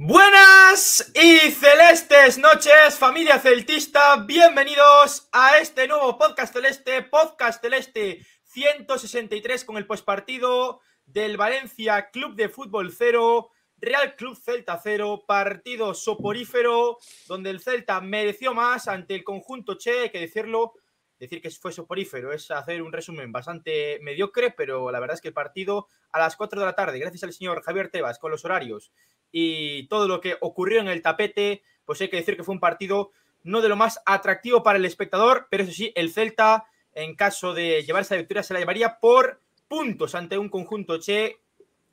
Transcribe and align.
Buenas 0.00 1.10
y 1.12 1.50
celestes 1.50 2.38
noches, 2.38 2.96
familia 2.96 3.40
celtista. 3.40 4.24
Bienvenidos 4.24 5.28
a 5.32 5.58
este 5.58 5.88
nuevo 5.88 6.16
podcast 6.16 6.54
celeste, 6.54 7.02
podcast 7.02 7.60
celeste 7.60 8.24
163 8.44 9.64
con 9.64 9.76
el 9.76 9.88
postpartido 9.88 10.78
del 11.04 11.36
Valencia 11.36 12.10
Club 12.12 12.36
de 12.36 12.48
Fútbol 12.48 12.92
0, 12.92 13.50
Real 13.78 14.14
Club 14.14 14.38
Celta 14.40 14.78
0, 14.80 15.24
partido 15.26 15.92
soporífero 15.94 16.98
donde 17.26 17.50
el 17.50 17.58
Celta 17.58 18.00
mereció 18.00 18.54
más 18.54 18.86
ante 18.86 19.16
el 19.16 19.24
conjunto 19.24 19.78
Che, 19.78 20.02
hay 20.02 20.10
que 20.10 20.20
decirlo. 20.20 20.74
Decir 21.18 21.42
que 21.42 21.50
fue 21.50 21.72
soporífero 21.72 22.32
es 22.32 22.50
hacer 22.50 22.82
un 22.82 22.92
resumen 22.92 23.32
bastante 23.32 23.98
mediocre, 24.02 24.52
pero 24.52 24.90
la 24.90 25.00
verdad 25.00 25.14
es 25.14 25.20
que 25.20 25.28
el 25.28 25.34
partido 25.34 25.88
a 26.12 26.18
las 26.18 26.36
4 26.36 26.60
de 26.60 26.66
la 26.66 26.74
tarde, 26.74 26.98
gracias 26.98 27.24
al 27.24 27.32
señor 27.32 27.62
Javier 27.62 27.90
Tebas 27.90 28.18
con 28.18 28.30
los 28.30 28.44
horarios 28.44 28.92
y 29.32 29.88
todo 29.88 30.06
lo 30.06 30.20
que 30.20 30.36
ocurrió 30.40 30.80
en 30.80 30.88
el 30.88 31.02
tapete, 31.02 31.62
pues 31.84 32.00
hay 32.00 32.08
que 32.08 32.16
decir 32.18 32.36
que 32.36 32.44
fue 32.44 32.54
un 32.54 32.60
partido 32.60 33.10
no 33.42 33.60
de 33.60 33.68
lo 33.68 33.76
más 33.76 34.00
atractivo 34.06 34.62
para 34.62 34.78
el 34.78 34.84
espectador, 34.84 35.48
pero 35.50 35.64
eso 35.64 35.72
sí, 35.72 35.92
el 35.94 36.12
Celta, 36.12 36.66
en 36.94 37.14
caso 37.14 37.54
de 37.54 37.82
llevar 37.82 38.02
esa 38.02 38.16
victoria, 38.16 38.42
se 38.42 38.54
la 38.54 38.60
llevaría 38.60 38.98
por 39.00 39.40
puntos 39.68 40.14
ante 40.14 40.38
un 40.38 40.48
conjunto 40.48 40.98
Che 40.98 41.40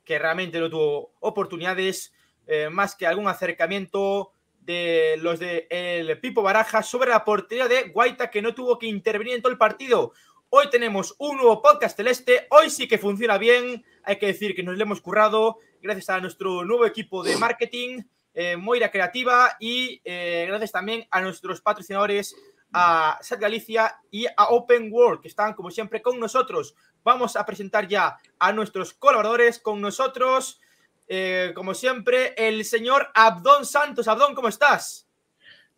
que 0.04 0.18
realmente 0.18 0.60
no 0.60 0.70
tuvo 0.70 1.12
oportunidades, 1.20 2.14
eh, 2.46 2.70
más 2.70 2.94
que 2.94 3.06
algún 3.06 3.26
acercamiento 3.26 4.32
de 4.66 5.16
los 5.18 5.38
de 5.38 5.68
el 5.70 6.18
Pipo 6.18 6.42
Baraja 6.42 6.82
sobre 6.82 7.10
la 7.10 7.24
portería 7.24 7.68
de 7.68 7.88
Guaita, 7.90 8.30
que 8.30 8.42
no 8.42 8.52
tuvo 8.52 8.78
que 8.78 8.86
intervenir 8.86 9.34
en 9.34 9.42
todo 9.42 9.52
el 9.52 9.58
partido. 9.58 10.12
Hoy 10.50 10.68
tenemos 10.70 11.14
un 11.18 11.36
nuevo 11.36 11.62
podcast 11.62 11.96
celeste, 11.96 12.48
hoy 12.50 12.68
sí 12.68 12.88
que 12.88 12.98
funciona 12.98 13.38
bien, 13.38 13.84
hay 14.02 14.18
que 14.18 14.26
decir 14.26 14.56
que 14.56 14.64
nos 14.64 14.76
lo 14.76 14.82
hemos 14.82 15.00
currado, 15.00 15.58
gracias 15.80 16.10
a 16.10 16.20
nuestro 16.20 16.64
nuevo 16.64 16.84
equipo 16.84 17.22
de 17.22 17.36
marketing, 17.36 18.02
eh, 18.34 18.56
Moira 18.56 18.90
Creativa, 18.90 19.56
y 19.60 20.00
eh, 20.04 20.46
gracias 20.48 20.72
también 20.72 21.06
a 21.12 21.20
nuestros 21.20 21.60
patrocinadores, 21.60 22.34
a 22.72 23.18
Sat 23.22 23.38
Galicia 23.38 24.00
y 24.10 24.26
a 24.26 24.48
Open 24.50 24.88
World, 24.92 25.20
que 25.20 25.28
están 25.28 25.54
como 25.54 25.70
siempre 25.70 26.02
con 26.02 26.18
nosotros. 26.18 26.74
Vamos 27.04 27.36
a 27.36 27.46
presentar 27.46 27.86
ya 27.86 28.18
a 28.40 28.52
nuestros 28.52 28.94
colaboradores 28.94 29.60
con 29.60 29.80
nosotros, 29.80 30.60
eh, 31.08 31.52
como 31.54 31.74
siempre, 31.74 32.34
el 32.36 32.64
señor 32.64 33.08
Abdón 33.14 33.64
Santos. 33.64 34.08
Abdón, 34.08 34.34
¿cómo 34.34 34.48
estás? 34.48 35.08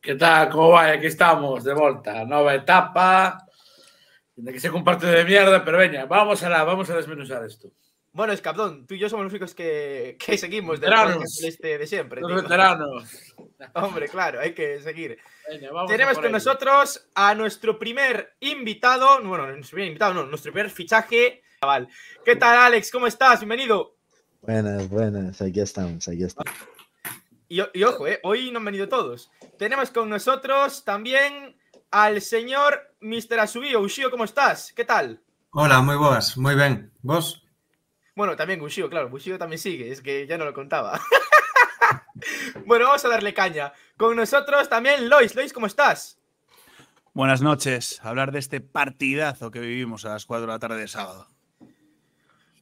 ¿Qué 0.01 0.15
tal? 0.15 0.49
¿Cómo 0.51 0.71
va? 0.71 0.87
Aquí 0.87 1.07
estamos, 1.07 1.65
de 1.65 1.75
vuelta. 1.75 2.25
Nueva 2.25 2.55
etapa. 2.55 3.45
De 4.37 4.53
que 4.53 4.61
se 4.61 4.71
comparte 4.71 5.07
de 5.07 5.25
mierda, 5.25 5.65
pero 5.65 5.79
venga, 5.79 6.07
vamos 6.07 6.43
a 6.45 6.49
la, 6.49 6.63
vamos 6.63 6.89
a 6.91 6.97
desmenuzar 6.97 7.45
esto. 7.45 7.73
Bueno, 8.13 8.33
es 8.33 8.45
Abdón, 8.47 8.87
tú 8.87 8.95
y 8.95 8.99
yo 8.99 9.09
somos 9.09 9.25
los 9.25 9.33
únicos 9.33 9.55
que, 9.55 10.17
que 10.19 10.39
seguimos 10.39 10.81
del 10.81 10.93
este 11.45 11.79
de 11.79 11.87
siempre. 11.87 12.21
Los 12.21 12.43
veteranos. 12.43 13.35
Hombre, 13.75 14.09
claro, 14.09 14.41
hay 14.41 14.55
que 14.55 14.81
seguir. 14.81 15.19
Venga, 15.49 15.73
vamos 15.73 15.91
a 15.91 15.95
Tenemos 15.95 16.15
con 16.15 16.25
ello. 16.25 16.33
nosotros 16.33 17.09
a 17.15 17.35
nuestro 17.35 17.79
primer 17.79 18.37
invitado, 18.41 19.23
bueno, 19.23 19.47
nuestro 19.49 19.77
primer 19.77 19.89
invitado, 19.89 20.15
no, 20.15 20.27
nuestro 20.27 20.53
primer 20.53 20.71
fichaje. 20.71 21.43
¿Qué 22.25 22.37
tal, 22.37 22.57
Alex? 22.57 22.91
¿Cómo 22.91 23.07
estás? 23.07 23.41
Bienvenido. 23.41 23.98
Buenas, 24.43 24.89
buenas, 24.89 25.43
aquí 25.43 25.61
estamos, 25.61 26.09
aquí 26.09 26.23
estamos. 26.25 26.53
Y, 27.49 27.61
y 27.75 27.85
ojo, 27.85 28.07
eh, 28.07 28.21
hoy 28.23 28.51
no 28.51 28.59
han 28.59 28.65
venido 28.65 28.89
todos. 28.89 29.31
Tenemos 29.59 29.91
con 29.91 30.09
nosotros 30.09 30.85
también 30.85 31.57
al 31.91 32.21
señor 32.21 32.95
Mr. 33.01 33.41
Asubio. 33.41 33.81
Ushio, 33.81 34.11
¿cómo 34.11 34.25
estás? 34.25 34.73
¿Qué 34.75 34.85
tal? 34.85 35.23
Hola, 35.51 35.81
moi 35.81 35.97
boas, 35.97 36.37
moi 36.37 36.55
ben. 36.55 36.93
Vos? 37.01 37.43
Bueno, 38.15 38.37
también 38.37 38.61
Ushio, 38.61 38.91
claro, 38.91 39.09
Ushio 39.13 39.39
también 39.39 39.59
sigue, 39.59 39.91
es 39.91 40.03
que 40.03 40.27
ya 40.27 40.37
no 40.37 40.45
lo 40.45 40.53
contaba. 40.53 41.01
bueno, 42.67 42.87
vamos 42.87 43.05
a 43.05 43.09
darle 43.09 43.33
caña. 43.33 43.73
Con 43.97 44.17
nosotros 44.17 44.69
también 44.69 45.09
Lois. 45.09 45.35
Lois, 45.35 45.53
¿cómo 45.53 45.67
estás? 45.67 46.19
Buenas 47.15 47.41
noches. 47.41 47.99
Hablar 48.03 48.33
de 48.33 48.41
este 48.41 48.61
partidazo 48.61 49.51
que 49.51 49.61
vivimos 49.61 50.05
a 50.05 50.11
las 50.11 50.27
4 50.27 50.47
de 50.47 50.53
la 50.53 50.59
tarde 50.59 50.81
de 50.81 50.89
sábado. 50.89 51.29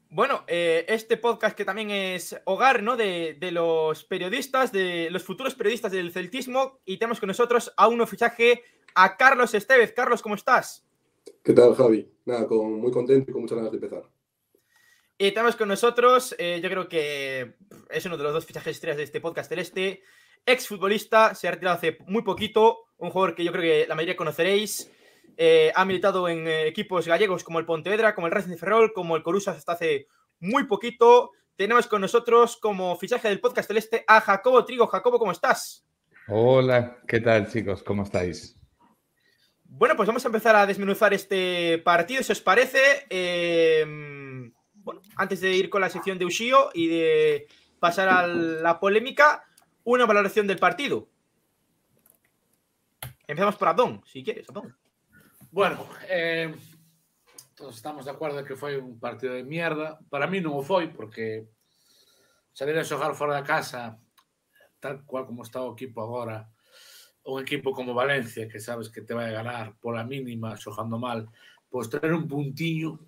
Bueno, 0.09 0.45
eh, 0.47 0.85
este 0.89 1.17
podcast 1.17 1.57
que 1.57 1.65
también 1.65 1.91
es 1.91 2.37
hogar 2.45 2.83
¿no? 2.83 2.97
de, 2.97 3.37
de 3.39 3.51
los 3.51 4.05
periodistas, 4.05 4.73
de 4.73 5.09
los 5.11 5.25
futuros 5.25 5.55
periodistas 5.55 5.93
del 5.93 6.13
celtismo, 6.13 6.81
y 6.85 6.99
tenemos 6.99 7.21
con 7.21 7.27
nosotros 7.27 7.73
a 7.77 7.89
un 7.89 8.07
fichaje, 8.07 8.63
a 8.95 9.17
Carlos 9.17 9.53
Estevez. 9.55 9.93
Carlos, 9.93 10.23
¿cómo 10.23 10.37
estás? 10.37 10.87
¿Qué 11.43 11.53
tal, 11.53 11.75
Javi? 11.75 12.09
Nada, 12.25 12.47
con, 12.47 12.81
muy 12.81 12.93
contento 12.93 13.31
y 13.31 13.33
con 13.33 13.43
muchas 13.43 13.57
ganas 13.57 13.73
de 13.73 13.79
empezar. 13.79 14.05
Y 15.19 15.33
tenemos 15.33 15.57
con 15.57 15.69
nosotros, 15.69 16.35
eh, 16.39 16.61
yo 16.63 16.69
creo 16.69 16.89
que 16.89 17.55
es 17.91 18.05
uno 18.05 18.17
de 18.17 18.25
los 18.25 18.33
dos 18.33 18.45
fichajes 18.45 18.77
estrellas 18.77 18.99
de 18.99 19.05
este 19.05 19.21
podcast 19.21 19.49
celeste, 19.49 20.03
exfutbolista, 20.45 21.35
se 21.35 21.49
ha 21.49 21.53
retirado 21.53 21.77
hace 21.77 21.99
muy 22.07 22.23
poquito, 22.23 22.87
un 22.99 23.11
jugador 23.11 23.35
que 23.35 23.43
yo 23.43 23.51
creo 23.51 23.63
que 23.63 23.87
la 23.89 23.95
mayoría 23.95 24.17
conoceréis, 24.17 24.91
eh, 25.37 25.73
ha 25.75 25.85
militado 25.85 26.29
en 26.29 26.47
eh, 26.47 26.67
equipos 26.67 27.07
gallegos 27.07 27.45
como 27.45 27.59
el 27.59 27.67
Pontevedra, 27.67 28.15
como 28.15 28.27
el 28.27 28.33
Racing 28.33 28.51
de 28.51 28.59
Ferrol, 28.59 28.93
como 28.93 29.17
el 29.17 29.23
Corusa 29.23 29.53
hasta 29.53 29.73
hace 29.73 30.09
muy 30.41 30.65
poquito. 30.65 31.33
Tenemos 31.57 31.87
con 31.87 32.01
nosotros 32.01 32.57
como 32.57 32.97
fichaje 32.97 33.29
del 33.29 33.41
podcast 33.41 33.69
celeste 33.69 34.05
a 34.07 34.21
Jacobo 34.21 34.65
Trigo. 34.65 34.87
Jacobo, 34.87 35.19
¿cómo 35.19 35.33
estás? 35.33 35.87
Hola, 36.29 36.99
¿qué 37.07 37.21
tal 37.21 37.51
chicos? 37.51 37.83
¿Cómo 37.83 38.03
estáis? 38.03 38.59
Bueno, 39.65 39.97
pues 39.97 40.07
vamos 40.07 40.25
a 40.25 40.29
empezar 40.29 40.57
a 40.57 40.67
desmenuzar 40.67 41.13
este 41.13 41.79
partido, 41.79 42.23
si 42.23 42.33
os 42.33 42.41
parece. 42.41 43.07
Eh, 43.11 43.85
bueno, 44.75 45.03
antes 45.17 45.41
de 45.41 45.55
ir 45.55 45.69
con 45.69 45.81
la 45.81 45.91
sección 45.91 46.19
de 46.19 46.25
Ushio 46.25 46.71
y 46.73 46.89
de 46.89 47.47
pasar 47.79 48.09
a 48.09 48.27
la 48.27 48.81
polémica, 48.81 49.45
una 49.85 50.07
valoración 50.07 50.47
del 50.47 50.59
partido. 50.59 51.09
Empezamos 53.27 53.57
por 53.57 53.69
Abdón, 53.69 54.03
si 54.07 54.23
quieres, 54.23 54.49
Abdón. 54.49 54.77
Bueno, 55.51 55.87
eh, 56.09 56.55
todos 57.55 57.77
estamos 57.77 58.05
de 58.05 58.11
acuerdo 58.11 58.41
en 58.41 58.47
que 58.47 58.57
foi 58.57 58.77
un 58.77 58.99
partido 58.99 59.35
de 59.35 59.45
mierda. 59.45 59.99
Para 60.11 60.27
mí 60.27 60.43
non 60.43 60.59
o 60.59 60.63
foi, 60.67 60.91
porque 60.91 61.47
salir 62.51 62.75
a 62.75 62.85
xogar 62.85 63.15
fora 63.15 63.39
da 63.39 63.47
casa, 63.47 63.95
tal 64.83 65.07
cual 65.07 65.25
como 65.25 65.47
está 65.47 65.63
o 65.63 65.73
equipo 65.73 66.03
agora, 66.03 66.51
un 67.25 67.39
equipo 67.41 67.71
como 67.71 67.95
Valencia, 67.95 68.51
que 68.51 68.59
sabes 68.59 68.91
que 68.91 69.07
te 69.07 69.15
vai 69.15 69.31
a 69.31 69.39
ganar 69.39 69.79
pola 69.79 70.03
mínima, 70.03 70.59
xogando 70.59 70.99
mal, 70.99 71.31
pois 71.71 71.87
tener 71.89 72.13
un 72.13 72.27
puntiño, 72.27 72.99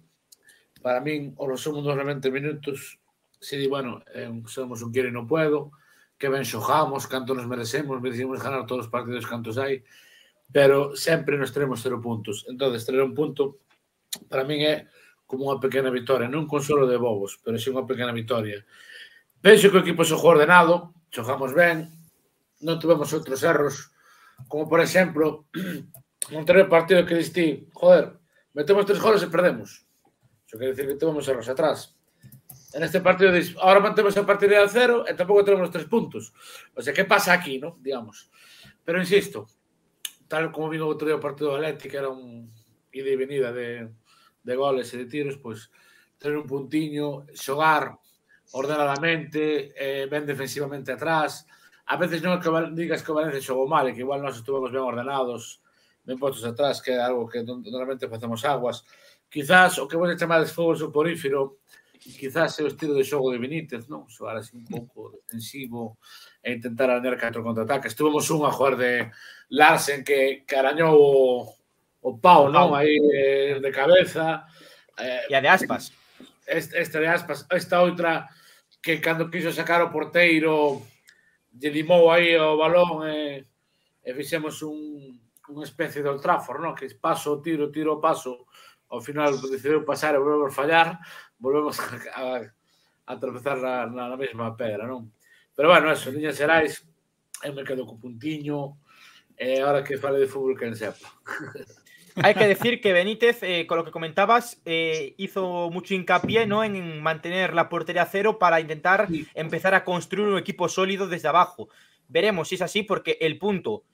para 0.79 1.03
min, 1.03 1.35
o 1.37 1.45
resumo 1.51 1.83
dos 1.83 1.99
90 1.99 2.31
minutos, 2.31 3.03
se 3.43 3.59
di, 3.59 3.67
bueno, 3.67 4.01
eh, 4.15 4.31
somos 4.47 4.83
un 4.83 4.95
quiero 4.95 5.11
e 5.11 5.15
non 5.15 5.27
puedo, 5.27 5.75
que 6.15 6.31
ben 6.31 6.47
xogamos, 6.47 7.11
canto 7.11 7.35
nos 7.35 7.51
merecemos, 7.51 7.99
merecemos 7.99 8.39
ganar 8.39 8.63
todos 8.67 8.87
os 8.87 8.93
partidos 8.93 9.27
cantos 9.27 9.59
hai, 9.59 9.83
pero 10.53 10.97
sempre 10.97 11.37
nos 11.37 11.53
teremos 11.53 11.81
cero 11.83 12.01
puntos. 12.01 12.47
Entón, 12.49 12.73
tener 12.73 13.03
un 13.03 13.15
punto, 13.15 13.61
para 14.29 14.45
min 14.45 14.65
é 14.65 14.89
como 15.29 15.45
unha 15.45 15.61
pequena 15.61 15.93
vitoria, 15.93 16.25
non 16.25 16.49
consolo 16.49 16.89
de 16.89 16.97
bobos, 16.97 17.37
pero 17.45 17.61
sí 17.61 17.69
unha 17.69 17.85
pequena 17.85 18.17
vitoria. 18.17 18.65
Penso 19.45 19.69
que 19.69 19.79
o 19.79 19.85
equipo 19.85 20.09
xogou 20.09 20.33
ordenado, 20.33 20.97
xogamos 21.13 21.53
ben, 21.53 21.93
non 22.65 22.81
tivemos 22.81 23.13
outros 23.13 23.45
erros, 23.45 23.93
como 24.49 24.65
por 24.65 24.81
exemplo, 24.81 25.45
non 26.33 26.49
ter 26.49 26.65
partido 26.67 27.05
que 27.05 27.21
diste, 27.21 27.69
joder, 27.77 28.17
metemos 28.57 28.89
tres 28.89 28.99
goles 28.99 29.21
e 29.21 29.29
perdemos. 29.29 29.85
Iso 30.49 30.57
quer 30.57 30.73
dicir 30.73 30.89
que 30.89 30.97
tivemos 30.97 31.29
erros 31.29 31.49
atrás. 31.53 31.93
En 32.73 32.81
este 32.85 33.05
partido 33.05 33.33
dis, 33.33 33.53
ahora 33.61 33.85
mantemos 33.85 34.17
a 34.17 34.25
partida 34.25 34.65
de 34.65 34.69
cero 34.73 35.05
e 35.05 35.13
tampouco 35.13 35.45
tenemos 35.45 35.69
tres 35.69 35.85
puntos. 35.85 36.33
O 36.73 36.81
sea, 36.81 36.97
que 36.97 37.05
pasa 37.05 37.37
aquí, 37.37 37.61
no? 37.61 37.77
Digamos. 37.85 38.33
Pero 38.85 38.97
insisto, 38.97 39.45
tal 40.29 40.53
como 40.53 40.69
vin 40.69 40.85
outro 40.85 41.09
día 41.09 41.17
o 41.17 41.25
partido 41.25 41.51
do 41.51 41.59
Atlético, 41.59 41.97
era 41.97 42.13
un 42.13 42.53
ida 42.93 43.11
e 43.11 43.17
venida 43.17 43.49
de, 43.51 43.89
de 44.45 44.55
goles 44.55 44.93
e 44.93 45.01
de 45.01 45.07
tiros, 45.09 45.41
pois 45.41 45.73
ter 46.21 46.37
un 46.37 46.47
puntiño, 46.47 47.27
xogar 47.33 47.97
ordenadamente, 48.53 49.73
eh, 49.77 50.07
ben 50.07 50.29
defensivamente 50.29 50.93
atrás, 50.93 51.49
a 51.89 51.97
veces 51.97 52.21
non 52.21 52.37
é 52.37 52.41
que 52.41 52.53
digas 52.77 53.01
que 53.01 53.13
o 53.13 53.17
Valencia 53.17 53.41
xogou 53.41 53.65
mal, 53.65 53.89
e 53.89 53.97
que 53.97 54.05
igual 54.05 54.21
nós 54.21 54.37
estuvemos 54.37 54.69
ben 54.69 54.85
ordenados, 54.85 55.65
ben 56.05 56.21
postos 56.21 56.45
atrás, 56.45 56.85
que 56.85 56.93
é 56.93 57.01
algo 57.01 57.29
que 57.29 57.41
normalmente 57.41 58.09
facemos 58.09 58.45
aguas. 58.45 58.85
Quizás 59.29 59.81
o 59.81 59.89
que 59.89 59.97
vos 59.97 60.13
chamades 60.17 60.53
fogo 60.53 60.77
suporífero, 60.77 61.65
quizás 62.13 62.59
é 62.59 62.63
o 62.63 62.71
estilo 62.71 62.95
de 62.95 63.05
xogo 63.05 63.33
de 63.33 63.39
Benítez, 63.43 63.89
non? 63.89 64.09
Xogar 64.09 64.39
así 64.39 64.57
un 64.57 64.65
pouco 64.65 65.13
defensivo 65.13 65.99
e 66.41 66.57
intentar 66.57 66.89
arañar 66.89 67.19
catro 67.21 67.43
contraataques. 67.43 67.97
Tuvemos 67.99 68.31
un 68.31 68.47
a 68.47 68.53
jugar 68.55 68.77
de 68.77 69.11
Larsen 69.51 70.05
que 70.07 70.45
carañou 70.47 70.97
o, 70.97 71.51
o 72.01 72.11
pau, 72.17 72.49
non? 72.49 72.73
Aí 72.73 72.97
de, 72.97 73.61
de 73.61 73.71
cabeza. 73.75 74.47
Eh, 74.97 75.29
e 75.29 75.33
a 75.35 75.41
de 75.43 75.51
aspas. 75.51 75.93
Este, 76.47 76.81
este 76.81 76.97
de 77.03 77.09
aspas. 77.11 77.45
Esta 77.53 77.85
outra 77.85 78.31
que 78.81 79.03
cando 79.03 79.29
quiso 79.29 79.53
sacar 79.53 79.83
o 79.83 79.93
porteiro 79.93 80.81
lle 81.61 81.71
limou 81.71 82.11
aí 82.11 82.37
o 82.39 82.57
balón 82.57 83.03
e, 83.09 83.45
e 84.05 84.11
fixemos 84.15 84.63
un, 84.63 85.19
unha 85.51 85.67
especie 85.67 86.03
de 86.03 86.09
Old 86.09 86.23
Trafford, 86.23 86.63
non? 86.63 86.77
Que 86.77 86.87
paso, 86.95 87.41
tiro, 87.43 87.73
tiro, 87.73 87.99
paso 87.99 88.47
ao 88.91 89.01
final 89.01 89.37
decidiu 89.39 89.85
pasar 89.85 90.15
e 90.15 90.19
volvemos 90.19 90.55
fallar 90.55 90.99
volvemos 91.39 91.79
a, 91.81 91.87
a, 92.17 92.25
a 93.07 93.13
tropezar 93.17 93.57
na, 93.61 93.87
na, 93.87 94.09
na 94.09 94.17
mesma 94.17 94.57
pedra 94.57 94.87
non? 94.89 95.13
Pero 95.55 95.69
bueno, 95.75 95.91
eso, 95.91 96.13
niñas 96.15 96.39
Xerais, 96.39 96.87
eu 97.43 97.53
me 97.53 97.65
quedo 97.67 97.83
co 97.85 97.99
puntiño, 97.99 98.79
e 99.35 99.59
ahora 99.59 99.83
que 99.83 99.99
fale 99.99 100.23
de 100.23 100.31
fútbol 100.31 100.55
quen 100.55 100.79
sepa. 100.79 101.11
Hay 102.23 102.35
que 102.35 102.47
decir 102.47 102.81
que 102.81 102.93
Benítez, 102.93 103.43
eh, 103.43 103.67
con 103.67 103.79
lo 103.79 103.85
que 103.85 103.91
comentabas, 103.91 104.61
eh, 104.65 105.15
hizo 105.19 105.71
mucho 105.71 105.95
hincapié 105.95 106.47
¿no? 106.47 106.65
en 106.65 107.01
mantener 107.01 107.55
la 107.55 107.69
portería 107.69 108.03
a 108.03 108.07
cero 108.11 108.39
para 108.39 108.59
intentar 108.59 109.07
Sí. 109.07 109.27
empezar 109.35 109.75
a 109.75 109.85
construir 109.85 110.27
un 110.27 110.39
equipo 110.39 110.69
sólido 110.69 111.07
desde 111.07 111.29
abajo. 111.29 111.69
Veremos 112.09 112.49
si 112.49 112.57
es 112.57 112.63
así, 112.63 112.83
porque 112.83 113.19
el 113.21 113.39
punto 113.39 113.85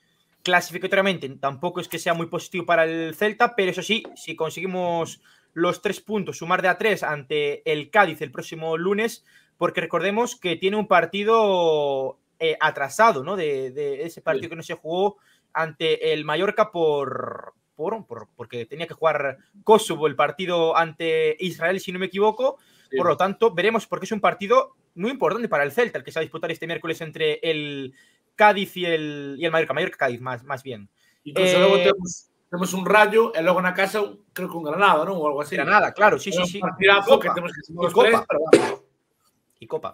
clasificatoriamente 0.45 1.29
tampoco 1.41 1.81
es 1.81 1.89
que 1.89 1.99
sea 1.99 2.15
muy 2.15 2.27
positivo 2.27 2.65
para 2.67 2.85
el 2.85 3.15
Celta, 3.17 3.57
pero 3.57 3.73
eso 3.73 3.83
sí, 3.83 4.05
si 4.15 4.37
conseguimos 4.37 5.21
los 5.55 5.83
tres 5.83 6.01
puntos, 6.01 6.39
sumar 6.39 6.63
de 6.63 6.69
a 6.69 6.79
tres 6.79 7.03
ante 7.03 7.69
el 7.71 7.91
Cádiz 7.91 8.21
el 8.23 8.31
próximo 8.31 8.77
lunes, 8.77 9.25
porque 9.57 9.81
recordemos 9.81 10.37
que 10.39 10.57
tiene 10.57 10.77
un 10.77 10.87
partido 10.87 12.19
eh, 12.39 12.57
atrasado, 12.61 13.25
¿no? 13.25 13.37
De, 13.37 13.71
de 13.71 14.03
ese 14.05 14.21
partido 14.21 14.45
Sí. 14.45 14.51
que 14.51 14.57
no 14.57 14.63
se 14.63 14.75
jugó 14.75 15.17
ante 15.53 16.13
el 16.13 16.25
Mallorca 16.25 16.71
por, 16.73 17.55
por, 17.77 18.07
por- 18.07 18.29
porque 18.37 18.67
tenía 18.67 18.87
que 18.89 18.95
jugar 18.95 19.39
Kosovo 19.63 20.07
el 20.09 20.17
partido 20.17 20.77
ante 20.77 21.37
Israel, 21.39 21.81
si 21.81 21.93
no 21.93 21.99
me 22.01 22.07
equivoco. 22.07 22.59
Sí. 22.95 22.99
Por 22.99 23.09
lo 23.09 23.17
tanto, 23.17 23.53
veremos 23.53 23.87
porque 23.87 24.07
es 24.07 24.13
un 24.13 24.21
partido 24.21 24.77
muy 24.95 25.11
importante 25.11 25.49
para 25.49 25.65
el 25.65 25.73
Celta, 25.73 25.99
el 25.99 26.05
que 26.05 26.13
se 26.13 26.19
va 26.19 26.23
a 26.23 26.29
disputar 26.29 26.51
este 26.51 26.67
miércoles 26.67 27.01
entre 27.01 27.41
el 27.43 27.93
Cádiz 28.37 28.77
y 28.77 28.87
el, 28.87 29.35
y 29.39 29.45
el 29.45 29.51
Mallorca. 29.51 29.75
Mallorca-Cádiz, 29.75 30.21
más, 30.21 30.45
más 30.45 30.63
bien. 30.63 30.89
Incluso 31.25 31.57
Eh, 31.57 31.61
logo 31.61 31.77
temos, 31.79 32.31
temos 32.51 32.73
un 32.75 32.85
rayo 32.87 33.35
e 33.35 33.43
logo 33.43 33.59
na 33.63 33.75
casa 33.75 33.99
creo 34.33 34.47
que 34.51 34.57
un 34.57 34.63
granada, 34.63 35.03
non? 35.03 35.19
Ou 35.19 35.27
algo 35.27 35.43
así. 35.43 35.57
Granada, 35.59 35.91
claro, 35.91 36.19
sí, 36.19 36.31
sí, 36.31 36.39
un 36.39 36.47
sí. 36.47 36.59
Y 36.59 36.63
que 36.63 36.87
Copa. 37.03 37.35
temos 37.35 37.51
que 37.51 37.61
Y 37.67 37.75
Copa. 37.91 38.07
tres, 38.07 38.21
pero 38.29 38.41
vamos, 38.45 38.83
Y 39.59 39.67
Copa. 39.67 39.91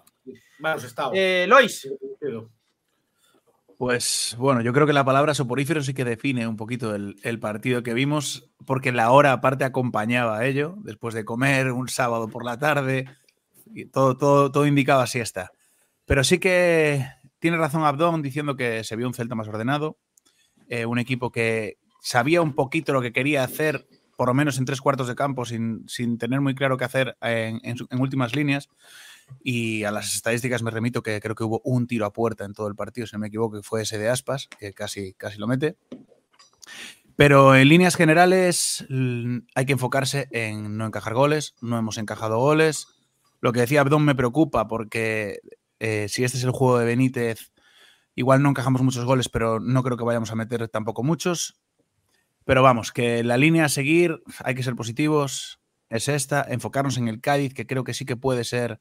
vamos 0.59 0.85
estado. 0.85 1.13
Eh, 1.15 1.47
Lois, 1.49 1.89
Pues 3.81 4.37
bueno, 4.39 4.61
yo 4.61 4.75
creo 4.75 4.87
que 4.87 4.93
la 4.93 5.07
palabra 5.07 5.33
soporífero 5.33 5.83
sí 5.83 5.95
que 5.95 6.05
define 6.05 6.47
un 6.47 6.59
poquito 6.59 6.95
el, 6.95 7.41
partido 7.41 7.83
que 7.83 7.95
vimos, 7.95 8.51
porque 8.67 8.93
la 8.93 9.11
hora 9.11 9.33
aparte 9.33 9.65
acompañaba 9.65 10.37
a 10.37 10.45
ello, 10.45 10.75
después 10.83 11.15
de 11.15 11.25
comer 11.25 11.73
un 11.73 11.89
sábado 11.89 12.29
por 12.29 12.45
la 12.45 12.59
tarde, 12.59 13.07
todo, 13.91 14.19
todo, 14.19 14.53
todo 14.53 14.67
indicaba 14.67 15.07
siesta. 15.07 15.53
Pero 16.05 16.25
sí 16.25 16.39
que 16.39 17.07
tiene 17.39 17.57
razón 17.57 17.85
Abdón 17.85 18.21
diciendo 18.21 18.55
que 18.55 18.85
se 18.85 18.97
vio 18.97 19.07
un 19.07 19.15
Celta 19.15 19.35
más 19.35 19.49
ordenado, 19.49 19.97
eh, 20.69 20.85
un 20.85 20.99
equipo 20.99 21.33
que 21.33 21.79
sabía 22.03 22.43
un 22.43 22.53
poquito 22.53 22.93
lo 22.93 23.01
que 23.01 23.15
quería 23.15 23.45
hacer, 23.45 23.89
por 24.15 24.29
lo 24.29 24.35
menos 24.35 24.59
en 24.59 24.67
tres 24.67 24.83
cuartos 24.83 25.09
de 25.09 25.15
campo, 25.15 25.47
sin, 25.47 25.89
sin 25.89 26.19
tener 26.19 26.43
muy 26.43 26.55
claro 26.55 26.77
qué 26.77 26.85
hacer 26.85 27.17
en 27.23 27.63
últimas 27.99 28.37
líneas. 28.37 28.69
Y 29.43 29.85
a 29.85 29.91
las 29.91 30.15
estadísticas 30.15 30.63
me 30.63 30.71
remito 30.71 31.03
que 31.03 31.21
creo 31.21 31.35
que 31.35 31.45
hubo 31.45 31.61
un 31.65 31.87
tiro 31.87 32.07
a 32.07 32.13
puerta 32.13 32.45
en 32.45 32.53
todo 32.53 32.69
el 32.69 32.75
partido, 32.75 33.07
si 33.07 33.15
no 33.15 33.21
me 33.21 33.29
equivoco, 33.29 33.57
que 33.57 33.63
fue 33.63 33.83
ese 33.83 33.99
de 33.99 34.09
Aspas, 34.09 34.49
que 34.59 34.73
casi, 34.73 35.15
casi 35.15 35.39
lo 35.39 35.47
mete. 35.47 35.77
Pero 37.17 37.55
en 37.55 37.69
líneas 37.69 37.97
generales 37.97 38.87
mm, 38.89 39.39
hay 39.55 39.67
que 39.67 39.73
enfocarse 39.73 40.29
en 40.31 40.79
no 40.79 40.87
encajar 40.87 41.15
goles, 41.15 41.55
no 41.61 41.79
hemos 41.79 41.99
encajado 41.99 42.39
goles. 42.39 42.87
Lo 43.41 43.53
que 43.53 43.61
decía 43.61 43.83
Abdón 43.83 44.05
me 44.05 44.15
preocupa 44.15 44.69
porque 44.69 45.41
eh, 45.81 46.07
si 46.09 46.25
este 46.25 46.39
es 46.39 46.45
el 46.45 46.51
juego 46.51 46.79
de 46.79 46.87
Benítez, 46.87 47.53
igual 48.15 48.43
no 48.43 48.49
encajamos 48.49 48.83
muchos 48.83 49.05
goles, 49.05 49.29
pero 49.29 49.61
no 49.61 49.83
creo 49.83 49.97
que 49.97 50.05
vayamos 50.05 50.31
a 50.31 50.35
meter 50.35 50.69
tampoco 50.69 51.03
muchos. 51.03 51.61
Pero 52.45 52.63
vamos, 52.63 52.91
que 52.91 53.23
la 53.23 53.37
línea 53.37 53.67
a 53.67 53.69
seguir, 53.69 54.23
hay 54.43 54.55
que 54.55 54.63
ser 54.63 54.75
positivos, 54.75 55.61
es 55.91 56.09
esta, 56.09 56.47
enfocarnos 56.49 56.97
en 56.97 57.09
el 57.09 57.21
Cádiz, 57.21 57.53
que 57.53 57.67
creo 57.67 57.85
que 57.85 57.95
sí 57.95 58.05
que 58.05 58.17
puede 58.17 58.45
ser 58.45 58.81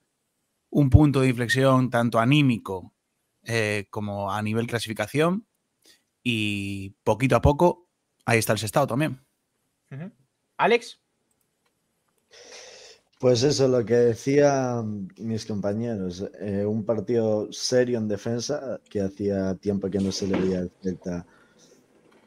un 0.70 0.90
punto 0.90 1.22
de 1.22 1.30
inflexión 1.30 1.90
tanto 1.90 2.20
anímico 2.20 2.94
eh, 3.44 3.88
como 3.90 4.32
a 4.32 4.42
nivel 4.42 4.68
clasificación. 4.68 5.46
Y 6.24 6.92
poquito 7.04 7.36
a 7.36 7.42
poco, 7.42 7.88
ahí 8.26 8.40
está 8.40 8.54
el 8.54 8.60
Sestao 8.60 8.86
también. 8.86 9.26
Alex, 10.58 11.00
Pues 13.20 13.44
eso, 13.44 13.68
lo 13.68 13.84
que 13.84 13.96
decían 13.96 15.08
mis 15.18 15.46
compañeros, 15.46 16.30
eh, 16.40 16.66
un 16.66 16.86
partido 16.86 17.52
serio 17.52 17.98
en 17.98 18.08
defensa, 18.08 18.80
que 18.90 19.02
hacía 19.02 19.56
tiempo 19.56 19.90
que 19.90 20.00
no 20.00 20.12
se 20.12 20.28
le 20.28 20.40
veía 20.40 20.60
al 20.60 20.72
Celta 20.82 21.26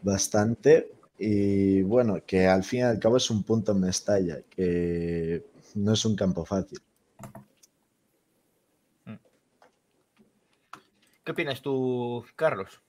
bastante, 0.03 0.93
y 1.19 1.83
bueno, 1.83 2.23
que 2.27 2.47
al 2.47 2.65
fin 2.65 2.81
y 2.81 2.83
al 2.83 2.99
cabo 2.99 3.17
es 3.17 3.31
un 3.31 3.43
punto 3.43 3.73
en 3.73 3.81
Mestalla, 3.81 4.43
que 4.51 5.45
no 5.75 5.93
es 5.93 6.05
un 6.05 6.17
campo 6.17 6.45
fácil. 6.45 6.81
¿Qué 11.33 11.43
opinas 11.43 11.63
tú, 11.63 12.23
Carlos? 12.37 12.83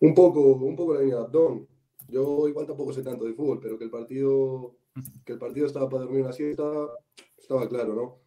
Un 0.00 0.12
poco, 0.12 0.40
un 0.40 0.74
poco 0.74 0.94
la 0.94 1.00
línea 1.00 1.16
de 1.18 1.22
Abdón. 1.22 1.68
Yo 2.08 2.48
igual 2.48 2.66
tampoco 2.66 2.92
sé 2.92 3.02
tanto 3.02 3.24
de 3.24 3.32
fútbol, 3.32 3.60
pero 3.60 3.78
que 3.78 3.84
el 3.84 3.90
partido, 3.90 4.74
que 5.24 5.34
el 5.34 5.38
partido 5.38 5.66
estaba 5.66 5.88
para 5.88 6.02
dormir 6.02 6.22
una 6.22 6.32
siesta, 6.32 6.64
estaba 7.38 7.68
claro, 7.68 7.94
¿no? 7.94 8.18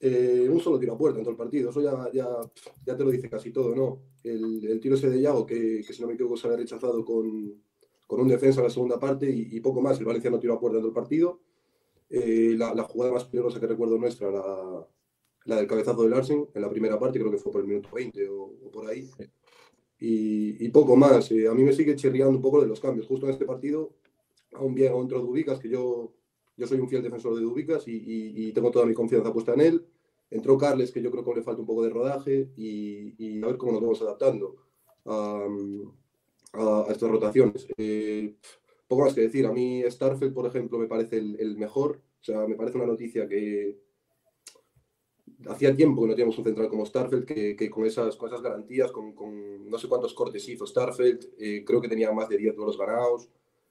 Eh, 0.00 0.48
un 0.50 0.60
solo 0.60 0.80
tiro 0.80 0.94
a 0.94 0.98
puerta 0.98 1.18
en 1.18 1.24
todo 1.24 1.30
el 1.32 1.36
partido, 1.36 1.70
eso 1.70 1.80
ya, 1.80 2.10
ya, 2.12 2.26
ya 2.84 2.96
te 2.96 3.04
lo 3.04 3.10
dice 3.10 3.30
casi 3.30 3.52
todo, 3.52 3.74
¿no? 3.74 4.00
El, 4.24 4.80
tiro 4.80 4.96
ese 4.96 5.10
de 5.10 5.20
Yago, 5.20 5.46
que, 5.46 5.84
que 5.86 5.92
si 5.92 6.02
no 6.02 6.08
me 6.08 6.14
equivoco 6.14 6.36
se 6.36 6.48
había 6.48 6.58
rechazado 6.58 7.04
con, 7.04 7.54
con 8.06 8.20
un 8.20 8.28
defensa 8.28 8.60
en 8.60 8.64
la 8.64 8.70
segunda 8.70 8.98
parte 8.98 9.30
y, 9.30 9.56
y 9.56 9.60
poco 9.60 9.80
más, 9.80 9.98
el 10.00 10.06
Valencia 10.06 10.30
no 10.30 10.40
tiró 10.40 10.54
a 10.54 10.60
puerta 10.60 10.78
en 10.78 10.82
todo 10.82 10.90
el 10.90 10.94
partido. 10.94 11.40
Eh, 12.10 12.54
la, 12.56 12.74
la 12.74 12.82
jugada 12.82 13.12
más 13.12 13.24
peligrosa 13.24 13.60
que 13.60 13.66
recuerdo 13.66 13.96
nuestra, 13.96 14.30
la, 14.30 14.86
la 15.48 15.56
del 15.56 15.66
cabezazo 15.66 16.02
de 16.04 16.10
Larsen, 16.10 16.46
en 16.54 16.62
la 16.62 16.70
primera 16.70 16.98
parte, 16.98 17.18
creo 17.18 17.30
que 17.30 17.38
fue 17.38 17.52
por 17.52 17.62
el 17.62 17.66
minuto 17.68 17.88
20 17.92 18.28
o, 18.28 18.42
o 18.44 18.70
por 18.70 18.86
ahí. 18.88 19.08
Y, 20.00 20.64
y 20.64 20.68
poco 20.70 20.96
más. 20.96 21.30
Eh, 21.32 21.48
a 21.48 21.54
mí 21.54 21.62
me 21.64 21.72
sigue 21.72 21.96
chirriando 21.96 22.36
un 22.36 22.42
poco 22.42 22.60
de 22.60 22.68
los 22.68 22.80
cambios. 22.80 23.06
Justo 23.06 23.26
en 23.26 23.32
este 23.32 23.44
partido, 23.44 23.94
aún 24.54 24.74
bien, 24.74 24.92
aún 24.92 25.02
entró 25.02 25.20
Dubicas, 25.20 25.58
que 25.58 25.68
yo, 25.68 26.12
yo 26.56 26.66
soy 26.66 26.78
un 26.80 26.88
fiel 26.88 27.02
defensor 27.02 27.34
de 27.34 27.42
Dubicas 27.42 27.88
y, 27.88 27.92
y- 27.96 28.48
y 28.48 28.52
tengo 28.52 28.70
toda 28.70 28.86
mi 28.86 28.94
confianza 28.94 29.32
puesta 29.32 29.54
en 29.54 29.60
él. 29.62 29.86
Entró 30.30 30.58
Carles, 30.58 30.92
que 30.92 31.02
yo 31.02 31.10
creo 31.10 31.24
que 31.24 31.34
le 31.36 31.42
falta 31.42 31.60
un 31.62 31.66
poco 31.66 31.82
de 31.82 31.90
rodaje 31.90 32.50
y, 32.56 33.14
y 33.18 33.42
a 33.42 33.46
ver 33.46 33.56
cómo 33.56 33.72
nos 33.72 33.80
vamos 33.80 34.02
adaptando 34.02 34.56
a, 35.06 35.46
a- 36.52 36.84
a 36.88 36.92
estas 36.92 37.10
rotaciones. 37.10 37.66
Eh, 37.76 38.34
poco 38.86 39.02
más 39.04 39.14
que 39.14 39.22
decir. 39.22 39.46
A 39.46 39.52
mí 39.52 39.82
Starfield, 39.88 40.34
por 40.34 40.46
ejemplo, 40.46 40.78
me 40.78 40.86
parece 40.86 41.18
el, 41.18 41.36
el 41.40 41.56
mejor. 41.56 42.00
O 42.20 42.24
sea, 42.24 42.46
me 42.46 42.54
parece 42.56 42.76
una 42.78 42.86
noticia 42.86 43.28
que, 43.28 43.78
hacía 45.46 45.74
tiempo 45.74 46.02
que 46.02 46.08
no 46.08 46.14
teníamos 46.14 46.38
un 46.38 46.44
central 46.44 46.68
como 46.68 46.84
Starfeld, 46.84 47.24
que, 47.24 47.54
que 47.54 47.70
con, 47.70 47.86
esas, 47.86 48.16
con 48.16 48.28
esas 48.28 48.42
garantías, 48.42 48.90
con, 48.90 49.12
con 49.14 49.68
no 49.68 49.78
sé 49.78 49.88
cuántos 49.88 50.14
cortes 50.14 50.48
hizo 50.48 50.66
Starfeld, 50.66 51.28
eh, 51.38 51.64
creo 51.64 51.80
que 51.80 51.88
tenía 51.88 52.10
más 52.12 52.28
de 52.28 52.38
10 52.38 52.56
duelos 52.56 52.78
ganados. 52.78 53.28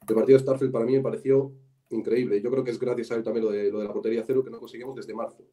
El 0.08 0.16
partido 0.16 0.38
de 0.38 0.44
Starfeld 0.44 0.72
para 0.72 0.86
mí 0.86 0.94
me 0.94 1.02
pareció 1.02 1.52
increíble. 1.90 2.42
Yo 2.42 2.50
creo 2.52 2.64
que 2.64 2.72
es 2.72 2.80
gracias 2.80 3.12
a 3.12 3.16
él 3.16 3.24
también 3.24 3.46
lo 3.46 3.52
de, 3.52 3.72
lo 3.72 3.80
de 3.80 3.86
la 3.86 3.94
portería 3.94 4.24
cero 4.26 4.44
que 4.44 4.50
no 4.50 4.60
conseguimos 4.60 4.96
desde 4.96 5.14
marzo. 5.14 5.44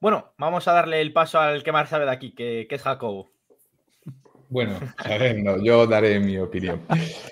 Bueno, 0.00 0.32
vamos 0.36 0.66
a 0.66 0.72
darle 0.72 1.00
el 1.00 1.12
paso 1.12 1.38
al 1.38 1.62
que 1.62 1.72
más 1.72 1.88
sabe 1.88 2.04
de 2.04 2.10
aquí, 2.10 2.34
que, 2.34 2.66
que 2.68 2.74
es 2.74 2.82
Jacobo. 2.82 3.30
Bueno, 4.48 4.78
a 4.98 5.18
ver, 5.18 5.42
no, 5.42 5.62
yo 5.62 5.86
daré 5.86 6.18
mi 6.20 6.38
opinión. 6.38 6.82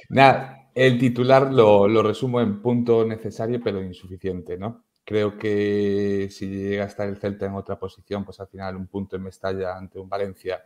Nada, 0.09 0.71
el 0.75 0.99
titular 0.99 1.53
lo, 1.53 1.89
lo 1.89 2.03
resumo 2.03 2.41
en 2.41 2.63
punto 2.63 3.05
necesario 3.05 3.61
pero 3.63 3.83
insuficiente, 3.83 4.57
¿no? 4.57 4.85
Creo 5.05 5.39
que 5.39 6.29
si 6.31 6.49
llega 6.49 6.85
a 6.85 6.87
estar 6.87 7.09
el 7.09 7.17
Celta 7.17 7.47
en 7.47 7.55
otra 7.55 7.79
posición, 7.79 8.25
pues 8.25 8.39
al 8.41 8.49
final 8.49 8.77
un 8.77 8.87
punto 8.87 9.17
en 9.17 9.23
Mestalla 9.23 9.77
ante 9.77 9.99
un 9.99 10.09
Valencia, 10.09 10.63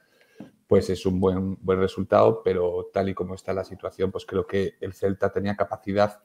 pues 0.66 0.90
es 0.90 1.06
un 1.06 1.20
buen, 1.20 1.56
buen 1.60 1.78
resultado, 1.78 2.42
pero 2.42 2.90
tal 2.92 3.08
y 3.08 3.14
como 3.14 3.34
está 3.34 3.52
la 3.52 3.64
situación, 3.64 4.10
pues 4.10 4.26
creo 4.26 4.46
que 4.46 4.74
el 4.80 4.92
Celta 4.92 5.32
tenía 5.32 5.56
capacidad 5.56 6.20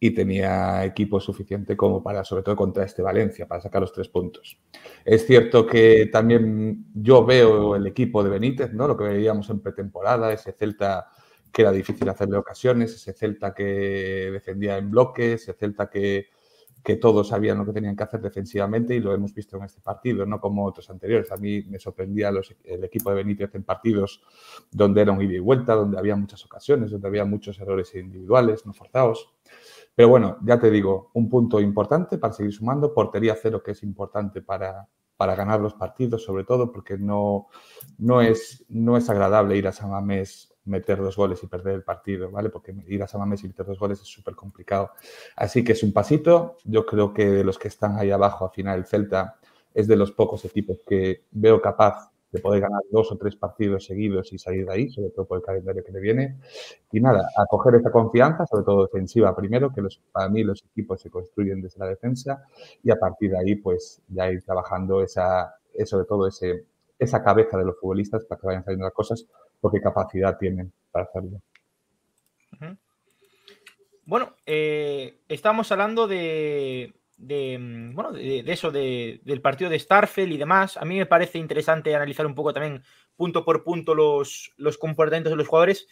y 0.00 0.12
tenía 0.12 0.84
equipo 0.84 1.20
suficiente 1.20 1.76
como 1.76 2.02
para, 2.02 2.24
sobre 2.24 2.42
todo 2.42 2.54
contra 2.54 2.84
este 2.84 3.02
Valencia, 3.02 3.48
para 3.48 3.60
sacar 3.60 3.80
los 3.80 3.92
tres 3.92 4.08
puntos. 4.08 4.60
Es 5.04 5.26
cierto 5.26 5.66
que 5.66 6.08
también 6.12 6.86
yo 6.94 7.24
veo 7.24 7.74
el 7.74 7.86
equipo 7.86 8.22
de 8.22 8.30
Benítez, 8.30 8.72
¿no? 8.72 8.86
Lo 8.86 8.96
que 8.96 9.04
veíamos 9.04 9.50
en 9.50 9.60
pretemporada, 9.60 10.32
ese 10.32 10.52
Celta 10.52 11.08
que 11.52 11.62
era 11.62 11.72
difícil 11.72 12.08
hacerle 12.08 12.36
ocasiones, 12.36 12.94
ese 12.94 13.12
Celta 13.12 13.54
que 13.54 14.30
defendía 14.32 14.76
en 14.76 14.90
bloque, 14.90 15.32
ese 15.32 15.54
Celta 15.54 15.88
que, 15.90 16.28
que 16.88 16.96
todos 16.96 17.28
sabían 17.28 17.58
lo 17.58 17.66
que 17.66 17.74
tenían 17.74 17.94
que 17.94 18.02
hacer 18.02 18.18
defensivamente 18.22 18.94
y 18.94 19.00
lo 19.00 19.12
hemos 19.12 19.34
visto 19.34 19.58
en 19.58 19.64
este 19.64 19.82
partido, 19.82 20.24
no 20.24 20.40
como 20.40 20.64
otros 20.64 20.88
anteriores. 20.88 21.30
A 21.30 21.36
mí 21.36 21.62
me 21.64 21.78
sorprendía 21.78 22.30
los- 22.30 22.56
el 22.64 22.82
equipo 22.82 23.10
de 23.10 23.16
Benítez 23.16 23.54
en 23.54 23.62
partidos 23.62 24.22
donde 24.70 25.02
era 25.02 25.12
un 25.12 25.20
ida 25.20 25.34
y 25.34 25.38
vuelta, 25.38 25.74
donde 25.74 25.98
había 25.98 26.16
muchas 26.16 26.42
ocasiones, 26.46 26.90
donde 26.90 27.06
había 27.06 27.26
muchos 27.26 27.60
errores 27.60 27.94
individuales, 27.94 28.64
no 28.64 28.72
forzados. 28.72 29.34
Pero 29.94 30.08
bueno, 30.08 30.38
ya 30.46 30.58
te 30.58 30.70
digo, 30.70 31.10
un 31.12 31.28
punto 31.28 31.60
importante 31.60 32.16
para 32.16 32.32
seguir 32.32 32.54
sumando, 32.54 32.94
portería 32.94 33.36
cero 33.36 33.62
que 33.62 33.72
es 33.72 33.82
importante 33.82 34.40
para, 34.40 34.88
para 35.18 35.34
ganar 35.34 35.60
los 35.60 35.74
partidos, 35.74 36.24
sobre 36.24 36.44
todo 36.44 36.72
porque 36.72 36.96
no, 36.96 37.48
no, 37.98 38.22
es, 38.22 38.64
no 38.70 38.96
es 38.96 39.10
agradable 39.10 39.58
ir 39.58 39.68
a 39.68 39.72
San 39.72 39.90
Mamés, 39.90 40.54
meter 40.68 40.98
dos 40.98 41.16
goles 41.16 41.42
y 41.42 41.46
perder 41.46 41.74
el 41.74 41.82
partido, 41.82 42.30
¿vale? 42.30 42.50
Porque 42.50 42.74
ir 42.86 43.02
a 43.02 43.08
San 43.08 43.20
Mamés 43.20 43.44
y 43.44 43.48
meter 43.48 43.66
dos 43.66 43.78
goles 43.78 44.00
es 44.00 44.08
súper 44.08 44.34
complicado. 44.34 44.92
Así 45.36 45.64
que 45.64 45.72
es 45.72 45.82
un 45.82 45.92
pasito. 45.92 46.56
Yo 46.64 46.86
creo 46.86 47.12
que 47.12 47.26
de 47.26 47.44
los 47.44 47.58
que 47.58 47.68
están 47.68 47.98
ahí 47.98 48.10
abajo, 48.10 48.46
al 48.46 48.52
final 48.52 48.78
el 48.78 48.86
Celta 48.86 49.36
es 49.74 49.88
de 49.88 49.96
los 49.96 50.12
pocos 50.12 50.44
equipos 50.44 50.78
que 50.86 51.24
veo 51.30 51.60
capaz 51.60 52.10
de 52.30 52.40
poder 52.40 52.60
ganar 52.60 52.82
dos 52.90 53.10
o 53.10 53.16
tres 53.16 53.36
partidos 53.36 53.86
seguidos 53.86 54.32
y 54.32 54.38
salir 54.38 54.66
de 54.66 54.72
ahí, 54.72 54.90
sobre 54.90 55.10
todo 55.10 55.26
por 55.26 55.38
el 55.38 55.44
calendario 55.44 55.82
que 55.82 55.92
le 55.92 56.00
viene. 56.00 56.38
Y 56.92 57.00
nada, 57.00 57.28
a 57.36 57.46
coger 57.46 57.76
esa 57.76 57.90
confianza, 57.90 58.46
sobre 58.46 58.64
todo 58.64 58.82
defensiva 58.82 59.34
primero, 59.34 59.72
que 59.72 59.80
los, 59.80 60.00
para 60.12 60.28
mí 60.28 60.44
los 60.44 60.62
equipos 60.64 61.00
se 61.00 61.10
construyen 61.10 61.62
desde 61.62 61.78
la 61.78 61.86
defensa 61.86 62.44
y 62.82 62.90
a 62.90 62.96
partir 62.96 63.30
de 63.30 63.38
ahí 63.38 63.54
pues 63.56 64.02
ya 64.08 64.30
ir 64.30 64.42
trabajando 64.42 65.02
esa, 65.02 65.54
sobre 65.86 66.04
todo 66.04 66.26
ese, 66.26 66.66
esa 66.98 67.22
cabeza 67.22 67.56
de 67.56 67.64
los 67.64 67.78
futbolistas 67.78 68.24
para 68.24 68.40
que 68.40 68.46
vayan 68.46 68.64
saliendo 68.64 68.84
las 68.84 68.94
cosas, 68.94 69.26
porque 69.60 69.80
capacidad 69.80 70.36
tienen 70.38 70.72
para 70.90 71.06
hacerlo. 71.06 71.40
Bueno, 74.04 74.34
eh, 74.46 75.20
estamos 75.28 75.70
hablando 75.70 76.08
de, 76.08 76.94
de, 77.18 77.58
mm, 77.58 77.94
bueno, 77.94 78.12
de, 78.12 78.42
eso, 78.46 78.70
del 78.70 79.40
partido 79.42 79.68
de 79.68 79.78
Starfell 79.78 80.32
y 80.32 80.38
demás. 80.38 80.76
A 80.78 80.84
mí 80.84 80.96
me 80.96 81.04
parece 81.04 81.38
interesante 81.38 81.94
analizar 81.94 82.26
un 82.26 82.34
poco 82.34 82.54
también 82.54 82.82
punto 83.16 83.44
por 83.44 83.64
punto 83.64 83.94
los, 83.94 84.50
comportamientos 84.78 85.30
de 85.30 85.36
los 85.36 85.48
jugadores. 85.48 85.86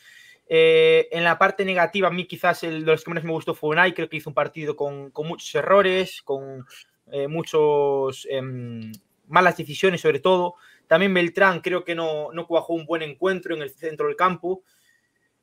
Eh, 0.49 1.09
en 1.11 1.25
la 1.25 1.39
parte 1.39 1.65
negativa, 1.65 2.09
a 2.09 2.13
mí 2.13 2.25
quizás 2.25 2.63
el 2.63 2.85
de 2.85 2.93
los 2.93 3.05
que 3.05 3.11
menos 3.11 3.25
me 3.25 3.33
gustó 3.33 3.53
fue 3.53 3.71
Unai, 3.71 3.93
creo 3.93 4.09
que 4.09 4.17
hizo 4.17 4.31
un 4.31 4.35
partido 4.35 4.77
con, 4.77 5.13
muchos 5.13 5.55
errores, 5.57 6.23
con 6.23 6.65
eh, 7.11 7.27
muchos 7.27 8.27
em, 8.31 8.93
malas 9.27 9.57
decisiones 9.57 10.01
sobre 10.01 10.21
todo. 10.21 10.55
También 10.89 11.15
Beltrán 11.15 11.61
creo 11.61 11.85
que 11.85 11.95
no, 11.95 12.33
no 12.33 12.47
cuajó 12.47 12.75
un 12.75 12.87
buen 12.87 13.03
encuentro 13.03 13.55
en 13.55 13.63
el 13.63 13.71
centro 13.71 14.07
del 14.07 14.17
campo. 14.17 14.63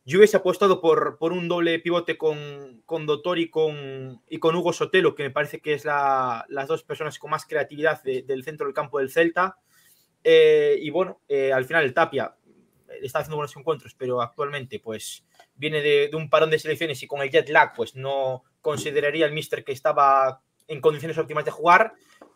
Yo 0.06 0.18
hubiese 0.18 0.38
apostado 0.38 0.82
por, 0.82 1.18
por 1.18 1.32
un 1.32 1.48
doble 1.48 1.80
pivote 1.80 2.18
con, 2.18 2.82
con 2.86 3.06
Dotor 3.06 3.40
y 3.40 3.50
con, 3.50 4.22
y 4.30 4.38
con 4.38 4.56
Hugo 4.56 4.74
Sotelo, 4.74 5.16
que 5.16 5.24
me 5.24 5.32
parece 5.32 5.62
que 5.62 5.74
es 5.74 5.86
la, 5.86 6.46
las 6.50 6.68
dos 6.68 6.84
personas 6.84 7.18
con 7.20 7.32
más 7.32 7.46
creatividad 7.46 8.04
del 8.04 8.44
centro 8.44 8.68
del 8.68 8.74
campo 8.74 9.00
del 9.00 9.10
Celta. 9.10 9.58
Eh, 10.24 10.78
y 10.82 10.90
bueno, 10.90 11.22
eh, 11.30 11.54
al 11.54 11.66
final 11.66 11.86
el 11.86 11.94
Tapia 11.94 12.36
está 13.02 13.20
haciendo 13.20 13.38
buenos 13.38 13.56
encuentros, 13.56 13.96
pero 13.96 14.22
actualmente 14.22 14.80
pues 14.80 15.26
viene 15.56 15.82
de, 15.82 16.10
de, 16.10 16.18
un 16.18 16.30
parón 16.30 16.50
de 16.50 16.60
selecciones 16.60 17.02
y 17.02 17.08
con 17.08 17.22
el 17.22 17.30
jet 17.30 17.50
lag 17.50 17.74
pues 17.74 17.96
no 17.96 18.44
consideraría 18.62 19.26
el 19.26 19.34
mister 19.34 19.64
que 19.64 19.72
estaba 19.72 20.42
en 20.68 20.82
condiciones 20.82 21.18
óptimas 21.18 21.46
de 21.46 21.52
jugar. 21.52 21.94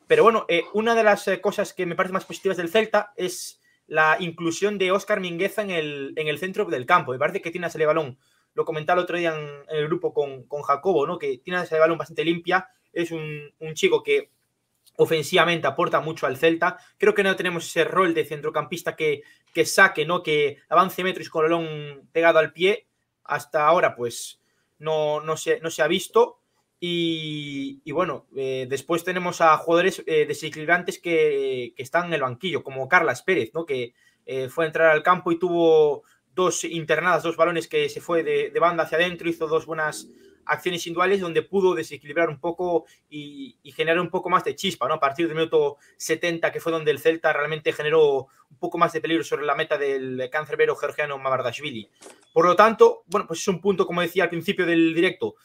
Pero 0.08 0.24
bueno, 0.24 0.46
eh, 0.48 0.64
una 0.74 0.96
de 0.96 1.04
las 1.04 1.30
cosas 1.42 1.74
que 1.74 1.86
me 1.86 1.96
parece 1.96 2.14
más 2.14 2.26
positivas 2.26 2.58
del 2.58 2.70
Celta 2.70 3.14
es 3.16 3.62
la 3.88 4.18
inclusión 4.20 4.78
de 4.78 4.92
Oscar 4.92 5.20
Mingueza 5.20 5.62
en 5.62 5.72
el, 5.72 6.14
en 6.18 6.28
el 6.28 6.38
centro 6.38 6.66
del 6.66 6.86
campo. 6.86 7.12
Me 7.12 7.20
parece 7.20 7.42
que 7.42 7.52
tiene 7.52 7.68
ese 7.68 7.86
balón. 7.86 8.18
Lo 8.54 8.66
comentaba 8.66 9.00
el 9.00 9.04
otro 9.04 9.18
día 9.18 9.36
en, 9.36 9.64
el 9.70 9.88
grupo 9.88 10.14
con, 10.14 10.44
con, 10.44 10.62
Jacobo, 10.62 11.08
¿no? 11.08 11.18
Que 11.18 11.38
tiene 11.38 11.62
ese 11.62 11.80
balón 11.80 11.98
bastante 11.98 12.26
limpia. 12.26 12.70
Es 12.92 13.12
un, 13.12 13.54
un, 13.60 13.74
chico 13.76 14.04
que 14.04 14.32
ofensivamente 14.98 15.68
aporta 15.68 16.02
mucho 16.02 16.28
al 16.28 16.38
Celta. 16.38 16.78
Creo 16.98 17.14
que 17.14 17.24
no 17.24 17.36
tenemos 17.36 17.66
ese 17.66 17.86
rol 17.86 18.14
de 18.14 18.26
centrocampista 18.26 18.96
que, 18.96 19.22
que 19.54 19.66
saque, 19.66 20.06
¿no? 20.06 20.22
Que 20.22 20.58
avance 20.70 21.04
metros 21.04 21.30
con 21.30 21.46
el 21.46 21.52
balón 21.52 22.10
pegado 22.12 22.40
al 22.40 22.52
pie. 22.52 22.88
Hasta 23.24 23.68
ahora, 23.68 23.96
pues, 23.96 24.42
no, 24.80 25.22
no, 25.22 25.38
se, 25.38 25.60
no 25.62 25.70
se 25.70 25.82
ha 25.82 25.88
visto. 25.88 26.40
Y, 26.80 27.92
bueno, 27.92 28.28
eh, 28.36 28.68
después 28.70 29.04
tenemos 29.04 29.42
a 29.42 29.58
jugadores 29.58 30.04
eh, 30.06 30.26
desequilibrantes 30.28 31.00
que, 31.00 31.74
están 31.78 32.08
en 32.08 32.14
el 32.14 32.22
banquillo, 32.22 32.64
como 32.64 32.88
Carlas 32.88 33.24
Pérez, 33.24 33.52
¿no? 33.54 33.66
que 33.66 33.94
eh, 34.26 34.50
fue 34.50 34.66
a 34.66 34.68
entrar 34.68 34.92
al 34.92 35.04
campo 35.04 35.32
y 35.32 35.40
tuvo 35.40 36.04
dos 36.36 36.64
internadas, 36.66 37.24
dos 37.24 37.36
balones 37.36 37.68
que 37.68 37.90
se 37.90 38.00
fue 38.00 38.22
de, 38.24 38.52
de, 38.52 38.60
banda 38.60 38.84
hacia 38.84 39.00
adentro, 39.00 39.28
hizo 39.28 39.48
dos 39.48 39.66
buenas 39.66 40.08
acciones 40.46 40.86
individuales 40.86 41.20
donde 41.20 41.42
pudo 41.42 41.74
desequilibrar 41.74 42.30
un 42.30 42.40
poco 42.40 42.86
y, 43.10 43.58
y, 43.64 43.72
generar 43.72 44.00
un 44.00 44.10
poco 44.10 44.30
más 44.30 44.44
de 44.44 44.56
chispa, 44.56 44.88
¿no? 44.88 44.94
A 44.94 45.00
partir 45.00 45.28
del 45.28 45.36
minuto 45.36 45.78
70, 45.98 46.52
que 46.52 46.60
fue 46.60 46.72
donde 46.72 46.92
el 46.92 47.00
Celta 47.00 47.34
realmente 47.34 47.74
generó 47.74 48.28
un 48.50 48.58
poco 48.60 48.78
más 48.78 48.94
de 48.94 49.02
peligro 49.02 49.24
sobre 49.24 49.46
la 49.46 49.56
meta 49.56 49.78
del 49.78 50.30
cancerbero 50.32 50.76
georgiano 50.76 51.18
Mamardashvili. 51.18 51.90
Por 52.32 52.46
lo 52.46 52.56
tanto, 52.56 53.04
bueno, 53.08 53.28
pues 53.28 53.40
es 53.40 53.48
un 53.48 53.60
punto, 53.60 53.86
como 53.86 54.02
decía 54.02 54.24
al 54.24 54.30
principio 54.30 54.66
del 54.66 54.94
directo, 54.94 55.36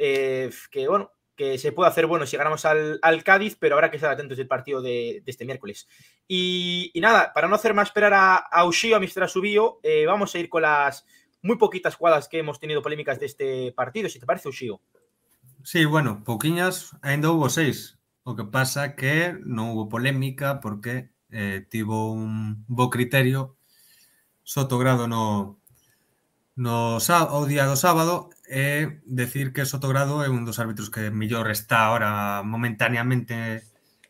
eh, 0.00 0.50
que 0.70 0.88
bueno, 0.88 1.12
que 1.36 1.58
se 1.58 1.72
puede 1.72 1.90
hacer 1.90 2.06
bueno 2.06 2.26
si 2.26 2.38
ganamos 2.38 2.64
al, 2.64 2.98
al, 3.02 3.22
Cádiz, 3.22 3.56
pero 3.60 3.74
habrá 3.74 3.90
que 3.90 3.98
estar 3.98 4.10
atentos 4.10 4.38
del 4.38 4.48
partido 4.48 4.80
de, 4.80 5.22
de 5.24 5.30
este 5.30 5.44
miércoles. 5.44 5.86
Y, 6.26 6.90
y, 6.94 7.00
nada, 7.00 7.32
para 7.34 7.48
no 7.48 7.54
hacer 7.54 7.74
más 7.74 7.88
esperar 7.88 8.14
a, 8.14 8.36
a 8.36 8.64
Ushio, 8.64 8.96
a 8.96 9.00
Mr. 9.00 9.28
Subio, 9.28 9.78
eh, 9.82 10.06
vamos 10.06 10.34
a 10.34 10.38
ir 10.38 10.48
con 10.48 10.62
las 10.62 11.04
muy 11.42 11.58
poquitas 11.58 11.96
jugadas 11.96 12.28
que 12.28 12.38
hemos 12.38 12.58
tenido 12.58 12.82
polémicas 12.82 13.20
de 13.20 13.26
este 13.26 13.72
partido, 13.72 14.08
si 14.08 14.18
te 14.18 14.26
parece, 14.26 14.48
Ushio. 14.48 14.80
Sí, 15.62 15.84
bueno, 15.84 16.24
poquiñas, 16.24 16.96
ainda 17.02 17.30
hubo 17.30 17.48
seis. 17.50 17.98
O 18.22 18.36
que 18.36 18.44
pasa 18.44 18.96
que 18.96 19.36
non 19.44 19.72
hubo 19.72 19.88
polémica 19.88 20.60
porque 20.60 21.12
eh, 21.32 21.64
un 21.84 22.64
bo 22.68 22.88
criterio 22.88 23.56
Sotogrado 24.44 25.06
no, 25.06 25.60
no 26.56 26.98
o 26.98 27.46
día 27.46 27.64
do 27.70 27.78
sábado 27.78 28.34
é 28.50 28.98
decir 29.06 29.54
que 29.54 29.62
Sotogrado 29.62 30.26
é 30.26 30.28
un 30.28 30.42
dos 30.42 30.58
árbitros 30.58 30.90
que 30.90 31.14
mellor 31.14 31.46
está 31.54 31.86
ahora 31.86 32.42
momentaneamente 32.42 33.62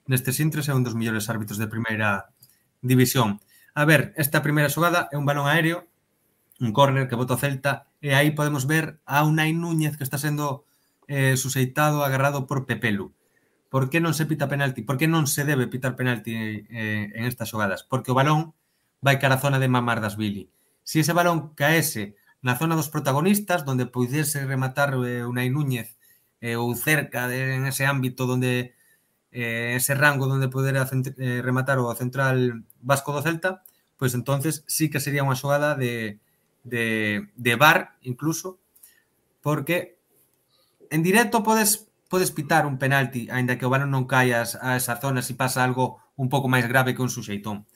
nestes 0.08 0.40
intres 0.40 0.66
é 0.66 0.74
un 0.74 0.80
dos 0.80 0.96
mellores 0.96 1.28
árbitros 1.28 1.60
de 1.60 1.68
primeira 1.68 2.32
división. 2.80 3.38
A 3.76 3.84
ver, 3.84 4.16
esta 4.16 4.40
primeira 4.40 4.72
xogada 4.72 5.12
é 5.12 5.20
un 5.20 5.28
balón 5.28 5.44
aéreo, 5.44 5.86
un 6.58 6.72
córner 6.72 7.04
que 7.06 7.20
bota 7.20 7.36
o 7.36 7.40
Celta 7.40 7.86
e 8.00 8.16
aí 8.16 8.32
podemos 8.32 8.64
ver 8.64 9.04
a 9.04 9.22
Unai 9.28 9.52
Núñez 9.52 10.00
que 10.00 10.04
está 10.08 10.16
sendo 10.16 10.64
eh, 11.04 11.36
suseitado, 11.36 12.02
agarrado 12.02 12.48
por 12.48 12.64
Pepelu. 12.64 13.12
Por 13.68 13.92
que 13.92 14.00
non 14.00 14.16
se 14.16 14.26
pita 14.26 14.50
penalti? 14.50 14.82
Por 14.82 14.98
que 14.98 15.06
non 15.06 15.28
se 15.28 15.46
debe 15.46 15.70
pitar 15.70 15.94
penalti 15.94 16.64
eh, 16.66 17.12
en 17.14 17.22
estas 17.28 17.52
xogadas? 17.52 17.86
Porque 17.86 18.10
o 18.10 18.18
balón 18.18 18.56
vai 19.04 19.20
cara 19.20 19.36
a 19.36 19.42
zona 19.44 19.60
de 19.60 19.68
Mamardasvili. 19.68 20.48
Se 20.82 21.04
ese 21.04 21.14
balón 21.14 21.54
caese 21.54 22.18
na 22.40 22.56
zona 22.56 22.76
dos 22.76 22.88
protagonistas, 22.88 23.64
donde 23.64 23.86
pudiese 23.86 24.46
rematar 24.46 24.96
eh, 25.04 25.24
Unai 25.24 25.50
Núñez 25.52 25.96
eh, 26.40 26.56
ou 26.56 26.72
cerca 26.72 27.28
de, 27.28 27.60
en 27.60 27.68
ese 27.68 27.84
ámbito 27.84 28.24
donde 28.24 28.74
eh, 29.32 29.76
ese 29.76 29.94
rango 29.94 30.26
donde 30.26 30.48
poder 30.48 30.76
eh, 30.76 31.40
rematar 31.44 31.78
o 31.78 31.92
central 31.94 32.64
vasco 32.80 33.12
do 33.12 33.22
Celta, 33.22 33.62
pois 34.00 34.12
pues 34.12 34.14
entonces 34.16 34.64
sí 34.66 34.88
que 34.88 35.04
sería 35.04 35.26
unha 35.26 35.36
xogada 35.36 35.76
de, 35.76 36.18
de, 36.64 37.28
de 37.36 37.52
bar 37.60 38.00
incluso, 38.00 38.56
porque 39.44 40.00
en 40.88 41.04
directo 41.04 41.44
podes 41.44 41.90
podes 42.10 42.34
pitar 42.34 42.66
un 42.66 42.76
penalti, 42.76 43.30
aínda 43.30 43.54
que 43.54 43.62
o 43.62 43.70
balón 43.70 43.94
non 43.94 44.10
caias 44.10 44.58
a 44.58 44.74
esa 44.74 44.98
zona 44.98 45.22
se 45.22 45.30
si 45.30 45.34
pasa 45.38 45.62
algo 45.62 46.02
un 46.18 46.26
pouco 46.26 46.50
máis 46.50 46.66
grave 46.66 46.90
que 46.90 47.06
un 47.06 47.12
suxeitón. 47.12 47.70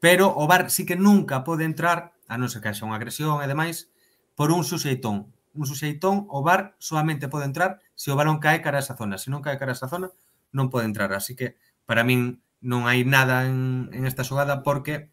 Pero 0.00 0.32
o 0.32 0.48
VAR 0.48 0.72
sí 0.72 0.88
que 0.88 0.96
nunca 0.96 1.44
pode 1.44 1.68
entrar 1.68 2.16
a 2.30 2.38
non 2.38 2.46
ser 2.46 2.62
que 2.62 2.70
haxa 2.70 2.86
unha 2.86 2.94
agresión 2.94 3.42
e 3.42 3.50
demais, 3.50 3.90
por 4.38 4.54
un 4.54 4.62
suxeitón. 4.62 5.34
Un 5.58 5.66
suxeitón, 5.66 6.30
o 6.30 6.46
VAR 6.46 6.78
solamente 6.78 7.26
pode 7.26 7.50
entrar 7.50 7.82
se 7.98 8.14
o 8.14 8.16
balón 8.16 8.38
cae 8.38 8.62
cara 8.62 8.78
a 8.78 8.84
esa 8.86 8.94
zona. 8.94 9.18
Se 9.18 9.34
non 9.34 9.42
cae 9.42 9.58
cara 9.58 9.74
a 9.74 9.78
esa 9.78 9.90
zona, 9.90 10.14
non 10.54 10.70
pode 10.70 10.86
entrar. 10.86 11.10
Así 11.10 11.34
que, 11.34 11.58
para 11.90 12.06
min, 12.06 12.38
non 12.62 12.86
hai 12.86 13.02
nada 13.02 13.50
en, 13.50 13.90
en 13.90 14.06
esta 14.06 14.22
xogada 14.22 14.62
porque 14.62 15.10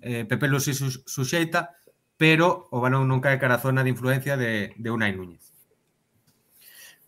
eh, 0.00 0.24
Pepe 0.24 0.48
Luis 0.48 0.64
suxeita, 1.04 1.76
pero 2.16 2.66
o 2.72 2.80
balón 2.80 3.04
non 3.04 3.20
cae 3.20 3.36
cara 3.36 3.60
a 3.60 3.62
zona 3.62 3.84
de 3.84 3.92
influencia 3.92 4.40
de, 4.40 4.72
de 4.80 4.88
Unai 4.88 5.12
Núñez. 5.12 5.52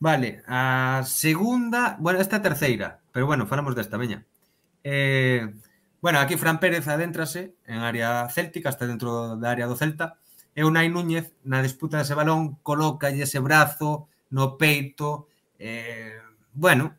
Vale, 0.00 0.44
a 0.48 1.02
segunda, 1.04 1.96
bueno, 2.00 2.20
esta 2.20 2.40
terceira, 2.40 3.00
pero 3.12 3.26
bueno, 3.26 3.46
falamos 3.46 3.76
desta, 3.76 3.96
veña. 3.96 4.24
Eh, 4.84 5.52
Bueno, 6.00 6.18
aquí 6.18 6.36
Fran 6.36 6.60
Pérez 6.60 6.88
adéntrase 6.88 7.54
en 7.66 7.80
área 7.84 8.28
céltica, 8.28 8.70
está 8.70 8.86
dentro 8.86 9.36
da 9.36 9.50
área 9.52 9.68
do 9.68 9.76
Celta, 9.76 10.16
e 10.56 10.64
Unai 10.64 10.88
Núñez 10.88 11.36
na 11.44 11.60
disputa 11.60 12.00
dese 12.00 12.16
balón 12.16 12.56
coloca 12.64 13.12
ese 13.12 13.38
brazo 13.38 14.08
no 14.32 14.56
peito. 14.56 15.28
Eh, 15.60 16.16
bueno, 16.52 16.96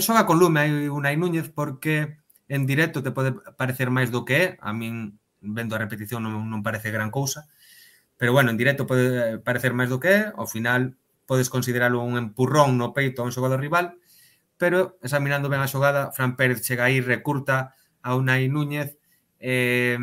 xoga 0.00 0.26
con 0.26 0.38
lume 0.40 0.60
aí 0.60 0.88
Unai 0.88 1.16
Núñez 1.20 1.52
porque 1.52 2.18
en 2.48 2.64
directo 2.64 3.02
te 3.04 3.12
pode 3.12 3.36
parecer 3.60 3.92
máis 3.92 4.08
do 4.08 4.24
que 4.24 4.36
é, 4.40 4.46
a 4.64 4.72
min 4.72 5.20
vendo 5.44 5.76
a 5.76 5.82
repetición 5.82 6.24
non, 6.24 6.48
non 6.48 6.64
parece 6.64 6.88
gran 6.90 7.12
cousa, 7.12 7.46
pero 8.16 8.32
bueno, 8.32 8.50
en 8.50 8.58
directo 8.58 8.88
pode 8.88 9.38
parecer 9.44 9.76
máis 9.76 9.92
do 9.92 10.00
que 10.00 10.10
é, 10.10 10.32
ao 10.32 10.48
final 10.48 10.96
podes 11.28 11.52
consideralo 11.52 12.00
un 12.00 12.16
empurrón 12.16 12.80
no 12.80 12.96
peito 12.96 13.20
a 13.20 13.28
un 13.28 13.36
xogador 13.36 13.60
rival, 13.60 14.00
pero 14.56 14.96
examinando 15.04 15.52
ben 15.52 15.60
a 15.60 15.68
xogada, 15.68 16.10
Fran 16.16 16.34
Pérez 16.40 16.64
chega 16.64 16.88
aí, 16.88 17.04
recurta, 17.04 17.76
a 18.02 18.14
Unai 18.16 18.48
Núñez 18.48 18.98
eh, 19.40 19.98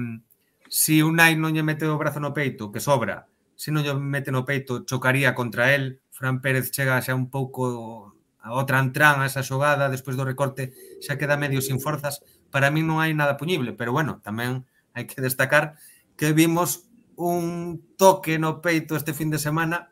si 0.69 1.01
Unai 1.01 1.35
non 1.35 1.53
lle 1.53 1.63
mete 1.63 1.85
o 1.85 1.99
brazo 1.99 2.19
no 2.19 2.33
peito, 2.33 2.71
que 2.71 2.83
sobra, 2.83 3.27
se 3.55 3.71
non 3.71 3.83
lle 3.83 3.95
mete 3.95 4.31
no 4.31 4.43
peito, 4.43 4.83
chocaría 4.83 5.35
contra 5.35 5.71
el. 5.75 6.01
Fran 6.15 6.39
Pérez 6.39 6.71
chega 6.71 6.99
xa 7.03 7.11
un 7.15 7.27
pouco 7.27 8.15
a 8.39 8.55
outra 8.55 8.79
entrán 8.79 9.19
a 9.19 9.27
esa 9.27 9.43
xogada, 9.43 9.91
despois 9.91 10.15
do 10.15 10.23
recorte 10.23 10.71
xa 11.03 11.19
queda 11.19 11.35
medio 11.35 11.59
sin 11.59 11.79
forzas. 11.83 12.23
Para 12.51 12.71
mí 12.71 12.83
non 12.83 13.03
hai 13.03 13.11
nada 13.11 13.35
puñible, 13.35 13.75
pero 13.75 13.91
bueno, 13.91 14.23
tamén 14.23 14.63
hai 14.95 15.07
que 15.07 15.19
destacar 15.19 15.75
que 16.15 16.31
vimos 16.31 16.87
un 17.15 17.79
toque 17.99 18.39
no 18.39 18.63
peito 18.63 18.95
este 18.95 19.11
fin 19.11 19.31
de 19.31 19.39
semana 19.39 19.91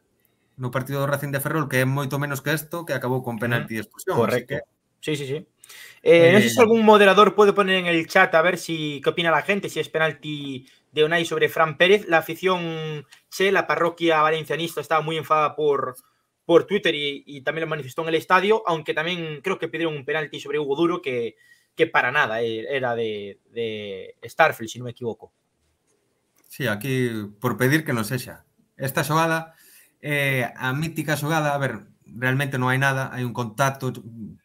no 0.55 0.69
partido 0.69 1.01
do 1.01 1.10
Racing 1.10 1.33
de 1.33 1.41
Ferrol, 1.41 1.67
que 1.67 1.81
é 1.81 1.86
moito 1.86 2.22
menos 2.22 2.39
que 2.39 2.53
isto, 2.53 2.86
que 2.86 2.93
acabou 2.93 3.25
con 3.25 3.41
penalti 3.41 3.75
e 3.75 3.81
expulsión. 3.81 4.15
Correcto. 4.15 4.62
Que... 4.62 4.67
Sí, 5.01 5.17
sí, 5.17 5.25
sí. 5.25 5.39
Eh, 6.01 6.32
no 6.34 6.39
sé 6.39 6.50
si 6.50 6.60
algún 6.60 6.84
moderador 6.84 7.34
puede 7.34 7.53
poner 7.53 7.75
en 7.75 7.88
el 7.88 8.08
chat 8.08 8.34
a 8.36 8.42
ver 8.42 8.58
si 8.58 9.00
qué 9.01 9.10
opina 9.10 9.32
la 9.32 9.42
gente, 9.42 9.70
si 9.70 9.80
es 9.80 9.88
penalti 9.88 10.68
de 10.92 11.03
Unai 11.03 11.25
sobre 11.25 11.48
Fran 11.48 11.77
Pérez. 11.77 12.08
La 12.08 12.20
afición 12.20 13.06
Che, 13.30 13.51
la 13.51 13.65
parroquia 13.65 14.22
valencianista, 14.22 14.82
estaba 14.82 15.01
muy 15.01 15.18
enfadada 15.18 15.56
por, 15.56 15.96
por 16.46 16.65
Twitter 16.65 16.94
y, 16.94 17.24
y 17.25 17.42
también 17.42 17.63
lo 17.65 17.70
manifestó 17.70 18.03
en 18.03 18.10
el 18.10 18.15
estadio, 18.15 18.62
aunque 18.68 18.94
también 18.94 19.42
creo 19.42 19.58
que 19.58 19.70
pidieron 19.70 19.96
un 19.96 20.06
penalti 20.06 20.39
sobre 20.39 20.60
Hugo 20.60 20.75
Duro 20.75 21.01
que, 21.01 21.36
que 21.75 21.88
para 21.88 22.12
nada 22.12 22.42
eh, 22.44 22.65
era 22.70 22.96
de, 22.96 23.39
de 23.51 24.15
Starfield, 24.24 24.70
si 24.70 24.80
no 24.80 24.86
me 24.86 24.92
equivoco. 24.92 25.32
Sí, 26.48 26.68
aquí 26.68 27.10
por 27.42 27.58
pedir 27.58 27.84
que 27.84 27.98
non 27.98 28.06
sexa. 28.06 28.46
Esta 28.77 29.01
xogada, 29.01 29.58
eh, 30.06 30.46
a 30.53 30.70
mítica 30.77 31.18
xogada, 31.18 31.58
a 31.58 31.58
ver, 31.58 31.89
realmente 32.06 32.62
non 32.62 32.70
hai 32.70 32.77
nada, 32.77 33.10
hai 33.10 33.25
un 33.25 33.34
contacto, 33.34 33.89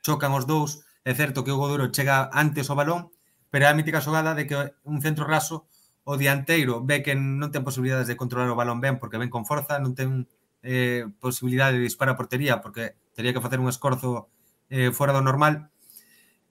chocan 0.01 0.33
os 0.33 0.49
dous, 0.49 0.88
É 1.05 1.13
certo 1.15 1.45
que 1.45 1.53
o 1.53 1.61
Goduro 1.61 1.91
chega 1.93 2.31
antes 2.33 2.71
ao 2.71 2.79
balón, 2.79 3.11
pero 3.51 3.67
é 3.67 3.69
a 3.69 3.77
mítica 3.77 4.03
xogada 4.03 4.35
de 4.35 4.47
que 4.47 4.57
un 4.85 4.99
centro 5.03 5.25
raso 5.25 5.69
o 6.09 6.17
dianteiro 6.17 6.81
ve 6.81 7.05
que 7.05 7.13
non 7.13 7.53
ten 7.53 7.67
posibilidades 7.67 8.09
de 8.09 8.17
controlar 8.17 8.49
o 8.49 8.57
balón 8.57 8.81
ben 8.81 8.97
porque 8.97 9.21
ven 9.21 9.29
con 9.29 9.45
forza, 9.45 9.77
non 9.77 9.93
ten 9.93 10.25
eh, 10.65 11.05
posibilidade 11.21 11.77
de 11.77 11.85
disparar 11.85 12.17
a 12.17 12.21
portería 12.21 12.65
porque 12.65 12.97
teria 13.13 13.37
que 13.37 13.45
facer 13.45 13.61
un 13.61 13.69
escorzo 13.69 14.33
eh, 14.73 14.89
fora 14.89 15.13
do 15.13 15.21
normal. 15.21 15.69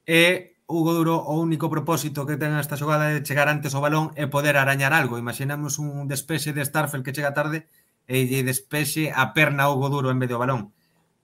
E 0.05 0.57
Hugo 0.69 0.93
Duro 0.93 1.15
o 1.23 1.39
único 1.39 1.71
propósito 1.73 2.27
que 2.27 2.37
ten 2.37 2.53
esta 2.53 2.77
xogada 2.77 3.09
é 3.09 3.23
chegar 3.23 3.49
antes 3.49 3.73
ao 3.73 3.81
balón 3.81 4.13
e 4.13 4.29
poder 4.29 4.59
arañar 4.61 4.93
algo. 4.93 5.17
Imaginamos 5.17 5.81
un 5.81 6.05
despexe 6.05 6.53
de 6.53 6.61
Starfield 6.61 7.01
que 7.01 7.15
chega 7.15 7.33
tarde 7.33 7.65
e 8.05 8.29
lle 8.29 8.45
despexe 8.45 9.09
a 9.09 9.33
perna 9.33 9.67
a 9.67 9.71
Hugo 9.73 9.89
Duro 9.89 10.13
en 10.13 10.19
vez 10.21 10.29
do 10.29 10.37
balón. 10.37 10.75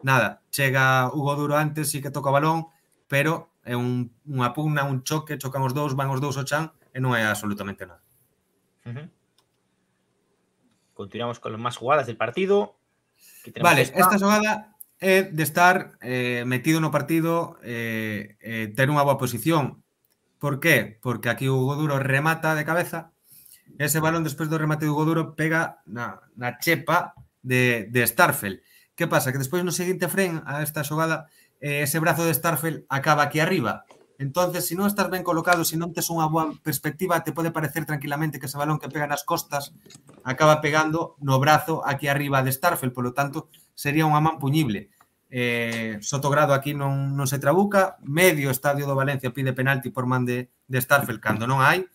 Nada, 0.02 0.42
chega 0.50 1.08
Hugo 1.14 1.38
Duro 1.38 1.54
antes 1.54 1.94
e 1.94 2.02
que 2.02 2.10
toca 2.10 2.32
o 2.32 2.36
balón, 2.36 2.73
pero 3.14 3.54
é 3.62 3.78
un, 3.78 4.10
unha 4.26 4.58
pugna, 4.58 4.90
un 4.90 5.06
choque, 5.06 5.38
chocan 5.38 5.62
os 5.62 5.78
dous, 5.78 5.94
van 5.94 6.10
os 6.10 6.18
dous 6.18 6.34
ao 6.34 6.50
chan 6.50 6.74
e 6.90 6.98
non 6.98 7.14
é 7.14 7.22
absolutamente 7.22 7.86
nada. 7.86 8.02
Uh 8.90 8.90
-huh. 8.90 9.08
Continuamos 10.98 11.38
con 11.38 11.54
máis 11.62 11.78
jugadas 11.78 12.10
del 12.10 12.18
partido. 12.18 12.82
Vale, 13.62 13.86
esta, 13.86 14.02
esta 14.02 14.18
xogada 14.18 14.74
é 14.98 15.30
de 15.30 15.44
estar 15.46 15.94
eh, 16.02 16.42
metido 16.50 16.82
no 16.82 16.90
partido, 16.90 17.62
eh, 17.62 18.34
eh, 18.42 18.74
ter 18.74 18.90
unha 18.90 19.06
boa 19.06 19.22
posición. 19.22 19.86
Por 20.42 20.58
qué? 20.58 20.98
Porque 20.98 21.30
aquí 21.30 21.46
Hugo 21.46 21.78
Duro 21.78 22.02
remata 22.02 22.58
de 22.58 22.66
cabeza, 22.66 23.14
ese 23.78 24.02
balón 24.02 24.26
despois 24.26 24.50
do 24.50 24.58
remate 24.58 24.90
de 24.90 24.92
Hugo 24.92 25.06
Duro 25.06 25.38
pega 25.38 25.86
na, 25.86 26.18
na 26.34 26.58
chepa 26.58 27.14
de, 27.46 27.86
de 27.94 28.02
Starfel. 28.10 28.66
Que 28.98 29.06
pasa? 29.06 29.30
Que 29.30 29.38
despois 29.38 29.62
no 29.62 29.70
seguinte 29.70 30.10
fren 30.10 30.42
a 30.50 30.66
esta 30.66 30.82
xogada 30.82 31.30
eh, 31.64 31.84
ese 31.84 32.00
brazo 32.04 32.26
de 32.28 32.34
Starfield 32.34 32.84
acaba 32.90 33.24
aquí 33.24 33.40
arriba. 33.40 33.86
Entonces, 34.20 34.68
se 34.68 34.70
si 34.70 34.76
non 34.76 34.92
estás 34.92 35.08
ben 35.08 35.24
colocado, 35.24 35.64
se 35.64 35.74
si 35.74 35.76
non 35.80 35.96
tes 35.96 36.12
unha 36.12 36.28
boa 36.28 36.52
perspectiva, 36.60 37.24
te 37.24 37.32
pode 37.32 37.56
parecer 37.56 37.88
tranquilamente 37.88 38.38
que 38.38 38.52
ese 38.52 38.60
balón 38.60 38.84
que 38.84 38.92
pega 38.92 39.08
nas 39.08 39.24
costas 39.24 39.72
acaba 40.28 40.60
pegando 40.60 41.16
no 41.24 41.40
brazo 41.40 41.80
aquí 41.88 42.12
arriba 42.12 42.44
de 42.44 42.52
Starfield, 42.52 42.92
polo 42.92 43.16
tanto, 43.16 43.48
sería 43.74 44.04
unha 44.04 44.20
man 44.20 44.44
puñible. 44.44 44.92
Eh, 45.34 45.98
Sotogrado 46.04 46.54
aquí 46.54 46.76
non, 46.76 47.16
non 47.16 47.26
se 47.32 47.40
trabuca, 47.40 47.98
medio 48.04 48.52
estadio 48.52 48.84
do 48.86 48.94
Valencia 48.94 49.34
pide 49.34 49.56
penalti 49.56 49.90
por 49.90 50.06
man 50.06 50.28
de, 50.28 50.52
de 50.68 50.78
Starfield 50.78 51.24
cando 51.24 51.48
non 51.50 51.64
hai, 51.64 51.88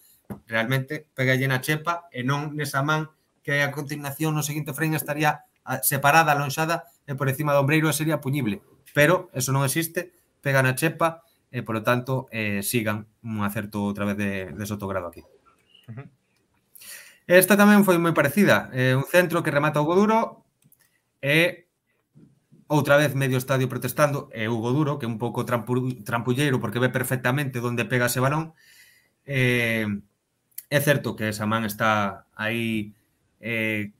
realmente 0.48 1.06
pega 1.12 1.36
na 1.44 1.60
chepa 1.60 2.08
e 2.08 2.24
non 2.24 2.56
nesa 2.56 2.80
man 2.80 3.12
que 3.44 3.52
hai 3.52 3.62
a 3.62 3.70
continuación 3.70 4.32
no 4.32 4.42
seguinte 4.42 4.74
frame 4.74 4.96
estaría 4.98 5.44
ah, 5.62 5.80
separada, 5.84 6.34
alonxada 6.34 6.88
e 7.06 7.14
por 7.14 7.28
encima 7.28 7.54
do 7.54 7.62
ombreiro 7.62 7.86
e 7.86 7.94
sería 7.94 8.18
puñible 8.18 8.64
pero 8.98 9.30
eso 9.30 9.54
non 9.54 9.62
existe, 9.62 10.10
pega 10.42 10.58
na 10.58 10.74
chepa 10.74 11.22
e, 11.54 11.62
polo 11.62 11.86
tanto, 11.86 12.26
eh, 12.34 12.66
sigan 12.66 13.06
un 13.22 13.46
acerto 13.46 13.86
outra 13.86 14.02
vez 14.02 14.18
de, 14.18 14.50
de 14.50 14.64
sotogrado 14.66 15.06
aquí. 15.06 15.22
Esta 17.30 17.54
tamén 17.54 17.86
foi 17.86 17.94
moi 18.02 18.10
parecida. 18.10 18.66
Eh, 18.74 18.98
un 18.98 19.06
centro 19.06 19.46
que 19.46 19.54
remata 19.54 19.78
Hugo 19.78 19.94
Duro 19.94 20.42
e 21.22 21.70
outra 22.66 22.98
vez 22.98 23.14
medio 23.14 23.38
estadio 23.38 23.70
protestando 23.70 24.34
e 24.34 24.50
Hugo 24.50 24.74
Duro, 24.74 24.98
que 24.98 25.06
é 25.06 25.12
un 25.14 25.22
pouco 25.22 25.46
trampu, 25.46 25.94
trampulleiro 26.02 26.58
porque 26.58 26.82
ve 26.82 26.90
perfectamente 26.90 27.62
onde 27.62 27.86
pega 27.86 28.10
ese 28.10 28.18
balón. 28.18 28.58
Eh, 29.22 29.86
é 30.74 30.78
certo 30.82 31.14
que 31.14 31.30
esa 31.30 31.46
man 31.46 31.62
está 31.62 32.26
aí 32.34 32.98
eh, 33.38 33.94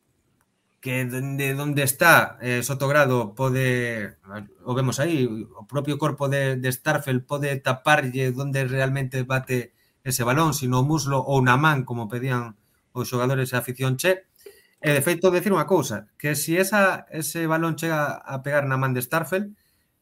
que 0.89 1.05
de 1.05 1.53
onde 1.61 1.83
está 1.83 2.39
eh, 2.41 2.63
Sotogrado 2.63 3.35
pode, 3.37 4.17
o 4.65 4.73
vemos 4.73 4.97
aí, 4.97 5.29
o 5.29 5.69
propio 5.69 6.01
corpo 6.01 6.33
de, 6.33 6.57
de 6.57 6.73
Starfel 6.73 7.29
pode 7.29 7.53
taparlle 7.61 8.33
onde 8.33 8.65
realmente 8.65 9.21
bate 9.21 9.77
ese 10.01 10.25
balón, 10.25 10.57
sino 10.57 10.81
o 10.81 10.89
muslo 10.89 11.21
ou 11.21 11.45
na 11.45 11.61
man, 11.61 11.85
como 11.85 12.09
pedían 12.09 12.57
os 12.97 13.05
xogadores 13.05 13.53
e 13.53 13.61
afición 13.61 14.01
che. 14.01 14.33
E 14.81 14.97
de 14.97 15.05
feito, 15.05 15.29
decir 15.29 15.53
unha 15.53 15.69
cousa, 15.69 16.09
que 16.17 16.33
se 16.33 16.41
si 16.41 16.53
esa, 16.57 17.05
ese 17.13 17.45
balón 17.45 17.77
chega 17.77 18.17
a 18.25 18.41
pegar 18.41 18.65
na 18.65 18.81
man 18.81 18.97
de 18.97 19.05
Starfel, 19.05 19.53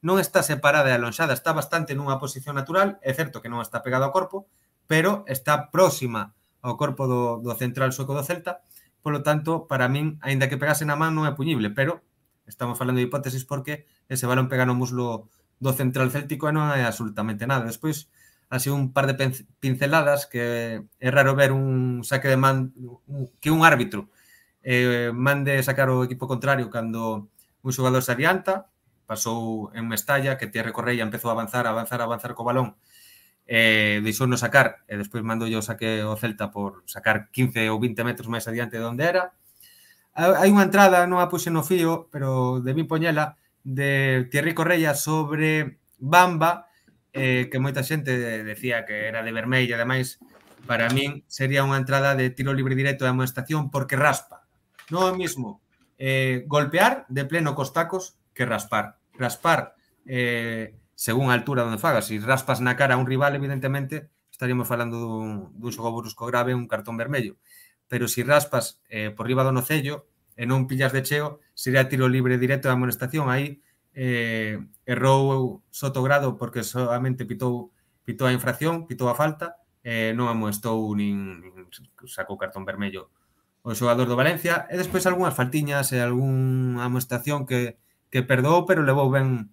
non 0.06 0.22
está 0.22 0.46
separada 0.46 0.86
e 0.86 0.94
alonxada, 0.94 1.34
está 1.34 1.50
bastante 1.50 1.98
nunha 1.98 2.22
posición 2.22 2.54
natural, 2.54 3.02
é 3.02 3.10
certo 3.10 3.42
que 3.42 3.50
non 3.50 3.58
está 3.58 3.82
pegado 3.82 4.06
ao 4.06 4.14
corpo, 4.14 4.46
pero 4.86 5.26
está 5.26 5.66
próxima 5.74 6.30
ao 6.62 6.78
corpo 6.78 7.10
do, 7.10 7.42
do 7.42 7.58
central 7.58 7.90
sueco 7.90 8.14
do 8.14 8.22
Celta, 8.22 8.62
Polo 9.06 9.22
tanto, 9.22 9.70
para 9.70 9.86
min, 9.86 10.18
aínda 10.18 10.50
que 10.50 10.58
pegase 10.58 10.82
na 10.82 10.98
man, 10.98 11.14
non 11.14 11.30
é 11.30 11.32
puñible, 11.38 11.70
pero 11.70 12.02
estamos 12.50 12.74
falando 12.74 12.98
de 12.98 13.06
hipótesis 13.06 13.46
porque 13.46 13.86
ese 14.10 14.26
balón 14.26 14.50
pega 14.50 14.66
no 14.66 14.74
muslo 14.74 15.30
do 15.62 15.70
central 15.70 16.10
céltico 16.10 16.50
e 16.50 16.52
non 16.56 16.74
é 16.74 16.82
absolutamente 16.82 17.46
nada. 17.46 17.70
Despois, 17.70 18.10
así 18.50 18.66
un 18.66 18.90
par 18.90 19.06
de 19.06 19.14
pinceladas 19.62 20.26
que 20.26 20.82
é 20.98 21.08
raro 21.14 21.38
ver 21.38 21.54
un 21.54 22.02
saque 22.02 22.26
de 22.26 22.34
man 22.34 22.74
que 23.38 23.54
un 23.54 23.62
árbitro 23.62 24.10
eh, 24.66 25.14
mande 25.14 25.62
sacar 25.62 25.86
o 25.86 26.02
equipo 26.02 26.26
contrario 26.26 26.66
cando 26.66 27.30
un 27.62 27.70
xogador 27.70 28.02
se 28.02 28.10
adianta, 28.10 28.74
pasou 29.06 29.70
en 29.70 29.86
Mestalla 29.86 30.34
que 30.34 30.50
Tierre 30.50 30.74
Correia 30.74 31.06
empezou 31.06 31.30
a 31.30 31.38
avanzar, 31.38 31.70
a 31.70 31.70
avanzar, 31.70 32.02
a 32.02 32.10
avanzar 32.10 32.34
co 32.34 32.42
balón 32.42 32.74
eh, 33.46 34.02
deixouno 34.02 34.34
sacar 34.34 34.82
e 34.90 34.98
despois 34.98 35.22
mandou 35.22 35.46
o 35.46 35.62
saque 35.62 36.02
o 36.02 36.18
Celta 36.18 36.50
por 36.50 36.82
sacar 36.90 37.30
15 37.30 37.70
ou 37.70 37.78
20 37.78 38.02
metros 38.02 38.26
máis 38.26 38.46
adiante 38.50 38.76
de 38.76 38.84
onde 38.84 39.06
era. 39.06 39.32
Hai 40.16 40.50
unha 40.50 40.66
entrada, 40.66 41.06
non 41.06 41.22
a 41.22 41.30
puxe 41.30 41.52
no 41.54 41.62
fío, 41.62 42.10
pero 42.10 42.58
de 42.58 42.74
min 42.74 42.90
poñela, 42.90 43.38
de 43.62 44.26
Thierry 44.32 44.56
Correia 44.56 44.96
sobre 44.96 45.78
Bamba, 46.00 46.66
eh, 47.12 47.46
que 47.52 47.62
moita 47.62 47.86
xente 47.86 48.12
decía 48.42 48.84
que 48.84 49.06
era 49.06 49.22
de 49.22 49.32
vermello, 49.32 49.76
ademais, 49.76 50.18
para 50.66 50.90
min 50.90 51.22
sería 51.30 51.62
unha 51.62 51.78
entrada 51.78 52.18
de 52.18 52.32
tiro 52.34 52.50
libre 52.50 52.74
directo 52.74 53.06
de 53.06 53.14
amonestación 53.14 53.70
porque 53.70 53.94
raspa. 53.94 54.48
Non 54.90 55.06
é 55.06 55.10
o 55.14 55.18
mismo 55.18 55.62
eh, 56.00 56.44
golpear 56.50 57.06
de 57.08 57.24
pleno 57.24 57.54
cos 57.54 57.70
tacos 57.70 58.18
que 58.34 58.44
raspar. 58.44 58.98
Raspar 59.14 59.76
eh, 60.04 60.74
según 60.96 61.30
a 61.30 61.36
altura 61.36 61.68
onde 61.68 61.76
fagas, 61.78 62.08
se 62.08 62.16
si 62.16 62.24
raspas 62.24 62.64
na 62.64 62.74
cara 62.74 62.96
a 62.96 63.00
un 63.00 63.06
rival, 63.06 63.36
evidentemente, 63.36 64.08
estaríamos 64.32 64.66
falando 64.66 64.96
dun, 64.96 65.52
dun 65.60 65.70
xogo 65.70 65.92
brusco 65.92 66.24
grave, 66.24 66.56
un 66.56 66.66
cartón 66.66 66.96
vermello. 66.96 67.36
Pero 67.86 68.08
se 68.08 68.20
si 68.20 68.22
raspas 68.24 68.80
eh, 68.88 69.12
por 69.12 69.28
riba 69.28 69.44
do 69.44 69.52
nocello 69.52 70.08
e 70.34 70.48
non 70.48 70.64
pillas 70.64 70.96
de 70.96 71.04
cheo, 71.04 71.44
sería 71.52 71.86
tiro 71.92 72.08
libre 72.08 72.40
directo 72.40 72.66
da 72.66 72.74
amonestación. 72.74 73.28
Aí 73.28 73.60
eh, 73.92 74.58
errou 74.88 75.62
Sotogrado 75.70 76.40
porque 76.40 76.64
solamente 76.64 77.28
pitou 77.28 77.76
pitou 78.08 78.30
a 78.30 78.32
infracción, 78.32 78.88
pitou 78.88 79.12
a 79.12 79.18
falta, 79.18 79.60
eh, 79.84 80.16
non 80.16 80.32
amoestou 80.32 80.80
nin, 80.96 81.44
nin 81.44 81.68
sacou 82.08 82.40
cartón 82.40 82.64
vermello 82.64 83.12
o 83.66 83.74
xogador 83.74 84.06
do 84.06 84.14
Valencia, 84.14 84.70
e 84.70 84.78
despois 84.78 85.02
algunhas 85.10 85.34
faltiñas 85.34 85.90
e 85.90 85.98
algunha 85.98 86.86
amoestación 86.86 87.50
que, 87.50 87.74
que 88.14 88.22
perdoou, 88.22 88.62
pero 88.62 88.86
levou 88.86 89.10
ben 89.10 89.50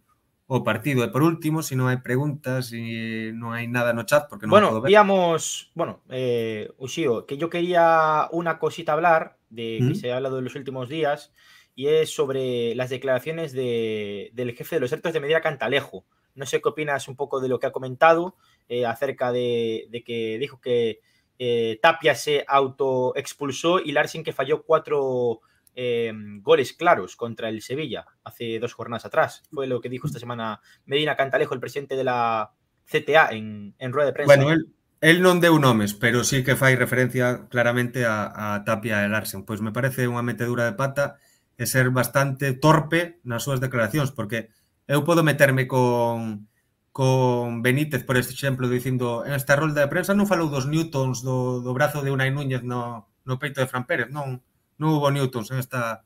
o 0.48 0.64
partido. 0.64 1.10
Por 1.12 1.24
último, 1.24 1.64
se 1.64 1.76
non 1.76 1.88
hai 1.88 2.04
preguntas 2.04 2.70
e 2.76 3.32
non 3.34 3.56
hai 3.56 3.66
nada 3.68 3.96
no 3.96 4.04
chat, 4.04 4.28
porque 4.28 4.46
non 4.46 4.52
Bueno, 4.54 4.68
podo 4.76 4.82
ver. 4.84 4.90
víamos, 4.92 5.72
bueno, 5.74 6.04
eh, 6.12 6.70
Ushio, 6.78 7.26
que 7.26 7.38
yo 7.38 7.50
quería 7.50 8.28
una 8.32 8.60
cosita 8.60 8.94
hablar 8.94 9.38
de 9.50 9.80
que 9.80 9.94
¿Mm? 9.94 9.96
se 9.96 10.12
ha 10.12 10.18
hablado 10.18 10.38
en 10.40 10.46
los 10.46 10.56
últimos 10.56 10.90
días 10.90 11.32
y 11.76 11.88
es 11.88 12.14
sobre 12.14 12.76
las 12.76 12.90
declaraciones 12.92 13.54
de- 13.54 14.30
del 14.34 14.54
jefe 14.54 14.76
de 14.76 14.80
los 14.82 14.90
Certos 14.92 15.14
de 15.14 15.20
Medina 15.22 15.42
Cantalejo. 15.42 16.06
No 16.36 16.46
sé 16.46 16.62
qué 16.62 16.70
opinas 16.70 17.08
un 17.08 17.16
poco 17.16 17.40
de 17.40 17.48
lo 17.48 17.58
que 17.60 17.68
ha 17.68 17.72
comentado 17.72 18.36
eh, 18.68 18.86
acerca 18.86 19.32
de, 19.32 19.88
de 19.90 20.04
que 20.04 20.38
dijo 20.40 20.60
que 20.60 21.00
eh, 21.40 21.80
Tapia 21.82 22.16
se 22.16 22.44
autoexpulsó 22.48 23.80
y 23.80 23.92
Larsen 23.92 24.24
que 24.24 24.34
falló 24.34 24.64
cuatro 24.64 25.42
eh, 25.76 26.12
goles 26.42 26.74
claros 26.74 27.16
contra 27.16 27.50
el 27.50 27.62
Sevilla 27.62 28.06
hace 28.24 28.60
dos 28.60 28.74
jornadas 28.74 29.06
atrás. 29.06 29.44
Fue 29.52 29.68
lo 29.68 29.82
que 29.82 29.90
dijo 29.90 30.08
esta 30.08 30.20
semana 30.20 30.62
Medina 30.86 31.16
Cantalejo, 31.16 31.54
el 31.54 31.60
presidente 31.60 31.96
de 31.96 32.04
la 32.04 32.52
CTA, 32.86 33.30
en, 33.32 33.76
en 33.80 33.94
rueda 33.94 34.08
de 34.08 34.14
prensa. 34.14 34.36
Bueno, 34.36 34.52
él, 34.52 34.74
él 35.02 35.22
non 35.22 35.44
deu 35.44 35.60
nomes, 35.60 35.92
pero 35.92 36.24
sí 36.24 36.48
que 36.48 36.56
fai 36.56 36.80
referencia 36.80 37.52
claramente 37.52 38.08
a, 38.08 38.32
a 38.32 38.64
Tapia 38.64 39.04
e 39.04 39.12
Larsen. 39.12 39.44
Pois 39.44 39.60
me 39.60 39.76
parece 39.76 40.08
unha 40.08 40.24
metedura 40.24 40.64
de 40.64 40.80
pata 40.80 41.20
e 41.60 41.68
ser 41.68 41.92
bastante 41.92 42.56
torpe 42.56 43.20
nas 43.28 43.44
súas 43.44 43.60
declaracións, 43.60 44.16
porque 44.16 44.48
eu 44.88 45.04
podo 45.04 45.28
meterme 45.28 45.68
con 45.68 46.48
con 46.94 47.64
Benítez, 47.64 48.06
por 48.06 48.18
este 48.18 48.34
exemplo, 48.38 48.70
dicindo 48.70 49.26
en 49.26 49.34
esta 49.34 49.58
rolda 49.58 49.82
de 49.82 49.90
prensa 49.90 50.14
non 50.14 50.30
falou 50.30 50.48
dos 50.48 50.70
newtons 50.70 51.26
do, 51.26 51.60
do 51.66 51.74
brazo 51.74 52.06
de 52.06 52.14
Unai 52.14 52.30
Núñez 52.30 52.62
no, 52.62 53.10
no 53.26 53.42
peito 53.42 53.60
de 53.60 53.68
Fran 53.68 53.90
Pérez, 53.90 54.14
non 54.14 54.46
non 54.78 54.98
houve 54.98 55.14
Newtons 55.14 55.52
en 55.52 55.60
esta 55.60 56.06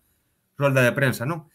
rolda 0.58 0.82
de 0.84 0.92
prensa, 0.92 1.24
non? 1.24 1.48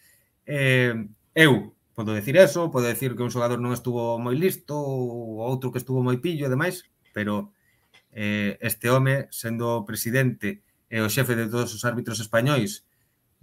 Eh, 0.45 0.93
eu 1.35 1.75
podo 1.93 2.13
decir 2.13 2.37
eso, 2.37 2.71
podo 2.71 2.89
decir 2.89 3.15
que 3.15 3.23
un 3.23 3.33
xogador 3.33 3.61
non 3.61 3.75
estuvo 3.75 4.17
moi 4.17 4.33
listo, 4.33 4.73
ou 4.73 5.43
outro 5.45 5.69
que 5.69 5.81
estuvo 5.81 6.01
moi 6.01 6.17
pillo, 6.17 6.49
ademais, 6.49 6.89
pero 7.13 7.53
eh, 8.11 8.57
este 8.61 8.89
home, 8.89 9.29
sendo 9.29 9.85
presidente 9.85 10.63
e 10.89 11.01
o 11.01 11.09
xefe 11.09 11.33
de 11.37 11.49
todos 11.49 11.73
os 11.73 11.85
árbitros 11.85 12.21
españois, 12.21 12.85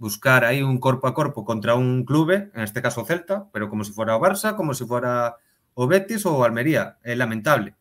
buscar 0.01 0.43
aí 0.43 0.63
un 0.63 0.79
corpo 0.79 1.05
a 1.07 1.13
corpo 1.13 1.45
contra 1.45 1.75
un 1.75 2.03
clube, 2.03 2.49
en 2.55 2.63
este 2.63 2.81
caso 2.81 3.05
Celta, 3.05 3.47
pero 3.53 3.69
como 3.69 3.83
se 3.83 3.91
si 3.91 3.95
fora 3.95 4.17
o 4.17 4.23
Barça, 4.23 4.55
como 4.55 4.73
se 4.73 4.83
si 4.83 4.89
fora 4.89 5.37
o 5.75 5.87
Betis 5.87 6.25
ou 6.25 6.39
o 6.39 6.43
Almería, 6.43 6.97
é 7.03 7.15
lamentable. 7.15 7.75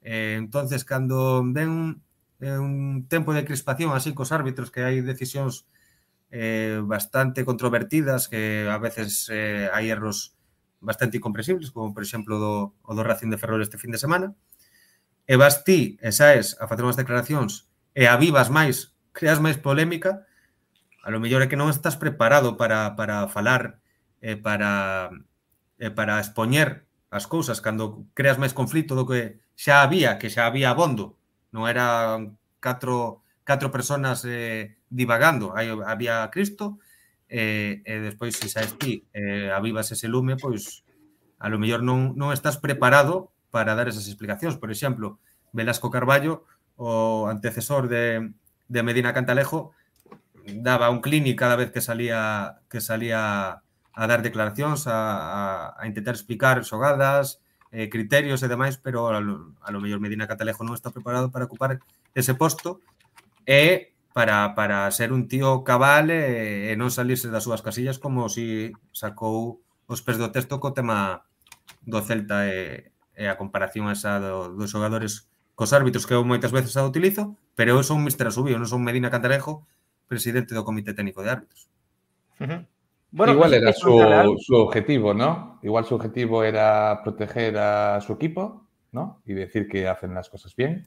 Eh, 0.00 0.36
entonces, 0.38 0.84
cando 0.84 1.42
ven 1.44 2.00
eh, 2.40 2.58
un 2.58 3.06
tempo 3.08 3.34
de 3.34 3.44
crispación 3.44 3.92
así 3.92 4.14
cos 4.14 4.32
árbitros 4.32 4.70
que 4.70 4.86
hai 4.86 5.02
decisións 5.02 5.66
eh, 6.30 6.80
bastante 6.84 7.44
controvertidas 7.44 8.28
que 8.28 8.68
a 8.68 8.78
veces 8.78 9.26
eh, 9.32 9.68
hai 9.72 9.90
erros 9.90 10.38
bastante 10.80 11.18
incomprensibles, 11.18 11.70
como 11.70 11.92
por 11.94 12.02
exemplo 12.02 12.38
do, 12.38 12.54
o 12.82 12.92
do 12.94 13.02
Racing 13.02 13.30
de 13.30 13.40
Ferrol 13.40 13.62
este 13.62 13.78
fin 13.78 13.90
de 13.90 13.98
semana. 13.98 14.34
E 15.26 15.36
vas 15.36 15.66
ti, 15.66 15.98
e 16.00 16.14
saes 16.14 16.56
a 16.62 16.70
facer 16.70 16.86
unhas 16.86 16.96
declaracións 16.96 17.68
e 17.92 18.06
avivas 18.06 18.48
máis, 18.48 18.94
creas 19.12 19.42
máis 19.42 19.58
polémica, 19.58 20.24
a 21.02 21.10
lo 21.10 21.20
mellor 21.20 21.42
é 21.42 21.50
que 21.50 21.58
non 21.58 21.68
estás 21.68 21.98
preparado 21.98 22.54
para, 22.54 22.94
para 22.94 23.26
falar 23.26 23.82
e 24.22 24.34
eh, 24.34 24.38
para, 24.38 25.10
eh, 25.82 25.90
para 25.90 26.22
expoñer 26.22 26.86
as 27.10 27.26
cousas 27.26 27.58
cando 27.64 28.06
creas 28.14 28.38
máis 28.38 28.54
conflito 28.54 28.94
do 28.94 29.04
que 29.08 29.42
xa 29.58 29.82
había, 29.82 30.16
que 30.22 30.30
xa 30.30 30.46
había 30.46 30.70
abondo 30.70 31.17
non 31.52 31.68
eran 31.68 32.36
catro, 32.60 33.24
catro 33.44 33.70
personas 33.70 34.24
eh, 34.24 34.76
divagando, 34.90 35.56
Aí 35.56 35.68
había 35.68 36.28
Cristo, 36.30 36.78
e, 37.28 37.82
eh, 37.84 37.96
eh 37.96 37.96
e 37.98 38.04
despois, 38.08 38.36
se 38.36 38.48
xa 38.48 38.64
ti, 38.78 39.04
eh, 39.12 39.52
avivas 39.52 39.92
ese 39.92 40.08
lume, 40.08 40.36
pois 40.36 40.84
a 41.38 41.48
lo 41.48 41.60
mellor 41.60 41.84
non, 41.84 42.18
non 42.18 42.34
estás 42.34 42.58
preparado 42.58 43.30
para 43.52 43.76
dar 43.78 43.86
esas 43.88 44.08
explicacións. 44.10 44.58
Por 44.58 44.70
exemplo, 44.72 45.20
Velasco 45.52 45.88
Carballo, 45.90 46.44
o 46.76 47.26
antecesor 47.26 47.88
de, 47.88 48.32
de 48.68 48.80
Medina 48.82 49.12
Cantalejo, 49.12 49.72
daba 50.46 50.90
un 50.90 51.00
clini 51.00 51.36
cada 51.36 51.56
vez 51.56 51.70
que 51.70 51.80
salía 51.80 52.60
que 52.68 52.80
salía 52.80 53.62
a 53.92 54.06
dar 54.06 54.22
declaracións, 54.22 54.86
a, 54.86 55.74
a, 55.74 55.74
a 55.76 55.82
intentar 55.86 56.14
explicar 56.14 56.62
xogadas, 56.64 57.42
eh, 57.72 57.88
criterios 57.88 58.42
e 58.42 58.48
demais, 58.48 58.80
pero 58.80 59.08
a 59.08 59.20
lo, 59.20 59.54
a 59.60 59.68
lo 59.70 59.78
mellor 59.80 60.00
Medina 60.00 60.28
Catalejo 60.28 60.64
non 60.64 60.76
está 60.76 60.88
preparado 60.88 61.28
para 61.28 61.46
ocupar 61.46 61.80
ese 62.16 62.32
posto 62.32 62.80
e 63.44 63.52
eh, 63.52 63.76
para, 64.16 64.54
para 64.56 64.90
ser 64.90 65.12
un 65.12 65.28
tío 65.28 65.62
cabal 65.62 66.10
eh, 66.10 66.72
e, 66.72 66.72
e 66.72 66.80
non 66.80 66.90
salirse 66.90 67.28
das 67.30 67.44
súas 67.44 67.60
casillas 67.62 68.00
como 68.00 68.26
si 68.32 68.72
sacou 68.90 69.62
os 69.88 70.00
pés 70.02 70.16
do 70.16 70.32
texto 70.32 70.58
co 70.58 70.76
tema 70.76 71.28
do 71.84 72.00
Celta 72.00 72.48
e, 72.48 72.90
e 73.16 73.24
a 73.28 73.38
comparación 73.38 73.92
esa 73.92 74.20
do, 74.20 74.52
dos 74.52 74.72
xogadores 74.72 75.28
cos 75.58 75.74
árbitros 75.74 76.06
que 76.06 76.14
eu 76.14 76.22
moitas 76.22 76.54
veces 76.54 76.78
a 76.78 76.86
utilizo, 76.86 77.34
pero 77.58 77.74
eu 77.74 77.82
son 77.82 78.06
Mr. 78.06 78.30
Asubio, 78.30 78.56
non 78.62 78.70
son 78.70 78.86
Medina 78.86 79.10
Cantalejo, 79.10 79.66
presidente 80.06 80.54
do 80.54 80.62
Comité 80.62 80.94
Técnico 80.94 81.20
de 81.26 81.34
Árbitros. 81.34 81.66
Uh 82.38 82.46
-huh. 82.46 82.60
Bueno, 83.10 83.32
Igual 83.32 83.54
era 83.54 83.72
su, 83.72 84.36
su, 84.38 84.54
objetivo, 84.54 85.14
¿no? 85.14 85.58
Igual 85.62 85.84
su 85.84 85.94
objetivo 85.94 86.44
era 86.44 87.00
proteger 87.02 87.56
a 87.56 88.00
su 88.00 88.12
equipo, 88.12 88.66
¿no? 88.92 89.22
Y 89.24 89.32
decir 89.32 89.66
que 89.68 89.88
hacen 89.88 90.14
las 90.14 90.28
cosas 90.28 90.54
bien. 90.54 90.86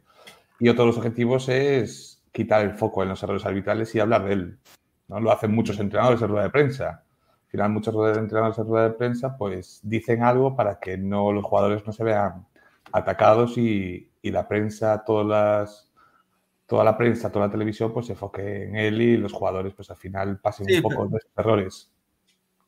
Y 0.60 0.70
otro 0.70 0.84
de 0.84 0.88
los 0.88 0.98
objetivos 0.98 1.50
es 1.50 2.22
quitar 2.32 2.62
el 2.62 2.76
foco 2.76 3.04
en 3.04 3.10
los 3.10 3.24
errores 3.24 3.46
arbitrales 3.46 3.94
y 3.96 4.00
hablar 4.00 4.26
de 4.26 4.34
él. 4.34 4.60
¿no? 5.08 5.20
Lo 5.20 5.32
hacen 5.32 5.54
muchos 5.54 5.80
entrenadores 5.80 6.22
en 6.22 6.28
rueda 6.28 6.44
de 6.44 6.52
prensa. 6.52 7.04
Al 7.46 7.50
final, 7.50 7.72
muchos 7.72 7.96
entrenadores 8.18 8.58
en 8.60 8.68
rueda 8.68 8.90
de 8.90 8.96
prensa 8.96 9.36
pues 9.38 9.80
dicen 9.84 10.24
algo 10.24 10.56
para 10.56 10.80
que 10.80 10.98
no 10.98 11.32
los 11.32 11.44
jugadores 11.44 11.86
no 11.86 11.92
se 11.92 12.04
vean 12.04 12.46
atacados 12.92 13.58
y, 13.58 14.10
y 14.22 14.32
la 14.32 14.48
prensa, 14.48 15.04
todas 15.04 15.26
las 15.26 15.92
toda 16.72 16.86
la 16.86 16.98
prensa, 16.98 17.30
toda 17.30 17.48
la 17.48 17.52
televisión, 17.52 17.92
pues 17.92 18.06
se 18.06 18.14
enfoque 18.14 18.64
en 18.64 18.78
él 18.78 19.02
y 19.02 19.18
los 19.18 19.34
jugadores, 19.34 19.74
pues 19.74 19.90
al 19.90 19.98
final 19.98 20.40
pasen 20.40 20.66
sí, 20.68 20.78
un 20.78 20.84
poco 20.84 20.96
pero... 20.96 21.10
de 21.10 21.18
esos 21.18 21.32
errores. 21.36 21.91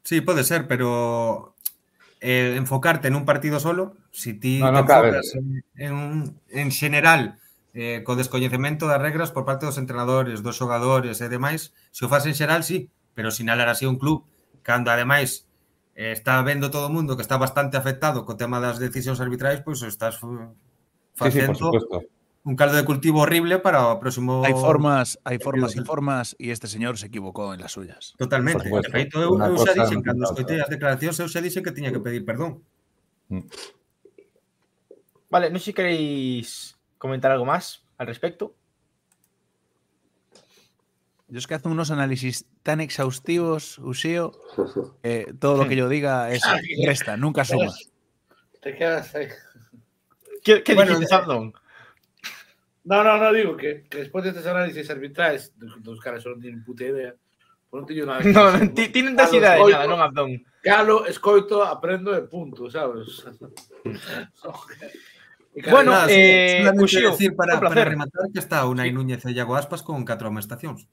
Sí, 0.04 0.22
pode 0.22 0.44
ser, 0.44 0.68
pero 0.68 1.56
eh, 2.20 2.56
enfocarte 2.58 3.08
en 3.08 3.16
un 3.16 3.26
partido 3.26 3.60
solo, 3.60 3.96
si 4.12 4.34
ti 4.34 4.60
no, 4.60 4.72
no 4.72 4.86
te 4.86 4.94
enfocas 4.94 5.36
en, 5.36 5.64
en, 5.76 6.40
en 6.50 6.72
general 6.72 7.40
eh, 7.74 8.04
co 8.06 8.16
descoñecemento 8.16 8.86
das 8.86 9.02
regras 9.02 9.32
por 9.34 9.46
parte 9.50 9.66
dos 9.66 9.82
entrenadores, 9.82 10.46
dos 10.46 10.60
xogadores 10.60 11.20
e 11.20 11.26
eh, 11.26 11.30
demais, 11.32 11.74
se 11.90 12.06
o 12.06 12.12
faz 12.12 12.30
en 12.30 12.38
xeral, 12.38 12.62
sí, 12.62 12.94
pero 13.18 13.34
sinalar 13.34 13.66
así 13.66 13.90
un 13.90 13.98
club, 13.98 14.30
cando 14.62 14.92
ademais 14.94 15.50
eh, 15.96 16.14
está 16.14 16.38
vendo 16.46 16.70
todo 16.70 16.88
o 16.88 16.94
mundo 16.94 17.18
que 17.18 17.26
está 17.26 17.42
bastante 17.42 17.78
afectado 17.78 18.30
co 18.30 18.38
tema 18.38 18.62
das 18.62 18.78
decisións 18.78 19.18
arbitrais, 19.24 19.66
pois 19.66 19.82
estás 19.82 20.22
facendo 21.18 21.58
sí, 21.58 21.80
sí, 21.82 22.13
un 22.46 22.56
caldo 22.56 22.76
de 22.76 22.84
cultivo 22.84 23.22
horrible 23.22 23.60
para 23.60 23.88
o 23.88 24.00
próximo. 24.00 24.44
Hay 24.44 24.54
formas, 24.54 25.20
hay 25.24 25.40
formas 25.40 25.76
y 25.76 25.80
formas 25.82 26.36
y 26.38 26.52
este 26.52 26.68
señor 26.68 26.98
se 26.98 27.08
equivocó 27.08 27.54
en 27.54 27.62
las 27.62 27.72
suyas. 27.72 28.14
Totalmente. 28.18 28.70
De 28.70 28.90
feito, 28.90 29.22
eu, 29.22 29.40
eu 29.40 29.58
xa 29.58 29.74
dixen, 29.74 30.04
cando 30.04 30.28
escoitei 30.28 30.60
as 30.60 30.68
declaracións, 30.68 31.20
eu 31.24 31.28
xa 31.32 31.40
dixen 31.40 31.64
que 31.64 31.72
tiña 31.72 31.92
que 31.92 32.04
pedir 32.04 32.28
perdón. 32.28 32.60
Mm. 33.32 33.48
Vale, 35.32 35.48
non 35.50 35.64
sei 35.64 35.72
se 35.72 35.78
queréis 35.78 36.76
comentar 37.00 37.32
algo 37.32 37.48
más 37.48 37.88
al 37.96 38.12
respecto. 38.12 38.52
Yo 41.32 41.40
es 41.40 41.48
que 41.48 41.56
hace 41.56 41.72
unos 41.72 41.90
análisis 41.90 42.46
tan 42.62 42.84
exhaustivos, 42.84 43.80
Usío, 43.80 44.36
eh, 45.02 45.34
todo 45.40 45.58
lo 45.58 45.68
que 45.68 45.76
yo 45.76 45.90
diga 45.90 46.30
es 46.30 46.44
resta, 46.86 47.16
nunca 47.18 47.48
suma. 47.48 47.72
Te 48.62 48.76
quedas 48.76 49.16
ahí. 49.16 49.30
¿Qué, 50.44 50.62
qué 50.62 50.76
bueno, 50.76 51.00
dices, 51.00 51.12
Abdon? 51.12 51.54
No, 52.84 53.04
no, 53.04 53.18
no, 53.18 53.32
digo 53.32 53.56
que, 53.56 53.84
que 53.90 54.00
despois 54.00 54.26
destes 54.26 54.46
análisis 54.46 54.90
arbitrales, 54.90 55.54
dos 55.56 56.00
caras 56.04 56.28
non 56.28 56.44
tienen 56.44 56.68
puta 56.68 56.84
idea, 56.84 57.16
pues 57.72 57.80
non 57.80 57.88
teño 57.88 58.04
nada. 58.08 58.20
No, 58.28 58.52
tienen 58.76 59.16
das 59.16 59.32
idea 59.32 59.56
de 59.56 59.72
nada, 59.72 59.88
non 59.88 60.04
Abdón. 60.04 60.44
Calo, 60.60 61.08
escoito, 61.08 61.64
aprendo 61.64 62.12
e 62.12 62.28
punto, 62.28 62.68
sabes? 62.68 63.24
bueno, 65.72 65.96
nada, 65.96 66.12
eh, 66.12 66.68
Cuxío, 66.76 67.16
decir 67.16 67.40
para, 67.40 67.56
para 67.60 67.88
rematar 67.88 68.28
que 68.32 68.44
está 68.44 68.68
Unai 68.68 68.92
sí. 68.92 68.96
Núñez 68.96 69.24
e 69.24 69.32
Iago 69.32 69.56
Aspas 69.56 69.80
con 69.80 70.04
catro 70.04 70.28
amestacións. 70.28 70.84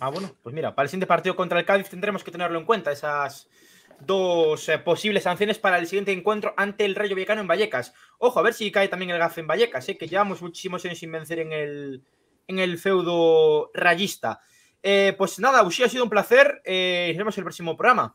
Ah, 0.00 0.08
bueno, 0.08 0.32
pues 0.40 0.56
mira, 0.56 0.72
para 0.72 0.84
el 0.84 0.88
siguiente 0.88 1.06
partido 1.06 1.36
contra 1.36 1.60
el 1.60 1.68
Cádiz 1.68 1.92
tendremos 1.92 2.24
que 2.24 2.32
tenerlo 2.32 2.56
en 2.56 2.64
cuenta, 2.64 2.88
esas 2.88 3.52
dos 4.00 4.68
eh, 4.68 4.78
posibles 4.78 5.24
sanciones 5.24 5.58
para 5.58 5.78
el 5.78 5.86
siguiente 5.86 6.12
encuentro 6.12 6.54
ante 6.56 6.84
el 6.84 6.94
Rayo 6.94 7.14
Vallecano 7.14 7.40
en 7.40 7.48
Vallecas. 7.48 7.94
Ojo, 8.18 8.38
a 8.38 8.42
ver 8.42 8.54
si 8.54 8.70
cae 8.70 8.88
también 8.88 9.10
el 9.10 9.18
GAF 9.18 9.38
en 9.38 9.46
Vallecas, 9.46 9.88
eh, 9.88 9.98
que 9.98 10.08
llevamos 10.08 10.42
muchísimos 10.42 10.84
años 10.84 10.98
sin 10.98 11.12
vencer 11.12 11.38
en 11.38 11.52
el, 11.52 12.02
en 12.46 12.58
el 12.58 12.78
feudo 12.78 13.70
rayista. 13.74 14.40
Eh, 14.82 15.14
pues 15.16 15.38
nada, 15.38 15.62
Uxi, 15.62 15.82
ha 15.82 15.88
sido 15.88 16.04
un 16.04 16.10
placer. 16.10 16.60
Eh, 16.64 17.06
nos 17.10 17.18
vemos 17.18 17.38
en 17.38 17.42
el 17.42 17.44
próximo 17.44 17.76
programa. 17.76 18.14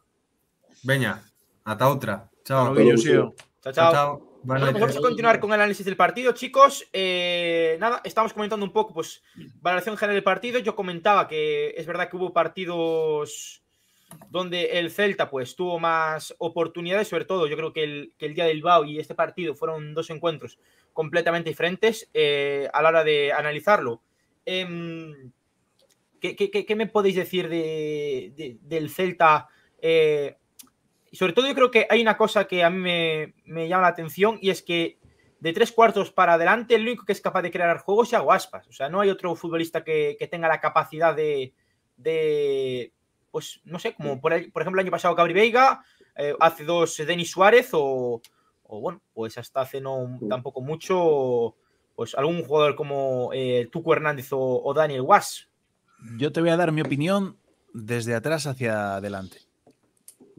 Veña, 0.84 1.22
hasta 1.64 1.90
otra. 1.90 2.30
Chao. 2.44 2.74
Bueno, 2.74 2.96
chao, 2.96 3.34
chao. 3.62 3.74
chao, 3.74 3.92
chao. 3.92 4.30
Bueno, 4.44 4.72
vamos 4.72 4.96
a 4.96 5.02
continuar 5.02 5.40
con 5.40 5.50
el 5.50 5.56
análisis 5.56 5.86
del 5.86 5.98
partido, 5.98 6.32
chicos. 6.32 6.88
Eh, 6.94 7.76
nada, 7.80 8.02
estamos 8.04 8.34
comentando 8.34 8.66
un 8.66 8.72
poco, 8.72 8.94
pues, 8.94 9.22
valoración 9.62 9.98
general 9.98 10.16
del 10.16 10.24
partido. 10.24 10.60
Yo 10.60 10.76
comentaba 10.76 11.28
que 11.28 11.74
es 11.76 11.86
verdad 11.86 12.10
que 12.10 12.16
hubo 12.16 12.32
partidos 12.32 13.64
donde 14.30 14.80
el 14.80 14.92
Celta 14.92 15.30
pues 15.30 15.56
tuvo 15.56 15.80
más 15.80 16.36
oportunidades, 16.38 17.08
sobre 17.08 17.26
todo 17.26 17.48
yo 17.48 17.56
creo 17.56 17.74
que 17.74 17.84
el, 17.84 18.14
el 18.20 18.34
día 18.34 18.46
del 18.46 18.62
BAU 18.62 18.86
y 18.86 19.00
este 19.00 19.16
partido 19.16 19.56
fueron 19.56 19.94
dos 19.94 20.10
encuentros 20.10 20.60
completamente 20.94 21.50
diferentes 21.50 22.10
eh, 22.14 22.70
a 22.74 22.82
la 22.82 22.90
hora 22.90 23.04
de 23.04 23.32
analizarlo. 23.32 24.02
Eh, 24.46 25.14
¿qué, 26.20 26.36
qué, 26.36 26.66
qué, 26.66 26.76
me 26.76 26.88
podéis 26.88 27.16
decir 27.16 27.50
de, 27.50 28.34
de, 28.36 28.58
del 28.62 28.90
Celta? 28.90 29.48
Eh, 29.82 30.36
sobre 31.12 31.34
todo 31.34 31.48
yo 31.48 31.56
creo 31.56 31.72
que 31.72 31.88
hay 31.90 32.02
una 32.02 32.18
cosa 32.18 32.46
que 32.46 32.64
a 32.64 32.70
mí 32.70 32.78
me, 32.78 33.34
me, 33.46 33.68
llama 33.68 33.84
la 33.84 33.88
atención 33.90 34.38
y 34.42 34.50
es 34.50 34.62
que 34.62 35.00
de 35.40 35.54
tres 35.54 35.72
cuartos 35.72 36.12
para 36.12 36.34
adelante 36.34 36.76
el 36.76 36.82
único 36.82 37.06
que 37.06 37.14
es 37.14 37.22
capaz 37.22 37.42
de 37.42 37.52
crear 37.52 37.80
juegos 37.80 38.10
es 38.10 38.14
Aguaspas. 38.16 38.68
O 38.68 38.74
sea, 38.74 38.90
no 38.90 39.02
hay 39.02 39.10
otro 39.10 39.36
futbolista 39.36 39.84
que, 39.84 40.18
que 40.20 40.28
tenga 40.28 40.48
la 40.48 40.60
capacidad 40.60 41.16
de 41.16 41.54
pues 43.32 43.62
no 43.64 43.80
sé, 43.80 43.94
como 43.94 44.20
por, 44.20 44.32
por 44.52 44.62
ejemplo 44.62 44.80
el 44.80 44.86
año 44.86 44.92
pasado 44.92 45.16
Gabri 45.16 45.34
Veiga, 45.34 45.84
eh, 46.16 46.34
hace 46.40 46.66
dos 46.66 46.98
Denis 46.98 47.32
Suárez 47.32 47.70
o, 47.74 48.22
o, 48.64 48.82
bueno, 48.82 49.02
pues 49.14 49.38
hasta 49.38 49.62
hace 49.62 49.82
no 49.82 50.20
tampoco 50.28 50.62
mucho, 50.62 51.56
pues 51.96 52.16
algún 52.16 52.44
jugador 52.44 52.76
como 52.76 53.32
eh, 53.34 53.70
Tuco 53.72 53.94
Hernández 53.94 54.32
o, 54.34 54.40
o, 54.64 54.74
Daniel 54.74 55.02
Was. 55.02 55.48
Yo 56.18 56.32
te 56.32 56.42
voy 56.42 56.50
a 56.50 56.58
dar 56.58 56.72
mi 56.72 56.82
opinión 56.82 57.38
desde 57.74 58.16
atrás 58.16 58.48
hacia 58.48 58.96
adelante. 58.96 59.40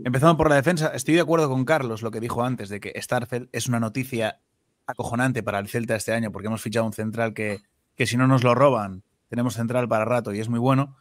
Empezando 0.02 0.36
por 0.36 0.48
la 0.48 0.56
defensa, 0.56 0.92
estoy 0.94 1.14
de 1.14 1.20
acuerdo 1.20 1.48
con 1.48 1.64
Carlos, 1.64 2.02
lo 2.02 2.10
que 2.10 2.20
dijo 2.20 2.42
antes, 2.42 2.68
de 2.70 2.80
que 2.80 3.00
Starfeld 3.00 3.48
es 3.52 3.68
una 3.68 3.80
noticia 3.80 4.40
acojonante 4.86 5.42
para 5.42 5.58
el 5.58 5.68
Celta 5.68 5.96
este 5.96 6.12
año, 6.12 6.32
porque 6.32 6.48
hemos 6.48 6.62
fichado 6.62 6.86
un 6.86 6.92
central 6.92 7.34
que, 7.34 7.60
que 7.96 8.06
si 8.06 8.16
no 8.16 8.26
nos 8.26 8.42
lo 8.42 8.54
roban, 8.54 9.02
tenemos 9.28 9.54
central 9.54 9.88
para 9.88 10.04
rato 10.04 10.32
y 10.32 10.40
es 10.40 10.48
muy 10.48 10.58
bueno. 10.58 10.96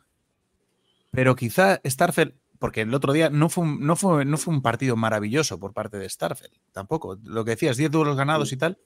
Pero 1.12 1.36
quizá 1.36 1.82
Starfeld, 1.86 2.34
porque 2.60 2.82
el 2.82 2.94
otro 2.94 3.14
día 3.14 3.30
no 3.30 3.50
fue, 3.50 3.64
un, 3.64 3.86
no 3.86 3.96
fue, 3.96 4.26
no 4.26 4.38
fue 4.38 4.54
un 4.54 4.62
partido 4.62 4.96
maravilloso 4.96 5.60
por 5.60 5.74
parte 5.74 5.98
de 5.98 6.10
Starfeld, 6.10 6.54
tampoco. 6.72 7.18
Lo 7.24 7.46
que 7.46 7.52
decías, 7.52 7.78
10 7.78 7.92
duelos 7.92 8.18
ganados 8.18 8.52
y 8.52 8.58
tal, 8.58 8.78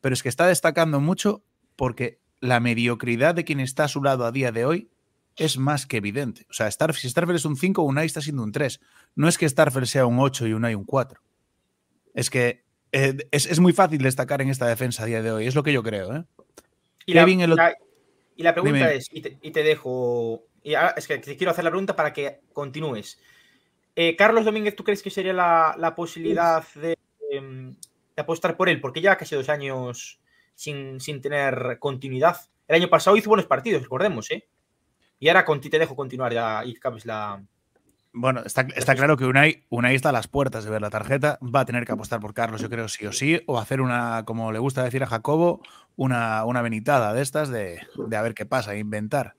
pero 0.00 0.12
es 0.12 0.22
que 0.22 0.28
está 0.28 0.46
destacando 0.46 1.00
mucho 1.00 1.42
porque 1.76 2.20
la 2.40 2.60
mediocridad 2.60 3.34
de 3.34 3.44
quien 3.44 3.60
está 3.60 3.84
a 3.84 3.88
su 3.88 4.02
lado 4.02 4.26
a 4.26 4.32
día 4.32 4.52
de 4.52 4.66
hoy 4.66 4.90
es 5.36 5.58
más 5.58 5.86
que 5.86 5.96
evidente. 5.96 6.46
O 6.50 6.52
sea, 6.52 6.68
Starf, 6.68 6.96
si 6.96 7.08
Starfeld 7.08 7.36
es 7.36 7.44
un 7.44 7.56
5, 7.56 7.82
Unai 7.82 8.06
está 8.06 8.20
siendo 8.20 8.42
un 8.42 8.52
3. 8.52 8.80
No 9.16 9.28
es 9.28 9.38
que 9.38 9.48
Starfeld 9.48 9.86
sea 9.86 10.06
un 10.06 10.18
8 10.18 10.46
y 10.46 10.52
Unai 10.52 10.74
un 10.74 10.84
4. 10.84 11.20
Es 12.14 12.30
que 12.30 12.64
eh, 12.92 13.16
es, 13.32 13.46
es, 13.46 13.58
muy 13.58 13.72
fácil 13.72 14.00
destacar 14.02 14.40
en 14.42 14.50
esta 14.50 14.66
defensa 14.66 15.02
a 15.02 15.06
día 15.06 15.22
de 15.22 15.32
hoy. 15.32 15.46
Es 15.46 15.54
lo 15.54 15.62
que 15.62 15.72
yo 15.72 15.82
creo. 15.82 16.14
¿eh? 16.14 16.24
Y, 17.06 17.14
Kevin, 17.14 17.38
la, 17.38 17.44
el... 17.44 17.54
la, 17.54 17.74
y, 18.36 18.42
la, 18.42 18.52
pregunta 18.52 18.78
Dime. 18.78 18.94
es, 18.94 19.08
y 19.10 19.20
te, 19.20 19.38
y 19.42 19.50
te, 19.50 19.62
dejo, 19.64 20.46
y 20.64 20.74
ahora 20.74 20.94
es 20.96 21.06
que 21.06 21.18
te 21.18 21.36
quiero 21.36 21.52
hacer 21.52 21.62
la 21.62 21.70
pregunta 21.70 21.94
para 21.94 22.12
que 22.12 22.40
continúes. 22.52 23.20
Eh, 23.94 24.16
Carlos 24.16 24.44
Domínguez, 24.44 24.74
¿tú 24.74 24.82
crees 24.82 25.02
que 25.02 25.10
sería 25.10 25.34
la, 25.34 25.76
la 25.78 25.94
posibilidad 25.94 26.64
de, 26.74 26.98
de, 27.30 27.76
apostar 28.16 28.56
por 28.56 28.68
él? 28.68 28.80
Porque 28.80 29.02
ya 29.02 29.16
casi 29.16 29.36
dos 29.36 29.48
años 29.50 30.18
sin, 30.54 31.00
sin 31.00 31.20
tener 31.20 31.76
continuidad. 31.78 32.38
El 32.66 32.76
año 32.76 32.88
pasado 32.88 33.16
hizo 33.16 33.28
buenos 33.28 33.46
partidos, 33.46 33.82
recordemos, 33.82 34.30
¿eh? 34.30 34.48
Y 35.20 35.28
ahora 35.28 35.44
con 35.44 35.60
ti 35.60 35.68
te 35.68 35.78
dejo 35.78 35.94
continuar 35.94 36.32
ya 36.32 36.64
y 36.64 36.74
cabes 36.74 37.04
la. 37.04 37.44
Bueno, 38.14 38.42
está, 38.44 38.66
está 38.74 38.94
claro 38.94 39.16
que 39.16 39.26
Unai, 39.26 39.64
Unai 39.68 39.94
está 39.94 40.08
a 40.08 40.12
las 40.12 40.28
puertas 40.28 40.64
de 40.64 40.70
ver 40.70 40.80
la 40.80 40.90
tarjeta. 40.90 41.38
Va 41.42 41.60
a 41.60 41.64
tener 41.64 41.84
que 41.84 41.92
apostar 41.92 42.20
por 42.20 42.32
Carlos, 42.32 42.62
yo 42.62 42.70
creo, 42.70 42.88
sí 42.88 43.06
o 43.06 43.12
sí, 43.12 43.42
o 43.46 43.58
hacer 43.58 43.80
una, 43.80 44.24
como 44.24 44.50
le 44.50 44.60
gusta 44.60 44.82
decir 44.82 45.02
a 45.02 45.06
Jacobo, 45.06 45.60
una, 45.96 46.44
una 46.44 46.62
venitada 46.62 47.12
de 47.12 47.22
estas 47.22 47.50
de, 47.50 47.80
de 47.96 48.16
a 48.16 48.22
ver 48.22 48.34
qué 48.34 48.46
pasa, 48.46 48.76
inventar. 48.76 49.34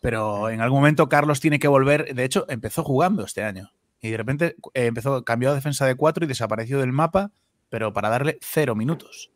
Pero 0.00 0.50
en 0.50 0.60
algún 0.60 0.80
momento 0.80 1.08
Carlos 1.08 1.40
tiene 1.40 1.58
que 1.58 1.68
volver. 1.68 2.14
De 2.14 2.24
hecho, 2.24 2.46
empezó 2.48 2.84
jugando 2.84 3.24
este 3.24 3.42
año. 3.42 3.72
Y 4.00 4.10
de 4.10 4.16
repente 4.16 4.56
eh, 4.74 4.86
empezó, 4.86 5.24
cambió 5.24 5.50
a 5.50 5.54
defensa 5.54 5.86
de 5.86 5.96
4 5.96 6.24
y 6.24 6.28
desapareció 6.28 6.78
del 6.78 6.92
mapa, 6.92 7.32
pero 7.68 7.92
para 7.92 8.08
darle 8.08 8.38
cero 8.40 8.74
minutos. 8.74 9.32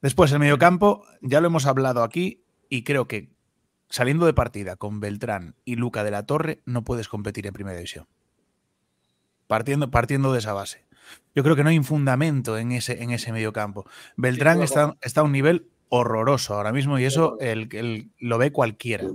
Después, 0.00 0.32
el 0.32 0.40
mediocampo, 0.40 1.04
ya 1.20 1.40
lo 1.40 1.46
hemos 1.46 1.66
hablado 1.66 2.02
aquí, 2.02 2.42
y 2.68 2.82
creo 2.82 3.06
que 3.06 3.30
saliendo 3.88 4.26
de 4.26 4.32
partida 4.32 4.76
con 4.76 5.00
Beltrán 5.00 5.54
y 5.64 5.76
Luca 5.76 6.02
de 6.02 6.10
la 6.10 6.24
Torre, 6.24 6.60
no 6.64 6.82
puedes 6.82 7.08
competir 7.08 7.46
en 7.46 7.52
primera 7.52 7.76
división. 7.76 8.06
Partiendo, 9.46 9.90
partiendo 9.90 10.32
de 10.32 10.38
esa 10.38 10.54
base. 10.54 10.86
Yo 11.34 11.42
creo 11.42 11.54
que 11.54 11.62
no 11.62 11.68
hay 11.68 11.78
un 11.78 11.84
fundamento 11.84 12.56
en 12.56 12.72
ese, 12.72 13.02
en 13.02 13.10
ese 13.10 13.32
mediocampo. 13.32 13.84
Beltrán 14.16 14.58
sí, 14.58 14.64
está, 14.64 14.96
está, 15.02 15.20
a 15.20 15.24
un 15.24 15.32
nivel 15.32 15.68
horroroso 15.90 16.54
ahora 16.54 16.72
mismo 16.72 16.98
y 16.98 17.04
eso 17.04 17.36
el, 17.38 17.68
el, 17.72 18.10
lo 18.18 18.38
ve 18.38 18.50
cualquiera. 18.50 19.08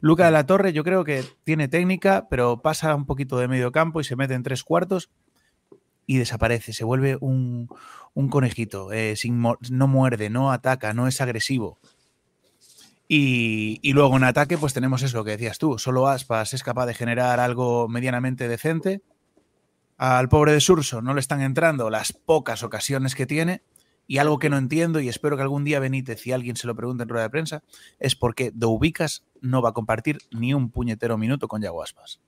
Luca 0.00 0.26
de 0.26 0.30
la 0.30 0.46
Torre, 0.46 0.72
yo 0.72 0.84
creo 0.84 1.04
que 1.04 1.24
tiene 1.44 1.68
técnica, 1.68 2.26
pero 2.28 2.60
pasa 2.60 2.94
un 2.94 3.06
poquito 3.06 3.38
de 3.38 3.48
medio 3.48 3.72
campo 3.72 4.00
y 4.00 4.04
se 4.04 4.16
mete 4.16 4.34
en 4.34 4.42
tres 4.42 4.62
cuartos 4.62 5.10
y 6.06 6.18
desaparece. 6.18 6.72
Se 6.72 6.84
vuelve 6.84 7.16
un, 7.20 7.68
un 8.14 8.28
conejito. 8.28 8.92
Eh, 8.92 9.16
sin, 9.16 9.42
no 9.42 9.86
muerde, 9.88 10.30
no 10.30 10.52
ataca, 10.52 10.94
no 10.94 11.08
es 11.08 11.20
agresivo. 11.20 11.78
Y, 13.06 13.80
y, 13.82 13.92
luego 13.92 14.16
en 14.16 14.24
ataque, 14.24 14.56
pues 14.56 14.72
tenemos 14.72 15.02
eso 15.02 15.24
que 15.24 15.32
decías 15.32 15.58
tú. 15.58 15.78
Solo 15.78 16.08
Aspas 16.08 16.54
es 16.54 16.62
capaz 16.62 16.86
de 16.86 16.94
generar 16.94 17.38
algo 17.38 17.86
medianamente 17.88 18.48
decente. 18.48 19.02
Al 19.96 20.28
pobre 20.28 20.52
de 20.52 20.60
Surso 20.60 21.02
no 21.02 21.14
le 21.14 21.20
están 21.20 21.42
entrando 21.42 21.90
las 21.90 22.12
pocas 22.12 22.62
ocasiones 22.62 23.14
que 23.14 23.26
tiene. 23.26 23.62
Y 24.06 24.18
algo 24.18 24.38
que 24.38 24.50
no 24.50 24.58
entiendo, 24.58 25.00
y 25.00 25.08
espero 25.08 25.36
que 25.36 25.42
algún 25.42 25.64
día 25.64 25.80
Benítez 25.80 26.26
y 26.26 26.32
alguien 26.32 26.56
se 26.56 26.66
lo 26.66 26.74
pregunte 26.74 27.02
en 27.04 27.08
rueda 27.08 27.24
de 27.24 27.30
prensa, 27.30 27.62
es 27.98 28.14
por 28.14 28.34
qué 28.34 28.50
Doubicas 28.52 29.24
no 29.40 29.62
va 29.62 29.70
a 29.70 29.72
compartir 29.72 30.18
ni 30.30 30.52
un 30.52 30.70
puñetero 30.70 31.16
minuto 31.16 31.48
con 31.48 31.62
Yago 31.62 31.82
Aspas. 31.82 32.20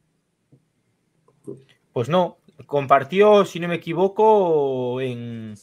Pues 1.93 2.09
no, 2.09 2.39
compartió, 2.67 3.45
si 3.45 3.61
no 3.61 3.69
me 3.69 3.75
equivoco, 3.77 5.01
en, 5.01 5.55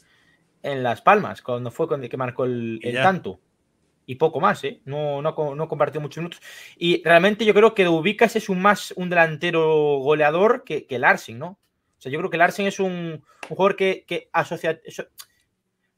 en 0.62 0.84
Las 0.84 1.02
Palmas, 1.02 1.42
cuando 1.42 1.72
fue 1.72 1.88
cuando 1.88 2.08
que 2.08 2.18
marcó 2.18 2.46
el, 2.46 2.80
el 2.84 2.96
tanto 2.96 3.40
y 4.06 4.16
poco 4.16 4.40
más, 4.40 4.64
¿eh? 4.64 4.82
No, 4.86 5.22
no, 5.22 5.56
no, 5.56 5.68
compartió 5.68 6.02
muchos 6.02 6.18
minutos. 6.18 6.42
Y 6.78 7.02
realmente 7.04 7.46
yo 7.46 7.54
creo 7.54 7.74
que 7.74 7.88
Ubicas 7.88 8.36
es 8.36 8.50
un 8.50 8.62
más 8.62 8.94
un 8.98 9.10
delantero 9.10 10.00
goleador 10.00 10.64
que, 10.64 10.86
que 10.86 11.00
Larsen, 11.00 11.40
¿no? 11.40 11.48
O 11.98 12.02
sea, 12.04 12.12
yo 12.12 12.20
creo 12.20 12.30
que 12.30 12.38
Larsen 12.38 12.68
es 12.68 12.80
un, 12.80 12.92
un 13.50 13.56
jugador 13.56 13.76
que, 13.76 14.04
que 14.06 14.30
asocia, 14.34 14.80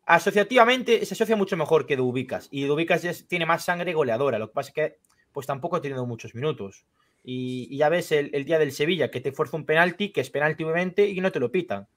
asociativamente 0.06 1.06
se 1.06 1.14
asocia 1.14 1.36
mucho 1.36 1.58
mejor 1.58 1.86
que 1.86 2.00
Ubicas. 2.00 2.48
Y 2.52 2.70
Ubicas 2.70 3.02
ya 3.02 3.14
tiene 3.28 3.46
más 3.46 3.66
sangre 3.66 3.94
goleadora. 3.94 4.40
Lo 4.40 4.48
que 4.48 4.54
pasa 4.54 4.70
es 4.70 4.74
que 4.74 4.98
pues 5.32 5.48
tampoco 5.48 5.76
ha 5.76 5.82
tenido 5.82 6.06
muchos 6.06 6.34
minutos. 6.36 6.86
Y, 7.24 7.76
ya 7.76 7.90
ves 7.90 8.12
el, 8.12 8.46
día 8.46 8.60
del 8.60 8.72
Sevilla 8.72 9.12
que 9.12 9.20
te 9.20 9.32
fuerza 9.32 9.58
un 9.58 9.66
penalti, 9.66 10.10
que 10.10 10.22
es 10.22 10.30
penalti 10.30 10.64
obviamente, 10.64 11.08
y 11.08 11.20
no 11.20 11.32
te 11.32 11.40
lo 11.40 11.52
pitan. 11.52 11.88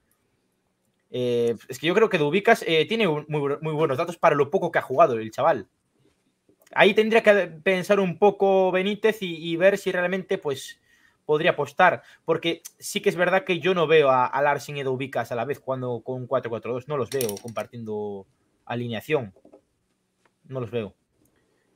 Eh, 1.10 1.54
es 1.68 1.78
que 1.78 1.86
yo 1.86 1.94
creo 1.94 2.08
que 2.08 2.18
Dubicas 2.18 2.64
eh, 2.66 2.84
tiene 2.86 3.06
muy, 3.06 3.58
buenos 3.60 3.96
datos 3.96 4.16
para 4.16 4.34
lo 4.34 4.50
poco 4.50 4.72
que 4.72 4.78
ha 4.78 4.82
jugado 4.82 5.14
el 5.14 5.30
chaval 5.30 5.68
ahí 6.74 6.94
tendría 6.94 7.22
que 7.22 7.32
pensar 7.62 8.00
un 8.00 8.18
poco 8.18 8.70
Benítez 8.70 9.18
y, 9.20 9.56
ver 9.56 9.78
si 9.78 9.92
realmente 9.92 10.38
pues 10.38 10.80
podría 11.28 11.50
apostar, 11.50 12.02
porque 12.24 12.62
sí 12.78 13.02
que 13.02 13.10
es 13.10 13.16
verdad 13.16 13.44
que 13.44 13.60
yo 13.60 13.74
no 13.74 13.86
veo 13.86 14.08
a, 14.08 14.24
a 14.24 14.40
Larsen 14.40 14.78
y 14.78 14.84
Ubicas 14.86 15.30
a 15.30 15.34
la 15.34 15.44
vez 15.44 15.60
cuando 15.60 16.00
con 16.00 16.26
4-4-2, 16.26 16.84
no 16.86 16.96
los 16.96 17.10
veo 17.10 17.34
compartiendo 17.42 18.26
alineación, 18.64 19.34
no 20.48 20.60
los 20.60 20.70
veo. 20.70 20.94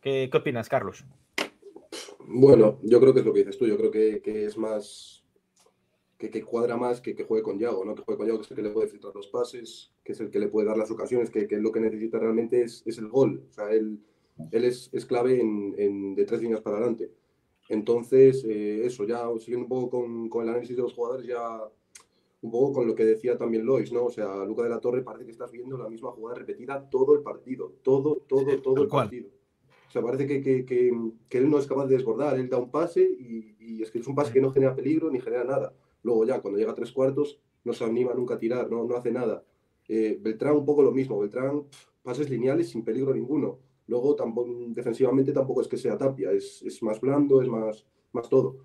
¿Qué, 0.00 0.30
opinas, 0.32 0.70
Carlos? 0.70 1.04
Bueno, 2.20 2.78
yo 2.82 2.98
creo 2.98 3.12
que 3.12 3.20
es 3.20 3.26
lo 3.26 3.34
que 3.34 3.40
dices 3.40 3.58
tú, 3.58 3.66
yo 3.66 3.76
creo 3.76 3.90
que, 3.90 4.22
que 4.22 4.46
es 4.46 4.56
más 4.56 5.22
que, 6.16 6.30
que, 6.30 6.42
cuadra 6.42 6.78
más 6.78 7.02
que 7.02 7.14
que 7.14 7.24
juegue 7.24 7.42
con 7.42 7.58
Yago, 7.58 7.84
¿no? 7.84 7.94
Que 7.94 8.04
juegue 8.04 8.16
con 8.16 8.26
Yago, 8.28 8.38
que 8.38 8.46
es 8.46 8.50
el 8.52 8.56
que 8.56 8.62
le 8.62 8.70
puede 8.70 8.88
filtrar 8.88 9.14
los 9.14 9.26
pases, 9.26 9.92
que 10.02 10.12
es 10.12 10.20
el 10.20 10.30
que 10.30 10.38
le 10.38 10.48
puede 10.48 10.66
dar 10.66 10.78
las 10.78 10.90
ocasiones, 10.90 11.28
que, 11.28 11.46
que 11.46 11.58
lo 11.58 11.72
que 11.72 11.80
necesita 11.80 12.18
realmente 12.18 12.62
es, 12.62 12.82
es 12.86 12.96
el 12.96 13.08
gol. 13.08 13.44
O 13.50 13.52
sea, 13.52 13.70
él, 13.70 14.00
él 14.50 14.64
es, 14.64 14.88
es 14.94 15.04
clave 15.04 15.38
en, 15.38 15.74
en, 15.76 16.14
de 16.14 16.24
tres 16.24 16.40
líneas 16.40 16.62
para 16.62 16.78
adelante. 16.78 17.10
Entonces, 17.72 18.44
eh, 18.44 18.84
eso, 18.84 19.04
ya 19.04 19.26
siguiendo 19.38 19.64
un 19.64 19.68
poco 19.68 19.88
con, 19.88 20.28
con, 20.28 20.42
el 20.42 20.50
análisis 20.50 20.76
de 20.76 20.82
los 20.82 20.92
jugadores, 20.92 21.26
ya 21.26 21.58
un 22.42 22.50
poco 22.50 22.74
con 22.74 22.86
lo 22.86 22.94
que 22.94 23.06
decía 23.06 23.38
también 23.38 23.64
Lois, 23.64 23.90
¿no? 23.90 24.04
O 24.04 24.10
sea, 24.10 24.44
Luca 24.44 24.62
de 24.62 24.68
la 24.68 24.78
Torre 24.78 25.00
parece 25.00 25.24
que 25.24 25.30
estás 25.30 25.50
viendo 25.50 25.78
la 25.78 25.88
misma 25.88 26.10
jugada 26.10 26.40
repetida 26.40 26.90
todo 26.90 27.14
el 27.14 27.22
partido, 27.22 27.72
todo, 27.82 28.16
todo, 28.28 28.60
todo 28.60 28.82
el 28.82 28.88
cual? 28.90 29.04
partido. 29.06 29.30
O 29.88 29.90
sea, 29.90 30.02
parece 30.02 30.26
que, 30.26 30.42
que, 30.42 30.66
que, 30.66 30.92
que, 31.30 31.38
él 31.38 31.48
no 31.48 31.58
es 31.58 31.66
capaz 31.66 31.86
de 31.86 31.96
desbordar, 31.96 32.38
él 32.38 32.50
da 32.50 32.58
un 32.58 32.70
pase 32.70 33.00
y, 33.00 33.56
y, 33.58 33.82
es 33.82 33.90
que 33.90 34.00
es 34.00 34.06
un 34.06 34.14
pase 34.14 34.34
que 34.34 34.42
no 34.42 34.52
genera 34.52 34.76
peligro 34.76 35.10
ni 35.10 35.18
genera 35.18 35.44
nada. 35.44 35.74
Luego 36.02 36.26
ya, 36.26 36.42
cuando 36.42 36.58
llega 36.58 36.72
a 36.72 36.74
tres 36.74 36.92
cuartos, 36.92 37.40
no 37.64 37.72
se 37.72 37.84
anima 37.84 38.12
nunca 38.12 38.34
a 38.34 38.38
tirar, 38.38 38.70
no, 38.70 38.84
no 38.84 38.96
hace 38.96 39.10
nada. 39.10 39.44
Eh, 39.88 40.18
Beltrán 40.20 40.56
un 40.56 40.66
poco 40.66 40.82
lo 40.82 40.92
mismo, 40.92 41.18
Beltrán 41.18 41.64
pases 42.02 42.28
lineales 42.28 42.68
sin 42.68 42.84
peligro 42.84 43.14
ninguno. 43.14 43.60
Luego, 43.86 44.14
tampoco, 44.14 44.50
defensivamente 44.68 45.32
tampoco 45.32 45.60
es 45.60 45.68
que 45.68 45.76
sea 45.76 45.98
Tapia, 45.98 46.30
es, 46.30 46.62
es 46.62 46.82
más 46.82 47.00
blando, 47.00 47.42
es 47.42 47.48
más, 47.48 47.86
más 48.12 48.28
todo. 48.28 48.56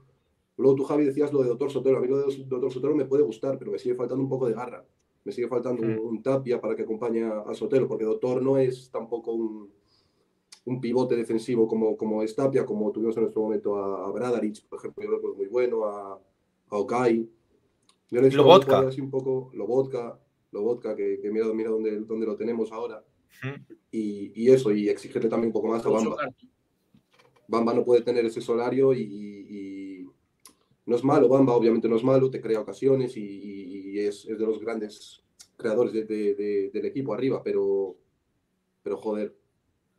Luego 0.58 0.76
tú, 0.76 0.84
Javi, 0.84 1.06
decías 1.06 1.32
lo 1.32 1.42
de 1.42 1.50
Doctor 1.50 1.72
Sotero. 1.72 1.98
A 1.98 2.02
mí 2.02 2.08
lo 2.08 2.18
de 2.18 2.46
Doctor 2.46 2.72
Sotero 2.72 2.96
me 2.96 3.06
puede 3.06 3.24
gustar, 3.24 3.58
pero 3.58 3.72
me 3.72 3.80
sigue 3.80 3.96
faltando 3.96 4.24
un 4.24 4.30
poco 4.30 4.48
de 4.48 4.54
garra. 4.54 4.86
Me 5.24 5.32
sigue 5.32 5.48
faltando 5.48 5.84
mm. 5.84 5.86
un, 5.86 6.00
un, 6.00 6.24
Tapia 6.24 6.60
para 6.60 6.76
que 6.76 6.84
acompañe 6.84 7.24
a, 7.24 7.54
Sotero, 7.54 7.88
porque 7.88 8.06
Doctor 8.06 8.42
no 8.42 8.58
es 8.58 8.90
tampoco 8.90 9.34
un, 9.34 9.70
un 10.66 10.82
pivote 10.82 11.16
defensivo 11.16 11.68
como, 11.68 11.96
como 11.96 12.24
es 12.24 12.36
Tapia, 12.36 12.66
como 12.66 12.92
tuvimos 12.92 13.16
en 13.18 13.24
nuestro 13.24 13.44
momento 13.44 13.78
a, 13.78 14.08
a 14.08 14.12
Bradaric, 14.12 14.66
por 14.68 14.80
ejemplo, 14.80 15.04
yo 15.04 15.10
creo 15.10 15.22
que 15.22 15.28
es 15.28 15.38
muy 15.38 15.48
bueno, 15.48 15.86
a, 15.86 16.14
a 16.70 16.78
Okai. 16.78 17.30
Yo 18.10 18.22
necesito 18.22 18.44
Lobotka. 18.44 18.80
así 18.80 19.02
un 19.02 19.12
poco 19.12 19.52
Lobotka, 19.54 20.18
Lobotka 20.52 20.96
que, 20.96 21.20
que 21.22 21.30
mira, 21.30 21.46
mira 21.54 21.70
dónde, 21.70 22.00
dónde 22.00 22.26
lo 22.26 22.36
tenemos 22.36 22.72
ahora. 22.72 23.04
Y, 23.92 24.32
y, 24.36 24.52
eso, 24.52 24.72
y 24.72 24.90
exigirle 24.90 25.30
también 25.30 25.50
un 25.50 25.54
poco 25.54 25.68
más 25.68 25.86
a 25.86 25.90
Bamba. 25.90 26.16
Bamba 27.48 27.74
no 27.74 27.86
puede 27.86 28.02
tener 28.02 28.26
ese 28.26 28.42
solario 28.42 28.94
y, 28.94 29.02
y, 29.02 30.06
no 30.86 30.96
es 30.96 31.04
malo, 31.04 31.28
Bamba 31.28 31.54
obviamente 31.54 31.90
no 31.90 31.98
es 31.98 32.04
malo, 32.04 32.30
te 32.30 32.42
crea 32.42 32.62
ocasiones 32.62 33.16
y, 33.18 34.00
es, 34.00 34.26
es, 34.26 34.38
de 34.38 34.46
los 34.46 34.60
grandes 34.60 35.24
creadores 35.58 35.94
de, 35.94 36.06
de, 36.06 36.36
de, 36.36 36.70
del 36.74 36.86
equipo 36.86 37.14
arriba, 37.14 37.42
pero, 37.44 37.98
pero 38.84 38.98
joder. 38.98 39.36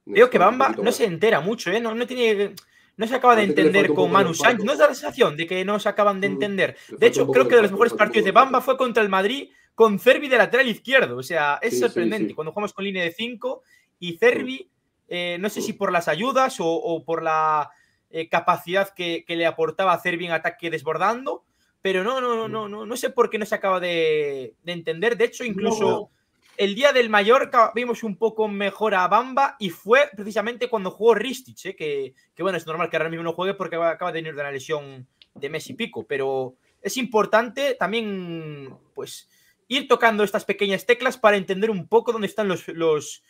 Veo 0.06 0.30
que 0.30 0.38
Bamba 0.38 0.74
no 0.82 0.92
se 0.92 1.04
entera 1.04 1.40
mucho, 1.40 1.70
¿eh? 1.70 1.80
No, 1.80 1.94
no 1.94 2.06
tiene 2.06 2.54
no 2.98 3.06
se 3.06 3.14
acaba 3.14 3.36
de 3.36 3.44
entender 3.44 3.94
con 3.94 4.10
Manu 4.10 4.34
Sánchez. 4.34 4.64
No 4.64 4.72
es 4.72 4.78
la 4.80 4.86
sensación 4.86 5.36
de 5.36 5.46
que 5.46 5.64
no 5.64 5.78
se 5.78 5.88
acaban 5.88 6.20
de 6.20 6.26
entender. 6.26 6.76
De 6.98 7.06
hecho, 7.06 7.28
creo 7.28 7.46
que 7.46 7.54
de 7.54 7.62
los 7.62 7.70
mejores 7.70 7.92
partidos 7.92 8.24
de 8.24 8.32
Bamba 8.32 8.60
fue 8.60 8.76
contra 8.76 9.04
el 9.04 9.08
Madrid 9.08 9.50
con 9.78 10.00
Cervi 10.00 10.26
de 10.26 10.38
lateral 10.38 10.66
izquierdo. 10.66 11.16
O 11.18 11.22
sea, 11.22 11.60
es 11.62 11.74
sí, 11.74 11.78
sorprendente. 11.78 12.24
Sí, 12.24 12.28
sí. 12.30 12.34
Cuando 12.34 12.50
jugamos 12.50 12.72
con 12.72 12.84
línea 12.84 13.04
de 13.04 13.12
5 13.12 13.62
y 14.00 14.16
Cervi, 14.16 14.68
eh, 15.06 15.36
no 15.38 15.48
sé 15.48 15.62
si 15.62 15.72
por 15.72 15.92
las 15.92 16.08
ayudas 16.08 16.58
o, 16.58 16.66
o 16.66 17.04
por 17.04 17.22
la 17.22 17.70
eh, 18.10 18.28
capacidad 18.28 18.92
que, 18.92 19.24
que, 19.24 19.36
le 19.36 19.46
aportaba 19.46 19.96
Cervi 20.00 20.26
en 20.26 20.32
ataque 20.32 20.68
desbordando, 20.68 21.44
pero 21.80 22.02
no, 22.02 22.20
no, 22.20 22.34
no, 22.34 22.48
no, 22.48 22.68
no, 22.68 22.86
no 22.86 22.96
sé 22.96 23.10
por 23.10 23.30
qué 23.30 23.38
no 23.38 23.46
se 23.46 23.54
acaba 23.54 23.78
de, 23.78 24.56
de 24.64 24.72
entender. 24.72 25.16
De 25.16 25.26
hecho, 25.26 25.44
incluso 25.44 26.10
el 26.56 26.74
día 26.74 26.92
del 26.92 27.08
Mallorca 27.08 27.70
vimos 27.72 28.02
un 28.02 28.16
poco 28.16 28.48
mejor 28.48 28.96
a 28.96 29.06
Bamba 29.06 29.54
y 29.60 29.70
fue 29.70 30.10
precisamente 30.16 30.68
cuando 30.68 30.90
jugó 30.90 31.14
Ristich, 31.14 31.66
¿eh? 31.66 31.76
que, 31.76 32.14
que, 32.34 32.42
bueno, 32.42 32.58
es 32.58 32.66
normal 32.66 32.90
que 32.90 32.96
ahora 32.96 33.10
mismo 33.10 33.22
no 33.22 33.32
juegue 33.32 33.54
porque 33.54 33.76
acaba 33.76 34.10
de 34.10 34.18
venir 34.18 34.34
de 34.34 34.40
una 34.40 34.50
lesión 34.50 35.06
de 35.36 35.48
Messi 35.48 35.74
pico, 35.74 36.04
pero 36.04 36.56
es 36.82 36.96
importante 36.96 37.76
también, 37.78 38.76
pues, 38.92 39.28
ir 39.68 39.87
tocando 39.87 40.24
estas 40.24 40.44
pequeñas 40.44 40.87
teclas 40.87 41.18
para 41.18 41.37
entender 41.37 41.70
un 41.70 41.87
poco 41.87 42.12
dónde 42.12 42.26
están 42.26 42.48
los, 42.48 42.66
los 42.68 43.22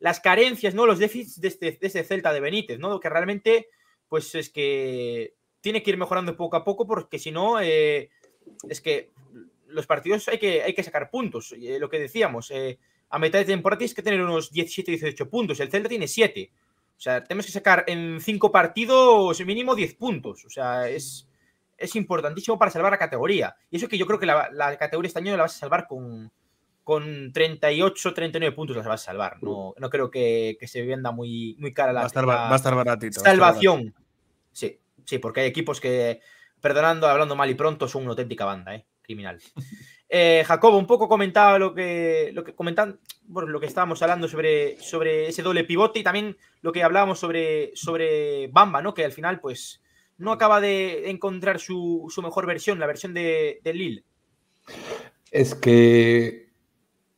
las 0.00 0.20
carencias, 0.20 0.74
¿no? 0.74 0.86
Los 0.86 0.98
déficits 0.98 1.40
de 1.40 1.48
este, 1.48 1.72
de 1.72 1.86
este 1.86 2.04
Celta 2.04 2.32
de 2.32 2.40
Benítez, 2.40 2.78
¿no? 2.78 3.00
Que 3.00 3.08
realmente, 3.08 3.68
pues 4.08 4.34
es 4.34 4.50
que 4.50 5.34
tiene 5.60 5.82
que 5.82 5.92
ir 5.92 5.96
mejorando 5.96 6.36
poco 6.36 6.56
a 6.56 6.64
poco 6.64 6.86
porque 6.86 7.18
si 7.18 7.30
no, 7.30 7.60
eh, 7.60 8.10
es 8.68 8.80
que 8.80 9.12
los 9.68 9.86
partidos 9.86 10.28
hay 10.28 10.38
que, 10.38 10.62
hay 10.62 10.74
que 10.74 10.82
sacar 10.82 11.10
puntos. 11.10 11.52
Eh, 11.52 11.78
lo 11.78 11.88
que 11.88 11.98
decíamos, 11.98 12.50
eh, 12.50 12.78
a 13.08 13.18
mitad 13.18 13.38
de 13.38 13.46
temporada 13.46 13.78
tienes 13.78 13.94
que 13.94 14.02
tener 14.02 14.20
unos 14.20 14.50
17, 14.50 14.90
18 14.90 15.30
puntos. 15.30 15.58
El 15.60 15.70
Celta 15.70 15.88
tiene 15.88 16.06
7. 16.06 16.50
O 16.96 17.00
sea, 17.00 17.24
tenemos 17.24 17.46
que 17.46 17.52
sacar 17.52 17.84
en 17.86 18.20
5 18.20 18.52
partidos 18.52 19.44
mínimo 19.44 19.74
10 19.74 19.94
puntos. 19.94 20.44
O 20.44 20.50
sea, 20.50 20.88
es, 20.88 21.26
es 21.76 21.96
importantísimo 21.96 22.58
para 22.58 22.70
salvar 22.70 22.92
la 22.92 22.98
categoría. 22.98 23.56
Y 23.70 23.76
eso 23.76 23.88
que 23.88 23.98
yo 23.98 24.06
creo 24.06 24.18
que 24.18 24.26
la, 24.26 24.48
la 24.52 24.76
categoría 24.76 25.08
este 25.08 25.20
año 25.20 25.36
la 25.36 25.44
vas 25.44 25.56
a 25.56 25.60
salvar 25.60 25.86
con, 25.86 26.30
con 26.84 27.32
38, 27.32 28.14
39 28.14 28.54
puntos 28.54 28.76
las 28.76 28.86
vas 28.86 29.02
a 29.02 29.04
salvar. 29.06 29.42
No, 29.42 29.74
no 29.78 29.90
creo 29.90 30.10
que, 30.10 30.56
que, 30.60 30.68
se 30.68 30.82
venda 30.82 31.10
muy, 31.10 31.56
muy 31.58 31.72
cara 31.72 31.92
la, 31.92 32.00
va 32.00 32.04
a 32.04 32.06
estar, 32.06 32.28
va 32.28 32.52
a 32.52 32.56
estar 32.56 32.74
baratito. 32.74 33.20
Salvación. 33.20 33.94
Sí, 34.52 34.78
sí, 35.04 35.18
porque 35.18 35.40
hay 35.40 35.48
equipos 35.48 35.80
que, 35.80 36.20
perdonando, 36.60 37.08
hablando 37.08 37.34
mal 37.34 37.50
y 37.50 37.54
pronto, 37.54 37.88
son 37.88 38.02
una 38.02 38.10
auténtica 38.10 38.44
banda, 38.44 38.74
¿eh? 38.74 38.86
criminal. 39.02 39.40
Eh, 40.16 40.44
Jacobo, 40.46 40.78
un 40.78 40.86
poco 40.86 41.08
comentaba 41.08 41.58
lo 41.58 41.74
que, 41.74 42.30
lo 42.34 42.44
que 42.44 42.54
comentan, 42.54 43.00
bueno, 43.24 43.48
lo 43.48 43.58
que 43.58 43.66
estábamos 43.66 44.00
hablando 44.00 44.28
sobre, 44.28 44.78
sobre 44.78 45.26
ese 45.26 45.42
doble 45.42 45.64
pivote 45.64 45.98
y 45.98 46.02
también 46.04 46.36
lo 46.60 46.70
que 46.70 46.84
hablábamos 46.84 47.18
sobre, 47.18 47.72
sobre 47.74 48.46
Bamba, 48.46 48.80
¿no? 48.80 48.94
Que 48.94 49.04
al 49.04 49.10
final, 49.10 49.40
pues, 49.40 49.82
no 50.18 50.32
acaba 50.32 50.60
de 50.60 51.10
encontrar 51.10 51.58
su, 51.60 52.06
su 52.08 52.22
mejor 52.22 52.46
versión, 52.46 52.78
la 52.78 52.86
versión 52.86 53.14
de, 53.14 53.60
de 53.62 53.74
Lille. 53.74 54.04
Es 55.30 55.54
que 55.54 56.48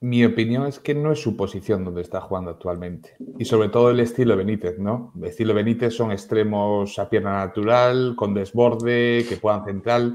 mi 0.01 0.25
opinión 0.25 0.67
es 0.67 0.79
que 0.79 0.95
no 0.95 1.13
es 1.13 1.21
su 1.21 1.37
posición 1.37 1.85
donde 1.85 2.03
está 2.03 2.21
jugando 2.21 2.51
actualmente. 2.51 3.17
Y 3.39 3.45
sobre 3.45 3.69
todo 3.69 3.91
el 3.91 4.01
estilo 4.01 4.37
Benítez, 4.37 4.79
¿no? 4.79 5.13
El 5.17 5.25
estilo 5.25 5.55
Benítez 5.55 5.95
son 5.95 6.13
extremos 6.13 6.99
a 6.99 7.09
pierna 7.09 7.45
natural, 7.45 8.15
con 8.17 8.35
desborde, 8.35 9.25
que 9.29 9.37
puedan 9.37 9.65
centrar 9.65 10.13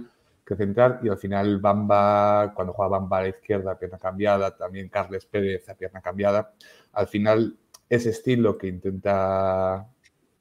que 0.51 0.55
centrar 0.55 0.99
y 1.03 1.09
al 1.09 1.17
final 1.17 1.59
Bamba, 1.59 2.53
cuando 2.53 2.73
juega 2.73 2.89
Bamba 2.89 3.19
a 3.19 3.21
la 3.23 3.29
izquierda, 3.29 3.77
pierna 3.77 3.97
cambiada, 3.97 4.55
también 4.55 4.89
Carles 4.89 5.25
Pérez 5.25 5.67
a 5.69 5.75
pierna 5.75 6.01
cambiada, 6.01 6.53
al 6.93 7.07
final 7.07 7.57
ese 7.89 8.09
estilo 8.09 8.57
que 8.57 8.67
intenta 8.67 9.87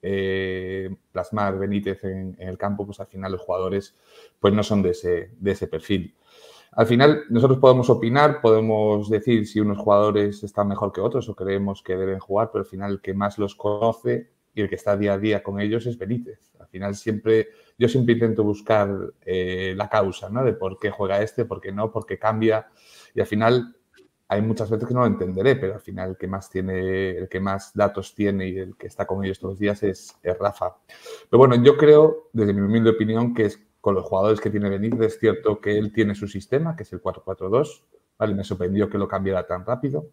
eh, 0.03 0.95
plasmar 1.13 1.59
Benítez 1.59 2.05
en, 2.05 2.37
el 2.39 2.57
campo, 2.57 2.87
pues 2.87 3.01
al 3.01 3.07
final 3.07 3.33
los 3.33 3.41
jugadores 3.41 3.97
pues 4.39 4.55
no 4.55 4.63
son 4.63 4.83
de 4.83 4.91
ese, 4.91 5.31
de 5.39 5.51
ese 5.51 5.67
perfil. 5.67 6.15
Al 6.73 6.87
final 6.87 7.25
nosotros 7.31 7.59
podemos 7.59 7.91
opinar, 7.91 8.41
podemos 8.41 9.11
decir 9.11 9.47
si 9.47 9.61
unos 9.61 9.79
jugadores 9.79 10.43
están 10.45 10.69
mejor 10.69 10.93
que 10.93 11.01
otros 11.01 11.29
o 11.29 11.35
creemos 11.35 11.83
que 11.83 11.97
deben 11.97 12.21
jugar, 12.21 12.51
pero 12.53 12.63
al 12.63 12.71
final 12.71 12.93
el 12.93 13.01
que 13.01 13.13
más 13.13 13.39
los 13.39 13.57
conoce 13.57 14.31
y 14.55 14.63
el 14.63 14.69
que 14.69 14.77
está 14.77 14.97
día 14.97 15.15
a 15.15 15.19
día 15.19 15.43
con 15.43 15.61
ellos 15.61 15.87
es 15.87 15.99
Benítez. 15.99 16.53
Al 16.59 16.69
final 16.69 16.95
siempre 16.95 17.49
yo 17.77 17.89
siempre 17.89 18.15
intento 18.15 18.45
buscar 18.45 19.13
eh, 19.25 19.75
la 19.77 19.89
causa, 19.89 20.29
¿no? 20.29 20.45
De 20.45 20.53
por 20.53 20.79
qué 20.79 20.91
juega 20.91 21.21
este, 21.23 21.45
por 21.45 21.61
qué 21.61 21.73
no, 21.73 21.91
por 21.91 22.07
qué 22.07 22.19
cambia. 22.19 22.69
Y 23.15 23.21
al 23.21 23.27
final 23.27 23.77
hay 24.33 24.43
muchas 24.43 24.71
veces 24.71 24.87
que 24.87 24.95
no 24.95 25.01
lo 25.01 25.07
entenderé, 25.07 25.57
pero 25.57 25.75
al 25.75 25.81
final 25.81 26.11
el 26.11 26.17
que 26.17 26.29
más 26.29 26.49
tiene, 26.49 27.19
el 27.19 27.29
que 27.29 27.41
más 27.41 27.73
datos 27.75 28.15
tiene 28.15 28.49
y 28.49 28.59
el 28.59 28.77
que 28.77 28.87
está 28.87 29.05
con 29.05 29.25
ellos 29.25 29.41
todos 29.41 29.55
los 29.55 29.59
días 29.59 29.83
es, 29.83 30.17
es 30.23 30.39
Rafa. 30.39 30.77
Pero 31.29 31.39
bueno, 31.39 31.57
yo 31.57 31.77
creo, 31.77 32.29
desde 32.33 32.55
mi 32.55 32.61
humilde 32.61 32.91
opinión, 32.91 33.35
que 33.35 33.47
es 33.47 33.61
con 33.81 33.97
los 33.97 34.05
jugadores 34.05 34.41
que 34.41 34.49
tiene 34.49 34.71
Benítez, 34.71 35.01
es 35.01 35.19
cierto 35.19 35.61
que 35.61 35.77
él 35.77 35.93
tiene 35.93 36.15
su 36.15 36.29
sistema, 36.29 36.77
que 36.77 36.85
es 36.85 36.93
el 36.93 37.03
4-4-2, 37.03 37.83
¿vale? 38.19 38.35
Me 38.37 38.45
sorprendió 38.45 38.89
que 38.89 38.99
lo 38.99 39.09
cambiara 39.09 39.49
tan 39.49 39.67
rápido. 39.67 40.07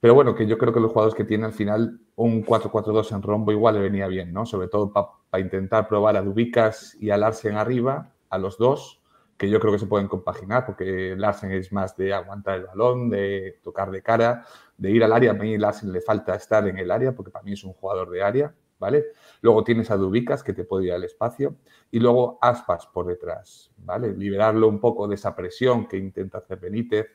Pero 0.00 0.14
bueno, 0.14 0.34
que 0.34 0.48
yo 0.48 0.58
creo 0.58 0.72
que 0.72 0.80
los 0.80 0.90
jugadores 0.90 1.14
que 1.14 1.22
tiene 1.22 1.44
al 1.44 1.52
final 1.52 2.00
un 2.16 2.44
4-4-2 2.44 3.14
en 3.14 3.22
rombo 3.22 3.52
igual 3.52 3.76
le 3.76 3.82
venía 3.82 4.08
bien, 4.08 4.32
¿no? 4.32 4.46
Sobre 4.46 4.66
todo 4.66 4.92
para 4.92 5.06
pa 5.30 5.38
intentar 5.38 5.86
probar 5.86 6.16
a 6.16 6.22
Dubicas 6.22 6.96
y 6.98 7.10
a 7.10 7.16
Larsen 7.16 7.54
arriba, 7.54 8.10
a 8.30 8.38
los 8.38 8.58
dos, 8.58 9.01
que 9.36 9.48
yo 9.48 9.58
creo 9.60 9.72
que 9.72 9.78
se 9.78 9.86
pueden 9.86 10.08
compaginar, 10.08 10.64
porque 10.64 11.14
Larsen 11.16 11.52
es 11.52 11.72
más 11.72 11.96
de 11.96 12.12
aguantar 12.12 12.58
el 12.58 12.66
balón, 12.66 13.10
de 13.10 13.58
tocar 13.62 13.90
de 13.90 14.02
cara, 14.02 14.44
de 14.76 14.90
ir 14.90 15.02
al 15.02 15.12
área. 15.12 15.32
A 15.32 15.34
mí 15.34 15.58
Larsen 15.58 15.92
le 15.92 16.00
falta 16.00 16.34
estar 16.34 16.66
en 16.68 16.78
el 16.78 16.90
área, 16.90 17.12
porque 17.12 17.30
para 17.30 17.42
mí 17.42 17.52
es 17.52 17.64
un 17.64 17.72
jugador 17.72 18.10
de 18.10 18.22
área, 18.22 18.54
¿vale? 18.78 19.06
Luego 19.40 19.64
tienes 19.64 19.90
a 19.90 19.96
Dubicas, 19.96 20.42
que 20.42 20.52
te 20.52 20.64
puede 20.64 20.86
ir 20.86 20.92
al 20.92 21.04
espacio, 21.04 21.56
y 21.90 21.98
luego 21.98 22.38
Aspas 22.40 22.86
por 22.86 23.06
detrás, 23.06 23.72
¿vale? 23.78 24.12
Liberarlo 24.12 24.68
un 24.68 24.80
poco 24.80 25.08
de 25.08 25.16
esa 25.16 25.34
presión 25.34 25.88
que 25.88 25.96
intenta 25.96 26.38
hacer 26.38 26.58
Benítez, 26.58 27.06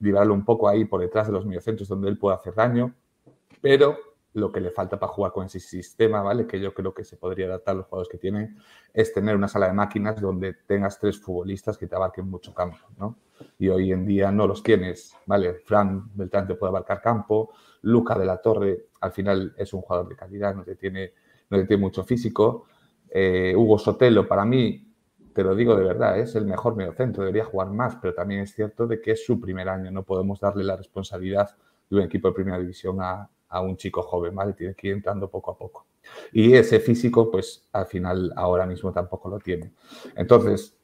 liberarlo 0.00 0.34
un 0.34 0.44
poco 0.44 0.68
ahí 0.68 0.84
por 0.84 1.00
detrás 1.00 1.26
de 1.26 1.32
los 1.32 1.46
mediocentros 1.46 1.88
donde 1.88 2.08
él 2.08 2.18
puede 2.18 2.36
hacer 2.36 2.54
daño, 2.54 2.94
pero 3.60 3.98
lo 4.36 4.52
que 4.52 4.60
le 4.60 4.70
falta 4.70 4.98
para 4.98 5.10
jugar 5.10 5.32
con 5.32 5.46
ese 5.46 5.58
sistema, 5.60 6.22
¿vale? 6.22 6.46
Que 6.46 6.60
yo 6.60 6.74
creo 6.74 6.92
que 6.92 7.04
se 7.04 7.16
podría 7.16 7.46
adaptar 7.46 7.74
a 7.74 7.78
los 7.78 7.86
jugadores 7.86 8.10
que 8.10 8.18
tienen, 8.18 8.58
es 8.92 9.12
tener 9.12 9.34
una 9.34 9.48
sala 9.48 9.68
de 9.68 9.72
máquinas 9.72 10.20
donde 10.20 10.52
tengas 10.52 10.98
tres 10.98 11.18
futbolistas 11.18 11.78
que 11.78 11.86
te 11.86 11.96
abarquen 11.96 12.28
mucho 12.28 12.52
campo, 12.52 12.76
¿no? 12.98 13.16
Y 13.58 13.68
hoy 13.68 13.92
en 13.92 14.04
día 14.04 14.30
no 14.30 14.46
los 14.46 14.62
tienes, 14.62 15.14
¿vale? 15.24 15.54
Fran 15.54 16.14
Beltrán 16.14 16.46
te 16.46 16.54
puede 16.54 16.68
abarcar 16.68 17.00
campo, 17.00 17.50
Luca 17.82 18.18
de 18.18 18.26
la 18.26 18.36
Torre 18.36 18.88
al 19.00 19.12
final 19.12 19.54
es 19.56 19.72
un 19.72 19.80
jugador 19.80 20.08
de 20.08 20.16
calidad, 20.16 20.54
no 20.54 20.64
te 20.64 20.76
tiene, 20.76 21.14
no 21.48 21.56
te 21.56 21.64
tiene 21.64 21.80
mucho 21.80 22.04
físico. 22.04 22.66
Eh, 23.08 23.54
Hugo 23.56 23.78
Sotelo, 23.78 24.28
para 24.28 24.44
mí, 24.44 24.92
te 25.32 25.42
lo 25.42 25.54
digo 25.54 25.74
de 25.76 25.84
verdad, 25.84 26.18
es 26.18 26.34
el 26.34 26.44
mejor 26.44 26.76
mediocentro, 26.76 27.22
debería 27.22 27.46
jugar 27.46 27.70
más, 27.70 27.96
pero 27.96 28.12
también 28.12 28.42
es 28.42 28.54
cierto 28.54 28.86
de 28.86 29.00
que 29.00 29.12
es 29.12 29.24
su 29.24 29.40
primer 29.40 29.70
año, 29.70 29.90
no 29.90 30.02
podemos 30.02 30.40
darle 30.40 30.62
la 30.62 30.76
responsabilidad 30.76 31.56
de 31.88 31.96
un 31.96 32.02
equipo 32.02 32.28
de 32.28 32.34
primera 32.34 32.58
división 32.58 32.98
a, 33.00 33.30
a 33.48 33.60
un 33.60 33.76
chico 33.76 34.02
joven, 34.02 34.34
¿vale? 34.34 34.52
Tiene 34.52 34.74
que 34.74 34.88
ir 34.88 34.94
entrando 34.94 35.28
poco 35.28 35.52
a 35.52 35.58
poco. 35.58 35.86
Y 36.32 36.54
ese 36.54 36.80
físico, 36.80 37.30
pues 37.30 37.66
al 37.72 37.86
final 37.86 38.32
ahora 38.36 38.66
mismo 38.66 38.92
tampoco 38.92 39.28
lo 39.28 39.38
tiene. 39.38 39.72
Entonces, 40.14 40.76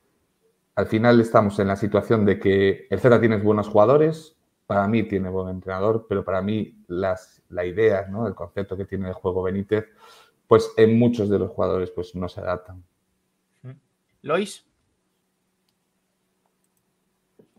al 0.74 0.86
final 0.86 1.20
estamos 1.20 1.58
en 1.58 1.68
la 1.68 1.76
situación 1.76 2.24
de 2.24 2.38
que 2.38 2.86
el 2.90 3.00
Z 3.00 3.20
tiene 3.20 3.36
buenos 3.36 3.68
jugadores, 3.68 4.36
para 4.66 4.88
mí 4.88 5.02
tiene 5.02 5.28
buen 5.28 5.48
entrenador, 5.48 6.06
pero 6.08 6.24
para 6.24 6.40
mí 6.40 6.82
las, 6.88 7.42
la 7.50 7.64
idea, 7.64 8.06
¿no? 8.08 8.26
el 8.26 8.34
concepto 8.34 8.76
que 8.76 8.86
tiene 8.86 9.08
el 9.08 9.14
juego 9.14 9.42
Benítez, 9.42 9.86
pues 10.46 10.70
en 10.76 10.98
muchos 10.98 11.28
de 11.28 11.38
los 11.38 11.50
jugadores 11.50 11.90
pues 11.90 12.14
no 12.14 12.28
se 12.28 12.40
adaptan. 12.40 12.82
Lois. 14.22 14.64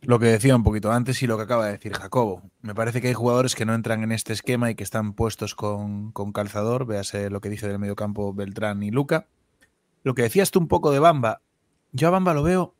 Lo 0.05 0.19
que 0.19 0.25
decía 0.25 0.55
un 0.55 0.63
poquito 0.63 0.91
antes 0.91 1.23
y 1.23 1.27
lo 1.27 1.37
que 1.37 1.43
acaba 1.43 1.65
de 1.65 1.73
decir 1.73 1.93
Jacobo. 1.93 2.41
Me 2.61 2.75
parece 2.75 3.01
que 3.01 3.07
hay 3.07 3.13
jugadores 3.13 3.55
que 3.55 3.65
no 3.65 3.73
entran 3.73 4.03
en 4.03 4.11
este 4.11 4.33
esquema 4.33 4.69
y 4.69 4.75
que 4.75 4.83
están 4.83 5.13
puestos 5.13 5.55
con, 5.55 6.11
con 6.11 6.33
calzador. 6.33 6.85
Véase 6.85 7.29
lo 7.29 7.39
que 7.39 7.49
dice 7.49 7.69
del 7.69 7.79
mediocampo 7.79 8.33
Beltrán 8.33 8.83
y 8.83 8.91
Luca. 8.91 9.27
Lo 10.03 10.13
que 10.13 10.23
decías 10.23 10.51
tú 10.51 10.59
un 10.59 10.67
poco 10.67 10.91
de 10.91 10.99
Bamba. 10.99 11.41
Yo 11.93 12.09
a 12.09 12.11
Bamba 12.11 12.33
lo 12.33 12.43
veo. 12.43 12.75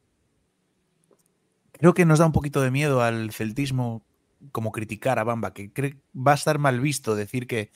Creo 1.72 1.94
que 1.94 2.06
nos 2.06 2.20
da 2.20 2.26
un 2.26 2.34
poquito 2.34 2.62
de 2.62 2.72
miedo 2.72 3.02
al 3.02 3.32
celtismo 3.32 4.06
como 4.52 4.74
criticar 4.74 5.18
a 5.18 5.24
Bamba, 5.24 5.54
que 5.54 5.98
va 6.16 6.34
a 6.34 6.36
estar 6.36 6.60
mal 6.60 6.82
visto 6.82 7.16
decir 7.16 7.48
que, 7.48 7.72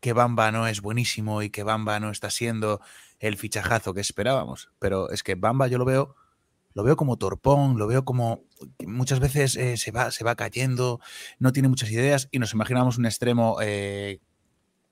que 0.00 0.12
Bamba 0.12 0.52
no 0.52 0.68
es 0.68 0.80
buenísimo 0.80 1.42
y 1.42 1.50
que 1.50 1.64
Bamba 1.64 1.98
no 1.98 2.10
está 2.10 2.30
siendo 2.30 2.80
el 3.18 3.36
fichajazo 3.36 3.94
que 3.94 4.00
esperábamos. 4.00 4.70
Pero 4.78 5.10
es 5.10 5.24
que 5.24 5.34
Bamba 5.34 5.66
yo 5.66 5.78
lo 5.78 5.84
veo, 5.84 6.14
lo 6.74 6.82
veo 6.82 6.96
como 6.96 7.16
torpón, 7.16 7.78
lo 7.78 7.86
veo 7.86 8.04
como 8.04 8.44
muchas 8.86 9.20
veces 9.20 9.56
eh, 9.56 9.76
se, 9.76 9.90
va, 9.90 10.10
se 10.10 10.24
va 10.24 10.34
cayendo, 10.34 11.00
no 11.38 11.52
tiene 11.52 11.68
muchas 11.68 11.90
ideas 11.90 12.28
y 12.30 12.38
nos 12.38 12.52
imaginamos 12.52 12.98
un 12.98 13.06
extremo 13.06 13.58
eh, 13.60 14.20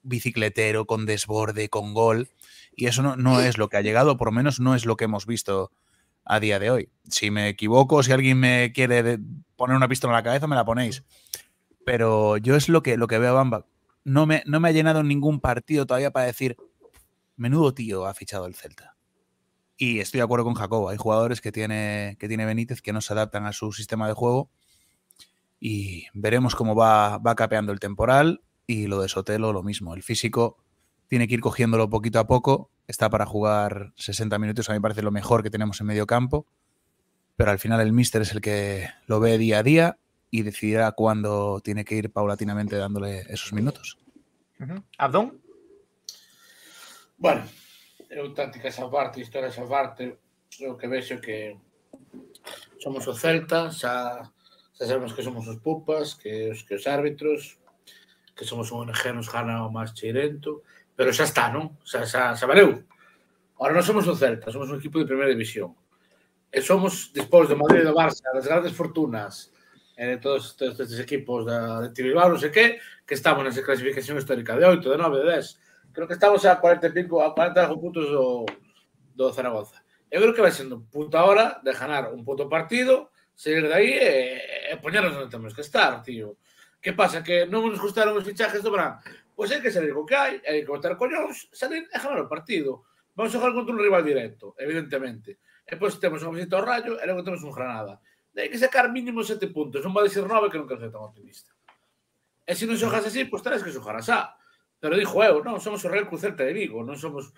bicicletero, 0.03 0.87
con 0.87 1.07
desborde, 1.07 1.68
con 1.68 1.95
gol. 1.95 2.31
Y 2.74 2.87
eso 2.87 3.03
no, 3.03 3.16
no, 3.16 3.41
es 3.41 3.59
lo 3.59 3.68
que 3.68 3.76
ha 3.76 3.83
llegado, 3.83 4.16
por 4.16 4.28
lo 4.28 4.33
menos 4.33 4.61
no 4.61 4.74
es 4.74 4.87
lo 4.87 4.97
que 4.97 5.05
hemos 5.05 5.26
visto 5.26 5.70
a 6.24 6.41
día 6.41 6.59
de 6.59 6.70
hoy. 6.70 6.89
Si 7.09 7.31
me 7.31 7.49
equivoco, 7.49 8.03
si 8.03 8.12
alguien 8.12 8.39
me 8.39 8.72
quiere 8.72 9.18
poner 9.57 9.76
una 9.76 9.89
pistola 9.89 10.12
en 10.12 10.16
la 10.16 10.22
cabeza, 10.22 10.47
me 10.47 10.57
la 10.57 10.64
ponéis. 10.64 11.03
Pero 11.85 12.37
yo 12.37 12.57
es 12.57 12.68
lo 12.68 12.83
que, 12.83 12.97
lo 12.97 13.07
que 13.07 13.18
veo 13.18 13.31
a 13.31 13.35
Bamba. 13.35 13.66
No 14.05 14.26
me, 14.26 14.43
no 14.47 14.61
me 14.61 14.68
ha 14.68 14.72
llenado 14.72 15.03
ningún 15.03 15.41
partido 15.41 15.87
todavía 15.87 16.11
para 16.11 16.26
decir, 16.26 16.57
menudo 17.37 17.74
tío 17.74 18.07
ha 18.07 18.14
fichado 18.14 18.47
el 18.47 18.55
Celta. 18.55 18.97
Y 19.81 20.01
estoy 20.01 20.18
de 20.18 20.24
acuerdo 20.24 20.45
con 20.45 20.53
Jacobo. 20.53 20.91
Hay 20.91 20.99
jugadores 20.99 21.41
que 21.41 21.53
tiene, 21.53 22.18
que 22.20 22.28
tiene 22.28 22.45
Benítez 22.45 22.83
que 22.83 22.93
no 22.93 23.01
se 23.01 23.14
adaptan 23.14 23.47
a 23.47 23.55
su 23.55 23.72
sistema 23.72 24.07
de 24.07 24.12
juego. 24.12 24.51
Y 25.59 26.05
veremos 26.12 26.55
cómo 26.55 26.74
va, 26.74 27.16
va 27.16 27.35
capeando 27.35 27.72
el 27.72 27.81
temporal. 27.81 28.43
Y 28.66 28.89
lo 28.89 29.01
de 29.01 29.09
Sotelo, 29.09 29.55
lo 29.55 29.62
mismo. 29.62 29.95
El 29.95 30.03
físico 30.03 30.59
tiene 31.09 31.26
que 31.26 31.33
ir 31.33 31.41
cogiéndolo 31.41 31.89
poquito 31.89 32.18
a 32.18 32.26
poco. 32.26 32.70
Está 32.89 33.09
para 33.09 33.24
jugar 33.24 33.95
60 33.97 34.39
minutos, 34.39 34.68
a 34.68 34.72
mí 34.72 34.81
me 34.81 34.83
parece 34.83 35.01
lo 35.01 35.12
mejor 35.12 35.43
que 35.43 35.49
tenemos 35.49 35.81
en 35.81 35.87
medio 35.87 36.07
campo. 36.07 36.47
pero 37.37 37.51
al 37.51 37.59
final 37.59 37.81
el 37.81 37.95
míster 37.95 38.20
es 38.20 38.33
el 38.33 38.43
que 38.43 38.87
lo 39.07 39.18
ve 39.18 39.39
día 39.39 39.61
a 39.61 39.62
día 39.62 39.99
y 40.31 40.43
decidirá 40.43 40.93
cuándo 40.93 41.62
tiene 41.64 41.87
que 41.87 41.95
ir 41.95 42.12
paulatinamente 42.12 42.76
dándole 42.76 43.20
esos 43.31 43.55
minutos. 43.55 43.97
Abdón. 44.99 45.41
Bueno, 47.16 47.45
eu 48.11 48.34
tácticas 48.34 48.78
a 48.80 48.90
parte, 48.90 49.20
historias 49.20 49.56
a 49.58 49.66
parte, 49.66 50.18
eu 50.58 50.76
que 50.76 50.88
vexo 50.88 51.20
que 51.20 51.56
somos 52.82 53.06
o 53.06 53.14
Celta, 53.14 53.70
xa, 53.70 54.26
xa 54.74 54.84
sabemos 54.84 55.12
que 55.14 55.22
somos 55.22 55.46
os 55.46 55.62
pupas, 55.62 56.14
que 56.14 56.50
os 56.50 56.62
que 56.66 56.74
os 56.74 56.86
árbitros, 56.90 57.58
que 58.34 58.44
somos 58.44 58.72
un 58.72 58.90
ONG 58.90 59.14
nos 59.14 59.30
gana 59.30 59.62
o 59.62 59.70
máis 59.70 59.94
cheirento, 59.94 60.66
pero 60.98 61.14
xa 61.14 61.22
está, 61.22 61.54
non? 61.54 61.78
Xa, 61.86 62.02
xa, 62.02 62.34
xa 62.34 62.50
valeu. 62.50 62.82
Ahora 63.62 63.78
non 63.78 63.86
somos 63.86 64.11
o 64.11 64.18
Celta, 64.18 64.50
somos 64.50 64.66
un 64.74 64.82
equipo 64.82 64.98
de 64.98 65.06
primeira 65.06 65.30
división. 65.30 65.78
E 66.50 66.58
somos, 66.58 67.14
despois 67.14 67.46
do 67.46 67.54
de 67.54 67.61
Madrid 67.62 67.86
e 67.86 67.88
do 67.88 67.94
Barça, 67.94 68.26
das 68.34 68.50
grandes 68.50 68.74
fortunas, 68.74 69.54
e 69.94 70.02
de 70.02 70.16
todos, 70.18 70.58
todos 70.58 70.74
estes 70.82 70.98
equipos 70.98 71.46
da, 71.46 71.86
de 71.86 71.94
Tibibao, 71.94 72.26
non 72.26 72.42
sei 72.42 72.50
que, 72.50 72.82
que 73.06 73.14
estamos 73.14 73.46
nesa 73.46 73.62
clasificación 73.62 74.18
histórica 74.18 74.58
de 74.58 74.66
8, 74.66 74.82
de 74.82 74.98
9, 74.98 75.22
de 75.22 75.26
10, 75.38 75.70
Creo 76.01 76.09
que 76.09 76.14
estamos 76.14 76.40
a 76.46 76.57
40 76.57 76.86
e 76.86 76.92
pico, 76.96 77.20
a 77.20 77.34
40 77.36 77.76
puntos 77.76 78.09
do, 78.09 78.48
do 79.12 79.32
Zaragoza. 79.36 79.84
Eu 80.09 80.24
creo 80.24 80.32
que 80.32 80.40
vai 80.40 80.48
sendo 80.48 80.80
puta 80.88 81.20
hora 81.20 81.61
de 81.61 81.76
ganar 81.76 82.09
un 82.09 82.24
puto 82.24 82.48
partido, 82.48 83.12
seguir 83.36 83.68
de 83.68 83.74
aí 83.76 83.92
e, 84.01 84.72
e 84.72 84.80
poñernos 84.80 85.12
onde 85.12 85.28
temos 85.28 85.53
que 85.53 85.61
estar, 85.61 86.01
tío. 86.01 86.40
Que 86.80 86.96
pasa? 86.96 87.20
Que 87.20 87.44
non 87.44 87.68
nos 87.68 87.76
gustaron 87.76 88.16
os 88.16 88.24
fichajes 88.24 88.64
do 88.64 88.72
Bran. 88.72 88.96
Pois 89.36 89.53
hai 89.53 89.61
que 89.61 89.68
salir 89.68 89.92
co 89.92 90.09
que 90.09 90.16
hai, 90.16 90.40
hai 90.40 90.64
que 90.64 90.72
botar 90.72 90.96
coñóns, 90.96 91.53
salir 91.53 91.84
e 91.84 91.96
ganar 92.01 92.24
o 92.24 92.32
partido. 92.32 92.88
Vamos 93.12 93.36
a 93.36 93.36
jogar 93.36 93.53
contra 93.53 93.76
un 93.76 93.84
rival 93.84 94.01
directo, 94.01 94.57
evidentemente. 94.57 95.36
E 95.68 95.76
depois 95.76 96.01
temos 96.01 96.24
un 96.24 96.32
visita 96.32 96.57
ao 96.57 96.64
Rayo 96.64 96.96
e 96.96 97.05
logo 97.05 97.20
temos 97.20 97.44
un 97.44 97.53
Granada. 97.53 98.01
Hai 98.32 98.48
que 98.48 98.57
sacar 98.57 98.88
mínimo 98.88 99.20
sete 99.20 99.53
puntos. 99.53 99.84
Non 99.84 99.92
vai 99.92 100.09
ser 100.09 100.24
nove 100.24 100.48
que 100.48 100.57
non 100.57 100.64
quero 100.64 100.80
ser 100.80 100.88
tan 100.88 101.05
optimista. 101.05 101.53
E 102.48 102.57
se 102.57 102.64
non 102.64 102.80
xogas 102.80 103.05
así, 103.05 103.28
pois 103.28 103.44
terás 103.44 103.61
que 103.61 103.68
xogar 103.68 104.01
asá. 104.01 104.39
Pero 104.81 104.97
dixo 104.97 105.20
eu, 105.20 105.45
non, 105.45 105.61
somos 105.61 105.85
o 105.85 105.93
Real 105.93 106.09
Cruz 106.09 106.24
Celta 106.24 106.43
de 106.49 106.57
Vigo, 106.57 106.81
non 106.81 106.97
somos 106.97 107.31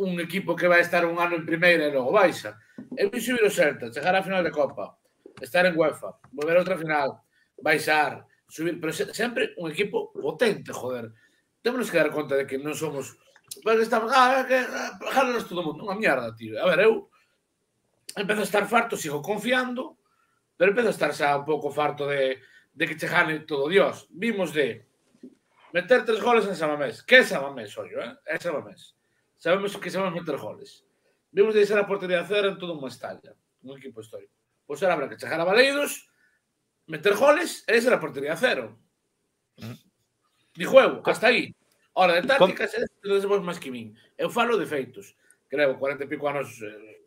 un 0.00 0.16
equipo 0.18 0.56
que 0.56 0.66
vai 0.66 0.80
estar 0.80 1.04
un 1.04 1.20
ano 1.20 1.36
en 1.36 1.44
primeira 1.44 1.84
e 1.84 1.92
logo 1.92 2.16
baixa. 2.16 2.56
Eu 2.96 3.12
vi 3.12 3.20
subir 3.20 3.44
o 3.44 3.52
Celta, 3.52 3.92
chegar 3.92 4.16
á 4.16 4.24
final 4.24 4.40
de 4.40 4.50
Copa, 4.50 4.96
estar 5.38 5.68
en 5.68 5.76
UEFA, 5.76 6.16
volver 6.32 6.56
a 6.56 6.64
outra 6.64 6.80
final, 6.80 7.20
baixar, 7.60 8.24
subir, 8.48 8.80
pero 8.80 8.92
sempre 8.92 9.52
un 9.60 9.68
equipo 9.68 10.10
potente, 10.16 10.72
joder. 10.72 11.12
Temos 11.60 11.92
que 11.92 12.00
dar 12.00 12.10
conta 12.10 12.40
de 12.40 12.48
que 12.48 12.56
non 12.56 12.72
somos 12.72 13.20
porque 13.60 13.82
estamos, 13.82 14.10
ah, 14.14 14.44
que 14.48 14.56
ah, 14.56 14.96
jalas 15.12 15.44
todo 15.44 15.60
o 15.60 15.66
mundo, 15.68 15.84
unha 15.84 15.98
mierda, 16.00 16.32
tío. 16.32 16.56
A 16.56 16.64
ver, 16.64 16.88
eu 16.88 17.12
empezo 18.16 18.40
a 18.40 18.48
estar 18.48 18.64
farto, 18.64 18.96
sigo 18.96 19.20
confiando, 19.20 20.00
pero 20.56 20.72
empezo 20.72 20.88
a 20.88 20.96
estar 20.96 21.12
xa 21.12 21.36
un 21.36 21.44
pouco 21.44 21.68
farto 21.68 22.08
de, 22.08 22.40
de 22.72 22.84
que 22.88 22.96
che 22.96 23.08
jale 23.08 23.44
todo 23.44 23.68
Dios. 23.68 24.08
Vimos 24.08 24.56
de 24.56 24.88
Meter 25.72 26.04
tres 26.04 26.20
goles 26.20 26.46
en 26.46 26.56
Samamés. 26.56 27.02
Que 27.02 27.16
é 27.16 27.24
Samamés, 27.24 27.76
ollo, 27.78 28.00
eh? 28.00 28.12
É 28.26 28.38
Samamés. 28.38 28.94
Sabemos 29.36 29.76
que 29.76 29.90
sabemos 29.90 30.14
meter 30.14 30.36
goles. 30.36 30.84
Vimos 31.32 31.54
deixar 31.54 31.78
a 31.80 31.86
portería 31.86 32.24
cero 32.28 32.48
en 32.48 32.58
todo 32.58 32.74
un 32.74 32.84
Mestalla. 32.84 33.34
Un 33.62 33.78
equipo 33.78 34.00
histórico. 34.00 34.34
Pois 34.66 34.82
ahora 34.82 34.94
habrá 34.94 35.08
que 35.08 35.16
chegar 35.16 35.40
a 35.40 35.44
Baleidos, 35.44 36.08
meter 36.86 37.16
goles 37.16 37.64
e 37.66 37.72
deixar 37.72 37.94
a 37.94 38.00
portería 38.00 38.36
cero. 38.36 38.78
Di 40.54 40.64
juego, 40.64 41.02
hasta 41.04 41.28
aí. 41.28 41.56
Ora, 41.94 42.20
de 42.20 42.28
tácticas, 42.28 42.72
entonces 42.76 43.24
vos 43.24 43.42
máis 43.42 43.58
que 43.58 43.72
min. 43.72 43.96
Eu 44.16 44.28
falo 44.28 44.56
de 44.56 44.68
feitos. 44.68 45.16
Creo, 45.48 45.76
40 45.76 46.04
e 46.04 46.08
pico 46.08 46.28
anos... 46.28 46.60
Eh, 46.60 47.04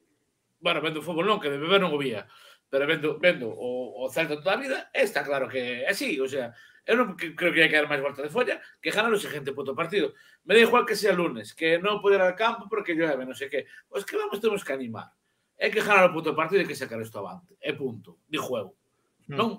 bueno, 0.61 0.81
vendo 0.81 1.01
fútbol 1.01 1.25
non, 1.25 1.41
que 1.41 1.49
de 1.49 1.57
beber 1.57 1.81
non 1.81 1.93
o 1.93 2.01
vía. 2.01 2.25
Pero 2.69 2.85
vendo, 2.85 3.17
vendo 3.17 3.49
o, 3.49 4.05
o 4.05 4.09
Celta 4.09 4.37
toda 4.37 4.57
a 4.57 4.61
vida, 4.61 4.89
está 4.93 5.21
claro 5.21 5.49
que 5.49 5.85
é 5.85 5.89
así. 5.89 6.17
O 6.21 6.29
sea, 6.29 6.53
creo 6.85 7.51
que 7.51 7.65
hai 7.65 7.69
que 7.69 7.79
dar 7.81 7.89
máis 7.89 8.01
volta 8.01 8.21
de 8.21 8.29
folla 8.29 8.61
que 8.77 8.93
ganar 8.93 9.09
o 9.09 9.17
seguinte 9.17 9.51
puto 9.51 9.73
partido. 9.73 10.13
Me 10.45 10.53
da 10.53 10.61
igual 10.61 10.85
que 10.85 10.93
sea 10.93 11.17
lunes, 11.17 11.57
que 11.57 11.81
non 11.81 11.97
poder 11.97 12.21
ir 12.21 12.25
al 12.29 12.37
campo 12.37 12.69
porque 12.69 12.93
llueve, 12.93 13.25
non 13.25 13.33
sei 13.33 13.49
que. 13.49 13.65
Pois 13.89 14.05
que 14.05 14.13
vamos, 14.13 14.37
temos 14.37 14.61
que 14.61 14.73
animar. 14.73 15.09
É 15.57 15.73
que 15.73 15.81
ganar 15.81 16.05
o 16.05 16.13
puto 16.13 16.37
partido 16.37 16.61
e 16.61 16.69
que 16.69 16.77
sacar 16.77 17.01
isto 17.01 17.17
avante. 17.17 17.57
É 17.57 17.73
punto. 17.73 18.21
Di 18.29 18.37
juego. 18.37 18.77
Hmm. 19.25 19.35
Non? 19.35 19.49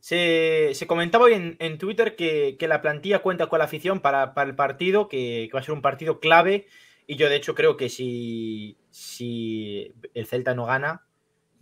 Se, 0.00 0.72
se, 0.74 0.86
comentaba 0.86 1.24
hoy 1.24 1.32
en, 1.32 1.56
en 1.60 1.78
Twitter 1.78 2.16
que, 2.16 2.56
que, 2.60 2.68
la 2.68 2.82
plantilla 2.84 3.24
cuenta 3.24 3.48
con 3.48 3.58
la 3.58 3.64
afición 3.64 4.00
para, 4.00 4.34
para 4.34 4.48
el 4.48 4.54
partido, 4.54 5.08
que, 5.08 5.48
que, 5.48 5.54
va 5.54 5.60
a 5.60 5.62
ser 5.64 5.72
un 5.72 5.80
partido 5.80 6.20
clave. 6.20 6.68
Y 7.06 7.16
yo, 7.16 7.28
de 7.28 7.36
hecho, 7.36 7.54
creo 7.54 7.76
que 7.76 7.88
si, 7.88 8.76
si 8.90 9.94
el 10.12 10.26
Celta 10.26 10.54
no 10.54 10.66
gana, 10.66 11.06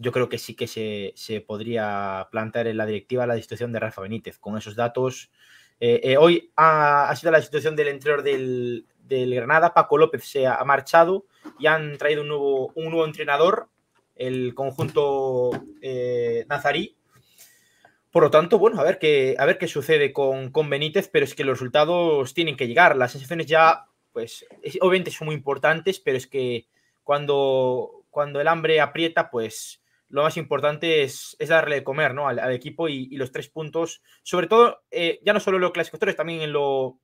yo 0.02 0.12
creo 0.12 0.28
que 0.28 0.38
sí 0.38 0.54
que 0.54 0.66
se, 0.66 1.12
se, 1.14 1.40
podría 1.40 2.28
plantear 2.30 2.66
en 2.66 2.76
la 2.76 2.86
directiva 2.86 3.26
la 3.26 3.34
destitución 3.34 3.72
de 3.72 3.78
Rafa 3.78 4.02
Benítez. 4.02 4.38
Con 4.38 4.58
esos 4.58 4.74
datos, 4.74 5.30
eh, 5.80 6.00
eh, 6.02 6.16
hoy 6.16 6.52
ha, 6.56 7.14
sido 7.16 7.30
la 7.30 7.40
situación 7.40 7.76
del 7.76 7.88
entrenador 7.88 8.24
del, 8.24 8.86
del, 8.98 9.34
Granada, 9.34 9.72
Paco 9.72 9.96
López 9.96 10.24
se 10.24 10.46
ha, 10.46 10.62
marchado 10.64 11.26
y 11.58 11.66
han 11.66 11.96
traído 11.98 12.22
un 12.22 12.28
nuevo, 12.28 12.72
un 12.74 12.84
nuevo 12.86 13.04
entrenador, 13.04 13.68
el 14.16 14.54
conjunto 14.54 15.50
eh, 15.80 16.44
nazarí. 16.48 16.96
Por 18.10 18.24
lo 18.24 18.30
tanto, 18.30 18.58
bueno, 18.58 18.80
a 18.80 18.84
ver 18.84 18.98
qué, 18.98 19.36
a 19.38 19.46
ver 19.46 19.56
qué 19.56 19.68
sucede 19.68 20.12
con, 20.12 20.50
con 20.50 20.68
Benítez, 20.68 21.08
pero 21.08 21.24
es 21.24 21.34
que 21.34 21.44
los 21.44 21.58
resultados 21.58 22.34
tienen 22.34 22.56
que 22.56 22.66
llegar. 22.66 22.96
Las 22.96 23.12
sensaciones 23.12 23.46
ya, 23.46 23.86
pues, 24.12 24.44
obviamente 24.80 25.10
son 25.10 25.26
muy 25.26 25.34
importantes, 25.34 25.98
pero 25.98 26.18
es 26.18 26.26
que 26.26 26.66
cuando, 27.04 28.04
cuando 28.10 28.40
el 28.40 28.48
hambre 28.48 28.80
aprieta, 28.80 29.30
pues 29.30 29.81
lo 30.12 30.22
más 30.22 30.36
importante 30.36 31.02
es, 31.02 31.34
es 31.38 31.48
darle 31.48 31.76
de 31.76 31.84
comer 31.84 32.14
¿no? 32.14 32.28
al, 32.28 32.52
equipo 32.52 32.86
y, 32.86 33.08
los 33.16 33.32
tres 33.32 33.48
puntos, 33.48 34.02
sobre 34.22 34.46
todo, 34.46 34.82
eh, 34.90 35.20
ya 35.24 35.32
no 35.32 35.40
solo 35.40 35.56
en 35.56 35.62
lo 35.62 35.72
clasificatorio, 35.72 36.14
también 36.14 36.42
en 36.42 36.52
lo, 36.52 37.00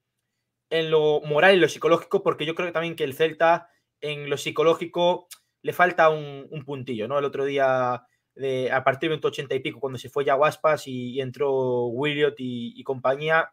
en 0.68 0.90
lo 0.90 1.22
moral 1.22 1.56
y 1.56 1.58
lo 1.58 1.70
psicológico, 1.70 2.22
porque 2.22 2.44
yo 2.44 2.54
creo 2.54 2.70
también 2.70 2.96
que 2.96 3.04
el 3.04 3.14
Celta 3.14 3.70
en 4.02 4.28
lo 4.28 4.36
psicológico 4.36 5.26
le 5.62 5.72
falta 5.72 6.10
un, 6.10 6.48
un 6.50 6.64
puntillo, 6.66 7.08
¿no? 7.08 7.18
El 7.18 7.24
otro 7.24 7.46
día, 7.46 8.02
de, 8.34 8.70
a 8.70 8.84
partir 8.84 9.08
del 9.08 9.20
80 9.22 9.54
y 9.54 9.60
pico, 9.60 9.80
cuando 9.80 9.98
se 9.98 10.10
fue 10.10 10.26
ya 10.26 10.34
Guaspas 10.34 10.86
y, 10.86 11.12
y 11.12 11.22
entró 11.22 11.86
Williot 11.86 12.34
y, 12.36 12.78
y, 12.78 12.84
compañía, 12.84 13.50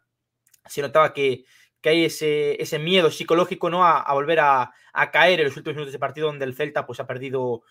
se 0.66 0.82
notaba 0.82 1.14
que, 1.14 1.45
que 1.80 1.89
hay 1.89 2.03
ese, 2.03 2.62
ese, 2.62 2.78
miedo 2.78 3.10
psicológico 3.10 3.70
¿no? 3.70 3.86
a, 3.86 4.01
a 4.01 4.14
volver 4.14 4.41
a, 4.41 4.74
a, 4.91 5.12
caer 5.12 5.39
en 5.39 5.45
los 5.45 5.56
últimos 5.56 5.76
minutos 5.78 5.93
de 5.93 5.99
partido 5.99 6.28
donde 6.28 6.43
el 6.43 6.56
Celta 6.56 6.86
pues, 6.86 6.99
ha 6.99 7.08
perdido 7.08 7.64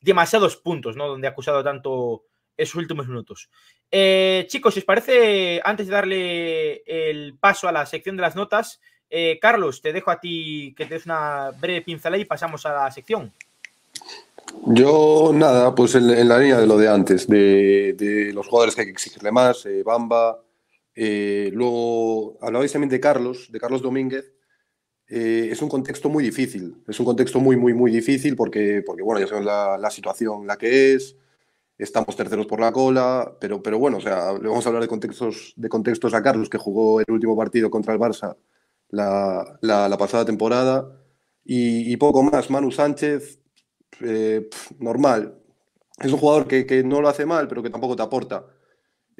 demasiados 0.00 0.56
puntos, 0.56 0.96
¿no? 0.96 1.08
Donde 1.08 1.26
ha 1.26 1.30
acusado 1.30 1.62
tanto 1.62 2.24
esos 2.56 2.76
últimos 2.76 3.08
minutos. 3.08 3.50
Eh, 3.90 4.46
chicos, 4.48 4.74
si 4.74 4.80
os 4.80 4.86
parece, 4.86 5.60
antes 5.64 5.86
de 5.86 5.92
darle 5.92 6.82
el 6.86 7.36
paso 7.38 7.68
a 7.68 7.72
la 7.72 7.86
sección 7.86 8.16
de 8.16 8.22
las 8.22 8.36
notas, 8.36 8.80
eh, 9.08 9.38
Carlos, 9.40 9.82
te 9.82 9.92
dejo 9.92 10.10
a 10.10 10.20
ti 10.20 10.74
que 10.76 10.86
te 10.86 10.94
des 10.94 11.06
una 11.06 11.50
breve 11.58 11.82
pincelada 11.82 12.20
y 12.20 12.26
pasamos 12.26 12.64
a 12.66 12.72
la 12.72 12.90
sección. 12.90 13.32
Yo, 14.66 15.30
nada, 15.32 15.74
pues 15.74 15.94
en, 15.94 16.28
la 16.28 16.38
línea 16.38 16.58
de 16.58 16.66
lo 16.66 16.76
de 16.76 16.88
antes, 16.88 17.26
de, 17.26 18.30
los 18.34 18.46
jugadores 18.46 18.74
que 18.74 18.82
hay 18.82 18.86
que 18.88 18.92
exigirle 18.92 19.32
más, 19.32 19.64
eh, 19.66 19.82
Bamba. 19.82 20.40
Luego, 20.94 22.36
hablabais 22.42 22.72
también 22.72 22.90
de 22.90 23.00
Carlos, 23.00 23.50
de 23.50 23.58
Carlos 23.58 23.80
Domínguez. 23.80 24.32
Eh, 25.12 25.48
es 25.50 25.60
un 25.60 25.68
contexto 25.68 26.08
muy 26.08 26.22
difícil, 26.22 26.84
es 26.86 27.00
un 27.00 27.04
contexto 27.04 27.40
muy, 27.40 27.56
muy, 27.56 27.74
muy 27.74 27.90
difícil 27.90 28.36
porque, 28.36 28.80
porque 28.86 29.02
bueno, 29.02 29.20
ya 29.20 29.26
sabemos 29.26 29.80
la, 29.80 29.90
situación 29.90 30.46
la 30.46 30.56
que 30.56 30.94
es, 30.94 31.16
estamos 31.78 32.14
terceros 32.14 32.46
por 32.46 32.60
la 32.60 32.70
cola, 32.70 33.36
pero, 33.40 33.60
pero 33.60 33.76
bueno, 33.80 33.96
o 33.96 34.00
sea, 34.00 34.32
le 34.34 34.48
vamos 34.48 34.64
a 34.64 34.68
hablar 34.68 34.82
de 34.82 34.88
contextos, 34.88 35.52
de 35.56 35.68
contextos 35.68 36.14
a 36.14 36.22
Carlos, 36.22 36.48
que 36.48 36.58
jugó 36.58 37.00
el 37.00 37.06
último 37.10 37.36
partido 37.36 37.70
contra 37.70 37.92
el 37.92 37.98
Barça 37.98 38.36
la, 38.90 39.58
la, 39.62 39.98
pasada 39.98 40.24
temporada, 40.24 40.96
y, 41.44 41.96
poco 41.96 42.22
más. 42.22 42.48
Manu 42.48 42.70
Sánchez, 42.70 43.40
eh, 44.02 44.48
normal, 44.78 45.40
es 45.98 46.12
un 46.12 46.18
jugador 46.20 46.46
que, 46.46 46.66
que 46.66 46.84
no 46.84 47.00
lo 47.00 47.08
hace 47.08 47.26
mal, 47.26 47.48
pero 47.48 47.64
que 47.64 47.70
tampoco 47.70 47.96
te 47.96 48.02
aporta. 48.02 48.46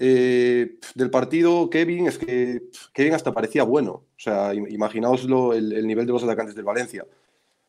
Eh, 0.03 0.79
del 0.95 1.11
partido, 1.11 1.69
Kevin, 1.69 2.07
es 2.07 2.17
que 2.17 2.63
Kevin 2.95 3.13
hasta 3.13 3.35
parecía 3.35 3.65
bueno. 3.65 3.93
O 3.93 4.07
sea, 4.17 4.55
imaginaoslo 4.55 5.53
el, 5.53 5.75
el, 5.75 5.87
nivel 5.87 6.07
de 6.07 6.13
los 6.13 6.25
atacantes 6.25 6.55
del 6.55 6.65
Valencia. 6.65 7.07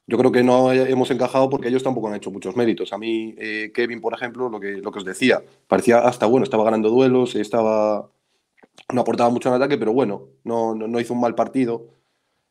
Yo 0.07 0.17
creo 0.17 0.31
que 0.31 0.41
no 0.41 0.71
hemos 0.71 1.11
encajado 1.11 1.49
porque 1.49 1.67
ellos 1.67 1.83
tampoco 1.83 2.07
han 2.07 2.15
hecho 2.15 2.31
muchos 2.31 2.55
méritos. 2.55 2.93
A 2.93 2.97
mí, 2.97 3.35
eh, 3.37 3.71
Kevin, 3.73 3.99
por 3.99 4.13
ejemplo, 4.13 4.49
lo 4.49 4.61
que, 4.61 4.77
lo 4.77 4.93
que 4.93 4.99
os 4.99 5.05
decía, 5.05 5.43
parecía 5.67 5.99
hasta 5.99 6.25
bueno, 6.25 6.45
estaba 6.45 6.63
ganando 6.63 6.89
duelos, 6.89 7.35
estaba 7.35 8.09
no 8.93 9.01
aportaba 9.01 9.29
mucho 9.29 9.49
en 9.49 9.55
ataque, 9.55 9.77
pero 9.77 9.91
bueno, 9.91 10.29
no, 10.45 10.73
no, 10.73 10.99
hizo 11.01 11.13
un 11.13 11.21
mal 11.21 11.35
partido 11.35 11.89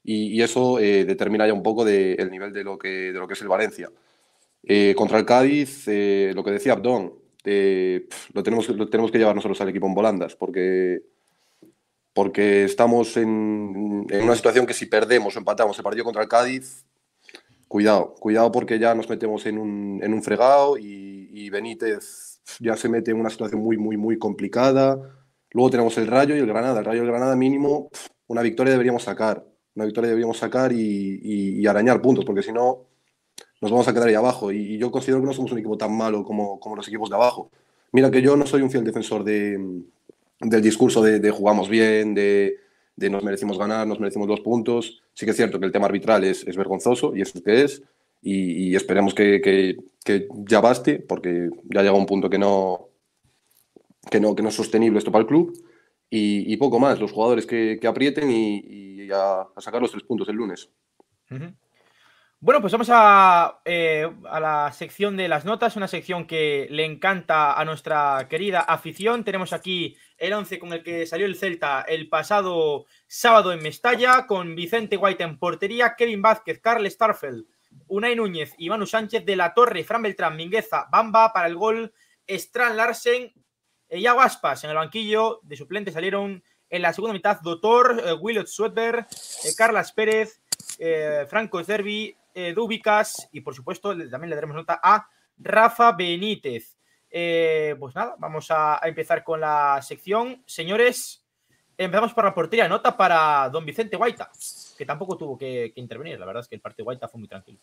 y, 0.04 0.40
eso 0.42 0.78
eh, 0.78 1.04
determina 1.06 1.46
ya 1.46 1.54
un 1.54 1.62
poco 1.62 1.84
de, 1.86 2.16
nivel 2.30 2.52
de 2.52 2.64
lo, 2.64 2.78
que, 2.78 3.12
de 3.12 3.18
lo 3.18 3.26
que 3.26 3.34
es 3.34 3.42
el 3.42 3.48
Valencia. 3.48 3.90
Contra 4.94 5.18
el 5.18 5.24
Cádiz, 5.24 5.86
lo 5.86 6.44
que 6.44 6.50
decía 6.50 6.74
Abdón, 6.74 7.19
eh, 7.44 8.06
lo, 8.32 8.42
tenemos, 8.42 8.68
lo 8.68 8.88
tenemos 8.88 9.10
que 9.10 9.18
llevar 9.18 9.34
nosotros 9.34 9.60
al 9.60 9.68
equipo 9.68 9.86
en 9.86 9.94
volandas, 9.94 10.36
porque, 10.36 11.02
porque 12.12 12.64
estamos 12.64 13.16
en, 13.16 14.06
una 14.22 14.34
situación 14.36 14.66
que 14.66 14.74
si 14.74 14.86
perdemos 14.86 15.36
o 15.36 15.38
empatamos 15.38 15.76
el 15.78 15.84
partido 15.84 16.04
contra 16.04 16.22
el 16.22 16.28
Cádiz, 16.28 16.84
cuidado, 17.68 18.14
cuidado 18.14 18.50
porque 18.50 18.78
ya 18.78 18.94
nos 18.94 19.08
metemos 19.08 19.46
en 19.46 19.58
un, 19.58 20.00
en 20.02 20.12
un 20.12 20.22
fregado 20.22 20.76
y, 20.76 21.48
Benítez 21.50 22.40
ya 22.60 22.76
se 22.76 22.88
mete 22.88 23.10
en 23.10 23.18
una 23.18 23.30
situación 23.30 23.60
muy, 23.60 23.76
muy, 23.76 23.96
muy 23.96 24.16
complicada. 24.18 25.00
Luego 25.50 25.70
tenemos 25.70 25.98
el 25.98 26.06
Rayo 26.06 26.36
y 26.36 26.38
el 26.38 26.46
Granada. 26.46 26.78
El 26.78 26.84
Rayo 26.84 26.98
y 27.02 27.04
el 27.04 27.10
Granada 27.10 27.34
mínimo, 27.34 27.90
una 28.28 28.42
victoria 28.42 28.72
deberíamos 28.72 29.02
sacar. 29.02 29.44
Una 29.74 29.84
victoria 29.84 30.08
deberíamos 30.08 30.38
sacar 30.38 30.72
y- 30.72 31.20
y 31.60 31.66
arañar 31.66 32.00
puntos, 32.00 32.24
porque 32.24 32.42
si 32.42 32.52
no, 32.52 32.89
nos 33.60 33.70
vamos 33.70 33.86
a 33.88 33.92
quedar 33.92 34.08
ahí 34.08 34.14
abajo. 34.14 34.52
Y, 34.52 34.74
y 34.74 34.78
yo 34.78 34.90
considero 34.90 35.20
que 35.20 35.26
no 35.26 35.32
somos 35.32 35.52
un 35.52 35.58
equipo 35.58 35.76
tan 35.76 35.96
malo 35.96 36.24
como, 36.24 36.58
como 36.60 36.76
los 36.76 36.88
equipos 36.88 37.10
de 37.10 37.16
abajo. 37.16 37.50
Mira 37.92 38.10
que 38.10 38.22
yo 38.22 38.36
no 38.36 38.46
soy 38.46 38.62
un 38.62 38.70
fiel 38.70 38.84
defensor 38.84 39.24
de, 39.24 39.82
del 40.40 40.62
discurso 40.62 41.02
de, 41.02 41.18
de 41.20 41.30
jugamos 41.30 41.68
bien, 41.68 42.14
de, 42.14 42.56
de 42.96 43.10
nos 43.10 43.22
merecimos 43.24 43.58
ganar, 43.58 43.86
nos 43.86 44.00
merecimos 44.00 44.28
dos 44.28 44.40
puntos. 44.40 45.02
Sí 45.14 45.24
que 45.26 45.32
es 45.32 45.36
cierto 45.36 45.58
que 45.58 45.66
el 45.66 45.72
tema 45.72 45.86
arbitral 45.86 46.24
es, 46.24 46.46
es 46.46 46.56
vergonzoso 46.56 47.14
y 47.16 47.20
es 47.22 47.34
lo 47.34 47.42
que 47.42 47.62
es. 47.64 47.82
Y, 48.22 48.68
y 48.70 48.76
esperemos 48.76 49.14
que, 49.14 49.40
que- 49.40 49.76
que 50.04 50.28
ya 50.46 50.60
baste, 50.62 50.98
porque 50.98 51.50
ya 51.64 51.82
llega 51.82 51.92
un 51.92 52.06
punto 52.06 52.30
que 52.30 52.38
no, 52.38 52.88
que 54.10 54.18
no, 54.20 54.34
que 54.34 54.42
no 54.42 54.48
es 54.48 54.54
sostenible 54.54 54.98
esto 54.98 55.12
para 55.12 55.22
el 55.22 55.28
club. 55.28 55.52
Y, 56.08 56.52
y 56.52 56.56
poco 56.56 56.78
más, 56.80 56.98
los 56.98 57.12
jugadores 57.12 57.46
que, 57.46 57.78
que 57.80 57.86
aprieten 57.86 58.30
y, 58.30 58.58
y 58.66 59.10
a, 59.12 59.42
a 59.42 59.60
sacar 59.60 59.80
los 59.80 59.90
tres 59.90 60.02
puntos 60.04 60.28
el 60.28 60.36
lunes. 60.36 60.70
Ujú. 61.30 61.44
Bueno, 62.42 62.62
pues 62.62 62.72
vamos 62.72 62.88
a, 62.90 63.60
eh, 63.66 64.10
a 64.30 64.40
la 64.40 64.72
sección 64.72 65.14
de 65.14 65.28
las 65.28 65.44
notas, 65.44 65.76
una 65.76 65.88
sección 65.88 66.26
que 66.26 66.68
le 66.70 66.86
encanta 66.86 67.52
a 67.52 67.64
nuestra 67.66 68.28
querida 68.30 68.60
afición. 68.60 69.24
Tenemos 69.24 69.52
aquí 69.52 69.94
el 70.16 70.32
11 70.32 70.58
con 70.58 70.72
el 70.72 70.82
que 70.82 71.04
salió 71.04 71.26
el 71.26 71.36
Celta 71.36 71.82
el 71.82 72.08
pasado 72.08 72.86
sábado 73.06 73.52
en 73.52 73.62
Mestalla, 73.62 74.26
con 74.26 74.54
Vicente 74.54 74.96
White 74.96 75.22
en 75.22 75.38
portería, 75.38 75.96
Kevin 75.98 76.22
Vázquez, 76.22 76.60
Carl 76.62 76.90
Starfeld, 76.90 77.44
Unai 77.88 78.16
Núñez 78.16 78.54
y 78.56 78.70
Manu 78.70 78.86
Sánchez 78.86 79.26
de 79.26 79.36
la 79.36 79.52
Torre, 79.52 79.84
Fran 79.84 80.00
Beltrán, 80.00 80.34
Mingueza, 80.34 80.86
Bamba 80.90 81.34
para 81.34 81.46
el 81.46 81.56
gol, 81.56 81.92
Strand 82.26 82.76
Larsen, 82.76 83.34
e 83.86 83.98
Iago 83.98 84.22
Aspas 84.22 84.64
en 84.64 84.70
el 84.70 84.76
banquillo. 84.76 85.40
De 85.42 85.56
suplente 85.56 85.92
salieron 85.92 86.42
en 86.70 86.82
la 86.82 86.94
segunda 86.94 87.12
mitad 87.12 87.38
Dotor, 87.42 88.02
eh, 88.02 88.12
Willot 88.14 88.46
Swedberg, 88.46 89.06
eh, 89.44 89.54
Carlas 89.54 89.92
Pérez, 89.92 90.40
eh, 90.78 91.26
Franco 91.28 91.62
Derby, 91.62 92.16
eh, 92.48 92.54
Dubicas 92.54 93.28
y 93.32 93.40
por 93.40 93.54
supuesto 93.54 93.90
también 94.08 94.30
le 94.30 94.36
daremos 94.36 94.56
nota 94.56 94.80
a 94.82 95.06
Rafa 95.38 95.92
Benítez. 95.92 96.76
Eh, 97.10 97.74
pues 97.78 97.94
nada, 97.94 98.14
vamos 98.18 98.50
a, 98.50 98.84
a 98.84 98.88
empezar 98.88 99.24
con 99.24 99.40
la 99.40 99.80
sección. 99.82 100.42
Señores, 100.46 101.24
empezamos 101.76 102.12
por 102.14 102.24
la 102.24 102.34
portería. 102.34 102.68
Nota 102.68 102.96
para 102.96 103.48
don 103.50 103.64
Vicente 103.64 103.96
Guaita, 103.96 104.30
que 104.76 104.86
tampoco 104.86 105.16
tuvo 105.16 105.36
que, 105.36 105.72
que 105.74 105.80
intervenir. 105.80 106.18
La 106.20 106.26
verdad 106.26 106.42
es 106.42 106.48
que 106.48 106.54
el 106.54 106.60
partido 106.60 106.84
de 106.84 106.84
Guaita 106.84 107.08
fue 107.08 107.18
muy 107.18 107.28
tranquilo. 107.28 107.58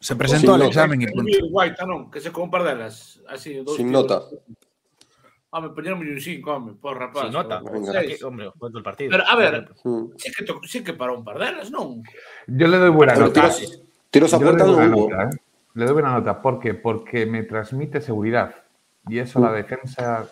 Se 0.00 0.16
presentó 0.16 0.54
al 0.54 0.62
examen 0.62 1.02
y 1.02 1.06
punto. 1.06 1.46
Guaita, 1.50 1.84
non, 1.84 2.10
que 2.10 2.20
se 2.20 2.30
par 2.32 2.64
delas. 2.64 3.20
Así, 3.28 3.62
Sin 3.76 3.92
nota. 3.92 4.24
Home, 5.52 5.70
poñeronme 5.70 6.06
un 6.12 6.20
5, 6.20 6.46
home, 6.54 6.72
por 6.80 6.96
rapaz. 6.96 7.24
Sin 7.24 7.32
nota. 7.32 7.58
hombre, 8.24 8.50
fue 8.56 8.68
todo 8.70 8.78
el 8.78 8.84
partido. 8.84 9.10
Pero, 9.10 9.24
a 9.26 9.34
ver, 9.36 9.68
Mm. 9.82 10.04
sí 10.16 10.30
que, 10.32 10.44
to- 10.44 10.60
sí 10.62 10.84
que 10.84 10.92
parou 10.94 11.18
un 11.18 11.24
par 11.26 11.38
delas, 11.42 11.70
non? 11.74 12.02
Yo 12.46 12.68
le 12.70 12.78
doy 12.78 12.90
buena 12.90 13.14
Pero 13.14 13.26
nota. 13.26 13.50
tiros, 13.50 13.82
tiros 14.10 14.30
a 14.34 14.38
Yo 14.38 14.44
le 14.44 14.50
puerta 14.52 14.64
doy 14.64 14.74
buena 14.76 14.94
nota, 14.94 15.22
¿eh? 15.24 15.40
Le 15.74 15.84
doy 15.84 15.92
buena 15.94 16.12
nota. 16.14 16.40
¿Por 16.40 16.60
qué? 16.60 16.74
Porque 16.74 17.26
me 17.26 17.42
transmite 17.42 18.00
seguridad. 18.00 18.54
Y 19.08 19.18
eso 19.18 19.40
la 19.40 19.50
defensa 19.50 20.30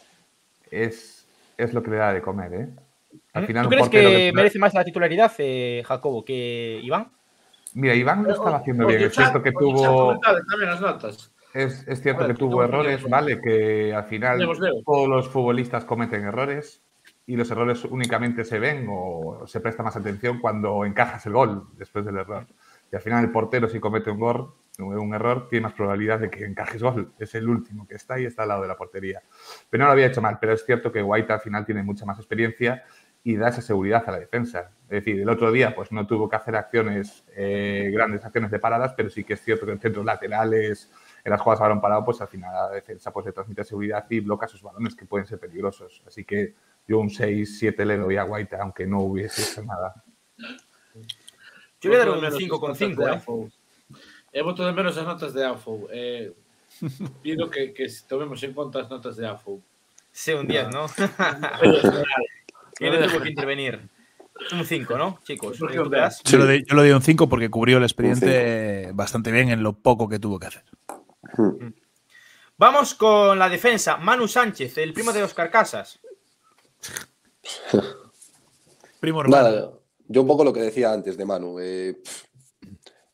es, 0.70 1.26
es 1.56 1.74
lo 1.74 1.82
que 1.82 1.90
le 1.90 1.96
da 1.96 2.12
de 2.12 2.22
comer, 2.22 2.54
¿eh? 2.54 2.68
Al 3.32 3.46
final, 3.46 3.64
¿Tú 3.64 3.70
crees 3.70 3.88
que 3.88 4.00
que- 4.00 4.32
merece 4.32 4.58
más 4.60 4.72
la 4.74 4.84
titularidad, 4.84 5.32
eh, 5.38 5.82
Jacobo, 5.84 6.24
que 6.24 6.78
Iván? 6.82 7.10
Mira, 7.74 7.94
Iván 7.94 8.22
lo 8.22 8.30
estaba 8.30 8.58
haciendo 8.58 8.86
bien. 8.86 9.02
Es 9.02 9.14
cierto 9.14 9.42
que 9.42 9.50
tuvo. 9.50 10.14
comentade 10.14 10.42
tamén 10.46 10.68
as 10.70 10.78
notas. 10.80 11.14
Es, 11.55 11.86
es 11.88 12.03
cierto 12.03 12.22
ver, 12.22 12.32
que 12.32 12.38
tuvo 12.38 12.62
errores. 12.62 13.03
¿vale? 13.09 13.40
Que 13.40 13.94
al 13.94 14.05
final 14.05 14.38
Leo, 14.38 14.55
leo. 14.55 14.82
todos 14.84 15.09
los 15.09 15.28
futbolistas 15.28 15.84
cometen 15.84 16.24
errores 16.24 16.82
y 17.26 17.36
los 17.36 17.51
errores 17.51 17.84
únicamente 17.84 18.44
se 18.44 18.59
ven 18.59 18.86
o 18.90 19.46
se 19.46 19.61
presta 19.61 19.82
más 19.82 19.96
atención 19.96 20.40
cuando 20.40 20.84
encajas 20.84 21.24
el 21.26 21.32
gol 21.32 21.68
después 21.76 22.05
del 22.05 22.16
error. 22.16 22.46
Y 22.90 22.96
al 22.96 23.03
final 23.03 23.24
el 23.24 23.30
portero 23.30 23.68
si 23.68 23.80
comete 23.80 24.11
un 24.11 24.20
gol, 24.20 24.55
un 24.78 25.14
error, 25.14 25.49
tiene 25.49 25.64
más 25.64 25.72
probabilidad 25.72 26.20
de 26.20 26.30
que 26.30 26.44
encajes 26.44 26.82
gol. 26.82 27.12
Es 27.18 27.34
el 27.34 27.49
último 27.49 27.86
que 27.86 27.96
está 27.96 28.18
y 28.18 28.24
está 28.26 28.42
al 28.42 28.49
lado 28.49 28.62
de 28.62 28.68
la 28.68 28.76
portería. 28.76 29.22
Pero 29.68 29.82
no 29.82 29.86
lo 29.86 29.92
había 29.92 30.07
hecho 30.07 30.22
mal, 30.22 30.38
pero 30.40 30.53
es 30.53 30.64
cierto 30.64 30.92
que 30.92 31.03
White 31.03 31.32
al 31.32 31.40
final 31.40 31.66
tiene 31.66 31.82
mucha 31.82 32.07
más 32.07 32.18
experiencia 32.18 32.84
y 33.24 33.36
da 33.36 33.49
esa 33.49 33.61
seguridad 33.61 34.05
a 34.07 34.12
la 34.12 34.20
defensa. 34.20 34.70
Es 34.84 35.05
decir, 35.05 35.20
el 35.20 35.28
otro 35.28 35.51
día 35.51 35.74
pues 35.74 35.92
no 35.92 36.07
tuvo 36.07 36.28
que 36.28 36.36
hacer 36.36 36.57
acciones, 36.57 37.24
eh, 37.36 37.90
grandes 37.92 38.24
acciones 38.24 38.51
de 38.51 38.59
paradas, 38.59 38.94
pero 38.96 39.11
sí 39.11 39.24
que 39.24 39.34
es 39.34 39.42
cierto 39.42 39.66
que 39.66 39.72
en 39.72 39.80
centros 39.80 40.05
laterales, 40.05 40.90
en 41.28 41.32
las 41.32 41.40
jugadas 41.40 41.60
a 41.60 41.64
balón 41.64 41.80
parado, 41.80 42.04
pues 42.04 42.20
al 42.20 42.28
final 42.28 42.54
a 42.54 42.68
la 42.68 42.70
defensa 42.70 43.12
pues 43.12 43.26
le 43.26 43.32
transmite 43.32 43.62
seguridad 43.64 44.06
y 44.08 44.20
bloca 44.20 44.48
sus 44.48 44.62
balones 44.62 44.94
que 44.94 45.04
pueden 45.04 45.26
ser 45.26 45.38
peligrosos. 45.38 46.02
Así 46.06 46.24
que 46.24 46.54
yo 46.86 46.98
un 46.98 47.10
6-7 47.10 47.84
le 47.84 47.98
doy 47.98 48.16
a 48.16 48.24
White, 48.24 48.56
aunque 48.56 48.86
no 48.86 49.00
hubiese 49.00 49.42
hecho 49.42 49.62
nada. 49.62 50.02
Yo 51.80 51.92
daré 51.92 52.10
Boto 52.10 52.12
de 52.12 52.18
un 52.18 52.22
menos 52.22 52.38
5 52.38 52.54
as 52.54 52.60
con 52.60 52.70
notas 52.70 52.78
5, 52.78 53.02
de 53.02 53.10
¿eh? 53.10 53.14
AFO. 53.14 53.50
E 54.32 54.42
voto 54.42 54.66
de 54.66 54.72
menos 54.72 54.96
as 54.96 55.06
notas 55.06 55.32
de 55.34 55.44
AFO. 55.44 55.88
Eh, 55.92 56.32
pido 57.22 57.50
que, 57.50 57.72
que 57.72 57.86
tomemos 58.08 58.42
en 58.42 58.52
conta 58.52 58.80
as 58.80 58.88
notas 58.88 59.16
de 59.16 59.26
AFO. 59.26 59.60
Sí, 60.10 60.32
un 60.32 60.46
10, 60.46 60.68
¿no? 60.70 60.86
Que 62.78 62.90
no 62.90 63.08
tuvo 63.08 63.20
que 63.20 63.30
intervenir. 63.30 63.88
Un 64.52 64.64
5, 64.64 64.96
¿no, 64.96 65.18
chicos? 65.24 65.58
Yo, 65.58 65.66
yo 65.68 66.44
le 66.44 66.62
doy 66.64 66.90
un 66.92 67.02
5 67.02 67.28
porque 67.28 67.50
cubrió 67.50 67.78
el 67.78 67.82
expediente 67.82 68.92
bastante 68.94 69.32
bien 69.32 69.48
en 69.48 69.64
lo 69.64 69.72
poco 69.72 70.08
que 70.08 70.20
tuvo 70.20 70.38
que 70.38 70.46
hacer. 70.46 70.62
Mm. 71.36 71.72
Vamos 72.56 72.94
con 72.94 73.38
la 73.38 73.48
defensa. 73.48 73.96
Manu 73.98 74.26
Sánchez, 74.26 74.78
el 74.78 74.92
primo 74.92 75.12
de 75.12 75.22
Oscar 75.22 75.50
Casas. 75.50 75.98
Primo 79.00 79.20
hermano. 79.20 79.42
Nada, 79.44 79.72
yo 80.08 80.22
un 80.22 80.26
poco 80.26 80.44
lo 80.44 80.52
que 80.52 80.60
decía 80.60 80.92
antes 80.92 81.16
de 81.16 81.24
Manu. 81.24 81.58
eh, 81.60 82.00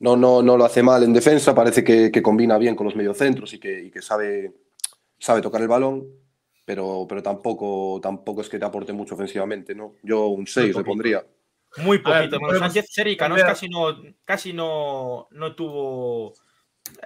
no, 0.00 0.16
no, 0.16 0.42
no 0.42 0.56
lo 0.56 0.64
hace 0.64 0.82
mal 0.82 1.02
en 1.02 1.12
defensa, 1.12 1.54
parece 1.54 1.82
que, 1.84 2.10
que 2.10 2.22
combina 2.22 2.58
bien 2.58 2.74
con 2.76 2.84
los 2.86 2.96
mediocentros 2.96 3.52
y 3.54 3.58
que, 3.58 3.84
y 3.84 3.90
que 3.90 4.02
sabe, 4.02 4.52
sabe 5.18 5.40
tocar 5.40 5.62
el 5.62 5.68
balón, 5.68 6.06
pero, 6.64 7.06
pero 7.08 7.22
tampoco, 7.22 8.00
tampoco 8.02 8.40
es 8.42 8.48
que 8.48 8.58
te 8.58 8.64
aporte 8.64 8.92
mucho 8.92 9.14
ofensivamente, 9.14 9.74
¿no? 9.74 9.94
Yo 10.02 10.26
un 10.26 10.46
6 10.46 10.76
le 10.76 10.84
pondría. 10.84 11.24
Muy 11.78 11.98
ver, 11.98 12.28
poquito. 12.28 12.40
Manu 12.40 12.58
Sánchez, 12.58 12.86
Seri 12.90 13.16
Canós 13.16 13.38
cambiar- 13.38 13.54
casi 13.54 13.68
no, 13.68 14.02
casi 14.24 14.52
no, 14.52 15.28
no 15.30 15.54
tuvo 15.54 16.34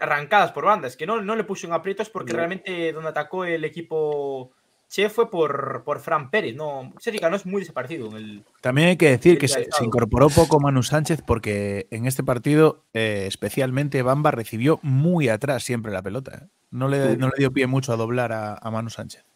arrancadas 0.01 0.53
por 0.53 0.65
bandas, 0.65 0.97
que 0.97 1.07
no, 1.07 1.21
no 1.23 1.37
le 1.37 1.45
puso 1.45 1.67
en 1.67 1.73
aprietos 1.73 2.11
porque 2.11 2.33
No. 2.33 2.39
realmente 2.39 2.93
donde 2.93 3.11
atacó 3.11 3.45
el 3.45 3.65
equipo 3.65 4.53
Che 4.91 5.11
fue 5.11 5.31
por, 5.31 5.83
por 5.85 6.01
Fran 6.01 6.31
Pérez. 6.31 6.57
No, 6.57 6.95
Seri 6.99 7.19
Canós 7.19 7.45
muy 7.45 7.61
desaparecido 7.61 8.09
en 8.09 8.17
el, 8.17 8.45
También 8.63 8.89
hay 8.89 8.97
que 8.97 9.11
decir 9.11 9.37
que 9.37 9.47
se, 9.47 9.69
incorporó 9.83 10.31
poco 10.31 10.61
Manu 10.61 10.83
Sánchez 10.83 11.21
porque 11.27 11.87
en 11.91 12.07
este 12.07 12.25
partido, 12.25 12.85
eh, 12.95 13.27
especialmente 13.29 14.01
Bamba, 14.03 14.31
recibió 14.31 14.81
muy 14.83 15.29
atrás 15.29 15.63
siempre 15.63 15.93
la 15.93 16.01
pelota. 16.01 16.43
¿eh? 16.43 16.49
No, 16.71 16.89
le, 16.89 17.19
no 17.19 17.29
le 17.29 17.35
dio 17.37 17.53
pie 17.53 17.67
mucho 17.67 17.93
a 17.93 17.97
doblar 17.97 18.33
a, 18.33 18.55
a 18.55 18.71
Manu 18.71 18.89
Sánchez. 18.89 19.27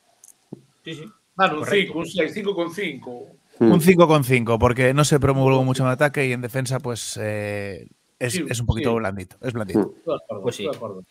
Sí, 0.84 0.94
sí. 0.94 1.04
Mano, 1.34 1.54
un 1.54 1.64
Correcto. 1.64 1.92
5, 1.92 1.98
un 1.98 2.06
6, 2.06 2.32
5 2.32 2.54
con 2.54 2.74
5. 2.74 3.26
Mm. 3.58 3.72
Un 3.72 3.80
5 3.80 4.08
con 4.08 4.24
5, 4.24 4.58
porque 4.58 4.94
no 4.94 5.04
se 5.04 5.20
promulgó 5.20 5.64
mucho 5.64 5.82
en 5.82 5.90
ataque 5.90 6.26
y 6.26 6.32
en 6.32 6.40
defensa, 6.40 6.80
pues 6.80 7.18
eh, 7.20 7.88
es, 8.26 8.32
Sí, 8.32 8.44
es 8.48 8.60
un 8.60 8.66
poquito 8.66 8.90
sí. 8.90 8.96
blandito. 8.96 9.36
Es 9.42 9.52
blandito. 9.52 9.78
Mm. 9.80 9.92
Estoy 9.98 10.14
de 10.14 10.24
acuerdo, 10.24 10.42
Pues 10.42 10.56
sí. 10.56 10.62
estoy 10.64 10.72
de 10.72 10.76
acuerdo. 10.76 11.04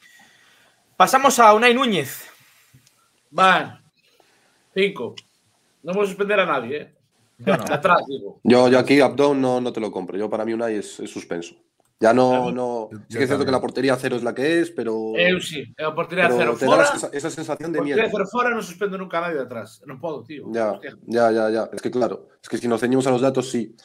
Pasamos 0.98 1.40
a 1.40 1.54
Unai 1.54 1.74
Núñez. 1.74 2.26
Van. 3.30 3.82
5. 4.74 5.16
No 5.84 5.92
vamos 5.94 6.06
a 6.06 6.08
suspender 6.10 6.40
a 6.40 6.46
nadie, 6.46 6.78
¿eh? 6.78 6.96
Yo 7.40 7.58
no. 7.58 7.64
De 7.64 7.74
atrás, 7.74 8.00
digo. 8.08 8.40
Yo, 8.44 8.70
yo 8.70 8.78
aquí 8.80 9.02
Abdón 9.02 9.42
no, 9.42 9.60
no 9.60 9.74
te 9.74 9.80
lo 9.80 9.92
compro. 9.92 10.18
Yo 10.18 10.30
para 10.30 10.46
mí 10.46 10.54
Unai 10.54 10.76
es, 10.76 11.00
es 11.00 11.10
suspenso. 11.10 11.56
Ya 12.00 12.14
no, 12.16 12.52
no. 12.52 12.90
yo 12.92 12.98
Sí 13.10 13.18
que 13.18 13.24
es 13.26 13.30
cierto 13.30 13.46
que 13.46 13.52
la 13.52 13.62
portería 13.62 13.96
cero 13.96 14.16
es 14.16 14.24
la 14.24 14.34
que 14.34 14.60
es, 14.62 14.72
pero. 14.72 15.14
Eu 15.14 15.38
sí. 15.40 15.62
É 15.78 15.86
a 15.86 15.94
portería 15.94 16.26
pero 16.34 16.38
cero 16.38 16.58
te 16.58 16.66
da 16.66 16.72
fora. 16.72 16.84
esa, 16.98 17.08
esa 17.14 17.30
sensación 17.30 17.70
de 17.70 17.78
miedo. 17.82 17.98
Portería 18.02 18.10
cero 18.10 18.26
fora 18.26 18.50
non 18.50 18.66
suspendo 18.66 18.98
nunca 18.98 19.22
a 19.22 19.30
nadie 19.30 19.38
de 19.38 19.46
atrás. 19.46 19.86
Non 19.86 20.02
podo, 20.02 20.26
tío. 20.26 20.50
Ya, 20.50 20.74
Hostia. 20.82 20.98
ya, 21.06 21.30
ya, 21.30 21.46
ya. 21.54 21.64
Es 21.70 21.78
que 21.78 21.94
claro, 21.94 22.26
es 22.42 22.50
que 22.50 22.58
si 22.58 22.66
nos 22.66 22.82
ceñimos 22.82 23.06
a 23.06 23.14
los 23.14 23.22
datos, 23.22 23.54
sí. 23.54 23.78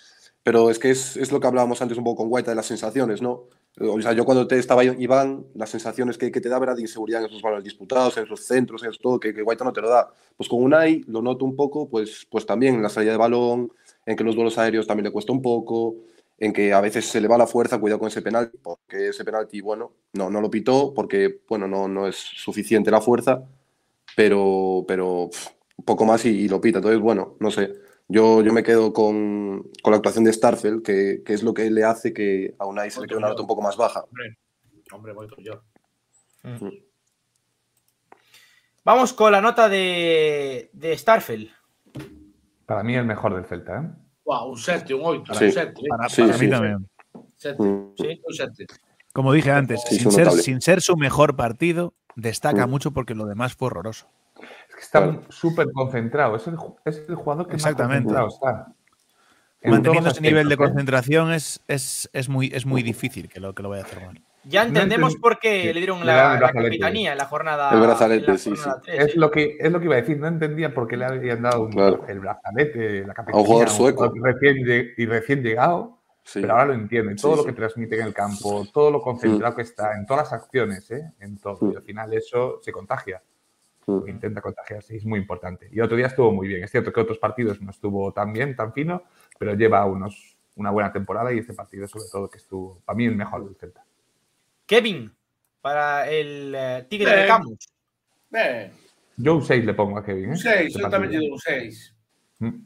Pero 0.46 0.70
es 0.70 0.78
que 0.78 0.92
es, 0.92 1.16
es 1.16 1.32
lo 1.32 1.40
que 1.40 1.48
hablábamos 1.48 1.82
antes 1.82 1.98
un 1.98 2.04
poco 2.04 2.18
con 2.18 2.28
Guaita 2.28 2.52
de 2.52 2.54
las 2.54 2.66
sensaciones, 2.66 3.20
¿no? 3.20 3.48
O 3.80 4.00
sea, 4.00 4.12
yo 4.12 4.24
cuando 4.24 4.46
te 4.46 4.56
estaba 4.60 4.84
Iván, 4.84 5.44
las 5.54 5.70
sensaciones 5.70 6.18
que, 6.18 6.30
que 6.30 6.40
te 6.40 6.48
daba 6.48 6.66
era 6.66 6.74
de 6.76 6.82
inseguridad 6.82 7.20
en 7.20 7.26
esos 7.26 7.42
balones 7.42 7.64
disputados, 7.64 8.16
en 8.16 8.26
esos 8.26 8.46
centros, 8.46 8.84
en 8.84 8.90
eso 8.90 9.00
todo, 9.02 9.18
que, 9.18 9.34
que 9.34 9.42
Guaita 9.42 9.64
no 9.64 9.72
te 9.72 9.80
lo 9.80 9.88
da. 9.88 10.08
Pues 10.36 10.48
con 10.48 10.62
Unai 10.62 11.02
lo 11.08 11.20
noto 11.20 11.44
un 11.44 11.56
poco, 11.56 11.88
pues, 11.88 12.28
pues 12.30 12.46
también 12.46 12.76
en 12.76 12.82
la 12.84 12.88
salida 12.88 13.10
de 13.10 13.18
balón, 13.18 13.72
en 14.06 14.14
que 14.14 14.22
los 14.22 14.36
duelos 14.36 14.56
aéreos 14.56 14.86
también 14.86 15.06
le 15.06 15.10
cuesta 15.10 15.32
un 15.32 15.42
poco, 15.42 15.96
en 16.38 16.52
que 16.52 16.72
a 16.72 16.80
veces 16.80 17.06
se 17.06 17.20
le 17.20 17.26
va 17.26 17.36
la 17.36 17.48
fuerza, 17.48 17.80
cuidado 17.80 17.98
con 17.98 18.06
ese 18.06 18.22
penalti, 18.22 18.56
porque 18.62 19.08
ese 19.08 19.24
penalti, 19.24 19.60
bueno, 19.60 19.94
no, 20.12 20.30
no 20.30 20.40
lo 20.40 20.48
pitó, 20.48 20.94
porque, 20.94 21.40
bueno, 21.48 21.66
no, 21.66 21.88
no 21.88 22.06
es 22.06 22.14
suficiente 22.14 22.92
la 22.92 23.00
fuerza, 23.00 23.42
pero, 24.16 24.84
pero 24.86 25.24
un 25.76 25.84
poco 25.84 26.04
más 26.04 26.24
y, 26.24 26.28
y 26.28 26.48
lo 26.48 26.60
pita. 26.60 26.78
Entonces, 26.78 27.00
bueno, 27.00 27.34
no 27.40 27.50
sé. 27.50 27.72
Yo, 28.08 28.40
yo 28.42 28.52
me 28.52 28.62
quedo 28.62 28.92
con, 28.92 29.64
con 29.82 29.90
la 29.90 29.96
actuación 29.96 30.22
de 30.24 30.32
Starfel, 30.32 30.82
que, 30.82 31.22
que 31.24 31.32
es 31.34 31.42
lo 31.42 31.52
que 31.54 31.70
le 31.70 31.82
hace 31.84 32.12
que 32.12 32.54
a 32.58 32.66
Unai 32.66 32.90
se 32.90 33.00
le 33.00 33.06
quede 33.08 33.18
una 33.18 33.28
nota 33.28 33.42
un 33.42 33.48
poco 33.48 33.62
más 33.62 33.76
baja. 33.76 34.04
Hombre, 34.04 34.38
hombre, 34.92 35.12
moito 35.14 35.34
mellor. 35.36 35.62
Vamos 38.84 39.12
con 39.12 39.32
la 39.32 39.40
nota 39.40 39.68
de, 39.68 40.70
de 40.72 40.96
Starfel. 40.96 41.50
Para 42.64 42.82
mí 42.84 42.94
el 42.94 43.04
mejor 43.04 43.34
del 43.34 43.44
Celta, 43.44 43.80
¿eh? 43.80 43.90
Wow, 44.24 44.50
un 44.50 44.56
7, 44.58 44.94
un 44.94 45.00
8, 45.04 45.34
Sí. 45.34 45.44
un 45.46 45.52
7. 45.52 45.72
Para, 45.88 46.08
Sí, 46.08 46.22
para 46.22 46.32
sí, 46.34 46.40
mí 46.40 46.46
sí. 46.46 46.50
también. 46.50 46.76
Mm. 46.78 47.18
Sí. 47.36 47.48
Un 47.58 47.94
7. 48.34 48.66
Como 49.12 49.32
dije 49.32 49.50
antes, 49.50 49.82
Sí, 49.88 49.98
sin, 49.98 50.10
ser, 50.12 50.30
sin 50.32 50.60
ser 50.60 50.80
su 50.82 50.96
mejor 50.96 51.36
partido, 51.36 51.94
destaca 52.14 52.66
Mm. 52.66 52.70
mucho 52.70 52.90
porque 52.92 53.14
lo 53.14 53.26
demás 53.26 53.54
fue 53.54 53.66
horroroso. 53.66 54.08
Que 54.76 54.82
está 54.82 55.02
Claro. 55.02 55.22
súper 55.30 55.72
concentrado. 55.72 56.36
Es 56.36 56.46
el, 56.46 56.56
es 56.84 57.02
el 57.08 57.14
jugador 57.14 57.48
que 57.48 57.54
Exactamente. 57.54 58.12
más 58.12 58.28
concentrado 58.34 58.54
está. 58.62 58.72
En 59.62 59.70
Manteniendo 59.72 60.10
ese 60.10 60.20
nivel 60.20 60.48
de 60.48 60.54
¿eh? 60.54 60.58
concentración 60.58 61.32
es, 61.32 61.60
es, 61.66 62.08
es, 62.12 62.28
muy, 62.28 62.50
es 62.54 62.66
muy 62.66 62.82
difícil 62.82 63.28
que 63.28 63.40
lo, 63.40 63.54
que 63.54 63.62
lo 63.62 63.70
vaya 63.70 63.82
a 63.82 63.86
hacer 63.86 64.04
mal. 64.06 64.22
Ya 64.44 64.62
No 64.62 64.68
entendemos 64.68 65.14
entendí- 65.14 65.20
por 65.22 65.38
qué 65.40 65.62
sí, 65.62 65.72
le 65.72 65.80
dieron 65.80 66.06
la, 66.06 66.38
la 66.38 66.52
capitanía 66.52 67.12
en 67.12 67.18
la 67.18 67.24
jornada. 67.24 67.70
El 67.72 67.80
brazalete, 67.80 68.38
sí, 68.38 68.52
Es 68.86 69.12
sí. 69.12 69.18
lo, 69.18 69.30
que, 69.30 69.56
es 69.58 69.72
lo 69.72 69.80
que 69.80 69.86
iba 69.86 69.94
a 69.96 70.00
decir. 70.02 70.18
No 70.20 70.28
entendía 70.28 70.72
por 70.72 70.86
qué 70.86 70.96
le 70.98 71.06
habían 71.06 71.42
dado 71.42 71.62
un- 71.62 71.72
Claro. 71.72 72.04
el 72.06 72.20
brazalete, 72.20 73.04
la 73.06 73.14
capitanía. 73.14 73.44
jugador 73.46 73.68
a 73.68 73.70
un 73.72 73.76
sueco. 73.76 74.08
jugador 74.10 74.34
Recién, 74.34 74.56
lleg- 74.64 74.92
y 74.98 75.06
recién 75.06 75.42
llegado. 75.42 75.98
Sí. 76.22 76.40
Pero 76.42 76.52
ahora 76.52 76.66
lo 76.66 76.74
entienden. 76.74 77.16
Sí, 77.18 77.22
Todo 77.22 77.36
lo 77.36 77.42
sí. 77.42 77.48
que 77.48 77.54
transmite 77.54 77.98
en 78.00 78.06
el 78.06 78.12
campo, 78.14 78.66
todo 78.72 78.90
lo 78.90 79.00
concentrado 79.00 79.54
que 79.56 79.62
está, 79.62 79.94
en 79.96 80.06
todas 80.06 80.24
las 80.30 80.32
acciones, 80.42 80.88
¿eh? 80.90 81.12
en 81.20 81.38
todo. 81.38 81.58
Mm. 81.62 81.72
Y 81.72 81.76
al 81.76 81.82
final 81.82 82.12
eso 82.14 82.58
se 82.62 82.70
contagia. 82.72 83.22
Mm. 83.86 84.08
Intenta 84.08 84.40
contagiarse 84.40 84.94
y 84.94 84.98
es 84.98 85.04
muy 85.06 85.20
importante. 85.20 85.68
Y 85.72 85.80
otro 85.80 85.96
día 85.96 86.06
estuvo 86.08 86.32
muy 86.32 86.48
bien. 86.48 86.64
Es 86.64 86.70
cierto 86.72 86.92
que 86.92 87.00
otros 87.00 87.18
partidos 87.18 87.60
no 87.60 87.70
estuvo 87.70 88.12
tan 88.12 88.32
bien, 88.32 88.56
tan 88.56 88.72
fino, 88.72 89.04
pero 89.38 89.54
lleva 89.54 89.84
unos, 89.86 90.36
una 90.56 90.70
buena 90.70 90.92
temporada 90.92 91.32
y 91.32 91.38
este 91.38 91.54
partido 91.54 91.86
sobre 91.86 92.06
todo 92.10 92.28
que 92.28 92.38
estuvo, 92.38 92.80
para 92.84 92.96
mí, 92.96 93.04
el 93.06 93.14
mejor 93.14 93.44
del 93.44 93.54
Celta. 93.54 93.84
Kevin, 94.66 95.12
para 95.60 96.10
el 96.10 96.52
eh, 96.56 96.86
Tigre 96.88 97.14
de 97.16 97.26
Camus. 97.28 97.58
Ben, 98.28 98.72
Yo 99.16 99.36
un 99.36 99.42
6 99.44 99.64
le 99.64 99.72
pongo 99.74 99.98
a 99.98 100.04
Kevin. 100.04 100.24
¿eh? 100.24 100.28
un 100.30 100.36
6, 100.36 100.66
Este 100.66 100.80
yo 100.82 100.88
tamén 100.90 101.08
partido. 101.08 101.22
lle 101.22 101.28
dou 101.30 101.34
un 101.34 101.38
6. 101.38 101.94
Mm. 102.40 102.58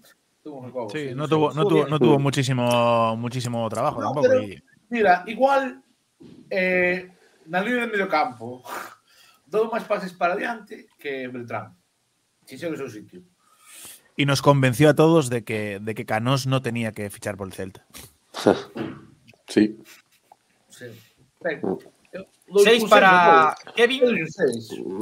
Tuvo 0.43 0.57
un 0.65 0.71
juego, 0.73 0.89
Sí, 0.89 1.13
no 1.15 1.29
tuvo, 1.29 1.53
no 1.53 1.69
tuvo, 1.69 1.85
no 1.87 1.99
tuvo 2.01 2.19
muchísimo, 2.19 3.15
muchísimo 3.21 3.69
trabajo 3.69 4.01
No, 4.01 4.07
tampoco. 4.09 4.27
pero- 4.27 4.43
y- 4.43 4.57
Mira, 4.89 5.23
igual 5.29 5.85
eh, 6.49 7.13
na 7.47 7.61
línea 7.61 7.85
de 7.87 7.93
medio 7.93 8.09
campo 8.09 8.65
dou 9.51 9.67
máis 9.67 9.85
pases 9.85 10.15
para 10.15 10.39
adiante 10.39 10.87
que 10.95 11.27
Beltrán. 11.27 11.75
Si 12.47 12.57
segue 12.57 12.79
o 12.79 12.81
seu 12.81 12.91
sitio. 12.91 13.21
y 14.21 14.27
nos 14.27 14.43
convenció 14.43 14.91
a 14.91 14.95
todos 14.95 15.31
de 15.31 15.45
que, 15.45 15.79
de 15.81 15.95
que 15.95 16.05
Canós 16.05 16.47
no 16.47 16.61
tenía 16.61 16.93
que 16.93 17.09
fichar 17.09 17.37
por 17.37 17.47
el 17.47 17.55
Celta. 17.55 17.87
Sí. 19.51 19.77
Sí. 20.69 20.87
Dou 22.47 22.63
Seis 22.63 22.85
para 22.85 23.57
Kevin. 23.75 24.25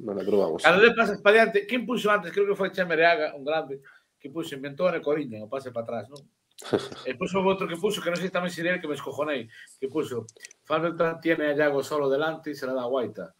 No 0.00 0.12
la 0.14 0.24
probamos. 0.24 0.62
Cando 0.62 0.82
le 0.84 0.94
pasas 0.94 1.20
para 1.20 1.34
diante, 1.36 1.66
quen 1.66 1.86
puxo 1.86 2.10
antes? 2.10 2.32
Creo 2.32 2.46
que 2.46 2.54
foi 2.56 2.70
Cheme 2.70 2.96
Reaga, 2.96 3.34
un 3.34 3.44
grande, 3.44 3.80
que 4.20 4.28
puxo, 4.30 4.54
inventou 4.54 4.88
a 4.88 5.00
Coriña, 5.00 5.42
o 5.44 5.48
pase 5.48 5.72
para 5.72 5.84
atrás, 5.84 6.08
non? 6.12 6.20
E 7.08 7.14
puxo 7.16 7.40
outro 7.40 7.64
que 7.68 7.80
puxo, 7.80 8.02
que 8.04 8.12
non 8.12 8.20
sei 8.20 8.28
tamén 8.28 8.52
se 8.52 8.60
que 8.60 8.88
me 8.88 8.96
escojonei, 8.98 9.48
que 9.80 9.88
puxo, 9.88 10.26
Beltrán 10.68 11.20
tiene 11.20 11.52
a 11.52 11.56
Yago 11.56 11.80
solo 11.82 12.12
delante 12.12 12.50
y 12.50 12.54
se 12.54 12.66
la 12.66 12.74
da 12.76 12.84
a 12.84 12.90
Guaita. 12.92 13.32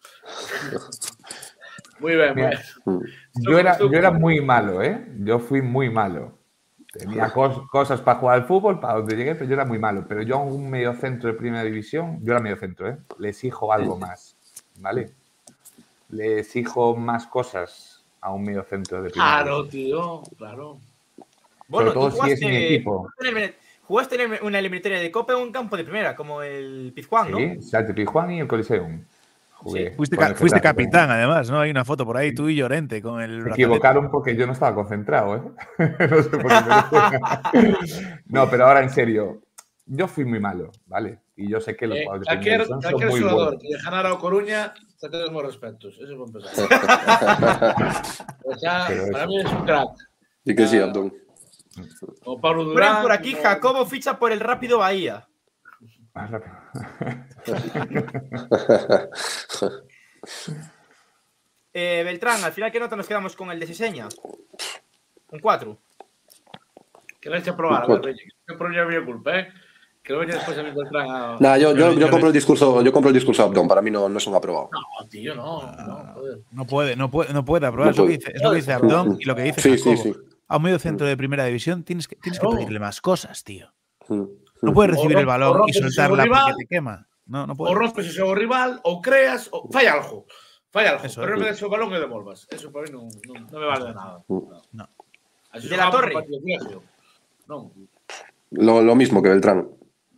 Muy 2.00 2.14
bien, 2.14 2.34
muy 2.34 2.44
Mira, 2.44 2.62
bien. 2.86 3.00
Yo 3.42 3.58
era, 3.58 3.78
yo 3.78 3.90
era 3.90 4.12
muy 4.12 4.40
malo, 4.40 4.82
¿eh? 4.82 5.04
Yo 5.18 5.40
fui 5.40 5.62
muy 5.62 5.90
malo. 5.90 6.37
Tenía 6.98 7.32
cos- 7.32 7.66
cosas 7.68 8.00
para 8.00 8.18
jugar 8.18 8.36
al 8.40 8.46
fútbol, 8.46 8.80
para 8.80 8.94
donde 8.94 9.16
llegué, 9.16 9.34
pero 9.34 9.46
yo 9.46 9.54
era 9.54 9.64
muy 9.64 9.78
malo. 9.78 10.04
Pero 10.08 10.22
yo 10.22 10.36
a 10.36 10.42
un 10.42 10.68
medio 10.68 10.92
centro 10.94 11.30
de 11.30 11.38
primera 11.38 11.62
división, 11.62 12.18
yo 12.22 12.32
era 12.32 12.40
medio 12.40 12.56
centro, 12.56 12.88
¿eh? 12.88 12.98
Le 13.18 13.28
exijo 13.28 13.72
algo 13.72 13.96
más, 13.96 14.36
¿vale? 14.80 15.10
Le 16.10 16.40
exijo 16.40 16.96
más 16.96 17.26
cosas 17.26 18.02
a 18.20 18.32
un 18.32 18.42
medio 18.44 18.64
centro 18.64 19.02
de 19.02 19.10
primera 19.10 19.42
Claro, 19.42 19.62
división. 19.64 19.86
tío, 19.86 20.22
claro. 20.36 20.78
Bueno, 21.68 21.92
todo 21.92 22.10
tú 22.10 22.16
si 22.24 22.30
es 22.32 22.40
mi 22.40 22.46
jugaste, 22.48 22.74
equipo. 22.74 23.08
jugaste 23.82 24.22
en 24.22 24.28
jugaste 24.28 24.44
una 24.44 24.58
eliminatoria 24.58 25.00
de 25.00 25.10
Copa 25.10 25.34
en 25.34 25.38
un 25.40 25.52
campo 25.52 25.76
de 25.76 25.84
primera, 25.84 26.16
como 26.16 26.42
el 26.42 26.92
Pizjuán, 26.94 27.30
¿no? 27.30 27.38
Sí, 27.38 27.62
Salte 27.62 27.94
Pijuán 27.94 28.30
y 28.32 28.40
el 28.40 28.48
Coliseum. 28.48 29.02
Jugué 29.60 29.90
Fuiste, 29.96 30.16
con 30.16 30.26
ca- 30.28 30.34
fuiste 30.36 30.60
capitán, 30.60 31.10
además, 31.10 31.50
¿no? 31.50 31.58
Hay 31.58 31.70
una 31.70 31.84
foto 31.84 32.06
por 32.06 32.16
ahí, 32.16 32.32
tú 32.32 32.48
y 32.48 32.54
Llorente 32.54 33.02
con 33.02 33.20
el. 33.20 33.42
Se 33.42 33.50
equivocaron 33.50 34.08
porque 34.10 34.36
yo 34.36 34.46
no 34.46 34.52
estaba 34.52 34.74
concentrado, 34.74 35.36
¿eh? 35.36 35.42
no 36.10 36.22
sé 36.22 36.30
por 36.30 36.46
qué. 36.48 37.58
me- 37.60 37.76
no, 38.26 38.48
pero 38.48 38.66
ahora 38.66 38.82
en 38.82 38.90
serio, 38.90 39.42
yo 39.86 40.06
fui 40.06 40.24
muy 40.24 40.38
malo, 40.38 40.70
¿vale? 40.86 41.18
Y 41.34 41.48
yo 41.50 41.60
sé 41.60 41.74
que 41.76 41.86
los 41.88 41.98
Eh, 41.98 42.02
jugadores 42.04 42.26
cualquier 42.28 42.66
son 42.66 42.80
cualquier 42.80 43.10
muy 43.10 43.20
jugador 43.20 43.44
buenos. 43.46 43.62
que 43.62 43.68
lle 43.68 43.78
ganara 43.84 44.12
o 44.12 44.18
Coruña, 44.18 44.74
te 45.00 45.08
tengo 45.08 45.30
meus 45.32 45.44
respetos. 45.46 45.98
Eso 46.00 46.24
para 46.24 46.26
empezar. 46.26 46.68
o 48.44 48.54
sea, 48.58 48.84
Pero 48.88 49.02
para 49.12 49.24
eso. 49.24 49.28
mí 49.28 49.40
es 49.40 49.52
un 49.52 49.64
crack. 49.64 49.88
Y 50.44 50.54
que 50.54 50.66
sí, 50.66 50.78
Abdón. 50.78 51.12
O 52.24 52.40
Pablo 52.40 52.64
Durán. 52.64 53.02
por 53.02 53.12
aquí, 53.12 53.34
Jacobo 53.34 53.84
ficha 53.86 54.18
por 54.18 54.32
el 54.32 54.40
Rápido 54.40 54.78
Bahía. 54.78 55.26
Más 56.14 56.30
rápido. 56.30 56.56
Eh, 61.72 62.02
Beltrán, 62.04 62.42
al 62.42 62.52
final, 62.52 62.72
¿qué 62.72 62.80
nota 62.80 62.96
nos 62.96 63.06
quedamos 63.06 63.36
con 63.36 63.50
el 63.50 63.60
de 63.60 63.66
Seseña? 63.66 64.08
Un 65.30 65.38
4. 65.38 65.78
Que 67.20 67.30
le 67.30 67.38
eche 67.38 67.50
a 67.50 67.56
probar, 67.56 67.86
por 67.86 68.70
mí 68.70 68.78
había 68.78 69.04
culpa, 69.04 69.38
¿eh? 69.38 69.48
Que 70.02 70.12
lo 70.12 70.20
veña 70.20 70.34
después 70.36 70.56
a 70.58 70.62
mi 70.62 70.70
Beltrán 70.70 71.10
a... 71.10 71.36
Nah, 71.38 71.56
yo, 71.56 71.72
yo, 71.72 71.76
Yo- 71.76 71.92
yo 71.92 72.00
yo- 72.00 72.10
compro 72.10 72.28
el 72.28 72.32
discurso, 72.34 72.82
yo 72.82 72.92
compro 72.92 73.10
el 73.10 73.14
discurso 73.14 73.42
de 73.42 73.48
Abdón, 73.50 73.68
para 73.68 73.82
mí 73.82 73.90
no, 73.90 74.08
no 74.08 74.18
es 74.18 74.26
un 74.26 74.34
aprobado. 74.34 74.70
No, 74.72 75.08
tío, 75.08 75.34
no, 75.34 75.70
no, 75.72 76.14
joder. 76.14 76.38
No 76.50 76.66
puede, 76.66 76.96
no 76.96 77.10
puede, 77.10 77.32
no 77.32 77.44
puede 77.44 77.66
aprobar. 77.66 77.86
No 77.88 77.92
es, 77.92 77.98
lo 77.98 78.06
que 78.06 78.12
dice, 78.18 78.32
es 78.34 78.42
lo 78.42 78.50
que 78.50 78.56
dice 78.56 78.72
Abdón 78.72 79.16
y 79.20 79.24
lo 79.24 79.36
que 79.36 79.42
dice 79.42 79.60
Sí, 79.60 79.78
Jacobo. 79.78 79.96
sí. 80.02 80.14
A 80.48 80.56
un 80.56 80.62
medio 80.62 80.78
centro 80.78 81.06
de 81.06 81.16
primera 81.16 81.44
división 81.44 81.84
tienes 81.84 82.08
que, 82.08 82.16
tienes 82.16 82.40
que 82.40 82.48
pedirle 82.48 82.78
más 82.80 83.00
cosas, 83.02 83.44
tío. 83.44 83.72
Mm. 84.60 84.66
No 84.66 84.72
puedes 84.74 84.90
recibir 84.96 85.16
O 85.16 85.20
el 85.20 85.26
o 85.26 85.28
balón 85.28 85.50
y 85.50 85.58
rompes 85.58 85.76
el 85.76 85.82
soltarla 85.92 86.24
rival. 86.24 86.42
porque 86.52 86.64
te 86.64 86.68
quema. 86.68 87.06
No, 87.26 87.46
no 87.46 87.52
O 87.52 87.56
puedes. 87.56 87.74
rompes 87.76 88.04
o 88.08 88.12
seu 88.12 88.34
rival, 88.34 88.80
ou 88.82 89.00
creas, 89.02 89.48
ou 89.52 89.68
fai 89.70 89.86
algo. 89.86 90.24
Fai 90.70 90.86
algo, 90.86 91.04
Eso, 91.04 91.20
pero 91.22 91.38
me 91.38 91.46
des 91.48 91.62
o 91.62 91.68
balón 91.68 91.92
e 91.94 92.00
devolvas. 92.00 92.44
Eso 92.50 92.68
para 92.72 92.84
mí 92.84 92.92
non, 92.92 93.08
non 93.28 93.44
me 93.48 93.66
vale 93.68 93.84
de 93.88 93.94
nada. 93.94 94.20
No. 94.28 94.84
Así 95.52 95.68
De 95.68 95.76
la 95.76 95.88
Torre. 95.90 96.12
no. 97.48 97.72
Lo, 98.50 98.80
lo 98.82 98.94
mismo 98.94 99.22
que 99.22 99.28
Beltrán. 99.28 99.68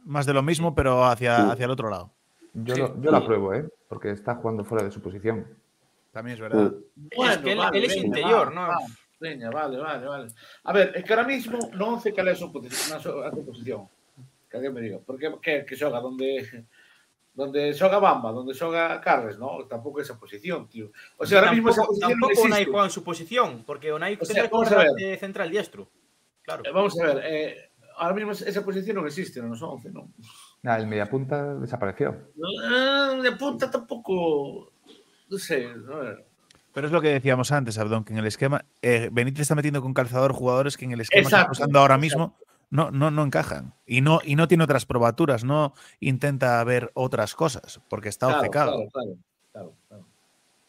Más 0.05 0.26
de 0.26 0.34
lo 0.34 0.43
mismo, 0.43 0.74
pero 0.74 1.05
hacia, 1.05 1.51
hacia 1.51 1.64
el 1.66 1.70
otro 1.70 1.91
lado. 1.91 2.11
Yo, 2.55 2.74
Sí. 2.74 2.80
lo, 2.80 3.01
yo 3.01 3.11
lo 3.11 3.16
apruebo, 3.16 3.55
¿eh? 3.55 3.68
Porque 3.88 4.11
está 4.11 4.34
jugando 4.36 4.64
fuera 4.64 4.82
de 4.84 4.91
su 4.91 5.01
posición. 5.01 5.47
También 6.12 6.34
es 6.34 6.41
verdad. 6.41 6.72
Mm. 6.97 7.22
es 7.30 7.38
que 7.38 7.53
él, 7.53 7.61
él 7.74 7.84
es 7.84 7.97
interior, 7.97 8.49
va, 8.49 8.55
¿no? 8.55 8.61
va, 8.68 8.78
vale, 9.53 9.78
vale, 9.78 10.07
vale. 10.07 10.26
A 10.64 10.72
ver, 10.72 10.91
é 10.97 11.03
que 11.07 11.12
ahora 11.14 11.26
mismo 11.26 11.59
non 11.78 12.01
sei 12.03 12.11
cal 12.11 12.26
é 12.26 12.34
a 12.34 12.38
súa 12.38 12.51
posición, 12.51 13.86
Que 14.51 14.57
alguén 14.57 14.74
me 14.74 14.80
diga. 14.80 14.98
Porque 14.98 15.32
que, 15.40 15.64
que 15.64 15.76
xoga 15.76 16.01
donde 16.01 16.66
donde 17.32 17.72
xoga 17.72 17.98
Bamba, 17.98 18.32
donde 18.32 18.53
xoga 18.55 19.01
Carles, 19.01 19.38
¿no? 19.38 19.64
Tampouco 19.66 20.01
esa 20.01 20.18
posición, 20.18 20.68
tío. 20.68 20.90
O 21.16 21.24
sea, 21.24 21.38
ahora 21.38 21.53
mismo 21.53 21.70
esa 21.70 21.82
tampoco 21.82 21.94
posición 21.94 22.11
tampoco 22.11 22.42
Unai 22.42 22.51
existe. 22.51 22.70
juega 22.70 22.84
en 22.84 22.90
su 22.90 23.05
posición, 23.05 23.64
porque 23.64 23.92
Unai 23.92 24.18
O 24.20 24.24
sea, 24.24 24.48
vamos 24.51 24.72
a 24.72 24.78
ver. 24.78 24.90
de 24.92 25.16
central 25.16 25.51
diestro. 25.51 25.88
Claro. 26.42 26.62
Eh, 26.66 26.72
Vamos 26.72 26.98
a 27.01 27.07
ver, 27.07 27.22
eh, 27.24 27.70
ahora 27.96 28.14
mismo 28.14 28.32
esa 28.32 28.64
posición 28.64 28.98
non 28.98 29.07
existe 29.07 29.38
nos 29.40 29.62
11, 29.62 29.94
non? 29.94 30.11
Ah, 30.66 30.76
el 30.76 30.90
mediapunta 30.90 31.55
desapareció. 31.57 32.34
Ah, 32.66 33.14
de 33.16 33.32
punta 33.38 33.70
sei, 35.38 35.70
a 35.70 35.96
ver. 35.96 36.26
Pero 36.74 36.86
es 36.86 36.92
lo 36.92 37.01
que 37.01 37.09
decíamos 37.09 37.51
antes, 37.53 37.78
Abdón, 37.78 38.05
que 38.05 38.12
en 38.12 38.18
el 38.18 38.26
esquema. 38.26 38.64
eh, 38.82 39.09
Benítez 39.12 39.42
está 39.42 39.55
metiendo 39.55 39.82
con 39.82 39.94
calzador 39.94 40.32
jugadores 40.32 40.76
que 40.76 40.84
en 40.84 40.92
el 40.92 41.01
esquema 41.01 41.28
que 41.28 41.36
está 41.36 41.51
usando 41.51 41.78
ahora 41.78 41.94
exacto. 41.94 42.49
No, 42.70 42.90
no, 42.90 43.10
no 43.10 43.24
encajan. 43.24 43.74
Y 43.86 44.00
no, 44.00 44.20
y 44.24 44.36
no 44.36 44.48
tiene 44.48 44.64
otras 44.64 44.86
probaturas, 44.86 45.44
no 45.44 45.74
intenta 46.00 46.62
ver 46.64 46.90
otras 46.94 47.34
cosas, 47.34 47.80
porque 47.88 48.08
está 48.08 48.26
Claro, 48.26 48.40
obcecado. 48.40 48.70
claro, 48.72 48.88
claro, 48.92 49.16
claro, 49.52 49.72
claro. 49.88 50.06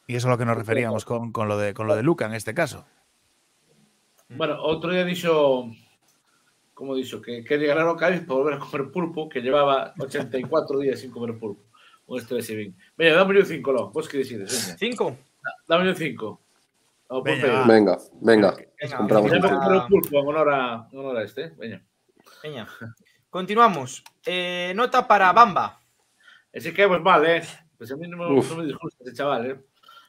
Y 0.08 0.16
eso 0.16 0.28
es 0.28 0.30
a 0.30 0.30
lo 0.32 0.38
que 0.38 0.46
nos 0.46 0.58
referíamos 0.58 1.06
con, 1.06 1.32
con 1.32 1.48
lo 1.48 1.58
de, 1.58 1.74
con 1.74 1.88
lo 1.88 1.96
de 1.96 2.04
Luca 2.04 2.26
en 2.26 2.34
este 2.34 2.54
caso. 2.54 2.86
Bueno, 4.30 4.56
outro 4.64 4.92
día 4.92 5.04
dixo 5.04 5.68
como 6.74 6.96
dixo, 6.96 7.22
que 7.22 7.44
quería 7.44 7.76
ganar 7.76 7.88
o 7.92 7.96
Cádiz 8.00 8.24
para 8.26 8.40
volver 8.40 8.54
a 8.56 8.60
comer 8.60 8.90
pulpo, 8.90 9.28
que 9.30 9.44
llevaba 9.44 9.94
84 10.00 10.80
días 10.80 11.00
sin 11.00 11.12
comer 11.12 11.38
pulpo. 11.38 11.62
Un 12.08 12.20
de 12.26 12.42
Sibín. 12.42 12.76
Veña, 12.98 13.16
dame 13.16 13.40
un 13.40 13.46
5, 13.46 13.72
lo. 13.72 13.92
Vos 13.92 14.10
que 14.10 14.18
decides, 14.20 14.52
veña. 14.52 14.78
5. 14.78 15.18
Dame 15.68 15.90
un 15.90 15.96
5. 15.96 16.42
Vamos, 17.08 17.24
Veña, 17.24 17.42
Pompeu. 17.42 17.54
va. 17.56 17.68
Venga, 17.68 17.98
venga. 18.22 18.56
Venga, 18.82 18.98
Compramos 18.98 19.32
un 19.32 19.88
pulpo 19.88 20.20
en 20.20 20.28
honor 20.28 20.50
a, 20.50 20.88
en 20.92 21.00
honor 21.00 21.18
a 21.18 21.24
este. 21.24 21.54
eh. 21.62 21.82
Continuamos. 23.30 24.04
Eh, 24.26 24.74
nota 24.76 25.08
para 25.08 25.32
Bamba. 25.32 25.80
Ese 26.52 26.74
que 26.74 26.88
pues 26.88 27.02
mal, 27.02 27.26
eh. 27.26 27.44
Pues 27.78 27.92
a 27.92 27.96
mí 27.96 28.08
no 28.08 28.18
me, 28.18 28.26
no 28.42 28.56
me 28.58 28.66
disgusta 28.66 29.04
ese 29.04 29.14
chaval, 29.16 29.46
eh. 29.46 29.66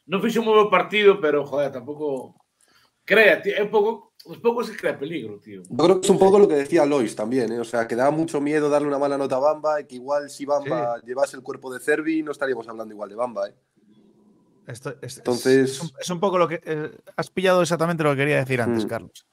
No 0.06 0.20
fixe 0.20 0.38
un 0.40 0.46
bo 0.46 0.68
partido, 0.68 1.20
pero, 1.20 1.46
joder, 1.46 1.70
tampouco... 1.72 2.34
Crea, 3.04 3.40
tío, 3.42 3.54
é 3.56 3.62
un 3.62 3.70
pouco... 3.70 4.12
Uns 4.24 4.38
poucos 4.38 4.68
se 4.68 4.76
crea 4.76 4.96
peligro, 4.96 5.40
tío. 5.40 5.62
Yo 5.68 5.76
creo 5.84 6.00
que 6.00 6.06
es 6.06 6.10
un 6.10 6.18
poco 6.18 6.38
lo 6.38 6.46
que 6.46 6.54
decía 6.54 6.86
Lois 6.86 7.16
también, 7.16 7.50
¿eh? 7.50 7.58
o 7.58 7.64
sea, 7.64 7.88
que 7.88 7.96
daba 7.96 8.12
mucho 8.12 8.40
miedo 8.40 8.68
darle 8.70 8.86
una 8.86 8.98
mala 8.98 9.18
nota 9.18 9.34
a 9.36 9.40
Bamba 9.40 9.80
y 9.80 9.86
que 9.86 9.96
igual 9.96 10.30
si 10.30 10.44
Bamba 10.44 11.00
llevase 11.04 11.36
el 11.36 11.42
cuerpo 11.42 11.72
de 11.74 11.80
Cervi 11.80 12.22
no 12.22 12.30
estaríamos 12.30 12.68
hablando 12.68 12.94
igual 12.94 13.08
de 13.08 13.16
Bamba. 13.16 13.48
¿eh? 13.48 13.54
Esto- 14.68 14.94
es, 15.02 15.18
Entonces- 15.18 15.70
es 15.72 15.80
un, 15.80 15.90
es 16.00 16.10
un 16.10 16.20
poco 16.20 16.38
lo 16.38 16.46
que. 16.46 16.60
eh, 16.64 16.92
has 17.16 17.30
pillado 17.30 17.62
exactamente 17.62 18.04
lo 18.04 18.10
que 18.10 18.16
quería 18.18 18.36
decir 18.36 18.60
antes, 18.62 18.84
Mm. 18.84 18.88
Carlos. 18.88 19.26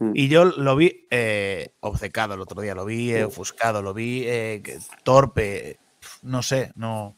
Mm. 0.00 0.12
Y 0.14 0.28
yo 0.28 0.44
lo 0.46 0.74
vi 0.76 1.06
eh, 1.10 1.72
obcecado 1.80 2.34
el 2.34 2.40
otro 2.40 2.60
día, 2.60 2.74
lo 2.74 2.84
vi 2.84 3.12
eh, 3.12 3.24
ofuscado, 3.24 3.82
lo 3.82 3.94
vi 3.94 4.24
eh, 4.26 4.62
torpe, 5.04 5.78
no 6.22 6.42
sé, 6.42 6.72
no. 6.74 7.16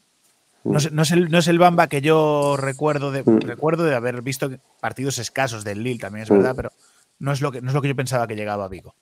No 0.65 0.77
es, 0.77 0.91
no, 0.93 1.01
es 1.01 1.11
el, 1.11 1.29
no 1.29 1.39
es 1.39 1.47
el 1.49 1.59
Bamba 1.59 1.87
que 1.87 1.99
yo 2.01 2.55
recuerdo 2.57 3.11
de, 3.11 3.23
Mm. 3.23 3.39
recuerdo 3.41 3.83
de 3.83 3.95
haber 3.95 4.21
visto 4.21 4.49
partidos 4.79 5.17
escasos 5.17 5.63
del 5.65 5.81
Lille, 5.83 5.99
también 5.99 6.23
es 6.23 6.29
Mm. 6.31 6.35
verdad, 6.35 6.53
pero 6.55 6.71
no 7.19 7.31
es, 7.33 7.41
lo 7.41 7.51
que, 7.51 7.61
no 7.61 7.69
es 7.69 7.73
lo 7.73 7.81
que 7.81 7.87
yo 7.89 7.95
pensaba 7.95 8.27
que 8.27 8.35
llegaba 8.35 8.65
a 8.65 8.69
Vigo. 8.69 8.93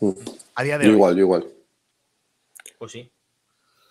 Mm. 0.00 0.10
A 0.56 0.62
día 0.64 0.78
de 0.78 0.84
Yo 0.86 0.90
hoy. 0.90 0.96
igual, 0.96 1.14
yo 1.16 1.20
igual. 1.22 1.46
Pues 2.78 2.92
sí. 2.92 3.10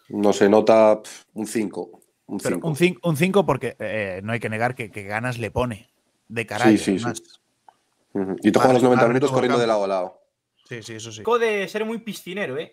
No 0.10 0.32
se 0.34 0.48
nota 0.50 1.02
un 1.34 1.48
5. 1.48 2.02
Un 2.28 2.38
Pero 2.40 2.56
5. 2.58 2.68
un 2.68 2.76
5 2.76 3.10
un 3.10 3.18
cinco 3.18 3.46
porque 3.46 3.76
eh, 3.80 4.22
no 4.24 4.32
hay 4.34 4.40
que 4.40 4.50
negar 4.50 4.76
que, 4.76 4.90
que 4.92 5.04
ganas 5.04 5.38
le 5.38 5.52
pone. 5.52 5.90
De 6.30 6.46
caray. 6.46 6.78
Sí, 6.78 7.00
sí, 7.00 7.14
sí. 7.14 7.24
Y 8.42 8.52
juegas 8.54 8.74
los 8.74 8.84
90 8.84 8.90
Claro, 9.02 9.08
minutos 9.10 9.30
todo 9.30 9.36
corriendo 9.38 9.60
de 9.60 9.68
lado 9.68 9.84
a 9.84 9.88
lado. 9.88 10.22
sí, 10.66 10.82
sí, 10.84 10.94
eso 10.96 11.12
sí. 11.12 11.20
Pecó 11.20 11.40
de 11.40 11.68
ser 11.68 11.86
muy 11.86 12.00
piscinero, 12.00 12.58
¿eh? 12.58 12.72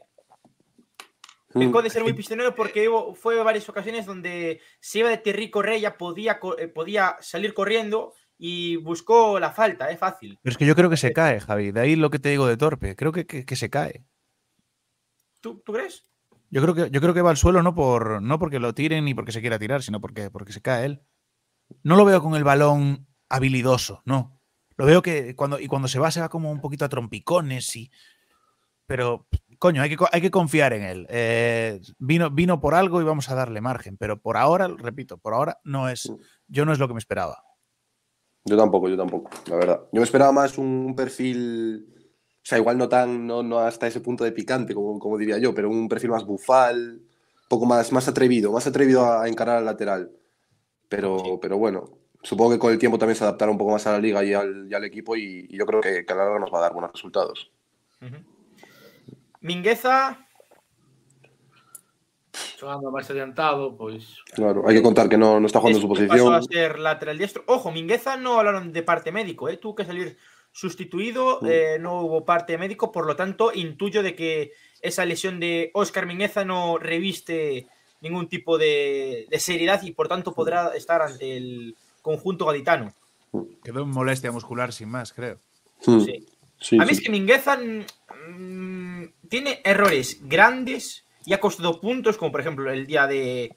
Mm. 1.55 1.61
Pecó 1.61 1.83
de 1.83 1.91
ser 1.91 2.03
muy 2.03 2.13
piscinero 2.13 2.55
porque 2.55 2.89
hubo- 2.89 3.15
fue 3.15 3.41
varias 3.43 3.69
ocasiones 3.69 4.07
donde 4.07 4.61
se 4.81 4.99
iba 5.01 5.09
de 5.11 5.19
Terry 5.19 5.51
Correa, 5.51 5.97
podía, 5.97 6.41
eh, 6.59 6.69
podía 6.69 7.17
salir 7.21 7.55
corriendo 7.55 8.13
y 8.37 8.77
buscó 8.77 9.39
la 9.39 9.53
falta, 9.53 9.91
¿eh? 9.91 9.97
Fácil. 9.97 10.39
Pero 10.43 10.53
es 10.53 10.59
que 10.59 10.67
yo 10.67 10.75
creo 10.75 10.91
que 10.91 10.97
se 10.97 11.13
cae, 11.13 11.39
Javi. 11.41 11.71
De 11.71 11.81
ahí 11.81 11.95
lo 11.97 12.11
que 12.11 12.19
te 12.19 12.31
digo 12.31 12.47
de 12.49 12.57
torpe. 12.57 12.97
Creo 12.97 13.13
que, 13.13 13.25
que- 13.27 13.45
que 13.47 13.57
se 13.57 13.71
cae. 13.71 14.05
¿Tú, 15.41 15.63
¿tú 15.65 15.73
crees? 15.73 16.05
Yo 16.51 16.63
creo 16.63 16.75
que, 16.75 16.91
yo 16.91 17.01
creo 17.01 17.15
que 17.15 17.23
va 17.23 17.31
al 17.31 17.37
suelo 17.37 17.63
no, 17.63 17.75
por, 17.75 18.21
no 18.23 18.39
porque 18.39 18.59
lo 18.59 18.75
tiren 18.75 19.05
ni 19.05 19.15
porque 19.15 19.33
se 19.33 19.41
quiera 19.41 19.59
tirar, 19.59 19.83
sino 19.83 20.01
porque, 20.01 20.31
porque 20.31 20.53
se 20.53 20.63
cae 20.63 20.87
él. 20.87 21.03
No 21.83 21.97
lo 21.97 22.05
veo 22.05 22.21
con 22.23 22.35
el 22.35 22.45
balón 22.45 23.07
habilidoso, 23.29 24.03
no. 24.05 24.41
Lo 24.77 24.87
veo 24.87 25.03
que 25.03 25.35
cuando, 25.37 25.59
y 25.61 25.67
cuando 25.67 25.89
se 25.89 25.99
va, 25.99 26.11
se 26.11 26.21
va 26.21 26.29
como 26.29 26.51
un 26.51 26.61
poquito 26.61 26.85
a 26.85 26.89
trompicones 26.89 27.75
y. 27.77 27.91
Pero, 28.87 29.27
coño, 29.59 29.81
hay 29.81 29.97
que, 29.97 30.05
hay 30.13 30.21
que 30.21 30.31
confiar 30.31 30.73
en 30.75 30.83
él. 30.83 31.07
Eh, 31.09 31.81
vino, 31.99 32.31
vino 32.31 32.61
por 32.61 32.75
algo 32.75 33.01
y 33.01 33.05
vamos 33.05 33.31
a 33.31 33.35
darle 33.35 33.61
margen. 33.61 33.97
Pero 33.97 34.21
por 34.21 34.37
ahora, 34.37 34.69
repito, 34.69 35.17
por 35.17 35.33
ahora 35.35 35.59
no 35.65 35.89
es. 35.89 36.13
Yo 36.49 36.65
no 36.67 36.73
es 36.73 36.79
lo 36.79 36.87
que 36.89 36.95
me 36.95 36.99
esperaba. 36.99 37.43
Yo 38.45 38.59
tampoco, 38.59 38.91
yo 38.91 38.97
tampoco, 38.97 39.31
la 39.47 39.57
verdad. 39.57 39.81
Yo 39.91 40.01
me 40.01 40.05
esperaba 40.05 40.31
más 40.31 40.59
un 40.59 40.95
perfil, 40.95 41.87
o 42.37 42.43
sea, 42.43 42.59
igual 42.59 42.77
no 42.77 42.91
tan, 42.91 43.27
no, 43.27 43.43
no 43.43 43.59
hasta 43.61 43.87
ese 43.87 44.01
punto 44.03 44.23
de 44.23 44.33
picante, 44.33 44.75
como, 44.75 44.99
como 44.99 45.17
diría 45.17 45.39
yo, 45.39 45.55
pero 45.55 45.71
un 45.71 45.89
perfil 45.89 46.11
más 46.11 46.27
bufal, 46.27 47.01
un 47.01 47.49
poco 47.49 47.65
más, 47.65 47.91
más 47.91 48.07
atrevido, 48.07 48.53
más 48.53 48.67
atrevido 48.67 49.11
a 49.11 49.27
encarar 49.29 49.57
al 49.57 49.65
lateral. 49.65 50.11
Pero, 50.91 51.19
Sí. 51.21 51.31
pero 51.41 51.57
bueno, 51.57 51.89
supongo 52.25 52.51
que 52.51 52.59
con 52.59 52.73
el 52.73 52.79
tiempo 52.81 52.99
también 52.99 53.15
se 53.17 53.23
adaptará 53.23 53.53
un 53.53 53.59
poco 53.59 53.71
más 53.71 53.87
a 53.87 53.93
la 53.93 54.01
liga 54.01 54.25
y 54.25 54.35
al, 54.35 54.67
y 54.69 54.75
al 54.75 54.83
equipo 54.85 55.15
y, 55.15 55.47
y 55.49 55.57
yo 55.57 55.65
creo 55.67 55.81
que, 55.81 56.05
que 56.05 56.13
a 56.13 56.17
la 56.17 56.25
larga 56.25 56.41
nos 56.41 56.53
va 56.53 56.59
a 56.59 56.63
dar 56.63 56.73
buenos 56.73 56.91
resultados. 56.91 57.53
Ujú. 58.03 58.17
Mingueza, 59.41 60.19
Xogando 62.59 62.91
máis 62.91 63.07
adiantado, 63.07 63.77
pois... 63.79 64.19
Claro, 64.35 64.67
hay 64.67 64.75
que 64.75 64.83
contar 64.83 65.07
que 65.09 65.17
no, 65.19 65.39
no 65.39 65.47
está 65.47 65.61
jugando 65.61 65.79
en 65.79 65.83
su 65.83 65.89
pasó 65.89 66.03
a 66.33 66.41
posición. 66.41 66.43
ser 66.51 66.79
lateral 66.81 67.19
diestro. 67.19 67.45
Ojo, 67.47 67.71
Mingueza 67.71 68.17
no 68.17 68.39
hablaron 68.41 68.73
de 68.73 68.83
parte 68.83 69.13
médico, 69.13 69.49
¿eh? 69.49 69.57
Tuvo 69.57 69.77
que 69.77 69.85
salir 69.85 70.17
sustituido, 70.51 71.39
Mm. 71.43 71.47
eh, 71.49 71.77
no 71.79 72.03
hubo 72.03 72.25
parte 72.25 72.59
médico, 72.59 72.91
por 72.91 73.07
lo 73.07 73.15
tanto, 73.15 73.53
intuyo 73.55 74.03
de 74.03 74.15
que 74.17 74.53
esa 74.83 75.05
lesión 75.05 75.39
de 75.39 75.71
Óscar 75.75 76.07
Mingueza 76.07 76.45
no 76.45 76.79
reviste 76.79 77.69
ningún 78.01 78.29
tipo 78.29 78.59
de, 78.59 79.27
de 79.31 79.39
seriedad 79.39 79.81
y 79.83 79.93
por 79.93 80.09
tanto 80.09 80.33
podrá 80.35 80.75
estar 80.75 81.03
ante 81.03 81.37
el 81.37 81.77
conjunto 82.05 82.45
gaditano. 82.47 82.93
Quedó 83.65 83.83
en 83.83 83.89
molestia 83.89 84.31
muscular 84.31 84.73
sin 84.73 84.91
más, 84.91 85.13
creo. 85.13 85.41
Mm, 85.87 86.01
Sí. 86.01 86.27
sí, 86.61 86.77
A 86.79 86.83
mí 86.85 86.91
sí. 86.91 86.95
es 86.95 87.01
que 87.01 87.11
Mingueza 87.11 87.57
mm, 87.59 89.05
tiene 89.29 89.61
errores 89.65 90.21
grandes 90.23 91.05
y 91.27 91.33
ha 91.33 91.41
costado 91.41 91.81
puntos, 91.81 92.17
como 92.17 92.31
por 92.31 92.41
ejemplo 92.43 92.71
el 92.71 92.87
día 92.87 93.07
de, 93.07 93.57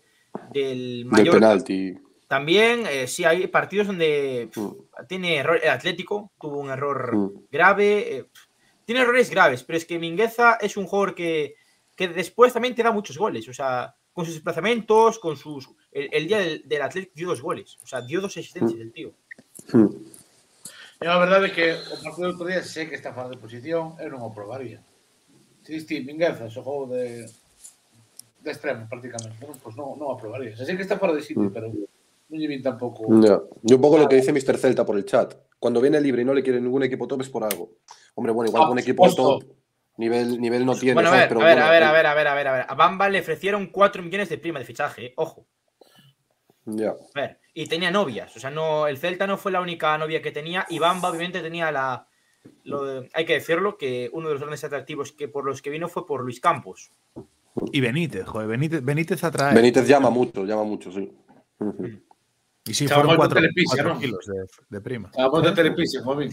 del 0.52 1.04
Del 1.04 1.06
Mallorca. 1.06 1.40
penalti. 1.40 1.94
También, 2.28 2.86
eh, 2.90 3.08
sí, 3.08 3.24
hay 3.24 3.48
partidos 3.48 3.88
donde 3.88 4.50
pf, 4.54 4.60
Mm, 4.62 5.08
tiene 5.08 5.36
error. 5.38 5.60
El 5.62 5.70
Atlético 5.70 6.32
tuvo 6.40 6.60
un 6.60 6.70
error 6.70 7.16
mm. 7.16 7.32
grave. 7.52 8.18
eh, 8.18 8.26
tiene 8.86 9.02
errores 9.02 9.30
graves, 9.30 9.64
pero 9.64 9.78
es 9.78 9.86
que 9.86 10.00
Mingueza 10.00 10.58
es 10.62 10.78
un 10.78 10.86
jugador 10.88 11.14
que, 11.14 11.56
que 11.96 12.08
después 12.08 12.54
también 12.54 12.74
te 12.74 12.84
da 12.84 12.92
muchos 12.92 13.18
goles. 13.18 13.48
O 13.50 13.54
sea, 13.54 13.94
con 14.14 14.24
sus 14.26 14.36
desplazamientos, 14.36 15.20
con 15.20 15.36
sus. 15.38 15.70
El, 15.92 16.10
el 16.12 16.28
día 16.28 16.40
del, 16.40 16.62
del 16.68 16.82
Atlético 16.82 17.14
dio 17.16 17.28
dos 17.30 17.42
goles. 17.42 17.78
O 17.84 17.88
sea, 17.88 18.02
dio 18.02 18.22
dos 18.22 18.36
asistencias 18.38 18.80
el 18.80 18.92
tío. 18.92 19.14
Mm. 19.74 19.88
E 20.98 21.06
a 21.06 21.18
verdade 21.22 21.48
é 21.48 21.54
que 21.54 21.78
o 21.94 21.98
partido 22.02 22.26
do 22.26 22.34
outro 22.34 22.50
día 22.50 22.66
sei 22.66 22.90
que 22.90 22.98
está 22.98 23.14
fora 23.14 23.30
de 23.30 23.38
posición, 23.38 23.94
eu 24.02 24.10
non 24.10 24.26
o 24.26 24.34
probaría. 24.34 24.82
Si 25.62 25.70
diste 25.78 26.02
Mingueza 26.02 26.50
xogou 26.50 26.90
de 26.90 27.30
de 28.42 28.50
extremo 28.50 28.90
prácticamente, 28.90 29.38
bueno, 29.38 29.62
pois 29.62 29.78
non, 29.78 29.94
non 29.94 30.10
o 30.10 30.18
probaría. 30.18 30.58
Se 30.58 30.66
sei 30.66 30.74
que 30.74 30.82
está 30.82 30.98
fora 30.98 31.14
de 31.14 31.22
sitio, 31.22 31.50
Mm. 31.50 31.54
pero 31.54 31.70
non 31.70 32.38
lle 32.42 32.50
vin 32.50 32.66
tampouco. 32.66 33.06
Ya. 33.22 33.38
Y 33.62 33.78
un 33.78 33.82
poco 33.82 34.02
lo 34.02 34.10
que 34.10 34.18
dice 34.18 34.34
Mr. 34.34 34.58
Celta 34.58 34.82
por 34.90 34.98
el 34.98 35.06
chat. 35.06 35.38
Cuando 35.62 35.78
viene 35.82 36.02
libre 36.02 36.22
y 36.22 36.26
no 36.26 36.34
le 36.34 36.42
quiere 36.42 36.58
ningún 36.58 36.82
equipo 36.82 37.06
top 37.06 37.22
es 37.22 37.30
por 37.30 37.46
algo. 37.46 37.78
Hombre, 38.18 38.34
bueno, 38.34 38.50
igual 38.50 38.66
Ah, 38.66 38.82
equipo 38.82 39.06
supuesto. 39.08 39.38
top. 39.46 39.54
Nivel, 40.02 40.42
nivel 40.42 40.66
no 40.66 40.74
tiene. 40.74 40.94
Bueno, 40.98 41.10
a 41.10 41.14
¿sabes? 41.14 41.30
ver, 41.30 41.30
Pero 41.30 41.42
a 41.42 41.46
ver, 41.46 41.58
bueno, 41.58 41.66
a 41.66 41.72
ver, 41.72 41.82
eh, 41.82 41.86
a 41.86 41.92
ver, 41.94 42.06
a 42.06 42.14
ver, 42.14 42.28
a 42.28 42.34
ver, 42.34 42.48
a 42.48 42.52
ver. 42.58 42.66
A 42.70 42.74
Bamba 42.74 43.10
le 43.10 43.20
ofrecieron 43.22 43.68
4 43.70 44.02
millones 44.02 44.30
de 44.30 44.38
prima 44.38 44.58
de 44.60 44.66
fichaje, 44.66 45.06
eh, 45.06 45.14
ojo. 45.18 45.46
Ya. 46.70 46.90
A 46.92 47.20
ver, 47.22 47.40
y 47.54 47.66
tenía 47.68 47.90
novias. 47.92 48.36
O 48.36 48.40
sea, 48.42 48.50
no, 48.52 48.88
el 48.88 48.98
Celta 48.98 49.26
no 49.26 49.38
fue 49.38 49.52
la 49.54 49.62
única 49.62 49.98
novia 49.98 50.22
que 50.22 50.32
tenía. 50.32 50.66
Y 50.70 50.80
Bamba, 50.80 51.10
obviamente, 51.10 51.42
tenía 51.42 51.72
la. 51.72 52.08
lo 52.66 52.84
de- 52.84 53.10
hay 53.14 53.26
que 53.26 53.34
decirlo, 53.36 53.78
que 53.78 54.10
uno 54.12 54.28
de 54.28 54.34
los 54.34 54.42
grandes 54.42 54.64
atractivos 54.66 55.14
que 55.14 55.28
por 55.30 55.46
los 55.46 55.62
que 55.62 55.70
vino 55.70 55.88
fue 55.88 56.06
por 56.06 56.24
Luis 56.24 56.40
Campos. 56.42 56.92
Y 57.72 57.80
Benítez, 57.80 58.26
joder, 58.28 58.48
Benítez, 58.50 58.84
Benítez 58.84 59.24
atrae. 59.24 59.56
Benítez 59.56 59.88
llama 59.88 60.10
mucho, 60.10 60.44
llama 60.46 60.64
mucho, 60.64 60.92
sí. 60.92 61.12
Y 62.66 62.74
sí, 62.74 62.86
Chaval, 62.86 63.06
fueron 63.06 63.18
cuatro, 63.18 63.42
cuatro 63.66 63.94
¿no? 63.94 64.00
kilos 64.00 64.26
de, 64.28 64.46
de 64.70 64.82
prima. 64.82 65.10
A 65.18 65.30
ponte 65.30 65.52
telepise, 65.54 66.00
como 66.00 66.12
a 66.12 66.16
mí. 66.18 66.30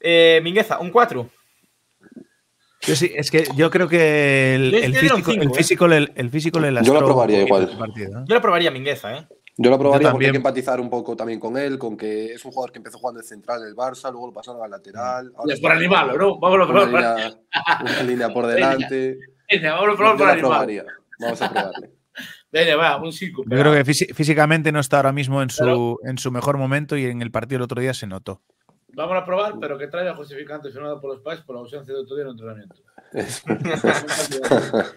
Eh, 0.00 0.40
Mingueza, 0.42 0.78
un 0.80 0.90
4. 0.90 1.28
Yo 2.86 2.96
sí, 2.96 3.12
es 3.14 3.30
que 3.30 3.44
yo 3.54 3.70
creo 3.70 3.88
que 3.88 4.54
el, 4.56 4.70
Yo 4.72 4.78
el 4.78 4.94
físico, 4.94 5.16
cinco, 5.30 5.30
el, 5.42 5.48
¿eh? 5.48 5.54
físico 5.54 5.86
el 5.86 6.30
físico 6.30 6.60
le 6.60 6.82
Yo 6.82 6.94
lo 6.94 7.04
probaría 7.04 7.42
igual. 7.42 7.68
el 7.70 7.78
partido, 7.78 8.20
¿eh? 8.20 8.24
Yo 8.26 8.34
lo 8.34 8.40
probaría 8.40 8.70
a 8.70 8.72
Mingueza, 8.72 9.16
¿eh? 9.16 9.26
Yo 9.58 9.70
lo 9.70 9.78
probaría 9.78 10.10
porque 10.10 10.26
también. 10.26 10.28
hay 10.30 10.32
que 10.32 10.36
empatizar 10.38 10.80
un 10.80 10.88
poco 10.90 11.14
también 11.14 11.38
con 11.38 11.56
él, 11.58 11.78
con 11.78 11.96
que 11.96 12.32
es 12.32 12.44
un 12.44 12.52
jugador 12.52 12.72
que 12.72 12.78
empezó 12.78 12.98
jugando 12.98 13.20
de 13.20 13.26
central 13.26 13.60
en 13.62 13.68
el 13.68 13.76
Barça, 13.76 14.10
luego 14.10 14.28
lo 14.28 14.32
pasaron 14.32 14.62
al 14.64 14.70
lateral. 14.70 15.26
ahora 15.36 15.42
Por 15.42 15.52
está 15.52 15.72
animal, 15.72 16.18
¿no? 16.18 16.38
Vámonos 16.40 16.68
a 16.68 16.72
Una 16.72 16.80
probar. 16.82 17.14
línea, 17.14 17.38
una 17.82 18.02
línea 18.02 18.28
por 18.32 18.46
delante. 18.48 19.18
Veña, 19.50 19.74
vámonos 19.74 19.88
a 19.88 19.92
Yo 19.92 19.96
probar 19.98 20.16
por 20.16 20.28
animal. 20.30 20.50
probaría. 20.50 20.84
Vamos 21.20 21.42
a 21.42 21.50
probarle. 21.52 21.90
Veña, 22.50 22.76
va, 22.76 23.02
un 23.02 23.12
5. 23.12 23.44
Yo 23.46 23.58
creo 23.58 23.72
que 23.72 23.84
físicamente 23.84 24.72
no 24.72 24.80
está 24.80 24.96
ahora 24.98 25.12
mismo 25.12 25.40
en 25.42 25.50
su, 25.50 25.62
Pero- 25.64 25.98
en 26.04 26.18
su 26.18 26.30
mejor 26.32 26.56
momento 26.58 26.96
y 26.96 27.04
en 27.04 27.22
el 27.22 27.30
partido 27.30 27.56
el 27.58 27.62
otro 27.62 27.80
día 27.80 27.94
se 27.94 28.06
notó. 28.06 28.42
Vamos 28.94 29.16
a 29.16 29.24
probar, 29.24 29.54
pero 29.58 29.78
que 29.78 29.86
traiga 29.86 30.14
justificante 30.14 30.70
firmado 30.70 31.00
por 31.00 31.14
los 31.14 31.22
pais 31.22 31.40
por 31.40 31.56
la 31.56 31.62
ausencia 31.62 31.94
de 31.94 32.00
otro 32.00 32.14
día 32.14 32.24
en 32.24 32.30
entrenamiento. 32.30 32.76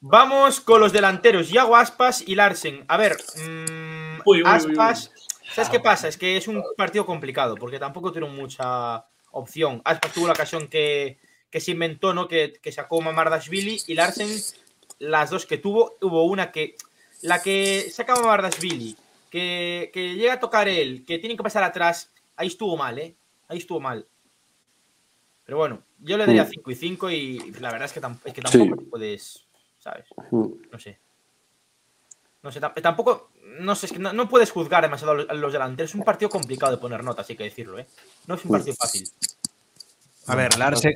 Vamos 0.00 0.60
con 0.60 0.80
los 0.80 0.92
delanteros, 0.92 1.48
Yago 1.48 1.76
Aspas 1.76 2.22
y 2.26 2.34
Larsen. 2.34 2.84
A 2.88 2.96
ver, 2.98 3.16
mm, 3.36 4.20
Uy, 4.26 4.38
uy, 4.38 4.42
uy, 4.42 4.44
Aspas, 4.44 5.12
¿sabes 5.54 5.70
qué 5.70 5.80
pasa? 5.80 6.08
Es 6.08 6.18
que 6.18 6.36
es 6.36 6.46
un 6.46 6.62
partido 6.76 7.06
complicado 7.06 7.54
porque 7.56 7.78
tampoco 7.78 8.10
tuvieron 8.10 8.36
mucha 8.36 9.06
opción. 9.30 9.80
Aspas 9.84 10.12
tuvo 10.12 10.26
la 10.26 10.34
ocasión 10.34 10.68
que, 10.68 11.18
que 11.50 11.60
se 11.60 11.70
inventó, 11.70 12.12
¿no? 12.12 12.28
Que, 12.28 12.52
que 12.62 12.70
sacó 12.70 13.00
Mamardashvili 13.00 13.80
y 13.86 13.94
Larsen, 13.94 14.28
las 14.98 15.30
dos 15.30 15.46
que 15.46 15.56
tuvo, 15.56 15.96
hubo 16.02 16.24
una 16.24 16.52
que, 16.52 16.76
la 17.22 17.42
que 17.42 17.88
saca 17.90 18.14
Mamardashvili, 18.14 18.94
que, 19.30 19.90
que 19.94 20.14
llega 20.16 20.34
a 20.34 20.40
tocar 20.40 20.68
él, 20.68 21.04
que 21.06 21.18
tiene 21.18 21.36
que 21.36 21.42
pasar 21.42 21.64
atrás, 21.64 22.12
ahí 22.36 22.48
estuvo 22.48 22.76
mal, 22.76 22.98
¿eh? 22.98 23.16
Ahí 23.48 23.58
estuvo 23.58 23.80
mal. 23.80 24.06
Pero 25.44 25.58
bueno, 25.58 25.82
yo 26.00 26.16
le 26.18 26.26
daría 26.26 26.44
Mm. 26.44 26.48
5 26.50 26.70
y 26.70 26.74
5 26.74 27.10
y 27.10 27.38
la 27.60 27.70
verdad 27.72 27.86
es 27.86 27.92
que, 27.92 28.00
es 28.00 28.34
que 28.34 28.42
Sí. 28.48 28.58
tampoco 28.58 28.84
puedes, 28.90 29.46
¿sabes? 29.78 30.04
No 30.30 30.78
sé. 30.78 30.98
No 32.42 32.52
sé, 32.52 32.60
tam- 32.60 32.80
tampoco. 32.82 33.30
No 33.60 33.74
sé, 33.74 33.86
es 33.86 33.92
que 33.92 33.98
no, 33.98 34.12
no 34.12 34.28
puedes 34.28 34.50
juzgar 34.52 34.82
demasiado 34.82 35.12
a 35.12 35.16
los, 35.16 35.30
a 35.30 35.34
los 35.34 35.52
delanteros. 35.52 35.90
Es 35.90 35.94
un 35.94 36.04
partido 36.04 36.28
complicado 36.28 36.70
de 36.72 36.78
poner 36.78 37.02
notas, 37.02 37.28
hay 37.30 37.36
que 37.36 37.44
decirlo, 37.44 37.78
¿eh? 37.78 37.86
No 38.26 38.34
es 38.36 38.44
un 38.44 38.50
partido 38.52 38.76
fácil. 38.76 39.08
A 40.26 40.34
ver, 40.36 40.58
Larsen, 40.58 40.94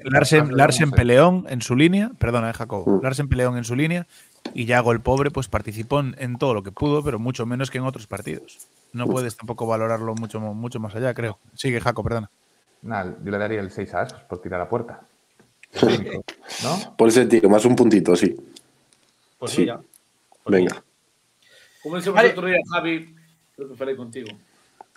Larsen. 0.55 0.91
Peleón 0.91 1.47
en 1.49 1.63
su 1.63 1.75
línea, 1.75 2.11
perdona, 2.19 2.51
eh, 2.51 2.53
Jacobo. 2.53 3.01
Larsen 3.03 3.29
Peleón 3.31 3.57
en 3.57 3.65
su 3.65 3.75
línea 3.75 4.07
y 4.53 4.67
Yago 4.67 4.93
el 4.93 5.01
pobre 5.01 5.31
pues 5.31 5.49
participó 5.49 6.01
en, 6.01 6.15
en 6.19 6.37
todo 6.37 6.53
lo 6.53 6.63
que 6.63 6.71
pudo, 6.71 7.03
pero 7.03 7.19
mucho 7.19 7.47
menos 7.47 7.71
que 7.71 7.79
en 7.79 7.85
otros 7.85 8.07
partidos. 8.07 8.59
No 8.93 9.07
puedes 9.07 9.35
tampoco 9.39 9.67
valorarlo 9.67 10.15
mucho, 10.15 10.39
mucho 10.39 10.79
más 10.81 10.95
allá, 10.95 11.15
creo. 11.15 11.39
Sigue, 11.55 11.81
Jaco, 11.81 12.05
perdona. 12.05 12.31
Nada, 12.83 13.17
yo 13.23 13.31
le 13.31 13.39
daría 13.39 13.61
el 13.61 13.71
6 13.71 13.95
a 13.95 14.03
Asos 14.03 14.23
por 14.25 14.41
tirar 14.43 14.61
a 14.61 14.69
puerta. 14.69 15.07
El 15.83 16.23
¿No? 16.63 16.97
Por 16.97 17.09
ese 17.09 17.25
tío, 17.27 17.49
más 17.49 17.65
un 17.65 17.75
puntito, 17.77 18.15
sí. 18.15 18.35
Pues 19.39 19.53
Sí. 19.53 19.63
mira. 19.63 19.81
pues 20.43 20.53
Venga. 20.59 20.85
Como 21.83 21.97
dixemos 21.97 22.17
Vale. 22.19 22.31
outro 22.31 22.47
día, 22.47 22.59
Javi, 22.71 23.15
creo 23.57 23.69
que 23.71 23.75
falei 23.75 23.97
contigo, 23.97 24.31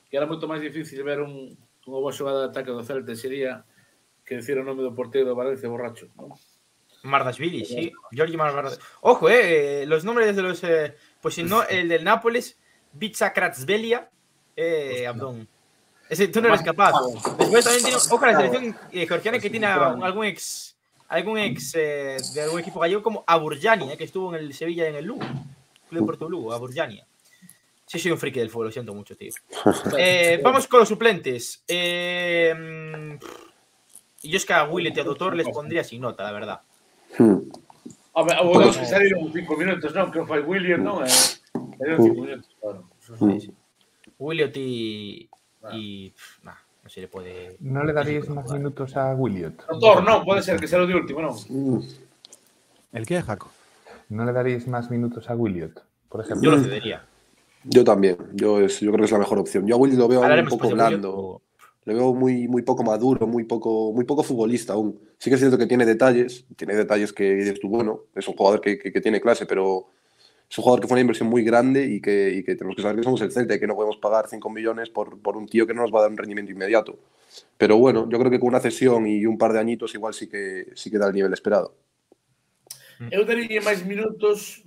que 0.09 0.17
era 0.17 0.29
moito 0.29 0.45
máis 0.45 0.61
difícil 0.61 1.01
ver 1.01 1.21
un, 1.21 1.53
unha 1.85 1.99
boa 2.01 2.13
xogada 2.13 2.45
de 2.45 2.49
ataque 2.53 2.69
do 2.69 2.85
Celta 2.85 3.13
ese 3.13 3.25
día 3.29 3.65
que 4.21 4.37
decir 4.37 4.57
o 4.57 4.65
nome 4.65 4.85
do 4.85 4.93
porteiro 4.93 5.25
do 5.29 5.37
Valencia 5.37 5.65
borracho. 5.69 6.09
¿no? 6.17 6.37
Mardashvili, 7.05 7.65
sí. 7.65 7.89
Giorgi 8.13 8.37
Mardashvili. 8.37 8.81
Ojo, 9.01 9.29
eh, 9.29 9.85
los 9.89 10.05
nombres 10.05 10.35
de 10.35 10.41
los. 10.41 10.61
eh, 10.65 10.93
pues 11.21 11.33
si 11.37 11.43
no, 11.45 11.63
el 11.65 11.89
del 11.89 12.03
Nápoles, 12.05 12.57
Kratzvelia, 13.33 14.09
eh, 14.55 15.05
Abdón. 15.07 15.47
Ese, 16.09 16.27
tú 16.27 16.41
no 16.41 16.47
eres 16.49 16.61
capaz. 16.61 16.93
Después 17.39 17.63
también 17.65 17.83
tiene. 17.83 17.97
Ojo, 18.11 18.25
la 18.25 18.35
selección 18.35 18.75
eh, 18.91 19.07
georgiana 19.07 19.39
que 19.39 19.49
tiene 19.49 19.65
a 19.67 19.89
un- 19.89 20.03
algún 20.03 20.25
ex. 20.25 20.75
Algún 21.07 21.37
ex 21.37 21.75
eh, 21.75 22.17
de 22.33 22.41
algún 22.41 22.59
equipo 22.59 22.79
gallego 22.79 23.01
como 23.03 23.23
Aburjani, 23.27 23.91
eh, 23.91 23.97
que 23.97 24.03
estuvo 24.05 24.33
en 24.35 24.41
el 24.43 24.53
Sevilla 24.53 24.85
y 24.85 24.89
en 24.89 24.95
el 24.95 25.05
Lugo. 25.05 25.21
Club 25.89 26.01
de 26.01 26.05
Puerto 26.05 26.29
Lugo, 26.29 26.51
Aburjani. 26.53 27.01
Sí, 27.85 27.99
soy 27.99 28.11
un 28.11 28.17
friki 28.17 28.39
del 28.39 28.49
fútbol, 28.49 28.67
lo 28.67 28.71
siento 28.71 28.93
mucho, 28.95 29.15
tío. 29.15 29.31
Eh, 29.97 30.39
vamos 30.43 30.67
con 30.67 30.79
los 30.79 30.89
suplentes. 30.89 31.63
Eh, 31.67 32.53
mm, 32.57 33.13
y 34.23 34.29
yo 34.31 34.37
es 34.37 34.45
que 34.45 34.53
a 34.53 34.63
Willet 34.65 34.97
y 34.97 34.99
a 34.99 35.03
Doctor 35.03 35.35
les 35.35 35.47
pondría 35.47 35.83
sin 35.83 36.01
nota, 36.01 36.23
la 36.23 36.31
verdad. 36.31 36.61
A 38.17 38.23
ver, 38.23 38.37
o 38.41 38.59
dos 38.59 38.77
que 38.77 39.55
minutos, 39.57 39.93
non? 39.93 40.09
Que 40.09 40.23
foi 40.25 40.39
William? 40.41 40.81
Eh, 41.03 41.09
saíron 41.77 41.99
cinco 42.01 42.21
minutos, 42.23 42.49
claro. 42.59 42.89
Sí. 42.99 43.13
Sí, 43.19 43.39
sí. 43.41 43.53
Williot 44.17 44.55
y. 44.57 45.29
y 45.73 46.09
pff, 46.11 46.43
nah, 46.43 46.53
no 46.83 46.89
se 46.89 47.01
le 47.01 47.07
puede. 47.07 47.57
¿No 47.59 47.83
le 47.83 47.93
daríais 47.93 48.29
más 48.29 48.51
minutos 48.51 48.95
a 48.95 49.13
Williot? 49.15 49.65
Doctor, 49.67 50.03
non, 50.03 50.23
pode 50.25 50.41
ser 50.43 50.59
que 50.59 50.67
sea 50.67 50.81
o 50.81 50.87
de 50.87 50.95
último? 50.95 51.21
Mm. 51.49 51.79
¿El 52.93 53.05
qué, 53.05 53.21
Jaco? 53.21 53.49
¿No 54.09 54.23
le 54.25 54.31
daríais 54.31 54.67
más 54.67 54.89
minutos 54.91 55.29
a 55.29 55.35
Williot? 55.35 55.83
Por 56.09 56.21
ejemplo. 56.21 56.49
Yo 56.51 56.55
lo 56.57 56.63
cedería. 56.63 57.03
Yo 57.63 57.83
también. 57.83 58.15
Yo, 58.33 58.59
es, 58.61 58.79
yo 58.79 58.91
creo 58.91 58.99
que 58.99 59.05
es 59.05 59.11
la 59.11 59.19
mejor 59.19 59.39
opción. 59.39 59.65
Yo 59.65 59.75
a 59.75 59.77
Willy 59.79 59.95
lo 59.97 60.07
veo 60.07 60.23
aún 60.23 60.39
un 60.39 60.47
poco 60.47 60.69
blando. 60.69 61.41
Le 61.85 61.93
veo 61.93 62.13
muy, 62.13 62.47
muy 62.47 62.61
poco 62.63 62.83
maduro, 62.83 63.27
muy 63.27 63.43
poco, 63.43 63.91
muy 63.93 64.05
poco 64.05 64.23
futbolista 64.23 64.73
aún. 64.73 64.99
Sí 65.19 65.29
que 65.29 65.35
es 65.35 65.39
cierto 65.39 65.57
que 65.57 65.67
tiene 65.67 65.85
detalles, 65.85 66.45
tiene 66.55 66.73
detalles 66.75 67.13
que 67.13 67.33
dices 67.35 67.59
tú, 67.59 67.69
bueno, 67.69 68.01
es 68.15 68.27
un 68.27 68.35
jugador 68.35 68.59
que, 68.59 68.77
que- 68.79 68.91
que 68.91 69.01
tiene 69.01 69.21
clase, 69.21 69.45
pero 69.45 69.87
es 70.49 70.57
un 70.57 70.63
jugador 70.63 70.81
que 70.81 70.87
fue 70.87 70.95
una 70.95 71.01
inversión 71.01 71.29
muy 71.29 71.43
grande 71.43 71.85
y 71.85 72.01
que, 72.01 72.31
y 72.31 72.43
que 72.43 72.55
tenemos 72.55 72.75
que 72.75 72.81
saber 72.81 72.97
que 72.97 73.03
somos 73.03 73.21
el 73.21 73.31
Celta 73.31 73.55
y 73.55 73.59
que 73.59 73.67
no 73.67 73.75
podemos 73.75 73.97
pagar 73.97 74.27
5 74.29 74.49
millones 74.49 74.89
por, 74.89 75.19
por, 75.21 75.37
un 75.37 75.47
tío 75.47 75.65
que 75.65 75.73
no 75.73 75.81
nos 75.81 75.93
va 75.93 75.99
a 75.99 76.01
dar 76.03 76.11
un 76.11 76.17
rendimiento 76.17 76.51
inmediato. 76.51 76.97
Pero 77.57 77.77
bueno, 77.77 78.07
yo 78.09 78.19
creo 78.19 78.31
que 78.31 78.39
con 78.39 78.49
una 78.49 78.59
cesión 78.59 79.07
y 79.07 79.25
un 79.25 79.37
par 79.37 79.53
de 79.53 79.59
añitos 79.59 79.93
igual 79.95 80.13
sí 80.13 80.29
que, 80.29 80.67
sí 80.75 80.91
que 80.91 80.97
da 80.97 81.07
el 81.07 81.13
nivel 81.13 81.33
esperado. 81.33 81.75
Mm. 82.99 83.11
Eu 83.11 83.27
daría 83.27 83.59
máis 83.59 83.83
minutos 83.83 84.63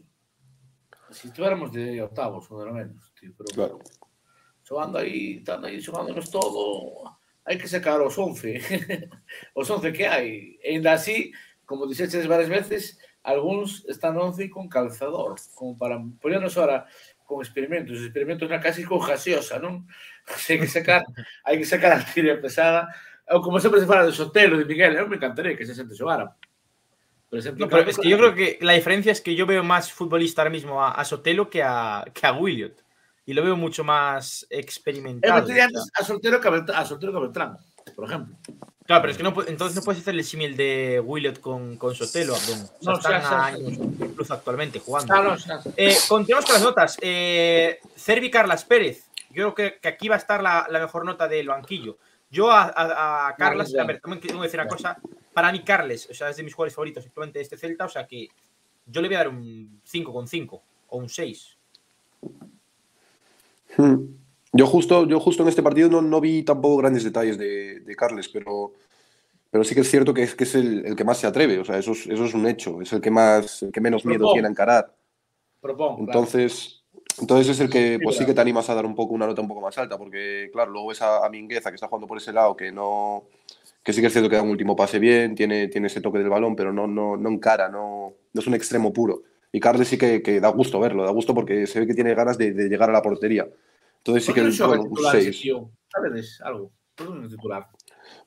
se 1.10 1.28
estivéramos 1.28 1.72
de 1.72 2.02
octavos, 2.02 2.44
ou 2.50 2.74
menos, 2.74 3.00
tío, 3.16 3.32
pero 3.32 3.48
claro. 3.54 3.78
xogando 4.62 4.98
aí, 4.98 5.38
estando 5.38 5.66
aí, 5.66 5.80
xogándonos 5.80 6.28
todo, 6.28 7.08
hai 7.48 7.56
que 7.56 7.68
sacar 7.68 8.00
os 8.04 8.12
11, 8.12 8.60
os 9.56 9.64
11 9.64 9.92
que 9.92 10.04
hai. 10.04 10.60
E 10.60 10.76
ainda 10.76 10.92
así, 10.92 11.32
como 11.64 11.88
dixeches 11.88 12.28
varias 12.28 12.52
veces, 12.52 13.00
algúns 13.28 13.84
están 13.84 14.16
11 14.16 14.48
con 14.48 14.68
calzador, 14.72 15.36
como 15.54 15.76
para 15.76 16.00
ponernos 16.20 16.56
ahora 16.56 16.88
con 17.28 17.44
experimentos, 17.44 18.00
experimentos 18.00 18.48
na 18.48 18.56
casi 18.56 18.88
con 18.88 19.04
gaseosa, 19.04 19.60
non? 19.60 19.84
hai 20.48 20.56
que 20.56 20.68
sacar, 20.68 21.04
hai 21.44 21.60
que 21.60 21.68
sacar 21.68 21.92
a 21.92 22.00
tira 22.00 22.40
pesada. 22.40 22.88
Ou 23.28 23.44
como 23.44 23.60
sempre 23.60 23.84
se 23.84 23.86
fala 23.86 24.08
de 24.08 24.16
Sotelo, 24.16 24.56
de 24.56 24.64
Miguel, 24.64 24.96
eu 24.96 25.04
me 25.04 25.20
encantaría 25.20 25.52
que 25.52 25.68
esa 25.68 25.76
xente 25.76 25.92
xogara. 25.92 26.32
Pero, 27.28 27.44
sempre 27.44 27.60
No, 27.60 27.68
pero 27.68 27.84
es 27.84 28.00
que 28.00 28.08
yo 28.08 28.16
creo 28.16 28.32
que 28.32 28.56
la 28.64 28.72
diferencia 28.72 29.12
es 29.12 29.20
que 29.20 29.36
yo 29.36 29.44
veo 29.44 29.60
más 29.60 29.92
futbolista 29.92 30.40
ahora 30.40 30.56
mismo 30.56 30.80
a, 30.80 30.96
a 30.96 31.04
Sotelo 31.04 31.52
que 31.52 31.60
a, 31.62 32.08
que 32.16 32.24
a 32.24 32.32
Williot. 32.32 32.80
Y 33.28 33.34
lo 33.34 33.44
veo 33.44 33.60
mucho 33.60 33.84
más 33.84 34.48
Eu 34.48 34.64
experimentado. 34.64 35.44
antes 35.44 35.92
a 35.92 36.02
soltero 36.02 36.40
que 36.40 36.48
a 36.48 36.50
Beltrán, 36.50 36.80
a 36.80 36.84
soltero 36.88 37.12
que 37.12 37.18
a 37.18 37.20
Beltrán, 37.28 37.58
por 37.90 38.06
ejemplo. 38.06 38.36
Claro, 38.86 39.02
pero 39.02 39.10
es 39.10 39.16
que 39.18 39.22
no, 39.22 39.34
entonces 39.46 39.76
no 39.76 39.82
puedes 39.82 40.00
hacer 40.00 40.14
el 40.14 40.24
símil 40.24 40.56
de 40.56 40.98
Williot 41.04 41.40
con, 41.40 41.76
con 41.76 41.94
Sotelo, 41.94 42.34
Abdón. 42.34 42.60
O 42.60 42.66
sea, 42.66 42.78
No, 42.80 42.94
están 42.94 43.20
sí, 43.22 43.28
sí, 43.28 43.34
a 43.34 43.56
sí. 43.56 43.76
años 43.96 44.16
luz 44.16 44.30
actualmente 44.30 44.78
jugando. 44.80 45.36
Xa. 45.36 45.60
Eh, 45.76 45.94
continuamos 46.08 46.46
con 46.46 46.54
las 46.54 46.62
notas. 46.62 46.96
Eh, 47.02 47.78
Cervi 47.96 48.30
Carlas 48.30 48.64
Pérez. 48.64 49.04
Yo 49.30 49.52
creo 49.52 49.54
que, 49.54 49.78
que 49.80 49.88
aquí 49.88 50.08
va 50.08 50.14
a 50.14 50.18
estar 50.18 50.42
la, 50.42 50.66
la 50.70 50.78
mejor 50.80 51.04
nota 51.04 51.28
del 51.28 51.48
banquillo. 51.48 51.98
Yo 52.30 52.50
a, 52.50 52.62
a- 52.64 53.28
a 53.28 53.36
Carlas, 53.36 53.74
a 53.74 53.84
ver, 53.84 54.00
también 54.00 54.20
tengo 54.22 54.40
que 54.40 54.46
decir 54.46 54.58
una 54.60 54.68
cosa. 54.68 54.96
Para 55.34 55.52
mí, 55.52 55.62
Carles, 55.62 56.08
o 56.10 56.14
sea, 56.14 56.30
es 56.30 56.36
de 56.38 56.42
mis 56.42 56.54
jugadores 56.54 56.74
favoritos 56.74 57.04
actualmente 57.06 57.38
de 57.38 57.42
este 57.42 57.56
Celta, 57.58 57.84
o 57.84 57.88
sea 57.90 58.06
que 58.06 58.28
yo 58.86 59.02
le 59.02 59.08
voy 59.08 59.14
a 59.16 59.18
dar 59.18 59.28
un 59.28 59.80
5,5 59.86 60.60
o 60.88 60.96
un 60.98 61.08
6. 61.10 61.56
Hmm. 63.76 64.04
Yo 64.52 64.66
justo, 64.66 65.06
yo 65.06 65.20
justo 65.20 65.42
en 65.42 65.48
este 65.50 65.62
partido 65.62 65.88
no, 65.90 66.00
no 66.00 66.20
vi 66.20 66.42
tampoco 66.42 66.78
grandes 66.78 67.04
detalles 67.04 67.36
de, 67.36 67.80
de 67.80 67.96
Carles, 67.96 68.28
pero, 68.28 68.72
pero 69.50 69.62
sí 69.62 69.74
que 69.74 69.82
es 69.82 69.90
cierto 69.90 70.14
que 70.14 70.22
es, 70.22 70.34
que 70.34 70.44
es 70.44 70.54
el, 70.54 70.86
el 70.86 70.96
que 70.96 71.04
más 71.04 71.18
se 71.18 71.26
atreve. 71.26 71.58
O 71.58 71.64
sea, 71.64 71.78
eso 71.78 71.92
es, 71.92 72.06
eso 72.06 72.24
es 72.24 72.34
un 72.34 72.46
hecho. 72.46 72.80
Es 72.80 72.92
el 72.92 73.00
que 73.00 73.10
más, 73.10 73.62
el 73.62 73.72
que 73.72 73.80
menos 73.80 74.04
miedo 74.04 74.20
Propón. 74.20 74.34
tiene 74.34 74.48
a 74.48 74.50
encarar. 74.50 74.94
Propón, 75.60 76.06
claro. 76.06 76.20
Entonces, 76.20 76.82
entonces 77.20 77.48
es 77.48 77.60
el 77.60 77.68
que 77.68 77.98
pues 78.02 78.16
sí 78.16 78.24
que 78.24 78.32
te 78.32 78.40
animas 78.40 78.70
a 78.70 78.74
dar 78.74 78.86
un 78.86 78.94
poco 78.94 79.12
una 79.12 79.26
nota 79.26 79.42
un 79.42 79.48
poco 79.48 79.60
más 79.60 79.76
alta, 79.76 79.98
porque 79.98 80.48
claro, 80.52 80.70
luego 80.70 80.88
ves 80.88 81.02
a, 81.02 81.26
a 81.26 81.28
Mingueza 81.28 81.70
que 81.70 81.74
está 81.74 81.88
jugando 81.88 82.06
por 82.06 82.16
ese 82.16 82.32
lado, 82.32 82.56
que 82.56 82.70
no, 82.70 83.24
que 83.82 83.92
sí 83.92 84.00
que 84.00 84.06
es 84.06 84.12
cierto 84.12 84.30
que 84.30 84.36
da 84.36 84.42
un 84.42 84.50
último 84.50 84.76
pase 84.76 84.98
bien, 84.98 85.34
tiene, 85.34 85.68
tiene 85.68 85.88
ese 85.88 86.00
toque 86.00 86.18
del 86.18 86.28
balón, 86.28 86.54
pero 86.54 86.72
no, 86.72 86.86
no, 86.86 87.16
no 87.16 87.28
encara, 87.28 87.68
no, 87.68 88.14
no 88.32 88.40
es 88.40 88.46
un 88.46 88.54
extremo 88.54 88.92
puro. 88.92 89.22
Y 89.50 89.60
Carles 89.60 89.88
sí 89.88 89.98
que, 89.98 90.22
que 90.22 90.40
da 90.40 90.48
gusto 90.48 90.78
verlo, 90.78 91.04
da 91.04 91.10
gusto 91.10 91.34
porque 91.34 91.66
se 91.66 91.80
ve 91.80 91.86
que 91.86 91.94
tiene 91.94 92.14
ganas 92.14 92.38
de, 92.38 92.52
de 92.52 92.68
llegar 92.68 92.88
a 92.90 92.92
la 92.92 93.02
portería. 93.02 93.48
Entonces 93.98 94.24
sí 94.24 94.32
¿Por 94.32 94.34
qué 94.42 94.46
que 94.48 94.52
xoga 94.56 94.68
bueno, 94.68 94.82
un 94.84 94.88
titular 94.90 95.16
ese 95.16 95.30
6. 95.32 95.42
tío? 95.42 95.70
Sabedes 95.92 96.40
algo? 96.42 96.72
Titular? 96.96 97.68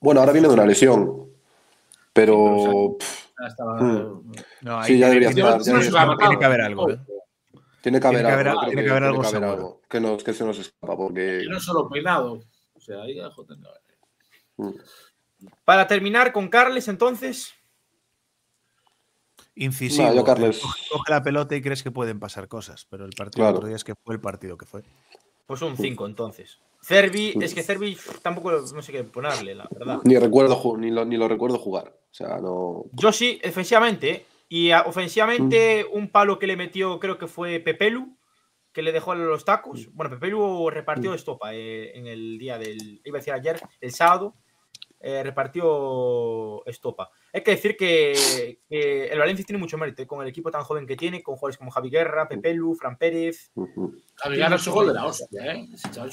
Bueno, 0.00 0.20
ahora 0.20 0.32
viene 0.32 0.48
de 0.48 0.54
una 0.54 0.66
lesión, 0.66 1.28
pero. 2.12 2.96
Hmm. 3.78 4.32
No, 4.62 4.78
ahí 4.78 4.92
Sí, 4.92 4.98
ya 4.98 5.10
tiene, 5.10 5.26
debería 5.26 5.28
estar, 5.30 5.62
tiene- 5.62 6.38
que 6.38 6.44
haber 6.44 6.60
algo. 6.60 6.90
¿eh? 6.90 7.00
tiene 7.82 7.98
que 8.00 8.06
haber 8.06 8.20
Tiene 8.20 8.28
que 8.28 8.32
haber 8.32 8.48
algo. 8.48 8.60
tiene 8.66 8.84
que 8.84 8.90
haber 8.90 9.02
algo 9.04 9.20
que 9.22 9.26
haber 9.26 9.40
seguro. 9.40 9.52
algo 9.52 9.80
que, 9.88 10.00
nos, 10.00 10.22
que 10.22 10.32
se 10.32 10.44
nos 10.44 10.58
escapa, 10.58 10.96
porque 10.96 11.42
non 11.50 11.58
solo 11.58 11.90
peinado. 11.90 12.38
O 12.78 12.80
sea, 12.80 13.02
aí 13.02 13.18
ajo 13.18 13.42
ten 13.44 13.58
que 13.58 13.66
haber. 13.66 13.82
mm, 14.62 14.78
Para 15.66 15.90
terminar 15.90 16.30
con 16.32 16.46
Carles, 16.48 16.86
entonces, 16.86 17.50
Incisivo. 19.54 20.06
No, 20.08 20.14
yo, 20.14 20.24
Carles- 20.24 20.60
Coge, 20.60 20.80
coge 20.90 21.10
la 21.12 21.22
pelota 21.22 21.54
y 21.56 21.60
crees 21.60 21.82
que 21.82 21.90
pueden 21.90 22.18
pasar 22.20 22.48
cosas, 22.48 22.86
pero 22.88 23.04
el 23.04 23.12
partido 23.12 23.42
Claro. 23.42 23.48
del 23.52 23.56
otro 23.58 23.68
día 23.68 23.76
es 23.76 23.84
que 23.84 23.94
fue 23.94 24.14
el 24.14 24.20
partido 24.20 24.56
que 24.56 24.64
fue. 24.66 24.82
Pues 25.52 25.62
un 25.62 25.76
5 25.76 26.06
entonces. 26.06 26.58
Cervi, 26.80 27.34
es 27.40 27.54
que 27.54 27.62
Cervi 27.62 27.96
tampoco 28.22 28.50
no 28.52 28.82
sé 28.82 28.90
qué 28.90 29.04
ponerle, 29.04 29.54
la 29.54 29.68
verdad. 29.70 30.00
ni 30.04 30.16
recuerdo 30.18 30.60
ni 30.78 30.90
lo, 30.90 31.04
ni 31.04 31.16
lo 31.16 31.28
recuerdo 31.28 31.58
jugar. 31.58 31.88
O 32.10 32.14
sea, 32.14 32.38
no. 32.38 32.84
Yo 32.92 33.12
sí, 33.12 33.40
defensivamente. 33.42 34.26
Y 34.48 34.70
a- 34.70 34.82
ofensivamente, 34.82 35.86
un 35.92 36.08
palo 36.10 36.38
que 36.38 36.46
le 36.46 36.56
metió, 36.56 36.98
creo 36.98 37.18
que 37.18 37.26
fue 37.26 37.60
Pepelu, 37.60 38.16
que 38.72 38.82
le 38.82 38.92
dejó 38.92 39.14
los 39.14 39.44
tacos. 39.44 39.88
Bueno, 39.94 40.10
Pepelu 40.10 40.70
repartió 40.70 41.14
estopa 41.14 41.54
eh, 41.54 41.96
en 41.96 42.06
el 42.06 42.38
día 42.38 42.58
del. 42.58 43.00
Iba 43.04 43.18
a 43.18 43.20
decir 43.20 43.32
ayer, 43.34 43.60
el 43.80 43.92
sábado. 43.92 44.34
Eh, 45.04 45.22
repartió 45.22 46.64
estopa. 46.66 47.10
Hay 47.32 47.42
que 47.42 47.50
decir 47.52 47.76
que, 47.76 48.58
que 48.68 49.06
el 49.08 49.18
Valencia 49.18 49.44
tiene 49.44 49.58
mucho 49.58 49.76
mérito 49.76 50.00
eh, 50.02 50.06
con 50.06 50.22
el 50.22 50.28
equipo 50.28 50.50
tan 50.50 50.62
joven 50.62 50.86
que 50.86 50.96
tiene, 50.96 51.22
con 51.22 51.34
jugadores 51.36 51.58
como 51.58 51.70
Javi 51.72 51.90
Guerra, 51.90 52.28
Pepelu, 52.28 52.74
Fran 52.76 52.96
Pérez. 52.96 53.50
Javi 54.16 54.36
Gana 54.38 54.58
xogou 54.58 54.86
de 54.86 54.94
la 54.94 55.04
hostia, 55.06 55.52
eh? 55.52 55.66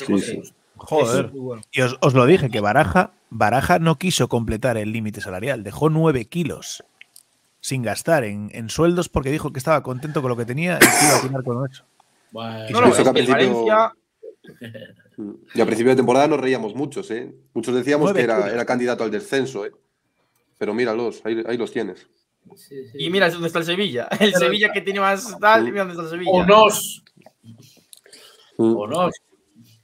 Sí, 0.05 0.19
sí. 0.19 0.41
Joder. 0.75 1.25
Es 1.25 1.31
bueno. 1.33 1.61
Y 1.71 1.81
os, 1.81 1.97
os 2.01 2.13
lo 2.13 2.25
dije, 2.25 2.49
que 2.49 2.61
Baraja, 2.61 3.11
Baraja 3.29 3.79
no 3.79 3.97
quiso 3.97 4.27
completar 4.29 4.77
el 4.77 4.91
límite 4.91 5.21
salarial, 5.21 5.63
dejó 5.63 5.89
9 5.89 6.25
kilos 6.25 6.83
sin 7.61 7.83
gastar 7.83 8.23
en, 8.23 8.49
en 8.53 8.69
sueldos 8.69 9.09
porque 9.09 9.29
dijo 9.31 9.51
que 9.51 9.59
estaba 9.59 9.83
contento 9.83 10.21
con 10.21 10.29
lo 10.29 10.37
que 10.37 10.45
tenía 10.45 10.77
y 10.77 10.79
que 10.79 11.05
iba 11.05 11.17
a 11.17 11.21
tirar 11.21 11.43
con 11.43 11.69
eso. 11.69 11.83
Bueno, 12.31 12.65
No, 12.69 12.81
no, 12.81 12.87
Eso 12.87 13.01
es 13.01 13.09
que 13.11 13.19
el 13.19 13.25
principio- 13.25 13.65
Valencia. 13.65 13.93
Y 15.53 15.61
a 15.61 15.65
principio 15.65 15.91
de 15.91 15.97
temporada 15.97 16.27
nos 16.27 16.39
reíamos 16.39 16.73
muchos, 16.75 17.11
¿eh? 17.11 17.33
Muchos 17.53 17.75
decíamos 17.75 18.13
que 18.13 18.21
era, 18.21 18.49
era 18.49 18.65
candidato 18.65 19.03
al 19.03 19.11
descenso, 19.11 19.65
¿eh? 19.65 19.71
Pero 20.57 20.73
míralos, 20.73 21.21
ahí, 21.25 21.43
ahí 21.45 21.57
los 21.57 21.71
tienes. 21.71 22.07
sí, 22.55 22.87
sí. 22.87 22.97
Y 22.97 23.09
mira 23.09 23.29
dónde 23.29 23.47
está 23.47 23.59
el 23.59 23.65
Sevilla. 23.65 24.07
El 24.11 24.31
Pero- 24.31 24.39
Sevilla 24.39 24.71
que 24.71 24.81
tiene 24.81 24.99
más 25.01 25.37
tal, 25.39 25.67
y 25.67 25.71
mira 25.71 25.85
dónde 25.85 25.93
está 26.01 26.15
el 26.15 26.21
O 26.27 26.31
Sevilla. 26.31 26.45
nos. 26.45 27.03
O 28.57 28.87
nós. 28.87 29.13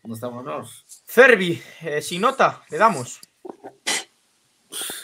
Non 0.06 0.14
estamos 0.14 0.44
nós. 0.46 0.86
Cervi, 1.10 1.58
eh, 1.82 1.98
sin 2.02 2.22
nota, 2.22 2.62
le 2.70 2.78
damos. 2.78 3.18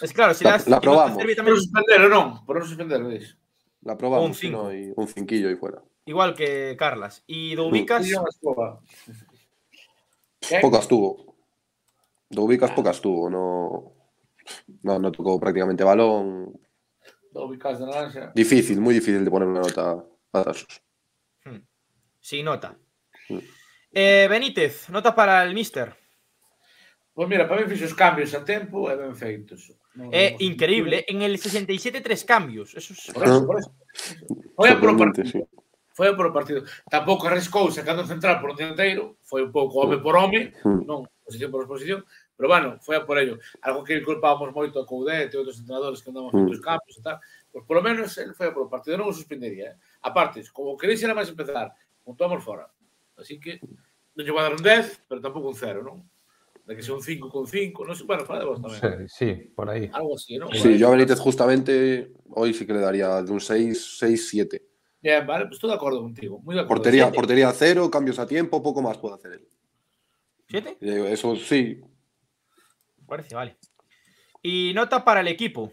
Es 0.01 0.13
claro, 0.13 0.33
si 0.35 0.43
La- 0.43 0.51
das 0.59 0.67
la 0.67 0.79
probamos. 0.79 1.17
Cervi 1.17 1.33
Por 1.33 1.37
también, 1.41 1.55
non 1.55 1.63
suspender 1.63 1.99
non? 2.11 2.27
Por 2.45 2.55
non 2.59 2.67
suspender, 2.67 2.99
dis. 3.09 3.33
La 3.81 3.97
probamos, 3.97 4.27
Un 4.29 4.35
cinco. 4.35 4.63
no, 4.63 4.73
y 4.75 4.93
un 4.95 5.07
cinquillo 5.07 5.49
y 5.49 5.55
fuera. 5.57 5.81
igual 6.05 6.35
que 6.35 6.75
Carlas. 6.77 7.23
Y 7.25 7.55
de 7.55 7.61
ubicas, 7.65 8.05
Sí, 8.05 8.11
non 8.13 8.27
es 8.29 8.37
boa. 8.43 8.77
¿Qué? 10.41 10.59
Pocas 10.61 10.87
tuvo. 10.87 11.35
De 12.29 12.39
ubicas 12.39 12.71
pocas 12.71 12.99
tuvo, 13.01 13.29
no, 13.29 13.93
no, 14.83 14.99
no 14.99 15.11
tocó 15.11 15.39
prácticamente 15.39 15.83
balón. 15.83 16.53
Do 17.31 17.45
ubicas 17.45 17.79
de 17.79 17.85
naranja. 17.85 18.31
Difícil, 18.35 18.79
muy 18.81 18.93
difícil 18.93 19.23
de 19.23 19.31
poner 19.31 19.47
una 19.47 19.61
nota 19.61 20.03
a 20.33 20.43
Tarsus. 20.43 20.81
sin 22.19 22.45
nota. 22.45 22.77
Mm. 23.29 23.37
Eh, 23.93 24.27
Benítez, 24.29 24.89
nota 24.89 25.13
para 25.13 25.43
el 25.43 25.53
Mister. 25.53 25.95
Pois 27.13 27.27
mira, 27.27 27.47
para 27.47 27.61
mí 27.61 27.67
fixo 27.67 27.85
os 27.85 27.93
cambios 27.93 28.33
a 28.33 28.43
tempo 28.45 28.89
e 28.89 28.95
ben 28.95 29.15
feitos. 29.15 29.67
Non- 29.99 30.07
Eh, 30.15 30.35
increíble. 30.39 31.03
En 31.11 31.19
el 31.21 31.35
67, 31.37 31.99
tres 31.99 32.23
cambios. 32.23 32.71
Eso 32.75 32.93
es. 32.95 33.11
Por 33.11 33.23
eso, 33.27 33.43
por 33.45 33.59
eso. 33.59 33.75
Foi 34.55 34.69
a 34.71 34.79
por 34.79 34.89
o 34.89 34.95
Sorprendente, 34.95 35.27
partido. 35.27 35.60
Foi 36.01 36.17
por 36.17 36.25
o 36.25 36.33
partido. 36.33 36.65
Tampouco 36.89 37.29
arriscou 37.29 37.69
sacando 37.69 38.01
central 38.09 38.41
por 38.41 38.49
un 38.49 38.57
dianteiro, 38.57 39.21
foi 39.21 39.45
un 39.45 39.53
pouco 39.53 39.77
home 39.85 40.01
por 40.01 40.17
home, 40.17 40.49
Mm. 40.65 40.81
non 40.89 41.05
posición 41.21 41.53
por 41.53 41.69
posición, 41.69 42.01
pero 42.33 42.49
bueno, 42.49 42.81
foi 42.81 42.97
a 42.97 43.05
por 43.05 43.21
ello. 43.21 43.37
Algo 43.61 43.85
que 43.85 44.01
culpábamos 44.01 44.49
moito 44.49 44.81
a 44.81 44.85
Coudet 44.89 45.29
e 45.29 45.37
outros 45.37 45.61
entrenadores 45.61 46.01
que 46.01 46.09
andaban 46.09 46.33
Mm. 46.33 46.49
feitos 46.49 46.57
cambios 46.65 46.97
e 46.97 47.05
tal, 47.05 47.21
pois 47.53 47.61
polo 47.69 47.85
menos 47.85 48.09
ele 48.17 48.33
foi 48.33 48.49
a 48.49 48.53
por 48.57 48.65
o 48.65 48.73
partido, 48.73 48.97
non 48.97 49.05
o 49.05 49.13
suspendería. 49.13 49.77
Eh? 49.77 50.09
Aparte, 50.09 50.41
como 50.49 50.73
queréis 50.73 51.05
era 51.05 51.13
máis 51.13 51.29
empezar, 51.29 51.69
puntuamos 52.01 52.41
fora. 52.41 52.65
Así 53.13 53.37
que 53.37 53.61
non 54.17 54.25
lle 54.25 54.33
vou 54.33 54.41
a 54.41 54.49
dar 54.49 54.57
un 54.57 54.65
10, 54.65 55.05
pero 55.05 55.21
tampouco 55.21 55.53
un 55.53 55.59
0, 55.61 55.85
non? 55.85 56.01
De 56.65 56.73
que 56.73 56.81
sea 56.81 56.97
un 56.97 57.05
5 57.05 57.29
con 57.29 57.45
5, 57.45 57.85
non 57.85 57.93
sei, 57.93 58.09
bueno, 58.09 58.25
fala 58.25 58.41
de 58.41 58.49
vos 58.49 58.57
tamén. 58.57 59.05
Sí, 59.05 59.05
sí, 59.05 59.29
por 59.53 59.69
ahí. 59.69 59.85
Algo 59.93 60.17
así, 60.17 60.41
non? 60.41 60.49
Sí, 60.49 60.81
yo 60.81 60.89
a 60.89 60.97
Benítez 60.97 61.21
justamente 61.21 62.09
hoy 62.33 62.57
sí 62.57 62.65
que 62.65 62.73
le 62.73 62.81
daría 62.81 63.21
de 63.21 63.29
un 63.29 63.37
6, 63.37 64.01
6, 64.01 64.17
7. 64.33 64.70
Bien, 65.01 65.25
vale, 65.25 65.45
pues 65.45 65.55
estoy 65.55 65.69
de 65.71 65.75
acuerdo 65.75 66.01
contigo. 66.01 66.39
Muy 66.43 66.55
de 66.55 66.61
acuerdo. 66.61 66.83
Portería, 66.83 67.03
siete. 67.05 67.15
portería 67.15 67.51
cero, 67.53 67.89
cambios 67.89 68.19
a 68.19 68.27
tiempo, 68.27 68.61
poco 68.61 68.81
más 68.81 68.97
puede 68.97 69.15
hacer 69.15 69.31
él. 69.33 69.47
¿Siete? 70.47 70.77
Eh, 70.81 71.11
Eso 71.11 71.35
sí, 71.35 71.81
Parece, 73.07 73.35
vale. 73.35 73.57
Y 74.41 74.71
nota 74.73 75.03
para 75.03 75.19
el 75.19 75.27
equipo. 75.27 75.71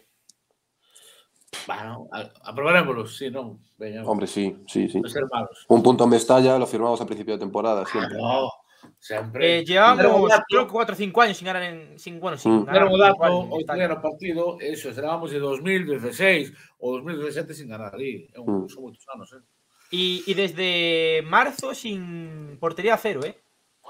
Bueno, 1.67 2.09
a- 2.13 2.33
aprobarémoslo, 2.51 3.07
sí. 3.07 3.31
Veña, 3.79 4.03
hombre, 4.05 4.27
sí, 4.27 4.57
sí, 4.67 4.89
sí. 4.89 4.99
non 5.01 5.07
ser 5.11 5.23
malos. 5.31 5.63
Un 5.71 5.81
punto 5.87 6.03
en 6.03 6.11
Mestalla 6.11 6.59
lo 6.59 6.67
firmamos 6.67 6.99
a 7.01 7.07
principio 7.07 7.35
de 7.35 7.41
temporada, 7.47 7.87
siempre. 7.87 8.19
No, 8.19 8.51
sempre. 8.99 9.59
Eh, 9.59 9.65
llevamos, 9.65 10.31
creo 10.49 10.67
que 10.67 10.73
4 10.73 10.93
o 10.95 10.97
5 10.97 11.21
años 11.23 11.37
sin 11.37 11.47
ganar 11.47 11.63
en. 11.63 11.99
Sin, 11.99 12.19
bueno, 12.21 12.37
sin 12.39 12.53
Mm. 12.53 12.65
ganar. 12.65 12.83
Era 12.83 12.91
un 12.93 12.99
dato, 13.01 13.61
Italia. 13.61 13.67
primeiro 13.89 14.03
partido, 14.03 14.57
eso, 14.61 14.89
esperábamos 14.91 15.31
de 15.31 15.39
2016 15.39 16.53
o 16.79 16.93
2017 16.93 17.55
sin 17.55 17.69
ganar 17.69 17.95
ali. 17.95 18.29
Un, 18.37 18.65
Mm. 18.65 18.69
son 18.69 18.83
moitos 18.85 19.07
anos, 19.15 19.33
eh. 19.33 19.45
Y, 19.91 20.23
y 20.27 20.35
desde 20.35 21.23
marzo 21.27 21.75
sin 21.75 22.59
portería 22.61 22.97
cero, 22.97 23.21
¿eh? 23.25 23.39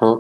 Ah, 0.01 0.15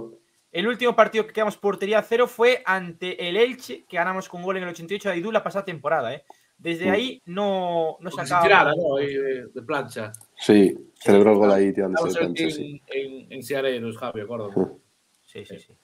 El 0.50 0.66
último 0.66 0.96
partido 0.96 1.26
que 1.26 1.32
quedamos 1.34 1.56
portería 1.58 2.02
cero 2.02 2.26
fue 2.26 2.62
ante 2.64 3.28
el 3.28 3.36
Elche, 3.36 3.84
que 3.86 3.96
ganamos 3.98 4.28
con 4.28 4.42
gol 4.42 4.56
en 4.56 4.62
el 4.64 4.70
88 4.70 5.08
de 5.10 5.14
Aidú 5.16 5.30
la 5.30 5.42
pasada 5.44 5.64
temporada, 5.64 6.12
¿eh? 6.14 6.24
Desde 6.56 6.86
Mm. 6.86 6.92
ahí 6.92 7.22
no, 7.26 7.96
no 8.00 8.10
sacaba. 8.10 8.42
tirara, 8.42 8.72
¿no? 8.74 8.96
De 8.96 9.62
plancha. 9.64 10.10
Sí, 10.40 10.76
celebró 10.94 11.32
el 11.32 11.38
gol 11.38 11.52
ahí 11.52 11.68
aquí 11.68 12.14
plancha, 12.34 12.50
sí. 12.50 12.82
en, 12.86 13.12
en, 13.24 13.32
en 13.32 13.42
Seareiros, 13.42 13.96
Javi, 13.98 14.20
acordo. 14.20 14.50
Mm. 14.50 14.78
Sí, 15.24 15.44
sí, 15.44 15.58
sí. 15.58 15.74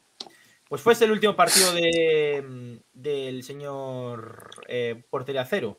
Pues 0.68 0.80
fue 0.80 0.94
ese 0.94 1.04
el 1.04 1.12
último 1.12 1.36
partido 1.36 1.72
de, 1.72 2.80
del 2.92 3.42
señor 3.42 4.50
eh, 4.66 5.02
portería 5.10 5.44
cero. 5.44 5.78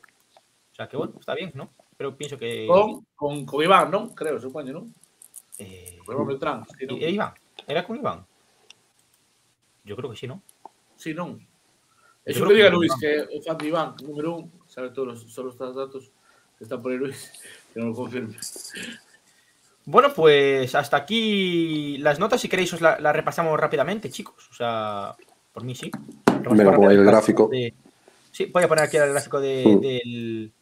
O 0.72 0.74
sea 0.74 0.88
que 0.88 0.96
bueno, 0.96 1.14
está 1.18 1.34
bien, 1.34 1.50
¿no? 1.54 1.70
Pero 1.96 2.16
pienso 2.16 2.36
que. 2.38 2.66
Con, 2.66 3.06
con, 3.16 3.44
con 3.46 3.64
Iván, 3.64 3.90
non? 3.90 4.14
Creo, 4.14 4.38
supoño, 4.38 4.72
non? 4.72 4.94
eh, 5.58 5.98
Beltrán. 6.26 6.64
Sí? 6.78 6.86
¿y- 6.88 7.04
Iván, 7.06 7.32
¿era 7.66 7.84
con 7.84 7.96
Iván? 7.96 8.24
Yo 9.84 9.96
creo 9.96 10.10
que 10.10 10.16
sí, 10.16 10.26
¿no? 10.26 10.42
Sí. 10.96 11.40
Yo 11.40 12.30
Eso 12.32 12.40
que 12.44 12.48
que 12.50 12.54
diga 12.54 12.70
Luis, 12.70 12.92
Iván. 12.92 13.00
que 13.00 13.38
o 13.38 13.42
fan 13.42 13.58
de 13.58 13.66
Iván, 13.66 13.94
número 14.04 14.36
un, 14.36 14.52
sabe 14.66 14.90
todos 14.90 15.08
los, 15.08 15.34
todos 15.34 15.56
los 15.58 15.74
datos 15.74 16.12
que 16.58 16.64
están 16.64 16.82
por 16.82 16.92
ahí 16.92 16.98
Luis, 16.98 17.32
que 17.76 17.82
no 17.82 17.88
lo 17.90 17.94
confirme. 17.94 18.34
Bueno, 19.84 20.12
pues 20.14 20.74
hasta 20.74 20.96
aquí 20.96 21.98
las 21.98 22.18
notas. 22.18 22.40
Si 22.40 22.48
queréis, 22.48 22.72
os 22.72 22.80
la, 22.80 22.98
la 22.98 23.12
repasamos 23.12 23.58
rápidamente, 23.60 24.10
chicos. 24.10 24.48
O 24.50 24.54
sea, 24.54 25.14
por 25.52 25.62
mí 25.62 25.74
sí. 25.74 25.90
Repasamos 26.26 26.56
Venga, 26.58 26.72
pongo 26.74 26.88
ahí 26.88 26.96
el 26.96 27.04
gráfico. 27.04 27.48
de- 27.48 27.74
Sí, 28.32 28.46
voy 28.46 28.64
a 28.64 28.68
poner 28.68 28.84
aquí 28.84 28.96
el 28.96 29.10
gráfico 29.10 29.40
de, 29.40 29.64
Mm. 29.66 29.80
del. 29.80 30.52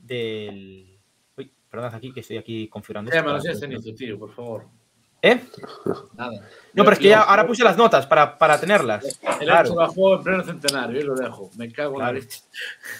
Del. 0.00 0.98
Uy, 1.36 1.50
perdón, 1.70 1.94
aquí 1.94 2.12
que 2.12 2.20
estoy 2.20 2.36
aquí 2.38 2.68
configurando. 2.68 3.10
Me 3.10 3.22
lo 3.22 3.36
este 3.38 3.66
inicio, 3.66 3.94
tío, 3.94 4.18
por 4.18 4.32
favor. 4.34 4.66
¿Eh? 5.26 5.44
Nada. 6.14 6.40
No, 6.72 6.84
pero 6.84 6.92
es 6.92 6.98
que 6.98 7.08
ya 7.08 7.22
ahora 7.22 7.46
puse 7.46 7.64
las 7.64 7.76
notas 7.76 8.06
para, 8.06 8.36
para 8.36 8.60
tenerlas. 8.60 9.04
El 9.40 9.46
Claro. 9.46 9.66
hecho 9.68 9.74
bajó 9.74 10.16
en 10.16 10.22
pleno 10.22 10.44
centenario, 10.44 11.00
y 11.00 11.04
lo 11.04 11.14
dejo. 11.14 11.50
Me 11.56 11.72
cago 11.72 11.94
en 11.94 11.98
la 12.00 12.04
Claro. 12.10 12.18
leche. 12.20 12.40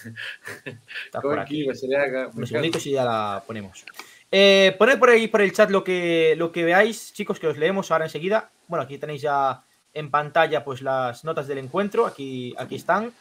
Está 1.05 1.21
por 1.21 1.39
aquí. 1.39 1.63
Tranquilo, 1.65 1.75
sería 1.75 2.05
que. 2.05 2.11
me 2.11 2.17
Unos 2.25 2.33
cago. 2.35 2.45
segunditos 2.47 2.85
y 2.87 2.91
ya 2.91 3.05
la 3.05 3.43
ponemos. 3.45 3.85
Eh, 4.31 4.75
poned 4.77 4.99
por 4.99 5.09
ahí 5.09 5.27
por 5.27 5.41
el 5.41 5.53
chat 5.53 5.69
lo 5.69 5.83
que, 5.83 6.35
lo 6.37 6.51
que 6.51 6.65
veáis, 6.65 7.13
chicos, 7.13 7.39
que 7.39 7.47
os 7.47 7.57
leemos 7.57 7.91
ahora 7.91 8.05
enseguida. 8.05 8.49
Bueno, 8.67 8.83
aquí 8.83 8.97
tenéis 8.97 9.21
ya 9.21 9.63
en 9.93 10.11
pantalla 10.11 10.63
pues 10.63 10.81
las 10.81 11.23
notas 11.23 11.47
del 11.47 11.59
encuentro. 11.59 12.05
Aquí, 12.05 12.53
aquí 12.57 12.75
están. 12.75 13.11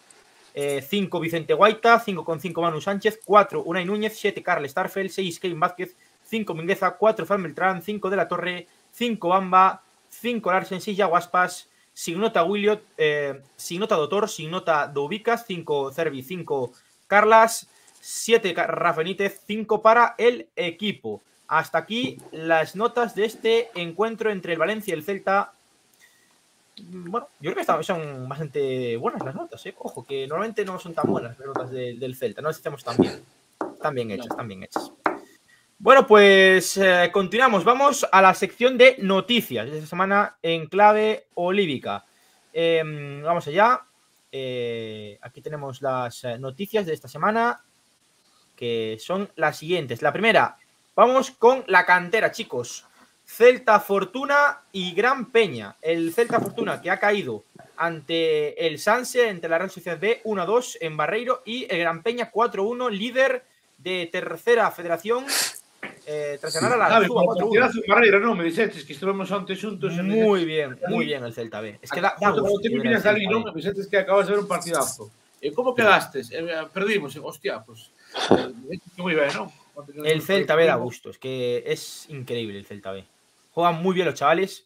5 0.58 1.20
Vicente 1.20 1.52
Guaita, 1.52 2.00
5 2.00 2.24
con 2.24 2.40
5 2.40 2.62
Manu 2.62 2.80
Sánchez, 2.80 3.20
4 3.26 3.62
Unai 3.62 3.84
Núñez, 3.84 4.16
7 4.18 4.42
Carles 4.42 4.70
Starfel, 4.70 5.10
6 5.10 5.38
Kevin 5.38 5.60
Vázquez, 5.60 5.94
5 6.24 6.54
Mingueza, 6.54 6.92
4 6.92 7.26
Fran 7.26 7.42
Beltrán, 7.42 7.82
5 7.82 8.08
De 8.08 8.16
la 8.16 8.26
Torre, 8.26 8.66
5 8.96 9.28
Bamba, 9.28 9.82
5 10.08 10.50
Larsen, 10.50 10.80
6 10.80 10.96
Yaguaspas, 10.96 11.68
sin 11.92 12.18
nota 12.18 12.42
Williot, 12.44 12.82
eh, 12.96 13.40
sin 13.56 13.80
nota 13.80 13.94
Dotor, 13.96 14.28
sin 14.28 14.50
nota 14.50 14.86
Doubicas, 14.86 15.44
5 15.46 15.92
Cervi, 15.92 16.22
5 16.22 16.72
Carlas, 17.06 17.68
7 18.00 18.54
Rafa 18.54 18.98
Benítez, 18.98 19.40
5 19.46 19.82
para 19.82 20.14
el 20.16 20.48
equipo. 20.56 21.20
Hasta 21.48 21.78
aquí 21.78 22.18
las 22.32 22.74
notas 22.74 23.14
de 23.14 23.24
este 23.26 23.70
encuentro 23.74 24.30
entre 24.30 24.54
el 24.54 24.58
Valencia 24.58 24.92
y 24.94 24.98
el 24.98 25.04
Celta. 25.04 25.52
Mm, 26.78 27.10
Bueno, 27.10 27.28
yo 27.40 27.50
creo 27.52 27.54
que 27.54 27.60
están- 27.60 27.84
son 27.84 28.28
bastante 28.28 28.96
buenas 28.96 29.22
las 29.24 29.34
notas, 29.34 29.64
¿eh? 29.66 29.74
Ojo, 29.78 30.04
que 30.04 30.26
normalmente 30.26 30.64
no 30.64 30.78
son 30.78 30.94
tan 30.94 31.06
buenas 31.10 31.38
las 31.38 31.46
notas 31.46 31.70
de- 31.70 31.94
del 31.94 32.16
Celta, 32.16 32.42
no 32.42 32.48
las 32.48 32.58
hacemos 32.58 32.82
tan 32.84 32.96
bien. 32.98 33.22
Están 33.74 33.94
bien 33.94 34.10
hechas, 34.10 34.26
están 34.30 34.48
bien 34.48 34.62
hechas. 34.64 34.90
Bueno, 35.78 36.06
pues 36.06 36.78
eh, 36.78 37.10
continuamos. 37.12 37.62
Vamos 37.62 38.06
a 38.10 38.22
la 38.22 38.32
sección 38.32 38.78
de 38.78 38.96
noticias 38.98 39.66
de 39.70 39.76
esta 39.76 39.86
semana 39.86 40.38
en 40.42 40.68
clave 40.68 41.26
olívica. 41.34 42.06
Em, 42.50 43.22
vamos 43.22 43.46
allá. 43.46 43.82
Eh, 44.32 45.18
aquí 45.20 45.42
tenemos 45.42 45.82
las 45.82 46.24
eh, 46.24 46.38
noticias 46.38 46.86
de 46.86 46.94
esta 46.94 47.08
semana, 47.08 47.62
que 48.56 48.96
son 48.98 49.30
las 49.36 49.58
siguientes. 49.58 50.00
La 50.00 50.14
primera, 50.14 50.56
vamos 50.94 51.30
con 51.30 51.62
la 51.66 51.84
cantera, 51.84 52.32
chicos. 52.32 52.86
Celta 53.26 53.78
Fortuna 53.78 54.62
y 54.72 54.94
Gran 54.94 55.30
Peña. 55.30 55.76
El 55.82 56.14
Celta 56.14 56.40
Fortuna 56.40 56.80
que 56.80 56.90
ha 56.90 56.98
caído 56.98 57.44
ante 57.76 58.66
el 58.66 58.78
Sanse, 58.78 59.28
entre 59.28 59.50
la 59.50 59.58
Real 59.58 59.70
Sociedad 59.70 60.00
B 60.00 60.22
1-2 60.24 60.78
en 60.80 60.96
Barreiro 60.96 61.42
y 61.44 61.66
el 61.68 61.80
Gran 61.80 62.02
Peña 62.02 62.32
4-1, 62.32 62.88
líder 62.90 63.44
de 63.78 64.08
tercera 64.10 64.70
federación, 64.70 65.26
eh, 66.06 66.38
tras 66.40 66.54
ganar 66.54 66.72
a 66.72 66.76
la 66.76 66.86
Javi, 66.86 67.04
Azúa 67.06 67.16
como 67.26 67.34
4-1. 67.34 67.38
partidazo 67.42 67.78
en 67.82 67.88
Barreira, 67.90 68.18
non? 68.22 68.38
Me 68.38 68.44
dixetes 68.46 68.84
que 68.86 68.94
estuvemos 68.94 69.28
antes 69.34 69.58
xuntos 69.58 69.92
en 69.98 70.06
Muy 70.06 70.46
bien, 70.46 70.78
muy 70.88 71.04
bien 71.04 71.24
el 71.26 71.34
Celta 71.34 71.60
B. 71.60 71.78
Es 71.82 71.90
que 71.90 72.00
da, 72.00 72.14
da 72.20 72.30
gusto 72.30 72.60
te 72.62 72.70
ver 72.70 72.94
al? 72.94 73.14
B. 73.18 73.50
Me 73.50 73.58
dixetes 73.58 73.86
que 73.90 73.98
acabas 73.98 74.26
de 74.26 74.38
ver 74.38 74.40
un 74.40 74.48
partidazo. 74.48 75.10
E 75.42 75.52
como 75.52 75.74
quedastes? 75.74 76.30
Eh, 76.32 76.46
perdimos, 76.72 77.12
eh, 77.16 77.20
hostia, 77.22 77.60
pues. 77.60 77.90
eh, 78.32 78.78
moi 78.96 79.12
ben, 79.18 79.28
non? 79.34 79.50
El 80.06 80.22
Celta 80.22 80.54
B 80.56 80.64
da 80.64 80.78
gusto, 80.80 81.10
es 81.10 81.18
que 81.18 81.60
es 81.66 82.06
increíble 82.08 82.56
el 82.56 82.64
Celta 82.64 82.94
B. 82.94 83.04
Juegan 83.52 83.82
muy 83.82 83.92
bien 83.92 84.06
los 84.06 84.14
chavales. 84.14 84.64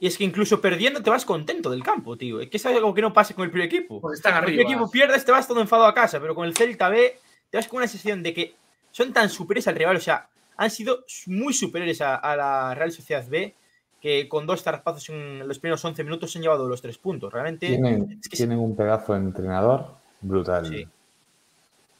Y 0.00 0.06
es 0.08 0.16
que 0.16 0.24
incluso 0.24 0.62
perdiendo 0.64 1.02
te 1.02 1.10
vas 1.12 1.26
contento 1.28 1.68
del 1.68 1.82
campo, 1.84 2.16
tío. 2.16 2.40
Es 2.40 2.48
que 2.48 2.56
es 2.56 2.64
algo 2.64 2.94
que 2.96 3.02
no 3.04 3.12
pasa 3.12 3.34
con 3.34 3.44
el 3.44 3.50
primer 3.50 3.68
equipo. 3.68 4.00
Porque 4.00 4.16
están 4.16 4.32
Con 4.32 4.38
el 4.38 4.44
arriba. 4.44 4.56
primer 4.64 4.72
equipo 4.72 4.90
pierdes, 4.90 5.24
te 5.26 5.30
vas 5.30 5.46
todo 5.46 5.60
enfadado 5.60 5.86
a 5.88 5.94
casa, 5.94 6.18
pero 6.20 6.34
con 6.34 6.46
el 6.48 6.56
Celta 6.56 6.88
B 6.88 7.20
te 7.50 7.58
vas 7.58 7.68
con 7.68 7.76
una 7.78 7.86
sensación 7.86 8.22
de 8.22 8.32
que 8.32 8.54
son 8.92 9.12
tan 9.12 9.28
superiores 9.28 9.68
al 9.68 9.76
rival, 9.76 9.96
o 9.96 10.00
sea, 10.00 10.26
han 10.60 10.70
sido 10.70 11.04
muy 11.26 11.54
superiores 11.54 12.02
a, 12.02 12.16
a 12.16 12.36
la 12.36 12.74
Real 12.74 12.92
Sociedad 12.92 13.26
B, 13.26 13.54
que 13.98 14.28
con 14.28 14.46
dos 14.46 14.62
zarpazos 14.62 15.08
en 15.08 15.46
los 15.48 15.58
primeros 15.58 15.82
11 15.82 16.04
minutos 16.04 16.30
se 16.30 16.38
han 16.38 16.42
llevado 16.42 16.68
los 16.68 16.82
tres 16.82 16.98
puntos. 16.98 17.32
Realmente, 17.32 17.66
Tienen, 17.66 18.18
es 18.20 18.28
que 18.28 18.36
tienen 18.36 18.58
un 18.58 18.76
pedazo 18.76 19.14
de 19.14 19.20
entrenador 19.20 19.86
brutal. 20.20 20.66
Sí. 20.66 20.86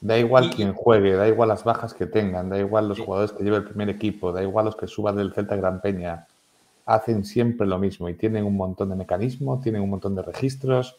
Da 0.02 0.18
igual 0.18 0.46
Y- 0.46 0.50
quien 0.50 0.74
juegue, 0.74 1.12
da 1.14 1.26
igual 1.26 1.48
las 1.48 1.64
bajas 1.64 1.94
que 1.94 2.04
tengan, 2.06 2.50
da 2.50 2.58
igual 2.58 2.88
los 2.88 2.98
Sí. 2.98 3.04
jugadores 3.04 3.32
que 3.32 3.44
lleve 3.44 3.56
el 3.56 3.64
primer 3.64 3.88
equipo, 3.88 4.30
da 4.30 4.42
igual 4.42 4.66
los 4.66 4.76
que 4.76 4.86
suban 4.86 5.16
del 5.16 5.32
Celta 5.32 5.56
Gran 5.56 5.80
Peña. 5.80 6.26
Hacen 6.84 7.24
siempre 7.24 7.66
lo 7.66 7.78
mismo 7.78 8.08
y 8.10 8.14
tienen 8.14 8.44
un 8.44 8.56
montón 8.56 8.90
de 8.90 8.96
mecanismos, 8.96 9.62
tienen 9.62 9.80
un 9.80 9.90
montón 9.90 10.14
de 10.14 10.22
registros. 10.22 10.96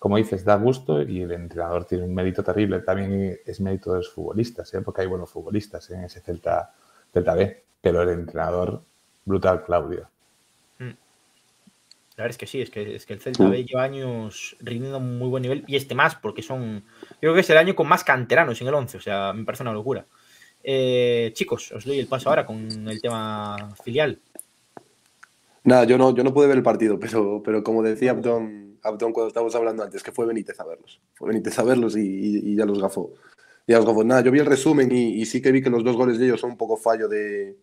Como 0.00 0.16
dices, 0.16 0.44
da 0.46 0.56
gusto 0.56 1.02
y 1.02 1.20
el 1.20 1.30
entrenador 1.32 1.84
tiene 1.84 2.04
un 2.04 2.14
mérito 2.14 2.42
terrible. 2.42 2.80
También 2.80 3.38
es 3.44 3.60
mérito 3.60 3.92
de 3.92 3.98
los 3.98 4.10
futbolistas, 4.10 4.72
¿eh? 4.72 4.80
porque 4.80 5.02
hay 5.02 5.06
buenos 5.06 5.30
futbolistas 5.30 5.90
en 5.90 6.04
ese 6.04 6.20
Celta, 6.20 6.72
Celta 7.12 7.34
B. 7.34 7.64
Pero 7.82 8.02
el 8.02 8.08
entrenador, 8.08 8.82
brutal, 9.26 9.62
Claudio. 9.62 10.08
La 12.20 12.24
verdad 12.24 12.30
es 12.30 12.38
que 12.38 12.46
sí, 12.46 12.60
es 12.60 12.70
que, 12.70 12.96
es 12.96 13.06
que 13.06 13.12
el 13.14 13.20
Celta 13.20 13.48
B 13.48 13.64
lleva 13.64 13.82
años 13.82 14.56
rindiendo 14.60 14.96
a 14.96 15.00
un 15.00 15.18
muy 15.18 15.28
buen 15.28 15.42
nivel 15.42 15.64
y 15.66 15.76
este 15.76 15.94
más, 15.94 16.16
porque 16.16 16.42
son. 16.42 16.82
Yo 17.12 17.18
creo 17.20 17.34
que 17.34 17.40
es 17.40 17.50
el 17.50 17.56
año 17.56 17.74
con 17.74 17.86
más 17.86 18.02
canteranos 18.02 18.60
en 18.60 18.68
el 18.68 18.74
11, 18.74 18.96
o 18.98 19.00
sea, 19.00 19.32
me 19.32 19.44
parece 19.44 19.62
una 19.62 19.72
locura. 19.72 20.04
Eh, 20.62 21.30
chicos, 21.34 21.72
os 21.72 21.84
doy 21.84 21.98
el 21.98 22.06
paso 22.06 22.28
ahora 22.28 22.44
con 22.44 22.88
el 22.88 23.00
tema 23.00 23.74
filial. 23.82 24.18
Nada, 25.64 25.84
yo 25.84 25.96
no, 25.96 26.14
yo 26.14 26.24
no 26.24 26.34
pude 26.34 26.46
ver 26.46 26.56
el 26.56 26.62
partido, 26.62 26.98
pero, 27.00 27.42
pero 27.42 27.62
como 27.62 27.82
decía 27.82 28.12
Abdón, 28.12 28.69
Abdón 28.82 29.12
cuando 29.12 29.28
estábamos 29.28 29.54
hablando 29.54 29.82
antes, 29.82 30.02
que 30.02 30.12
fue 30.12 30.26
Benítez 30.26 30.58
a 30.60 30.64
verlos. 30.64 31.00
Fue 31.14 31.28
Benítez 31.28 31.58
a 31.58 31.62
verlos 31.62 31.96
y, 31.96 32.54
ya 32.54 32.64
los 32.64 32.80
gafó. 32.80 33.12
Ya 33.66 33.76
los 33.76 33.86
gafó. 33.86 34.04
Nada, 34.04 34.22
yo 34.22 34.30
vi 34.30 34.38
el 34.38 34.46
resumen 34.46 34.90
y, 34.92 35.24
sí 35.26 35.40
que 35.42 35.52
vi 35.52 35.62
que 35.62 35.70
los 35.70 35.84
dos 35.84 35.96
goles 35.96 36.18
de 36.18 36.26
ellos 36.26 36.40
son 36.40 36.52
un 36.52 36.56
poco 36.56 36.76
fallo 36.76 37.08
de, 37.08 37.56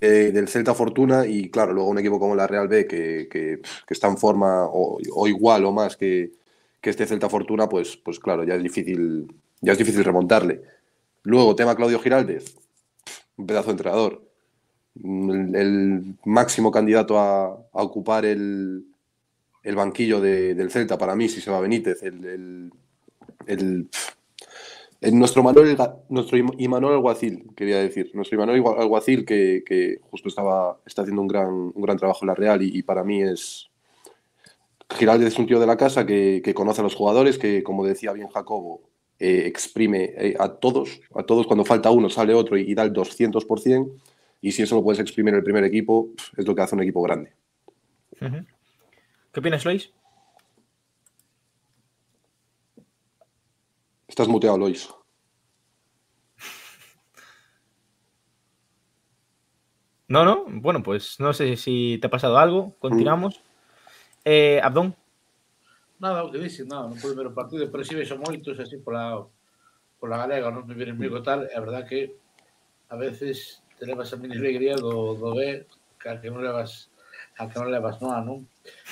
de- 0.00 0.32
del 0.32 0.48
Celta 0.48 0.74
Fortuna 0.74 1.26
y 1.26 1.50
claro, 1.50 1.72
luego 1.72 1.90
un 1.90 1.98
equipo 1.98 2.18
como 2.18 2.34
la 2.34 2.46
Real 2.46 2.68
B 2.68 2.86
que, 2.86 3.28
que, 3.30 3.60
está 3.88 4.08
en 4.08 4.18
forma 4.18 4.66
o, 4.66 4.98
igual 5.28 5.64
o 5.64 5.72
más 5.72 5.96
que, 5.96 6.32
que 6.80 6.90
este 6.90 7.06
Celta 7.06 7.28
Fortuna, 7.28 7.68
pues, 7.68 7.96
pues 7.96 8.18
claro, 8.18 8.44
ya 8.44 8.54
es 8.54 8.62
difícil, 8.62 9.32
ya 9.60 9.72
es 9.72 9.78
difícil 9.78 10.04
remontarle. 10.04 10.62
Luego, 11.22 11.54
tema 11.56 11.76
Claudio 11.76 12.00
Giraldez, 12.00 12.56
un 13.36 13.46
pedazo 13.46 13.66
de 13.68 13.72
entrenador 13.72 14.30
el, 14.96 15.54
el 15.54 16.14
máximo 16.24 16.70
candidato 16.70 17.18
a 17.18 17.54
ocupar 17.72 18.24
el, 18.24 18.84
el 19.62 19.76
banquillo 19.76 20.20
de- 20.20 20.54
del 20.54 20.70
Celta 20.70 20.96
para 20.98 21.14
mí, 21.16 21.28
si 21.28 21.40
se 21.40 21.50
va 21.50 21.60
Benítez, 21.60 22.02
el, 22.02 22.70
el, 23.46 23.88
nuestro 25.12 25.42
Manuel, 25.42 25.76
nuestro 26.08 26.36
Im- 26.38 26.54
Imanol 26.58 26.94
Alguacil, 26.94 27.46
quería 27.56 27.78
decir, 27.78 28.10
nuestro 28.14 28.36
Imanol 28.36 28.62
Alguacil 28.78 29.24
que, 29.24 29.62
que 29.64 29.98
justo 30.10 30.28
estaba, 30.28 30.78
está 30.86 31.02
haciendo 31.02 31.22
un 31.22 31.28
gran, 31.28 31.48
un 31.48 31.82
gran 31.82 31.96
trabajo 31.96 32.20
en 32.22 32.28
la 32.28 32.34
Real 32.34 32.62
y, 32.62 32.82
para 32.82 33.02
mí 33.04 33.22
es... 33.22 33.68
Giraldez 34.92 35.28
es 35.28 35.38
un 35.38 35.46
tío 35.46 35.60
de 35.60 35.66
la 35.66 35.76
casa 35.76 36.04
que, 36.04 36.42
que 36.44 36.52
conoce 36.52 36.80
a 36.80 36.84
los 36.84 36.96
jugadores, 36.96 37.38
que 37.38 37.62
como 37.62 37.86
decía 37.86 38.12
bien 38.12 38.26
Jacobo, 38.28 38.82
eh, 39.20 39.44
exprime 39.46 40.12
eh, 40.16 40.34
a 40.38 40.48
todos, 40.48 41.00
a 41.14 41.22
todos 41.22 41.46
cuando 41.46 41.64
falta 41.64 41.90
uno 41.92 42.10
sale 42.10 42.34
otro 42.34 42.58
y, 42.58 42.74
da 42.74 42.82
el 42.82 42.92
200%. 42.92 43.88
Y 44.42 44.50
si 44.52 44.62
eso 44.62 44.74
lo 44.74 44.82
puedes 44.82 44.98
exprimir 44.98 45.32
en 45.34 45.38
el 45.38 45.44
primer 45.44 45.62
equipo, 45.64 46.08
es 46.36 46.44
lo 46.46 46.54
que 46.56 46.62
hace 46.62 46.74
un 46.74 46.82
equipo 46.82 47.02
grande. 47.02 47.32
¿Qué 49.32 49.38
opinas, 49.38 49.64
Lois? 49.64 49.92
Estás 54.08 54.28
muteado, 54.28 54.58
Lois. 54.58 54.88
No, 60.08 60.24
no. 60.24 60.44
Bueno, 60.48 60.82
pues 60.82 61.20
no 61.20 61.32
sé 61.32 61.56
si 61.56 61.96
te 62.00 62.08
ha 62.08 62.10
pasado 62.10 62.36
algo. 62.36 62.74
Continuamos. 62.80 63.44
Eh, 64.24 64.60
Abdón. 64.60 64.96
Nada, 66.00 66.24
o 66.24 66.32
que 66.32 66.38
nada, 66.66 66.90
pude 67.00 67.14
ver 67.14 67.28
o 67.28 67.34
partido, 67.34 67.70
pero 67.70 67.84
si 67.84 67.94
vexo 67.94 68.18
moitos 68.18 68.58
así 68.58 68.78
pola, 68.78 69.22
pola 70.00 70.16
galega, 70.16 70.50
non 70.50 70.66
me 70.66 70.74
vienen 70.74 70.98
migo 70.98 71.22
tal, 71.22 71.46
é 71.46 71.60
verdad 71.60 71.86
que 71.86 72.16
a 72.88 72.96
veces 72.96 73.62
te 73.78 73.86
levas 73.86 74.10
a 74.10 74.16
mini 74.16 74.34
alegría 74.34 74.74
do, 74.74 75.14
do 75.14 75.30
B, 75.36 75.68
que 76.00 76.08
a 76.08 76.18
que 76.18 76.32
non 76.32 76.42
levas 76.42 76.89
a 77.40 77.48
que 77.48 77.56
non 77.56 77.72
levas 77.72 77.96
no 78.04 78.12
A, 78.12 78.20
non? 78.20 78.44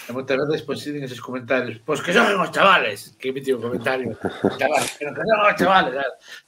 E 0.09 0.11
moitas 0.17 0.41
veces 0.41 0.65
pois 0.65 0.81
pues, 0.81 1.05
eses 1.05 1.21
comentarios, 1.21 1.77
pois 1.85 2.01
que 2.01 2.17
son 2.17 2.25
os 2.41 2.49
chavales, 2.49 3.13
que 3.21 3.29
emitiu 3.29 3.61
o 3.61 3.65
comentario, 3.69 4.17
chavales, 4.57 4.97
que 4.97 5.05
que 5.05 5.25
son 5.29 5.41
os 5.45 5.57
chavales, 5.61 5.93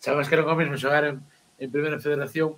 sabes 0.01 0.25
que 0.25 0.37
non 0.41 0.49
é 0.49 0.53
o 0.57 0.61
mesmo 0.61 0.81
xogar 0.81 1.05
en, 1.05 1.21
en 1.61 1.69
primeira 1.69 2.01
federación 2.01 2.57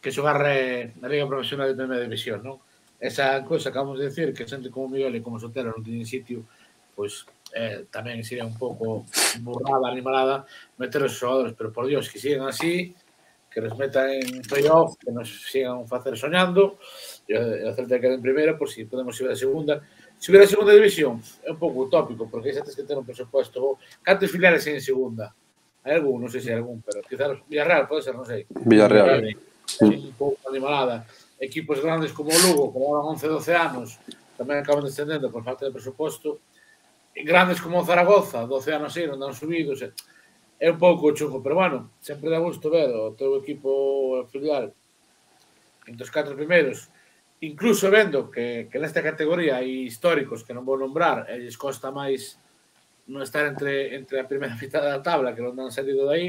que 0.00 0.08
xogar 0.08 0.40
eh, 0.48 0.96
na 0.96 1.12
Liga 1.12 1.28
Profesional 1.28 1.68
de 1.68 1.76
Primeira 1.76 2.08
División, 2.08 2.40
non? 2.40 2.56
Esa 2.96 3.44
cousa 3.44 3.68
que 3.68 3.76
acabamos 3.76 4.00
de 4.00 4.08
decir, 4.08 4.32
que 4.32 4.48
xente 4.48 4.72
como 4.72 4.88
Miguel 4.88 5.12
e 5.12 5.20
como 5.20 5.36
Sotero 5.36 5.76
non 5.76 5.84
teñen 5.84 6.08
sitio, 6.08 6.48
pois 6.96 7.28
eh, 7.52 7.84
tamén 7.92 8.24
sería 8.24 8.48
un 8.48 8.56
pouco 8.56 9.04
burrada, 9.44 9.92
animalada, 9.92 10.48
meter 10.80 11.04
os 11.04 11.12
xogadores, 11.20 11.52
pero 11.52 11.68
por 11.68 11.84
Dios, 11.84 12.08
que 12.08 12.16
sigan 12.16 12.48
así, 12.48 12.96
que 13.52 13.60
nos 13.60 13.76
metan 13.76 14.10
en 14.10 14.42
playoff, 14.42 14.96
que 14.96 15.12
nos 15.12 15.28
sigan 15.50 15.86
facer 15.86 16.16
soñando, 16.16 16.80
e 17.28 17.36
o 17.36 17.68
o 17.68 17.74
Celta 17.76 18.00
quede 18.00 18.16
en 18.16 18.24
primeira, 18.24 18.56
por 18.56 18.72
si 18.72 18.88
podemos 18.88 19.14
ir 19.20 19.28
a 19.28 19.36
segunda. 19.36 19.84
Se 20.16 20.30
hubiera 20.30 20.46
segunda 20.46 20.72
división, 20.72 21.20
é 21.44 21.50
un 21.52 21.58
pouco 21.58 21.84
utópico, 21.84 22.30
porque 22.30 22.48
aí 22.48 22.56
xa 22.56 22.64
tens 22.64 22.78
que 22.78 22.86
ter 22.86 22.96
un 22.96 23.04
presupuesto. 23.04 23.76
Cantos 24.00 24.30
filiales 24.30 24.64
en 24.70 24.80
segunda? 24.80 25.34
Hai 25.82 25.98
algún, 25.98 26.22
non 26.22 26.30
sei 26.30 26.40
se 26.40 26.54
hai 26.54 26.62
algún, 26.62 26.78
pero 26.80 27.02
quizás 27.02 27.42
Villarreal, 27.50 27.90
pode 27.90 28.06
ser, 28.06 28.14
non 28.14 28.24
sei. 28.24 28.46
Villarreal. 28.48 29.34
Así, 29.66 29.94
un 29.98 30.14
pouco 30.14 30.38
animalada. 30.46 31.04
Equipos 31.42 31.82
grandes 31.82 32.14
como 32.14 32.30
o 32.30 32.38
Lugo, 32.38 32.70
como 32.70 32.94
levan 32.94 33.18
11, 33.18 33.26
12 33.26 33.50
anos, 33.50 33.98
tamén 34.38 34.62
acaban 34.62 34.86
descendendo 34.86 35.26
por 35.28 35.42
falta 35.42 35.66
de 35.66 35.74
presuposto. 35.74 36.38
E 37.12 37.26
grandes 37.26 37.58
como 37.58 37.82
o 37.82 37.84
Zaragoza, 37.84 38.46
12 38.46 38.78
anos 38.78 38.94
aí, 38.94 39.10
non 39.10 39.18
dan 39.18 39.34
subidos. 39.34 39.82
e- 39.82 39.90
é 40.62 40.70
un 40.70 40.78
pouco 40.78 41.10
chungo, 41.10 41.42
pero 41.42 41.58
bueno, 41.58 41.90
sempre 41.98 42.30
dá 42.30 42.38
gusto 42.38 42.70
ver 42.70 42.86
o 42.94 43.18
teu 43.18 43.34
equipo 43.42 44.22
filial 44.30 44.70
entre 45.90 46.06
os 46.06 46.14
catro 46.14 46.38
primeiros, 46.38 46.86
incluso 47.42 47.90
vendo 47.90 48.30
que, 48.30 48.70
que 48.70 48.78
nesta 48.78 49.02
categoría 49.02 49.58
hai 49.58 49.90
históricos 49.90 50.46
que 50.46 50.54
non 50.54 50.62
vou 50.62 50.78
nombrar, 50.78 51.26
e 51.26 51.42
lles 51.42 51.58
costa 51.58 51.90
máis 51.90 52.38
non 53.10 53.26
estar 53.26 53.42
entre, 53.50 53.98
entre 53.98 54.22
a 54.22 54.30
primeira 54.30 54.54
mitad 54.62 54.86
da 54.86 55.02
tabla, 55.02 55.34
que 55.34 55.42
non 55.42 55.58
han 55.58 55.74
salido 55.74 56.06
de 56.06 56.14
aí, 56.14 56.28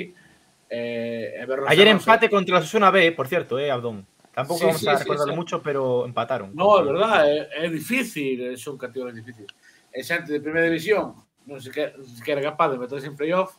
eh, 0.66 1.38
e 1.38 1.44
verlos... 1.46 1.70
Ayer 1.70 1.94
empate 1.94 2.26
contra 2.26 2.58
a 2.58 2.66
Susana 2.66 2.90
B, 2.90 3.14
por 3.14 3.30
cierto, 3.30 3.62
eh, 3.62 3.70
Abdón. 3.70 4.02
Tampouco 4.34 4.66
sí, 4.66 4.66
vamos 4.66 4.82
sí, 4.82 4.90
a 4.90 4.98
recordarlo 4.98 5.30
sí, 5.30 5.38
sí. 5.38 5.42
mucho, 5.46 5.56
pero 5.62 6.10
empataron. 6.10 6.58
No, 6.58 6.74
é 6.74 6.82
verdad, 6.82 7.30
eh, 7.30 7.46
é, 7.54 7.66
é 7.66 7.70
difícil, 7.70 8.58
son 8.58 8.82
categorías 8.82 9.14
difíciles. 9.14 9.54
É 9.94 10.02
xente 10.02 10.34
de 10.34 10.42
primeira 10.42 10.66
división, 10.66 11.14
non 11.46 11.62
se 11.62 11.70
que, 11.70 11.94
non 11.94 12.10
se 12.10 12.26
quer 12.26 12.42
capaz 12.42 12.74
de 12.74 12.82
meterse 12.82 13.06
en 13.06 13.14
playoff, 13.14 13.54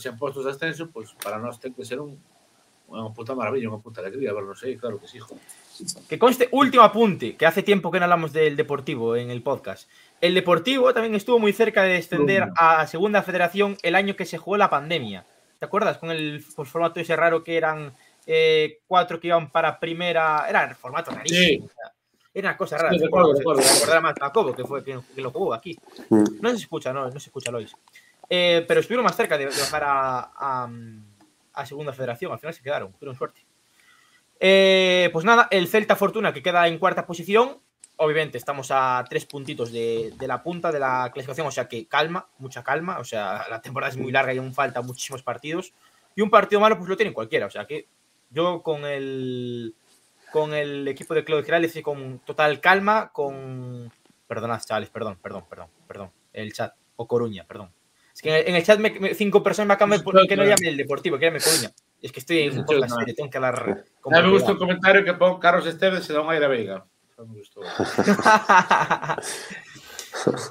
en 0.00 0.16
postos 0.16 0.44
de 0.44 0.50
ascenso, 0.52 0.90
pues, 0.90 1.12
para 1.22 1.38
nós 1.38 1.60
ten 1.60 1.76
que 1.76 1.84
ser 1.84 2.00
un 2.00 2.16
unha 2.92 3.08
puta 3.16 3.32
maravilla, 3.32 3.72
unha 3.72 3.80
puta 3.80 4.04
alegría 4.04 4.36
verlos 4.36 4.60
aí, 4.60 4.76
claro 4.76 5.00
que 5.00 5.08
sí, 5.08 5.16
hijo. 5.16 5.32
Que 6.08 6.20
conste, 6.20 6.52
último 6.52 6.84
apunte, 6.84 7.36
que 7.40 7.48
hace 7.48 7.64
tiempo 7.64 7.88
que 7.90 7.96
no 7.96 8.04
hablamos 8.04 8.32
del 8.36 8.54
Deportivo 8.54 9.16
en 9.16 9.32
el 9.32 9.40
podcast. 9.40 9.88
El 10.20 10.34
Deportivo 10.36 10.92
también 10.92 11.16
estuvo 11.16 11.38
muy 11.38 11.52
cerca 11.52 11.82
de 11.82 11.96
descender 11.96 12.52
a 12.56 12.86
Segunda 12.86 13.22
Federación 13.22 13.76
el 13.82 13.96
año 13.96 14.14
que 14.14 14.28
se 14.28 14.36
jugó 14.36 14.56
la 14.56 14.68
pandemia. 14.68 15.24
¿Te 15.58 15.64
acuerdas? 15.64 15.96
Con 15.98 16.10
el 16.10 16.44
pues, 16.54 16.68
formato 16.68 17.00
ese 17.00 17.16
raro 17.16 17.42
que 17.42 17.56
eran 17.56 17.94
eh, 18.26 18.80
cuatro 18.86 19.18
que 19.18 19.28
iban 19.28 19.50
para 19.50 19.80
primera. 19.80 20.44
Era 20.48 20.64
el 20.64 20.74
formato 20.74 21.10
rarísimo. 21.10 21.68
sea, 21.68 21.92
era 22.34 22.50
una 22.50 22.56
cosa 22.56 22.76
rara. 22.78 22.92
Sí, 22.92 22.98
¿te 22.98 23.04
recuerdo, 23.04 23.32
recuerdo. 23.34 24.00
Más 24.00 24.14
Jacobo, 24.18 24.54
que 24.54 24.64
fue 24.64 24.82
quien, 24.84 25.00
quien 25.00 25.24
lo 25.24 25.30
jugó 25.30 25.54
aquí. 25.54 25.78
No 26.10 26.50
se 26.50 26.56
escucha, 26.56 26.92
no, 26.92 27.08
no 27.08 27.20
se 27.20 27.28
escucha, 27.28 27.50
Lois. 27.50 27.72
Eh, 28.28 28.64
pero 28.66 28.80
estuvieron 28.80 29.04
más 29.04 29.16
cerca 29.16 29.36
de, 29.36 29.46
de 29.46 29.60
bajar 29.60 29.84
a, 29.84 30.32
a, 30.34 30.70
a 31.54 31.66
Segunda 31.66 31.92
Federación. 31.92 32.32
Al 32.32 32.38
final 32.38 32.54
se 32.54 32.62
quedaron, 32.62 32.92
tuvieron 32.92 33.16
suerte. 33.16 33.44
Eh, 34.40 35.10
pues 35.12 35.24
nada, 35.24 35.48
el 35.50 35.68
Celta 35.68 35.96
Fortuna 35.96 36.32
que 36.32 36.42
queda 36.42 36.66
en 36.66 36.78
cuarta 36.78 37.06
posición. 37.06 37.60
Obviamente 37.96 38.38
estamos 38.38 38.70
a 38.70 39.04
tres 39.08 39.26
puntitos 39.26 39.70
de, 39.70 40.12
de 40.18 40.26
la 40.26 40.42
punta 40.42 40.72
de 40.72 40.80
la 40.80 41.10
clasificación, 41.12 41.46
o 41.46 41.52
sea 41.52 41.68
que 41.68 41.86
calma, 41.86 42.26
mucha 42.38 42.64
calma. 42.64 42.98
O 42.98 43.04
sea, 43.04 43.46
la 43.48 43.60
temporada 43.60 43.92
es 43.92 43.98
muy 43.98 44.10
larga 44.10 44.32
y 44.32 44.38
aún 44.38 44.54
faltan 44.54 44.86
muchísimos 44.86 45.22
partidos. 45.22 45.72
Y 46.16 46.22
un 46.22 46.30
partido 46.30 46.60
malo, 46.60 46.76
pues 46.76 46.88
lo 46.88 46.96
tiene 46.96 47.12
cualquiera. 47.12 47.46
O 47.46 47.50
sea 47.50 47.66
que 47.66 47.86
yo 48.30 48.62
con 48.62 48.84
el 48.84 49.74
con 50.32 50.54
el 50.54 50.88
equipo 50.88 51.14
de 51.14 51.22
Claudio 51.24 51.44
Girales 51.44 51.76
y 51.76 51.82
con 51.82 52.18
total 52.20 52.60
calma, 52.60 53.10
con. 53.12 53.92
Perdonad, 54.26 54.62
chavales, 54.62 54.88
perdón, 54.88 55.18
perdón, 55.22 55.44
perdón, 55.48 55.68
perdón. 55.86 56.10
El 56.32 56.54
chat, 56.54 56.74
o 56.96 57.06
Coruña, 57.06 57.44
perdón. 57.44 57.70
Es 58.14 58.20
que 58.22 58.40
en 58.40 58.54
el, 58.54 58.62
chat 58.64 58.78
me- 58.78 58.90
me- 59.00 59.14
cinco 59.14 59.42
personas 59.42 59.68
me 59.68 59.74
acaban 59.74 59.98
de 59.98 60.04
poner 60.04 60.26
que 60.26 60.36
no 60.36 60.44
llame 60.44 60.68
el 60.68 60.76
deportivo, 60.76 61.18
que 61.18 61.26
llame 61.26 61.40
Coruña. 61.40 61.70
Es 62.00 62.12
que 62.12 62.20
estoy 62.20 62.40
en 62.42 62.58
un 62.58 62.64
podcast 62.66 62.94
serio, 62.98 63.14
tengo 63.14 63.30
que 63.30 63.36
hablar 63.38 63.84
con 64.00 64.14
A 64.14 64.20
me 64.22 64.30
gusta 64.30 64.52
o 64.52 64.58
comentario 64.58 65.04
que 65.04 65.14
pon 65.14 65.38
Carlos 65.40 65.66
Esteves 65.66 66.08
e 66.10 66.14
Aira 66.28 66.48
Veiga. 66.48 66.84
Eso 67.10 67.26
me 67.26 67.38
gustou. 67.38 67.62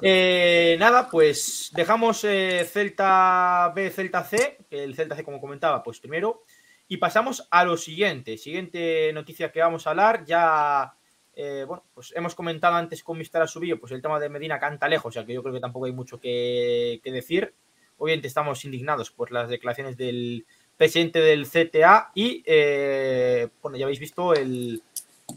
Eh, 0.02 0.76
nada, 0.80 1.08
pues 1.08 1.70
dejamos 1.72 2.24
eh, 2.24 2.66
Celta 2.70 3.72
B, 3.74 3.90
Celta 3.90 4.24
C, 4.24 4.58
el 4.70 4.94
Celta 4.96 5.14
C, 5.14 5.22
como 5.24 5.40
comentaba, 5.40 5.82
pues 5.82 6.00
primero, 6.00 6.42
y 6.88 6.96
pasamos 6.96 7.46
a 7.50 7.64
lo 7.64 7.76
siguiente. 7.76 8.36
Siguiente 8.38 9.12
noticia 9.14 9.52
que 9.52 9.60
vamos 9.60 9.86
a 9.86 9.90
hablar, 9.90 10.24
ya, 10.24 10.92
eh, 11.34 11.64
bueno, 11.66 11.84
pues 11.94 12.12
hemos 12.14 12.34
comentado 12.34 12.76
antes 12.76 13.02
con 13.02 13.18
Mr. 13.18 13.42
Asubio, 13.42 13.80
pues 13.80 13.92
el 13.92 14.02
tema 14.02 14.20
de 14.20 14.28
Medina 14.28 14.58
canta 14.58 14.88
lejos, 14.88 15.10
o 15.10 15.12
sea 15.12 15.24
que 15.24 15.32
yo 15.32 15.42
creo 15.42 15.54
que 15.54 15.60
tampoco 15.60 15.86
hay 15.86 15.92
mucho 15.92 16.20
que, 16.20 17.00
decir. 17.04 17.54
obviamente 17.98 18.28
estamos 18.28 18.64
indignados 18.64 19.10
por 19.10 19.32
las 19.32 19.48
declaraciones 19.48 19.96
del 19.96 20.44
presidente 20.76 21.20
del 21.20 21.46
CTA 21.46 22.10
y, 22.14 22.42
eh, 22.44 23.48
bueno, 23.62 23.78
ya 23.78 23.86
habéis 23.86 24.00
visto 24.00 24.34
el, 24.34 24.82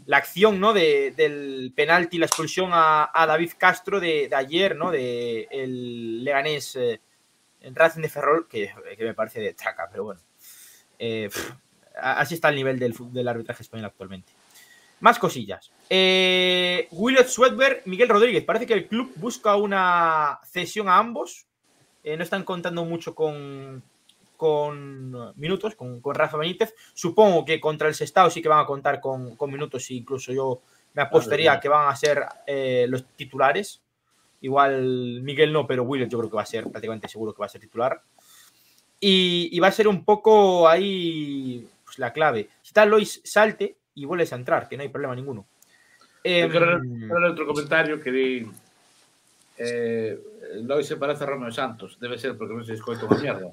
la 0.04 0.18
acción 0.18 0.60
¿no? 0.60 0.74
de, 0.74 1.12
del 1.16 1.72
penalti, 1.74 2.18
la 2.18 2.26
expulsión 2.26 2.70
a, 2.72 3.10
a 3.14 3.26
David 3.26 3.52
Castro 3.56 3.98
de, 3.98 4.28
de, 4.28 4.36
ayer, 4.36 4.76
¿no? 4.76 4.90
De 4.90 5.48
el 5.50 6.24
Leganés 6.24 6.76
eh, 6.76 7.00
Racing 7.62 8.02
de 8.02 8.08
Ferrol, 8.10 8.46
que, 8.48 8.70
que, 8.98 9.04
me 9.04 9.14
parece 9.14 9.40
de 9.40 9.54
traca, 9.54 9.88
pero 9.90 10.04
bueno. 10.04 10.20
Así 11.98 12.34
está 12.34 12.50
el 12.50 12.56
nivel 12.56 12.78
del, 12.78 12.94
del, 13.12 13.28
arbitraje 13.28 13.62
español 13.62 13.86
actualmente. 13.86 14.32
Más 15.00 15.18
cosillas. 15.18 15.70
Eh, 15.90 16.88
Swedberg, 17.26 17.82
Miguel 17.84 18.08
Rodríguez. 18.08 18.44
Parece 18.44 18.66
que 18.66 18.74
el 18.74 18.86
club 18.86 19.12
busca 19.16 19.56
una 19.56 20.40
cesión 20.44 20.88
a 20.88 20.98
ambos. 20.98 21.46
Eh, 22.02 22.16
no 22.16 22.22
están 22.22 22.44
contando 22.44 22.84
mucho 22.84 23.14
con, 23.14 23.82
con 24.36 25.32
minutos, 25.36 25.74
con, 25.74 26.00
con, 26.00 26.14
Rafa 26.14 26.36
Benítez. 26.36 26.74
Supongo 26.94 27.44
que 27.44 27.60
contra 27.60 27.88
el 27.88 27.94
Sestao 27.94 28.30
sí 28.30 28.40
que 28.40 28.48
van 28.48 28.60
a 28.60 28.66
contar 28.66 29.00
con, 29.00 29.36
con 29.36 29.50
minutos, 29.50 29.90
incluso 29.90 30.32
yo 30.32 30.60
me 30.94 31.02
apostaría 31.02 31.50
claro, 31.50 31.60
que 31.60 31.68
van 31.68 31.88
a 31.88 31.96
ser 31.96 32.24
eh, 32.46 32.86
los 32.88 33.04
titulares. 33.16 33.82
Igual 34.40 35.20
Miguel 35.22 35.52
no, 35.52 35.66
pero 35.66 35.82
Williot 35.82 36.08
yo 36.08 36.18
creo 36.18 36.30
que 36.30 36.36
va 36.36 36.42
a 36.42 36.46
ser 36.46 36.64
prácticamente 36.64 37.08
seguro 37.08 37.34
que 37.34 37.40
va 37.40 37.46
a 37.46 37.50
ser 37.50 37.60
titular. 37.60 38.00
Y, 38.98 39.50
y 39.52 39.60
va 39.60 39.68
a 39.68 39.72
ser 39.72 39.88
un 39.88 40.04
poco 40.04 40.66
ahí 40.68 41.68
pues, 41.84 41.98
la 41.98 42.12
clave. 42.12 42.48
Si 42.62 42.72
tal 42.72 42.90
Lois 42.90 43.20
salte 43.24 43.76
y 43.96 44.04
vuelves 44.04 44.32
a 44.32 44.36
entrar, 44.36 44.68
que 44.68 44.76
no 44.76 44.84
hay 44.84 44.88
problema 44.88 45.16
ninguno. 45.16 45.44
Eh, 46.22 46.44
otro 46.44 47.46
comentario 47.46 48.00
que 48.00 48.12
di. 48.12 48.46
Eh, 49.58 50.20
Lois 50.62 50.86
se 50.86 50.96
parece 50.96 51.24
a 51.24 51.28
Romeo 51.28 51.50
Santos. 51.50 51.98
Debe 51.98 52.18
ser 52.18 52.36
porque 52.36 52.54
no 52.54 52.62
se 52.62 52.74
escoita 52.74 53.06
una 53.06 53.18
mierda. 53.18 53.50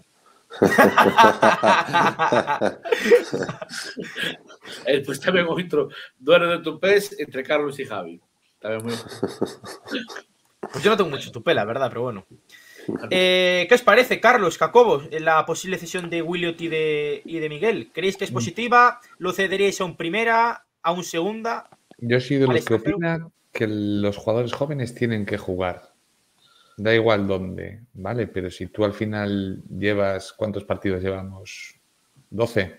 eh, 4.85 5.01
pues 5.01 5.17
tamén 5.17 5.49
outro 5.49 5.89
duelo 6.21 6.45
de 6.45 6.61
tupés 6.61 7.17
entre 7.17 7.41
Carlos 7.41 7.73
e 7.81 7.89
Javi. 7.89 8.21
Tamén 8.61 8.85
moi... 8.85 8.93
Pues 10.69 10.85
yo 10.85 10.93
no 10.93 10.97
tengo 10.97 11.09
mucho 11.09 11.33
tupé, 11.33 11.57
la 11.57 11.65
verdad, 11.65 11.89
pero 11.89 12.05
bueno. 12.05 12.29
Eh, 13.09 13.65
¿Qué 13.67 13.75
os 13.75 13.81
parece, 13.81 14.19
Carlos, 14.19 14.57
Jacobo, 14.57 15.03
la 15.11 15.45
posible 15.45 15.77
cesión 15.77 16.09
de 16.09 16.21
Williot 16.21 16.59
y 16.61 16.67
de, 16.67 17.21
y 17.25 17.39
de 17.39 17.49
Miguel? 17.49 17.91
¿Creéis 17.93 18.17
que 18.17 18.25
es 18.25 18.31
positiva? 18.31 18.99
¿Lo 19.17 19.31
cederíais 19.31 19.79
a 19.81 19.85
un 19.85 19.95
primera, 19.95 20.65
a 20.81 20.91
un 20.91 21.03
segunda? 21.03 21.69
Yo 21.97 22.19
soy 22.19 22.37
de 22.37 22.47
los 22.47 22.65
que 22.65 22.73
opinan 22.75 23.31
que 23.51 23.67
los 23.67 24.17
jugadores 24.17 24.53
jóvenes 24.53 24.95
tienen 24.95 25.25
que 25.25 25.37
jugar. 25.37 25.93
Da 26.75 26.93
igual 26.93 27.27
dónde, 27.27 27.81
¿vale? 27.93 28.27
Pero 28.27 28.49
si 28.49 28.67
tú 28.67 28.83
al 28.83 28.93
final 28.93 29.61
llevas, 29.69 30.33
¿cuántos 30.33 30.63
partidos 30.65 31.03
llevamos? 31.03 31.75
¿12? 32.31 32.75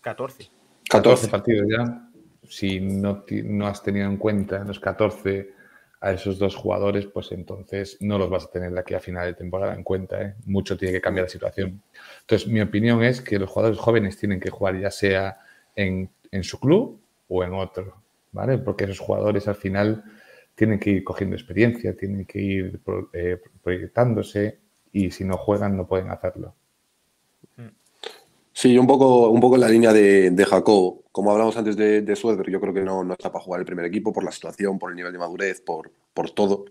14. 0.00 0.50
14 0.88 1.28
partidos 1.28 1.66
ya. 1.68 2.08
Si 2.48 2.78
no, 2.78 3.24
no 3.44 3.66
has 3.66 3.82
tenido 3.82 4.08
en 4.08 4.16
cuenta 4.16 4.58
en 4.58 4.68
los 4.68 4.78
14 4.78 5.55
a 6.06 6.12
esos 6.12 6.38
dos 6.38 6.54
jugadores, 6.54 7.06
pues 7.06 7.32
entonces 7.32 7.98
no 8.00 8.16
los 8.16 8.30
vas 8.30 8.44
a 8.44 8.50
tener 8.50 8.70
de 8.70 8.78
aquí 8.78 8.94
a 8.94 9.00
final 9.00 9.26
de 9.26 9.34
temporada 9.34 9.74
en 9.74 9.82
cuenta. 9.82 10.22
¿eh? 10.22 10.34
Mucho 10.44 10.76
tiene 10.76 10.94
que 10.94 11.00
cambiar 11.00 11.24
la 11.24 11.30
situación. 11.30 11.82
Entonces, 12.20 12.46
mi 12.46 12.60
opinión 12.60 13.02
es 13.02 13.20
que 13.20 13.40
los 13.40 13.50
jugadores 13.50 13.78
jóvenes 13.78 14.16
tienen 14.16 14.38
que 14.38 14.50
jugar 14.50 14.78
ya 14.78 14.90
sea 14.92 15.40
en, 15.74 16.08
en 16.30 16.44
su 16.44 16.60
club 16.60 17.00
o 17.28 17.42
en 17.42 17.54
otro, 17.54 18.02
¿vale? 18.30 18.58
Porque 18.58 18.84
esos 18.84 19.00
jugadores 19.00 19.48
al 19.48 19.56
final 19.56 20.04
tienen 20.54 20.78
que 20.78 20.90
ir 20.90 21.04
cogiendo 21.04 21.34
experiencia, 21.34 21.96
tienen 21.96 22.24
que 22.24 22.40
ir 22.40 22.80
eh, 23.12 23.40
proyectándose 23.62 24.58
y 24.92 25.10
si 25.10 25.24
no 25.24 25.36
juegan 25.36 25.76
no 25.76 25.88
pueden 25.88 26.10
hacerlo. 26.10 26.54
Sí, 28.52 28.78
un 28.78 28.86
poco, 28.86 29.28
un 29.28 29.40
poco 29.40 29.56
en 29.56 29.60
la 29.60 29.68
línea 29.68 29.92
de, 29.92 30.30
de 30.30 30.44
Jacob. 30.44 31.02
Como 31.16 31.32
hablamos 31.32 31.56
antes 31.56 31.78
de, 31.78 32.02
de 32.02 32.14
Suedberg, 32.14 32.50
yo 32.50 32.60
creo 32.60 32.74
que 32.74 32.82
no, 32.82 33.10
está 33.10 33.32
para 33.32 33.42
jugar 33.42 33.60
el 33.60 33.64
primer 33.64 33.86
equipo 33.86 34.12
por 34.12 34.22
la 34.22 34.30
situación, 34.30 34.78
por 34.78 34.90
el 34.90 34.96
nivel 34.96 35.12
de 35.14 35.18
madurez, 35.18 35.62
por, 35.62 35.90
todo. 36.34 36.66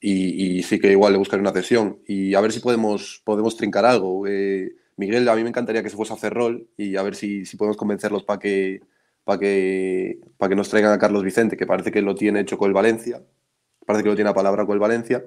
Y, 0.00 0.62
sí 0.62 0.78
que 0.78 0.92
igual 0.92 1.10
le 1.14 1.18
buscaré 1.18 1.40
una 1.40 1.50
cesión. 1.50 1.98
Y 2.06 2.36
a 2.36 2.40
ver 2.40 2.52
si 2.52 2.60
podemos, 2.60 3.20
podemos 3.24 3.56
trincar 3.56 3.84
algo. 3.84 4.28
Eh, 4.28 4.76
Miguel, 4.96 5.28
a 5.28 5.34
mí 5.34 5.42
me 5.42 5.48
encantaría 5.48 5.82
que 5.82 5.90
se 5.90 5.96
fuese 5.96 6.12
a 6.12 6.16
hacer 6.16 6.34
rol 6.34 6.68
y 6.76 6.94
a 6.94 7.02
ver 7.02 7.16
si, 7.16 7.42
podemos 7.56 7.76
convencerlos 7.76 8.22
para 8.22 8.38
que, 8.38 8.80
para 9.24 9.40
que, 9.40 10.20
para 10.36 10.50
que 10.50 10.54
nos 10.54 10.68
traigan 10.68 10.92
a 10.92 10.98
Carlos 11.00 11.24
Vicente, 11.24 11.56
que 11.56 11.66
parece 11.66 11.90
que 11.90 12.00
lo 12.00 12.14
tiene 12.14 12.38
hecho 12.38 12.58
con 12.58 12.68
el 12.68 12.74
Valencia. 12.74 13.24
Parece 13.84 14.04
que 14.04 14.10
lo 14.10 14.14
tiene 14.14 14.30
a 14.30 14.34
palabra 14.34 14.66
con 14.66 14.74
el 14.74 14.80
Valencia. 14.80 15.24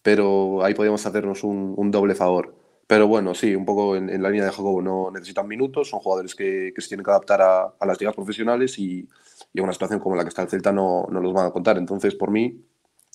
Pero 0.00 0.64
ahí 0.64 0.72
podríamos 0.72 1.04
hacernos 1.04 1.44
un 1.44 1.90
doble 1.90 2.14
favor. 2.14 2.61
Pero 2.86 3.06
bueno, 3.06 3.34
sí, 3.34 3.54
un 3.54 3.64
poco 3.64 3.96
en, 3.96 4.10
en, 4.10 4.22
la 4.22 4.28
línea 4.28 4.46
de 4.46 4.50
Jacobo, 4.50 4.82
no 4.82 5.10
necesitan 5.10 5.48
minutos, 5.48 5.88
son 5.88 6.00
jugadores 6.00 6.34
que, 6.34 6.72
que 6.74 6.80
se 6.82 6.88
tienen 6.88 7.04
que 7.04 7.10
adaptar 7.10 7.40
a, 7.40 7.74
a, 7.78 7.86
las 7.86 7.98
ligas 7.98 8.14
profesionales 8.14 8.78
y, 8.78 9.08
y 9.54 9.60
a 9.60 9.62
una 9.62 9.72
situación 9.72 10.00
como 10.00 10.16
la 10.16 10.24
que 10.24 10.28
está 10.28 10.42
el 10.42 10.48
Celta 10.48 10.72
no, 10.72 11.06
no, 11.10 11.20
los 11.20 11.32
van 11.32 11.46
a 11.46 11.50
contar. 11.52 11.78
Entonces, 11.78 12.14
por 12.14 12.30
mí, 12.30 12.60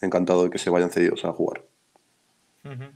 encantado 0.02 0.46
de 0.46 0.50
que 0.50 0.58
se 0.58 0.70
vayan 0.70 0.90
cedidos 0.90 1.26
a 1.26 1.34
jugar. 1.34 1.64
Uh 2.64 2.70
-huh. 2.70 2.92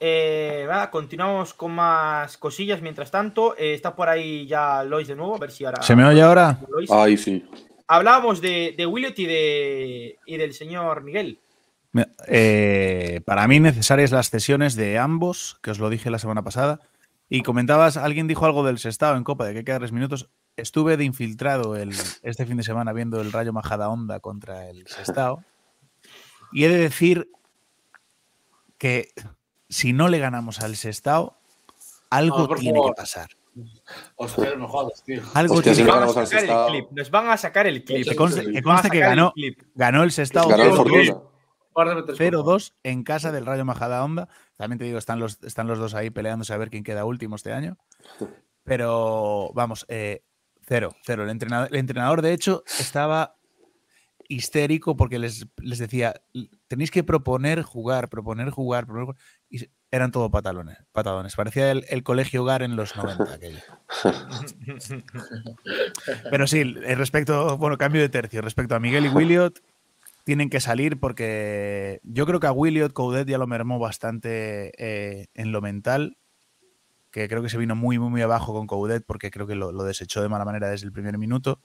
eh, 0.00 0.66
va, 0.68 0.90
continuamos 0.90 1.52
con 1.52 1.72
más 1.72 2.38
cosillas. 2.38 2.80
Mientras 2.80 3.10
tanto, 3.10 3.54
eh, 3.58 3.74
está 3.74 3.94
por 3.94 4.08
ahí 4.08 4.46
ya 4.46 4.82
Lois 4.84 5.08
de 5.08 5.16
nuevo, 5.16 5.34
a 5.34 5.38
ver 5.38 5.50
si 5.50 5.64
ahora... 5.64 5.82
¿Se 5.82 5.94
me 5.94 6.04
oye 6.04 6.22
ahora? 6.22 6.58
Ahí 6.90 7.16
sí. 7.16 7.44
Hablábamos 7.86 8.40
de, 8.40 8.74
de 8.76 8.86
Williot 8.86 9.18
y, 9.18 9.26
de, 9.26 10.18
y 10.24 10.36
del 10.36 10.54
señor 10.54 11.02
Miguel. 11.02 11.38
Eh, 12.28 13.20
para 13.24 13.48
mí 13.48 13.60
necesarias 13.60 14.12
las 14.12 14.30
cesiones 14.30 14.76
de 14.76 14.98
ambos, 14.98 15.58
que 15.62 15.70
os 15.70 15.78
lo 15.78 15.90
dije 15.90 16.10
la 16.10 16.18
semana 16.18 16.42
pasada. 16.42 16.80
Y 17.28 17.42
comentabas, 17.42 17.96
alguien 17.96 18.26
dijo 18.26 18.46
algo 18.46 18.64
del 18.64 18.78
Sestao 18.78 19.16
en 19.16 19.24
Copa, 19.24 19.46
de 19.46 19.54
que 19.54 19.64
queda 19.64 19.78
tres 19.78 19.92
minutos. 19.92 20.30
Estuve 20.56 20.96
de 20.96 21.04
infiltrado 21.04 21.76
el, 21.76 21.90
este 22.22 22.44
fin 22.44 22.56
de 22.56 22.62
semana 22.62 22.92
viendo 22.92 23.20
el 23.20 23.32
Rayo 23.32 23.52
Majada 23.52 23.88
Onda 23.88 24.20
contra 24.20 24.68
el 24.68 24.86
Sestao. 24.86 25.44
Y 26.52 26.64
he 26.64 26.68
de 26.68 26.78
decir 26.78 27.30
que 28.78 29.12
si 29.68 29.92
no 29.92 30.08
le 30.08 30.18
ganamos 30.18 30.60
al 30.60 30.76
Sestao, 30.76 31.38
algo 32.10 32.48
no, 32.48 32.56
tiene 32.56 32.80
que 32.84 32.92
pasar. 32.96 33.30
Hostia, 34.16 34.54
no 34.56 34.68
jodas, 34.68 35.02
tío. 35.04 35.22
Algo 35.34 35.54
Hostia, 35.54 35.74
tiene 35.74 35.90
si 35.90 35.96
van 35.96 36.08
a 36.08 36.08
sacar 36.08 36.44
el 36.44 36.66
clip. 36.66 36.90
nos 36.90 37.10
van 37.10 37.28
a 37.28 37.36
sacar 37.36 37.66
el 37.66 37.84
clip. 37.84 38.08
Que 38.08 38.16
conste 38.16 38.52
que, 38.52 38.62
conste 38.62 38.90
que 38.90 38.98
ganó, 38.98 39.32
ganó 39.74 40.02
el 40.02 40.10
Sestao. 40.10 40.48
Ganó 40.48 40.64
el 40.64 40.72
Fortuna. 40.72 41.29
0-2 41.74 42.74
en 42.82 43.04
casa 43.04 43.32
del 43.32 43.46
Rayo 43.46 43.64
Majada 43.64 44.04
Onda. 44.04 44.28
También 44.56 44.78
te 44.78 44.84
digo, 44.84 44.98
están 44.98 45.20
los, 45.20 45.42
están 45.42 45.66
los 45.66 45.78
dos 45.78 45.94
ahí 45.94 46.10
peleándose 46.10 46.52
a 46.52 46.58
ver 46.58 46.70
quién 46.70 46.84
queda 46.84 47.04
último 47.04 47.36
este 47.36 47.52
año. 47.52 47.78
Pero 48.64 49.50
vamos, 49.54 49.86
eh, 49.88 50.22
cero, 50.62 50.94
cero. 51.04 51.24
El 51.24 51.30
entrenador, 51.30 51.68
el 51.70 51.76
entrenador, 51.76 52.22
de 52.22 52.32
hecho, 52.32 52.62
estaba 52.78 53.36
histérico 54.28 54.96
porque 54.96 55.18
les, 55.18 55.46
les 55.58 55.78
decía, 55.78 56.14
tenéis 56.68 56.90
que 56.90 57.02
proponer 57.02 57.62
jugar, 57.62 58.08
proponer 58.08 58.50
jugar, 58.50 58.86
proponer 58.86 59.06
jugar. 59.06 59.22
Y 59.48 59.68
eran 59.90 60.12
todo 60.12 60.30
patalones, 60.30 60.78
patadones. 60.92 61.34
Parecía 61.34 61.72
el, 61.72 61.84
el 61.88 62.04
colegio 62.04 62.42
hogar 62.42 62.62
en 62.62 62.76
los 62.76 62.96
90. 62.96 63.34
Aquello. 63.34 63.58
Pero 66.30 66.46
sí, 66.46 66.62
respecto, 66.62 67.58
bueno, 67.58 67.76
cambio 67.76 68.00
de 68.00 68.08
tercio. 68.08 68.40
Respecto 68.40 68.76
a 68.76 68.80
Miguel 68.80 69.06
y 69.06 69.08
Williot, 69.08 69.60
tienen 70.30 70.48
que 70.48 70.60
salir 70.60 71.00
porque 71.00 71.98
yo 72.04 72.24
creo 72.24 72.38
que 72.38 72.46
a 72.46 72.52
Williot 72.52 72.92
Coudet 72.92 73.26
ya 73.26 73.36
lo 73.36 73.48
mermó 73.48 73.80
bastante 73.80 74.70
eh, 74.78 75.26
en 75.34 75.50
lo 75.50 75.60
mental, 75.60 76.18
que 77.10 77.28
creo 77.28 77.42
que 77.42 77.48
se 77.48 77.58
vino 77.58 77.74
muy, 77.74 77.98
muy, 77.98 78.22
abajo 78.22 78.52
con 78.52 78.68
Coudet 78.68 79.04
porque 79.04 79.32
creo 79.32 79.48
que 79.48 79.56
lo, 79.56 79.72
desechó 79.82 80.22
de 80.22 80.28
mala 80.28 80.44
manera 80.44 80.70
desde 80.70 80.86
el 80.86 80.92
primer 80.92 81.18
minuto. 81.18 81.60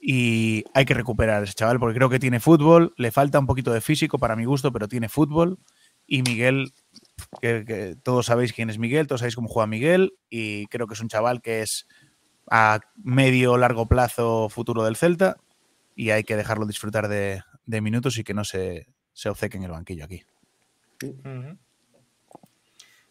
Y 0.00 0.64
hay 0.72 0.86
que 0.86 0.94
recuperar 0.94 1.42
a 1.42 1.44
ese 1.44 1.52
chaval 1.52 1.78
porque 1.78 1.96
creo 1.96 2.08
que 2.08 2.18
tiene 2.18 2.40
fútbol, 2.40 2.94
le 2.96 3.10
falta 3.10 3.38
un 3.38 3.46
poquito 3.46 3.70
de 3.70 3.82
físico 3.82 4.18
para 4.18 4.34
mi 4.34 4.46
gusto, 4.46 4.72
pero 4.72 4.88
tiene 4.88 5.10
fútbol. 5.10 5.58
Y 6.06 6.22
Miguel, 6.22 6.72
que, 7.42 7.66
que 7.66 7.96
todos 8.02 8.24
sabéis 8.24 8.54
quién 8.54 8.70
es 8.70 8.78
Miguel, 8.78 9.06
todos 9.08 9.20
sabéis 9.20 9.36
cómo 9.36 9.48
juega 9.48 9.66
Miguel, 9.66 10.14
y 10.30 10.68
creo 10.68 10.86
que 10.86 10.94
es 10.94 11.00
un 11.00 11.08
chaval 11.08 11.42
que 11.42 11.60
es 11.60 11.86
a 12.50 12.80
medio 12.96 13.58
largo 13.58 13.88
plazo 13.88 14.48
futuro 14.48 14.84
del 14.84 14.96
Celta 14.96 15.36
y 15.94 16.10
hay 16.10 16.24
que 16.24 16.36
dejarlo 16.36 16.66
disfrutar 16.66 17.08
de, 17.08 17.42
de 17.66 17.80
minutos 17.80 18.18
y 18.18 18.24
que 18.24 18.34
no 18.34 18.44
se, 18.44 18.86
se 19.12 19.28
obceque 19.28 19.56
en 19.56 19.64
el 19.64 19.70
banquillo 19.70 20.04
aquí. 20.04 20.22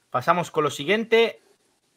Pasamos 0.10 0.52
con 0.52 0.64
lo 0.64 0.70
siguiente. 0.70 1.42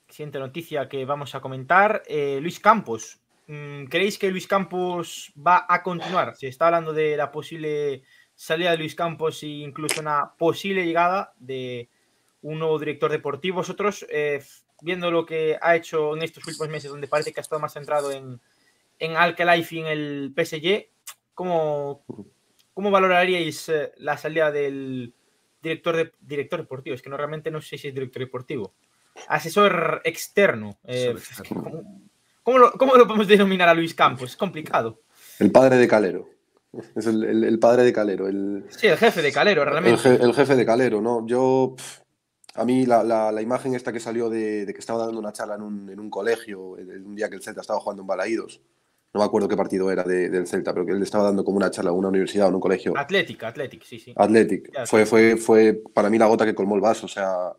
Siguiente 0.09 0.39
noticia 0.39 0.89
que 0.89 1.05
vamos 1.05 1.35
a 1.35 1.41
comentar. 1.41 2.03
Eh, 2.07 2.39
Luis 2.41 2.61
Campos. 2.61 3.19
Mm, 3.49 3.85
¿Creéis 3.85 4.19
que 4.19 4.31
Luis 4.31 4.47
Campos 4.47 5.33
va 5.37 5.67
a 5.69 5.83
continuar? 5.83 6.37
Se 6.37 6.49
está 6.49 6.67
hablando 6.67 6.93
de 6.93 7.17
la 7.17 7.31
posible 7.31 8.03
salida 8.35 8.71
de 8.71 8.79
Luis 8.79 8.95
Campos 8.95 9.43
e 9.43 9.49
incluso 9.49 10.01
una 10.01 10.33
posible 10.37 10.85
llegada 10.85 11.33
de 11.39 11.89
un 12.43 12.59
nuevo 12.59 12.79
director 12.79 13.11
deportivo. 13.11 13.57
Vosotros, 13.57 14.07
eh, 14.11 14.43
viendo 14.81 15.11
lo 15.11 15.27
que 15.27 15.59
ha 15.61 15.75
hecho 15.75 16.15
en 16.15 16.23
estos 16.23 16.47
últimos 16.47 16.69
meses, 16.69 16.91
donde 16.91 17.09
parece 17.09 17.33
que 17.33 17.41
ha 17.41 17.43
estado 17.43 17.61
más 17.61 17.73
centrado 17.73 18.13
en, 18.13 18.41
en 18.99 19.17
Alcalife 19.17 19.77
y 19.77 19.81
en 19.81 19.87
el 19.87 20.35
PSG, 20.37 20.89
¿cómo, 21.35 22.05
¿Cómo 22.77 22.91
valoraríais 22.91 23.71
eh, 23.71 23.93
la 23.97 24.19
salida 24.19 24.53
del, 24.53 25.15
director, 25.63 25.97
de, 25.97 26.13
director 26.21 26.61
deportivo, 26.61 26.95
es 26.95 27.01
que 27.01 27.09
no 27.09 27.17
realmente 27.17 27.51
no 27.51 27.63
sé 27.63 27.79
si 27.79 27.89
es 27.89 27.95
director 27.95 28.21
deportivo. 28.21 28.75
Asesor 29.29 30.03
externo. 30.05 30.79
eh, 30.85 31.15
externo. 31.17 31.63
¿cómo, 31.63 31.83
cómo 32.43 32.59
lo, 32.59 32.73
cómo 32.73 32.97
lo 32.97 33.07
podemos 33.07 33.29
denominar 33.29 33.71
a 33.71 33.75
Luis 33.75 33.95
Campos? 33.95 34.33
Es 34.33 34.37
complicado. 34.37 35.01
El 35.39 35.51
padre 35.51 35.77
de 35.79 35.89
Calero. 35.89 36.29
Es 36.95 37.07
el, 37.07 37.25
el- 37.25 37.45
el 37.45 37.59
padre 37.59 37.83
de 37.83 37.95
Calero, 37.95 38.29
el, 38.29 38.67
Sí, 38.69 38.89
el 38.89 38.99
jefe 38.99 39.23
de 39.23 39.33
Calero, 39.33 39.63
el, 39.63 39.69
realmente. 39.71 39.99
je- 40.03 40.23
el 40.23 40.35
jefe 40.35 40.55
de 40.55 40.67
Calero, 40.67 41.01
¿no? 41.01 41.27
Yo, 41.27 41.77
a 42.57 42.65
mí 42.67 42.85
la, 42.85 43.03
la- 43.03 43.33
la 43.33 43.41
imagen 43.41 43.75
esta 43.75 43.91
que 43.91 44.01
salió 44.01 44.29
de, 44.29 44.67
de 44.67 44.75
que 44.75 44.81
estaba 44.81 45.07
dando 45.07 45.19
una 45.19 45.33
charla 45.33 45.55
en 45.55 45.63
un, 45.63 45.89
en 45.89 45.99
un 45.99 46.11
colegio, 46.11 46.77
el- 46.77 47.03
un 47.07 47.15
día 47.17 47.31
que 47.31 47.37
el 47.37 47.43
Celta 47.43 47.63
estaba 47.63 47.81
jugando 47.81 48.03
en 48.03 48.07
Balaídos, 48.07 48.61
no 49.17 49.23
me 49.23 49.27
acuerdo 49.27 49.49
qué 49.49 49.57
partido 49.57 49.91
era 49.91 50.03
de- 50.05 50.29
del 50.31 50.47
Celta, 50.47 50.73
pero 50.73 50.87
que 50.87 50.93
él 50.93 51.03
estaba 51.03 51.25
dando 51.25 51.43
como 51.45 51.57
una 51.57 51.71
charla 51.71 51.91
en 51.91 51.97
una 51.97 52.09
universidad 52.09 52.47
o 52.47 52.49
en 52.51 52.55
un 52.57 52.61
colegio. 52.61 52.93
Atlética, 52.97 53.49
Atlética, 53.49 53.85
sí, 53.89 53.99
sí. 53.99 54.13
Athletic. 54.15 54.71
Fue, 54.87 55.05
sí. 55.05 55.11
fue, 55.11 55.37
fue 55.37 55.83
para 55.95 56.09
mí 56.11 56.19
la 56.19 56.27
gota 56.27 56.45
que 56.45 56.55
colmó 56.55 56.75
el 56.77 56.81
vaso. 56.81 57.07
O 57.07 57.09
sea, 57.09 57.53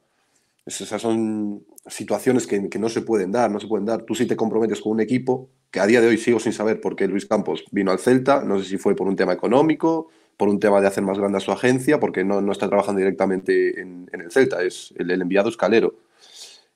es- 0.66 0.82
esas 0.82 1.02
son 1.02 1.64
situaciones 1.88 2.46
que, 2.48 2.70
que 2.70 2.80
no 2.80 2.90
se 2.90 3.02
pueden 3.02 3.32
dar, 3.32 3.50
no 3.52 3.60
se 3.60 3.68
pueden 3.68 3.86
dar. 3.86 4.04
Tú 4.04 4.14
sí 4.16 4.26
te 4.26 4.36
comprometes 4.36 4.82
con 4.82 4.92
un 4.94 5.00
equipo 5.02 5.50
que 5.72 5.80
a 5.80 5.86
día 5.88 6.00
de 6.02 6.08
hoy 6.08 6.18
sigo 6.18 6.40
sin 6.40 6.54
saber 6.54 6.80
por 6.80 6.96
qué 6.96 7.08
Luis 7.08 7.26
Campos 7.26 7.64
vino 7.72 7.92
al 7.92 8.00
Celta. 8.00 8.42
No 8.44 8.60
sé 8.60 8.66
si 8.70 8.78
fue 8.78 8.96
por 8.96 9.08
un 9.08 9.16
tema 9.16 9.34
económico, 9.34 10.10
por 10.38 10.50
un 10.50 10.60
tema 10.60 10.80
de 10.82 10.88
hacer 10.88 11.04
más 11.04 11.18
grande 11.18 11.38
a 11.38 11.42
su 11.42 11.52
agencia, 11.52 12.00
porque 12.00 12.24
no, 12.24 12.42
no 12.42 12.52
está 12.52 12.68
trabajando 12.68 13.00
directamente 13.00 13.82
en, 13.82 14.10
en 14.14 14.22
el 14.22 14.32
Celta. 14.32 14.62
Es 14.62 14.94
el, 14.98 15.10
el 15.12 15.22
enviado 15.22 15.50
escalero. 15.50 15.96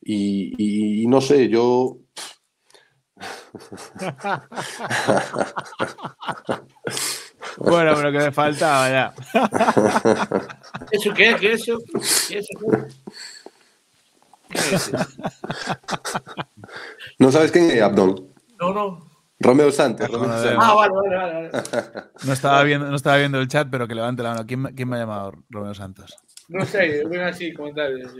Y, 0.03 0.53
y- 0.57 1.03
y 1.03 1.07
no 1.07 1.21
sé, 1.21 1.47
yo. 1.49 1.97
Bueno, 7.57 7.93
pero 7.95 8.11
que 8.11 8.17
me 8.17 8.31
faltaba 8.31 8.89
ya. 8.89 9.13
¿Eso 10.91 11.13
qué? 11.13 11.35
¿Qué 11.39 11.53
eso? 11.53 11.77
¿Qué 12.27 12.39
eso? 12.39 12.49
¿Qué 14.49 14.59
es? 14.75 14.91
¿No 17.19 17.31
sabes 17.31 17.51
quién 17.51 17.69
es 17.71 17.81
Abdón? 17.81 18.33
No, 18.59 18.73
no. 18.73 19.11
Romeo 19.39 19.71
Santos. 19.71 20.09
No, 20.09 20.17
Romeo 20.17 20.29
no, 20.29 20.43
Santos. 20.43 20.63
Ah, 20.63 20.73
vale, 20.75 20.93
vale, 20.93 21.33
vale. 21.33 21.51
No 22.23 22.33
estaba 22.33 22.63
viendo, 22.63 22.87
no 22.87 22.95
estaba 22.95 23.17
viendo 23.17 23.39
el 23.39 23.47
chat, 23.47 23.67
pero 23.71 23.87
que 23.87 23.95
levante 23.95 24.21
la 24.21 24.29
mano. 24.31 24.45
¿Quién, 24.45 24.61
me- 24.61 24.73
quién 24.75 24.87
me 24.87 24.97
ha 24.97 24.99
llamado 24.99 25.31
Romeo 25.49 25.73
Santos? 25.73 26.15
No 26.47 26.63
sé, 26.65 27.03
ven 27.05 27.21
así 27.21 27.53
comentarios. 27.53 28.13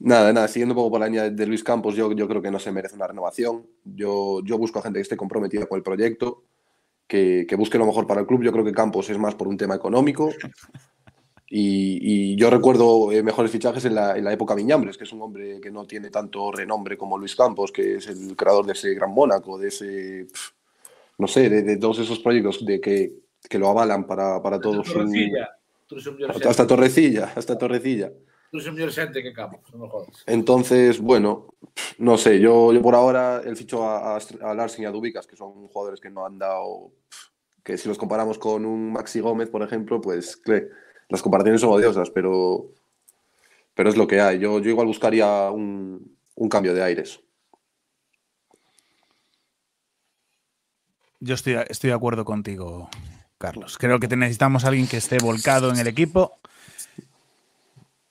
Nada, 0.00 0.32
nada, 0.32 0.46
siguiendo 0.46 0.74
un 0.74 0.76
poco 0.76 0.92
por 0.92 1.00
la 1.00 1.06
línea 1.06 1.28
de 1.28 1.46
Luis 1.46 1.64
Campos, 1.64 1.96
yo, 1.96 2.12
yo 2.12 2.28
creo 2.28 2.40
que 2.40 2.52
no 2.52 2.58
se 2.58 2.70
merece 2.70 2.94
una 2.94 3.08
renovación. 3.08 3.66
Yo, 3.84 4.40
yo 4.44 4.56
busco 4.56 4.78
a 4.78 4.82
gente 4.82 4.98
que 4.98 5.02
esté 5.02 5.16
comprometida 5.16 5.66
con 5.66 5.76
el 5.76 5.82
proyecto, 5.82 6.44
que, 7.06 7.46
que 7.48 7.56
busque 7.56 7.78
lo 7.78 7.86
mejor 7.86 8.06
para 8.06 8.20
el 8.20 8.26
club. 8.26 8.44
Yo 8.44 8.52
creo 8.52 8.64
que 8.64 8.72
Campos 8.72 9.10
es 9.10 9.18
más 9.18 9.34
por 9.34 9.48
un 9.48 9.56
tema 9.56 9.74
económico. 9.74 10.30
Y, 11.50 12.32
y 12.32 12.36
yo 12.36 12.50
recuerdo 12.50 13.10
eh, 13.10 13.22
mejores 13.22 13.50
fichajes 13.50 13.84
en 13.86 13.94
la, 13.94 14.16
en 14.18 14.22
la 14.22 14.32
época 14.34 14.54
Miñambres, 14.54 14.98
que 14.98 15.04
es 15.04 15.12
un 15.12 15.22
hombre 15.22 15.60
que 15.60 15.70
no 15.70 15.86
tiene 15.86 16.10
tanto 16.10 16.52
renombre 16.52 16.98
como 16.98 17.16
Luis 17.16 17.34
Campos, 17.34 17.72
que 17.72 17.96
es 17.96 18.06
el 18.06 18.36
creador 18.36 18.66
de 18.66 18.74
ese 18.74 18.94
Gran 18.94 19.12
Mónaco, 19.12 19.58
de 19.58 19.68
ese, 19.68 20.26
pf, 20.30 20.52
no 21.16 21.26
sé, 21.26 21.48
de, 21.48 21.62
de 21.62 21.76
todos 21.78 22.00
esos 22.00 22.18
proyectos 22.18 22.64
de 22.66 22.80
que, 22.80 23.14
que 23.48 23.58
lo 23.58 23.68
avalan 23.68 24.06
para, 24.06 24.42
para 24.42 24.60
todo 24.60 24.84
su... 24.84 24.92
Torrecilla. 24.92 25.48
Hasta, 26.28 26.50
hasta 26.50 26.66
Torrecilla, 26.66 27.32
hasta 27.34 27.56
Torrecilla. 27.56 28.12
Tú 28.50 28.56
eres 28.56 28.68
un 28.68 28.74
millor 28.74 28.92
xente 28.92 29.22
que 29.22 29.32
Campos, 29.32 29.60
no 29.72 29.78
me 29.78 29.88
jodas. 29.88 30.24
Entonces, 30.26 31.00
bueno, 31.00 31.54
no 31.98 32.16
sé, 32.16 32.40
yo, 32.40 32.72
yo 32.72 32.80
por 32.80 32.94
ahora 32.94 33.42
el 33.44 33.56
ficho 33.56 33.84
a, 33.84 34.16
a, 34.16 34.54
Larsen 34.54 34.84
y 34.84 34.86
a 34.86 34.90
Dubicas, 34.90 35.26
que 35.26 35.36
son 35.36 35.68
jugadores 35.68 36.00
que 36.00 36.08
no 36.08 36.24
han 36.24 36.38
dado, 36.38 36.92
que 37.62 37.76
si 37.76 37.88
los 37.88 37.98
comparamos 37.98 38.38
con 38.38 38.64
un 38.64 38.92
Maxi 38.92 39.20
Gómez, 39.20 39.50
por 39.50 39.62
ejemplo, 39.62 40.00
pues 40.00 40.40
las 41.10 41.22
comparaciones 41.22 41.60
son 41.60 41.70
odiosas, 41.70 42.08
pero, 42.10 42.72
pero 43.74 43.90
es 43.90 43.96
lo 43.96 44.06
que 44.06 44.20
hay. 44.20 44.38
Yo, 44.38 44.60
yo 44.60 44.70
igual 44.70 44.86
buscaría 44.86 45.50
un, 45.50 46.16
un 46.34 46.48
cambio 46.48 46.72
de 46.72 46.82
aires. 46.82 47.20
Yo 51.20 51.34
estoy, 51.34 51.56
estoy 51.68 51.88
de 51.88 51.96
acuerdo 51.96 52.24
contigo, 52.24 52.88
Carlos. 53.36 53.76
Creo 53.76 54.00
que 54.00 54.08
necesitamos 54.08 54.64
a 54.64 54.68
alguien 54.68 54.86
que 54.86 54.96
esté 54.96 55.18
volcado 55.18 55.70
en 55.70 55.78
el 55.78 55.88
equipo 55.88 56.38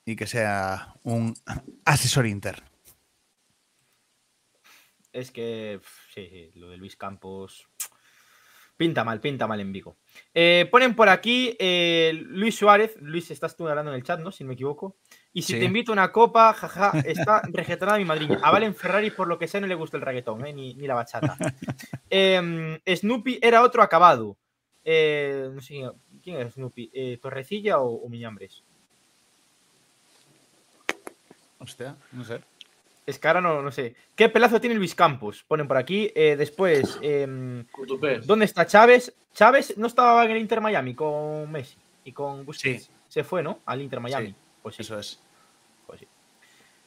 y 0.08 0.16
que 0.16 0.26
sea 0.26 0.96
un 1.04 1.34
asesor 1.84 2.26
interno. 2.28 2.66
Es 5.12 5.32
que, 5.32 5.82
sí, 6.14 6.28
sí, 6.30 6.52
lo 6.56 6.70
de 6.70 6.78
Luis 6.78 6.96
Campos 6.96 7.68
pinta 8.78 9.04
mal, 9.04 9.20
pinta 9.20 9.48
mal 9.48 9.60
en 9.60 9.74
Vigo. 9.74 9.98
Eh, 10.34 10.66
ponen 10.72 10.96
por 10.96 11.10
aquí 11.10 11.58
eh, 11.60 12.14
Luis 12.28 12.56
Suárez. 12.56 12.96
Luis, 13.02 13.30
estás 13.32 13.58
tú 13.58 13.68
hablando 13.68 13.92
en 13.92 13.98
el 13.98 14.04
chat, 14.04 14.22
¿no? 14.22 14.32
Si 14.32 14.44
no 14.46 14.50
me 14.50 14.54
equivoco. 14.54 14.96
Y 15.34 15.42
si 15.42 15.54
Sí. 15.54 15.60
te 15.60 15.66
invito 15.66 15.92
a 15.92 15.94
una 15.94 16.12
copa, 16.14 16.54
jaja, 16.54 16.94
está 17.04 17.42
reggaetonada 17.52 17.98
mi 17.98 18.06
madriña. 18.06 18.40
A 18.44 18.52
Valen 18.52 18.76
Ferrari, 18.76 19.12
por 19.12 19.28
lo 19.28 19.38
que 19.38 19.48
sé, 19.50 19.60
no 19.60 19.68
le 19.68 19.76
gusta 19.76 19.98
el 19.98 20.04
reggaetón, 20.04 20.46
¿eh? 20.46 20.54
ni, 20.54 20.74
ni 20.76 20.88
la 20.88 20.94
bachata. 20.94 21.36
Em, 22.10 22.80
Snoopy 22.88 23.40
era 23.42 23.62
otro 23.64 23.82
acabado. 23.84 24.38
Eh, 24.86 25.50
no 25.52 25.60
sé 25.62 25.82
quién 26.24 26.38
es 26.38 26.54
Snoopy, 26.54 27.18
¿Torrecilla 27.22 27.80
o, 27.80 27.96
o 28.06 28.08
Miñambres? 28.08 28.64
Hostia, 31.60 31.96
no 32.12 32.24
sé. 32.24 32.40
Es 33.06 33.18
que 33.20 33.28
ahora 33.28 33.40
no, 33.42 33.62
no 33.62 33.72
sé. 33.72 33.96
¿Qué 34.16 34.28
pelazo 34.28 34.60
tiene 34.60 34.76
Luis 34.76 34.94
Campos? 34.94 35.44
Ponen 35.48 35.68
por 35.68 35.78
aquí. 35.78 36.12
Eh, 36.14 36.36
después, 36.38 37.00
em. 37.02 37.66
¿Dónde 38.26 38.46
está 38.46 38.66
Chávez? 38.66 39.16
Chávez 39.34 39.78
no 39.78 39.88
estaba 39.88 40.26
en 40.26 40.32
el 40.32 40.38
Inter 40.38 40.60
Miami 40.60 40.94
con 40.94 41.50
Messi 41.52 41.78
y 42.04 42.12
con 42.12 42.46
Busquets. 42.46 42.84
Sí. 42.86 42.92
Se 43.08 43.24
fue, 43.24 43.42
¿no? 43.42 43.60
Al 43.66 43.82
Inter 43.82 44.02
Miami. 44.02 44.28
Sí, 44.28 44.36
Pues 44.62 44.76
sí. 44.76 44.82
Eso 44.82 45.00
es. 45.00 45.22
pues 45.86 46.02
sí. 46.02 46.08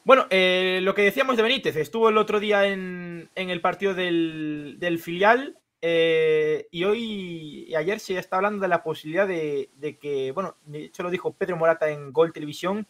Bueno, 0.03 0.27
eh, 0.29 0.79
lo 0.83 0.93
que 0.93 1.01
decíamos 1.03 1.37
de 1.37 1.43
Benítez, 1.43 1.75
estuvo 1.75 2.09
el 2.09 2.17
otro 2.17 2.39
día 2.39 2.67
en, 2.67 3.29
en 3.35 3.49
el 3.49 3.61
partido 3.61 3.93
del, 3.93 4.77
del 4.79 4.99
filial 4.99 5.57
eh, 5.81 6.67
y 6.71 6.83
hoy 6.83 7.65
y 7.67 7.75
ayer 7.75 7.99
se 7.99 8.17
está 8.17 8.35
hablando 8.37 8.61
de 8.61 8.67
la 8.67 8.83
posibilidad 8.83 9.27
de, 9.27 9.69
de 9.75 9.97
que, 9.97 10.31
bueno, 10.31 10.55
de 10.65 10.85
hecho 10.85 11.01
lo 11.03 11.09
dijo 11.09 11.33
Pedro 11.33 11.57
Morata 11.57 11.89
en 11.89 12.11
Gol 12.13 12.33
Televisión, 12.33 12.85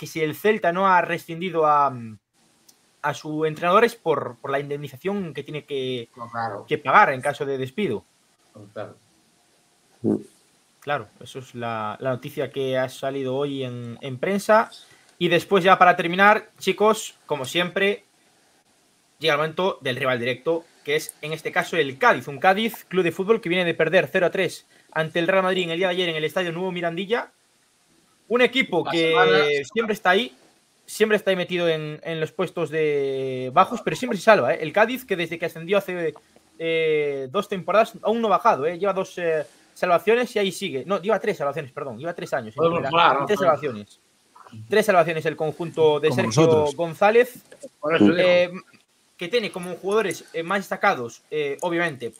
que 0.00 0.06
si 0.06 0.22
el 0.22 0.34
Celta 0.34 0.72
no 0.72 0.88
ha 0.88 1.02
rescindido 1.02 1.66
a, 1.66 1.94
a 3.02 3.12
su 3.12 3.44
entrenador 3.44 3.84
es 3.84 3.96
por, 3.96 4.38
por 4.40 4.50
la 4.50 4.58
indemnización 4.58 5.34
que 5.34 5.42
tiene 5.42 5.66
que, 5.66 6.08
claro. 6.32 6.64
que 6.66 6.78
pagar 6.78 7.12
en 7.12 7.20
caso 7.20 7.44
de 7.44 7.58
despido. 7.58 8.02
claro. 8.72 8.96
Claro, 10.80 11.08
eso 11.20 11.40
es 11.40 11.54
la, 11.54 11.98
la 12.00 12.12
noticia 12.12 12.50
que 12.50 12.78
ha 12.78 12.88
salido 12.88 13.36
hoy 13.36 13.62
en, 13.62 13.98
en 14.00 14.16
prensa. 14.16 14.70
Y 15.18 15.28
después 15.28 15.62
ya 15.62 15.78
para 15.78 15.96
terminar, 15.96 16.48
chicos, 16.58 17.18
como 17.26 17.44
siempre, 17.44 18.04
llega 19.18 19.34
el 19.34 19.40
momento 19.40 19.76
del 19.82 19.96
rival 19.96 20.18
directo, 20.18 20.64
que 20.82 20.96
es 20.96 21.14
en 21.20 21.34
este 21.34 21.52
caso 21.52 21.76
el 21.76 21.98
Cádiz. 21.98 22.26
Un 22.26 22.38
Cádiz, 22.38 22.86
club 22.86 23.04
de 23.04 23.12
fútbol 23.12 23.42
que 23.42 23.50
viene 23.50 23.66
de 23.66 23.74
perder 23.74 24.08
0 24.10 24.24
a 24.24 24.30
3 24.30 24.66
ante 24.92 25.18
el 25.18 25.28
Real 25.28 25.42
Madrid 25.42 25.64
en 25.64 25.72
el 25.72 25.76
día 25.76 25.88
de 25.88 25.92
ayer 25.92 26.08
en 26.08 26.16
el 26.16 26.24
Estadio 26.24 26.52
Nuevo 26.52 26.72
Mirandilla. 26.72 27.32
Un 28.30 28.40
equipo 28.42 28.84
que 28.84 29.10
semana- 29.10 29.44
siempre 29.74 29.92
está 29.94 30.10
ahí, 30.10 30.32
siempre 30.86 31.16
está 31.16 31.30
ahí 31.30 31.36
metido 31.36 31.68
en, 31.68 32.00
en 32.02 32.20
los 32.20 32.30
puestos 32.32 32.70
de 32.70 33.50
bajos, 33.52 33.80
pero 33.84 33.96
siempre 33.96 34.16
se 34.16 34.24
salva. 34.24 34.54
¿eh? 34.54 34.58
El 34.62 34.72
Cádiz, 34.72 35.04
que 35.04 35.16
desde 35.16 35.36
que 35.38 35.46
ascendió 35.46 35.78
hace 35.78 36.14
eh, 36.58 37.28
dos 37.30 37.48
temporadas, 37.48 37.92
aún 38.02 38.20
no 38.20 38.28
ha 38.28 38.38
bajado. 38.38 38.66
¿eh? 38.66 38.78
Lleva 38.78 38.92
dos 38.92 39.18
eh, 39.18 39.44
salvaciones 39.74 40.34
y 40.36 40.38
ahí 40.38 40.52
sigue. 40.52 40.84
No, 40.86 41.02
lleva 41.02 41.18
tres 41.18 41.38
salvaciones, 41.38 41.72
perdón. 41.72 41.98
Lleva 41.98 42.14
tres 42.14 42.32
años. 42.32 42.54
Tres 43.26 43.38
salvaciones. 43.38 44.00
Tres 44.68 44.86
salvaciones 44.86 45.26
el 45.26 45.36
conjunto 45.36 46.00
de 46.00 46.08
Como 46.08 46.22
Sergio 46.22 46.42
nosotros. 46.42 46.76
González. 46.76 47.34
Eh, 48.16 48.50
que 49.16 49.28
tiene 49.28 49.50
como 49.50 49.74
jugadores 49.76 50.24
más 50.44 50.60
destacados, 50.60 51.22
eh, 51.30 51.58
obviamente, 51.60 52.12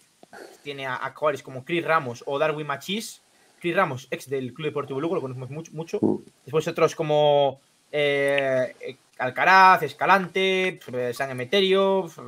tiene 0.63 0.87
a, 0.87 0.97
a 0.97 1.13
jugadores 1.13 1.43
como 1.43 1.65
Chris 1.65 1.85
Ramos 1.85 2.23
o 2.27 2.39
Darwin 2.39 2.67
Machís. 2.67 3.23
Chris 3.61 3.77
Ramos, 3.77 4.09
ex 4.11 4.29
del 4.29 4.53
Club 4.53 4.67
Deportivo 4.69 5.01
Lugo, 5.01 5.15
lo 5.15 5.21
conocemos 5.21 5.51
mucho. 5.51 5.73
mucho. 5.73 5.99
Mm. 6.01 6.17
Después 6.45 6.67
otros 6.67 6.95
como 6.95 7.61
eh, 7.93 8.97
Alcaraz, 9.19 9.83
Escalante, 9.83 10.81
eh, 10.93 11.13
San 11.15 11.31
Emeterio, 11.31 12.07
f- 12.07 12.21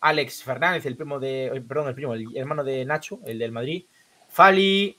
Alex 0.00 0.42
Fernández, 0.42 0.84
el 0.86 0.96
primo 0.96 1.20
de. 1.20 1.62
Perdón, 1.66 1.88
el 1.88 1.94
primo, 1.94 2.14
el 2.14 2.36
hermano 2.36 2.64
de 2.64 2.84
Nacho, 2.84 3.20
el 3.24 3.38
del 3.38 3.52
Madrid. 3.52 3.84
Fali. 4.28 4.96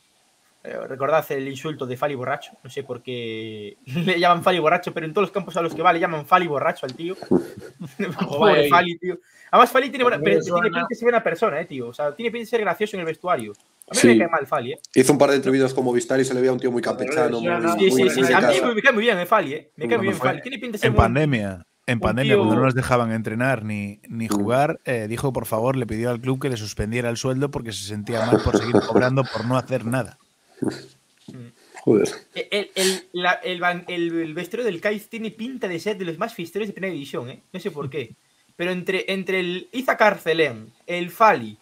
Eh, 0.64 0.78
recordad 0.88 1.26
el 1.32 1.48
insulto 1.48 1.86
de 1.86 1.98
Fali 1.98 2.16
borracho. 2.16 2.54
No 2.64 2.70
sé 2.70 2.84
por 2.84 3.02
qué 3.04 3.78
le 3.86 4.20
llaman 4.20 4.44
Fali 4.44 4.60
borracho, 4.60 4.94
pero 4.94 5.06
en 5.06 5.14
todos 5.14 5.26
los 5.28 5.32
campos 5.32 5.56
a 5.58 5.62
los 5.62 5.74
que 5.76 5.82
va 5.82 5.92
le 5.94 6.00
llaman 6.00 6.26
Fali 6.26 6.48
borracho 6.48 6.86
al 6.86 6.94
tío. 6.94 7.16
Joder. 8.26 8.70
Fali, 8.70 8.98
tío. 8.98 9.18
Además, 9.52 9.72
Fali 9.72 9.90
tiene, 9.90 10.04
buena, 10.04 10.20
pero 10.24 10.40
tiene 10.42 10.62
pinta 10.62 10.88
de 10.90 10.96
ser 10.96 11.06
buena 11.06 11.24
persona, 11.24 11.62
eh, 11.62 11.66
tío. 11.66 11.88
O 11.90 11.94
sea, 11.94 12.16
tiene 12.16 12.32
pinta 12.32 12.44
de 12.44 12.50
ser 12.50 12.62
gracioso 12.62 12.96
en 12.96 13.02
el 13.02 13.06
vestuario. 13.06 13.54
A 13.90 13.94
mí 13.94 14.00
Sí. 14.00 14.08
me 14.08 14.18
cae 14.20 14.28
mal 14.30 14.48
Fali, 14.48 14.72
eh. 14.74 14.80
Hizo 14.96 15.12
un 15.12 15.20
par 15.20 15.30
de 15.30 15.36
entrevistas 15.36 15.74
como 15.74 15.92
Vistar 15.94 16.20
y 16.20 16.26
se 16.26 16.34
le 16.34 16.40
veía 16.40 16.54
un 16.54 16.60
tío 16.60 16.72
muy 16.72 16.82
campechano, 16.82 17.40
muy, 17.40 17.50
Sí, 17.78 17.92
Sí, 17.92 18.02
muy- 18.04 18.10
sí, 18.10 18.34
A 18.34 18.40
mí 18.42 18.74
me 18.76 18.82
cae 18.82 18.92
muy 18.94 19.04
bien, 19.04 19.20
eh, 19.20 19.26
Fali, 19.26 19.54
eh. 19.54 19.72
Me 19.76 19.88
cae 19.88 19.98
muy 19.98 20.08
bien 20.08 20.18
Fali. 20.18 20.42
Tiene 20.42 20.58
pinta 20.58 20.74
de 20.74 20.78
ser 20.80 20.88
En 20.88 20.94
muy- 20.94 21.02
pandemia, 21.02 21.66
en 21.86 22.00
pandemia, 22.00 22.38
cuando 22.38 22.56
no 22.56 22.62
nos 22.62 22.74
dejaban 22.76 23.12
entrenar 23.12 23.64
ni, 23.66 24.00
ni 24.08 24.28
jugar, 24.30 24.80
eh, 24.86 25.08
dijo 25.10 25.34
por 25.34 25.46
favor, 25.46 25.76
le 25.76 25.86
pidió 25.86 26.10
al 26.10 26.22
club 26.22 26.42
que 26.42 26.50
le 26.50 26.56
suspendiera 26.58 27.10
el 27.10 27.18
sueldo 27.18 27.52
porque 27.52 27.74
se 27.74 27.84
sentía 27.86 28.26
mal 28.26 28.42
por 28.42 28.58
seguir 28.58 28.76
cobrando 28.88 29.24
por 29.26 29.46
no 29.46 29.58
hacer 29.58 29.86
nada. 29.86 30.18
Joder. 31.84 32.08
El, 32.36 32.72
el, 32.76 33.08
la- 33.14 33.40
el 33.44 33.62
el- 33.88 34.20
el 34.22 34.34
vestuario 34.34 34.66
del 34.66 34.82
Cádiz 34.82 35.08
tiene 35.10 35.32
pinta 35.32 35.68
de 35.68 35.80
ser 35.80 35.98
de 35.98 36.06
los 36.06 36.18
más 36.18 36.34
fiesteros 36.34 36.68
de 36.68 36.74
primera 36.74 36.94
división, 36.94 37.30
¿eh? 37.30 37.42
No 37.52 37.60
sé 37.60 37.72
por 37.72 37.90
qué. 37.90 38.16
Pero 38.56 38.72
entre, 38.72 39.06
entre 39.12 39.40
el 39.40 39.68
Iza 39.72 39.98
Carcelén, 39.98 40.72
el 40.86 41.10
Fali, 41.10 41.58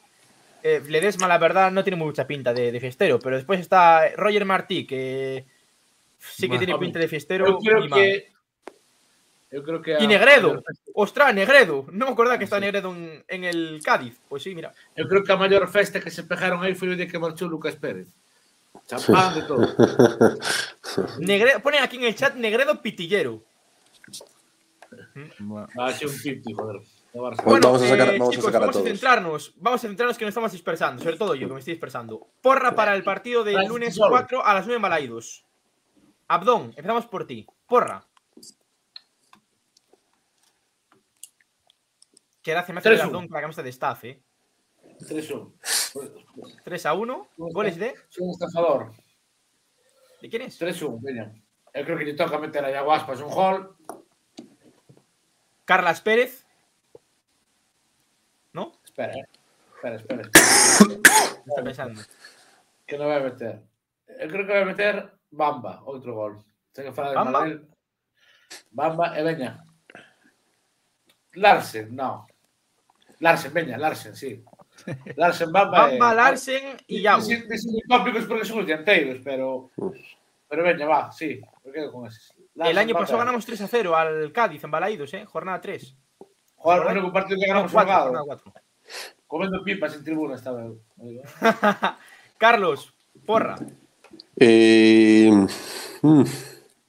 eh, 0.64 0.82
Ledesma, 0.88 1.28
la 1.28 1.38
verdad, 1.38 1.72
no 1.72 1.84
tiene 1.84 1.98
mucha 1.98 2.28
pinta 2.28 2.53
de, 2.53 2.72
de 2.72 2.80
fiestero. 2.80 3.18
Pero 3.19 3.38
después 3.38 3.60
está 3.60 4.10
Roger 4.15 4.45
Martí, 4.45 4.86
que 4.86 5.45
sí 6.19 6.44
que 6.44 6.48
Bueno, 6.49 6.65
tiene 6.65 6.80
pinta 6.80 6.99
de 6.99 7.07
fiestero. 7.07 7.48
Yo 7.48 7.57
creo 7.60 7.86
y 7.86 7.90
que. 7.90 8.32
Yo 9.52 9.64
creo 9.64 9.82
que. 9.82 9.98
Y 9.99 10.07
Negredo. 10.07 10.64
Ostras, 10.94 11.34
Negredo. 11.34 11.86
No 11.91 12.06
me 12.06 12.11
acordaba 12.11 12.38
que 12.38 12.44
estaba 12.44 12.60
Negredo 12.60 12.94
en, 12.95 13.23
en 13.28 13.44
el 13.44 13.82
Cádiz. 13.84 14.19
Pues 14.30 14.44
sí, 14.44 14.53
mira. 14.53 14.73
Eu 14.95 15.07
creo 15.07 15.23
que 15.23 15.32
a 15.32 15.38
maior 15.38 15.68
festa 15.72 15.99
que 15.99 16.11
se 16.11 16.23
pegaron 16.23 16.61
aí 16.61 16.76
foi 16.76 16.90
o 16.90 16.95
día 16.95 17.07
que 17.07 17.18
marchou 17.19 17.48
Lucas 17.49 17.76
Pérez. 17.76 18.07
Champán 18.88 19.35
de 19.35 19.41
todo. 19.43 19.68
Negredo, 21.19 21.60
ponen 21.61 21.84
aquí 21.84 21.98
en 21.98 22.03
el 22.06 22.15
chat 22.15 22.35
Negredo 22.35 22.81
Pitillero. 22.81 23.43
Bueno, 25.39 25.68
Va 25.80 25.88
a 25.88 25.93
ser 25.93 26.07
un 26.07 26.18
piti, 26.22 26.53
joder. 26.53 26.81
de 27.14 27.19
Barça. 27.19 27.43
Bueno, 27.43 27.68
vamos 27.68 27.81
a 27.84 27.88
sacar- 27.88 28.10
eh, 28.14 28.18
vamos 28.19 28.27
a 28.30 28.31
chicos, 28.31 28.45
sacar 28.45 28.56
a 28.57 28.60
vamos 28.65 28.76
a 28.76 28.80
todos. 28.80 28.88
centrarnos. 28.91 29.53
Vamos 29.57 29.84
a 29.84 29.88
centrarnos 29.88 30.18
que 30.18 30.26
nos 30.26 30.30
estamos 30.31 30.52
dispersando. 30.52 31.03
Sobre 31.03 31.18
todo 31.18 31.35
yo, 31.35 31.48
que 31.48 31.53
me 31.53 31.60
estoy 31.60 31.73
dispersando. 31.76 32.27
Porra 32.41 32.76
para 32.76 32.95
el 32.95 33.03
partido 33.03 33.43
del 33.43 33.65
lunes 33.68 33.95
solo. 33.95 34.11
4 34.11 34.45
a 34.45 34.53
las 34.53 34.65
9 34.65 34.76
en 34.77 34.81
Balaidos. 34.81 35.45
Abdón, 36.27 36.68
empezamos 36.76 37.06
por 37.07 37.26
ti. 37.27 37.45
Porra. 37.68 38.06
Que 42.41 42.52
gracia 42.52 42.73
me 42.73 42.80
hace 42.80 42.89
3-1. 42.89 43.02
Abdón 43.03 43.27
con 43.27 43.35
la 43.35 43.41
camiseta 43.41 43.64
de 43.64 43.69
staff, 43.69 44.03
eh. 44.06 44.22
3-1. 44.99 45.53
3 46.63 46.85
a 46.85 46.93
1. 46.93 47.27
Goles 47.38 47.77
de. 47.77 47.95
Soy 48.09 48.26
un 48.26 48.31
estafador. 48.31 48.91
¿De 50.22 50.30
quién 50.30 50.43
es? 50.43 50.59
3-1, 50.61 51.01
veña. 51.01 51.34
Eu 51.73 51.85
creo 51.85 51.97
que 51.97 52.05
lle 52.05 52.13
toca 52.13 52.38
meter 52.38 52.65
a 52.65 52.72
Yaguaspas 52.72 53.22
un 53.22 53.31
gol. 53.31 53.76
Carlas 55.65 56.01
Pérez. 56.01 56.45
¿No? 58.51 58.73
Espera, 58.84 59.13
eh. 59.13 59.26
Espera, 59.76 59.95
espera. 59.95 60.22
espera. 60.22 61.01
¿Qué 61.43 61.49
está 61.49 61.63
pensando? 61.63 62.01
que 62.91 62.99
non 62.99 63.07
vai 63.07 63.23
meter? 63.23 63.63
Eu 64.19 64.27
creo 64.27 64.43
que 64.43 64.51
vai 64.51 64.68
meter 64.68 65.15
Bamba, 65.31 65.80
outro 65.88 66.11
gol. 66.11 66.43
Ten 66.76 66.91
que 66.91 66.91
falar 66.91 67.15
de 67.15 67.19
Bamba? 67.23 67.39
Madrid. 67.39 67.59
Bamba 68.68 69.05
e 69.15 69.22
veña. 69.23 69.63
Larsen, 71.39 71.95
no. 71.95 72.27
Larsen, 73.23 73.55
veña, 73.55 73.80
Larsen, 73.80 74.11
sí. 74.11 74.43
Larsen, 75.16 75.52
Bamba, 75.52 75.88
Bamba, 75.88 76.12
e... 76.12 76.16
Larsen 76.16 76.78
y 76.88 77.02
Yago. 77.02 77.22
Dicen 77.22 77.48
porque 78.28 78.45
son 78.45 78.60
os 78.60 78.66
dianteiros, 78.66 79.20
pero... 79.24 79.72
Pero 80.48 80.64
veña, 80.64 80.86
va, 80.86 81.12
sí. 81.12 81.40
Me 81.64 81.72
quedo 81.72 81.91
con 81.91 82.08
eses. 82.08 82.34
El 82.56 82.78
año 82.78 82.94
Bamba, 82.94 82.99
pasado 83.02 83.20
ganamos 83.20 83.45
3 83.45 83.62
a 83.62 83.68
0 83.68 83.95
al 83.95 84.32
Cádiz 84.32 84.64
en 84.64 84.72
Balaidos, 84.72 85.14
eh. 85.14 85.26
Jornada 85.26 85.62
3. 85.62 85.95
Joder, 86.62 86.82
o 86.82 86.91
único 86.91 87.12
partido 87.12 87.40
que 87.40 87.48
ganamos 87.48 87.72
cuatro, 87.72 87.91
jugado. 87.91 88.06
jornada 88.06 88.26
cuatro. 88.26 88.53
Comendo 89.26 89.64
pipas 89.64 89.95
en 89.95 90.03
tribuna 90.03 90.36
estaba 90.36 90.66
eu. 90.66 90.78
Carlos, 92.38 92.94
porra. 93.26 93.56
Eh, 94.36 95.32
mm, 96.02 96.24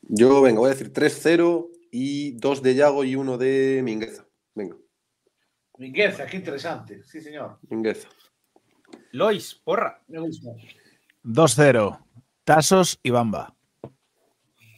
yo, 0.09 0.43
venga, 0.43 0.59
voy 0.59 0.71
a 0.71 0.75
decir 0.75 0.93
3-0 0.93 1.69
y 1.91 2.33
dos 2.33 2.63
de 2.63 2.75
Yago 2.75 3.05
y 3.05 3.17
uno 3.17 3.39
de 3.39 3.81
Mingueza. 3.85 4.22
Mingueza, 5.83 6.27
qué 6.27 6.37
interesante. 6.37 7.03
Sí, 7.03 7.21
señor. 7.21 7.59
Mingueza. 7.69 8.09
Lois, 9.11 9.53
porra. 9.65 10.01
Me 10.07 10.21
gusta. 10.21 10.51
2-0. 11.25 11.99
Tasos 12.45 13.01
y 13.03 13.11
Bamba. 13.11 13.53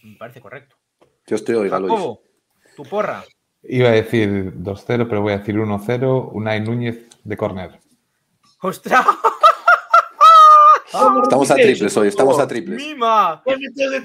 Me 0.03 0.17
parece 0.17 0.41
correcto. 0.41 0.77
Dios 1.27 1.45
te 1.45 1.55
oiga, 1.55 1.79
Lois. 1.79 2.19
Tu 2.75 2.85
porra. 2.85 3.23
Iba 3.65 3.91
a 3.91 3.93
decir 3.93 4.55
2-0, 4.55 5.07
pero 5.07 5.21
voy 5.21 5.35
a 5.35 5.39
decir 5.39 5.57
1-0. 5.57 6.31
Unai 6.33 6.63
Núñez 6.63 7.07
de 7.23 7.37
córner. 7.37 7.81
¡Ostras! 8.63 9.05
Estamos 11.23 11.51
a 11.51 11.55
triples 11.57 11.97
hoy, 11.97 12.09
estamos 12.09 12.39
a 12.39 12.47
triples. 12.47 12.77
¡Mima! 12.77 13.43
¿Qué 13.45 13.57
metió 13.57 13.91
de 13.91 13.99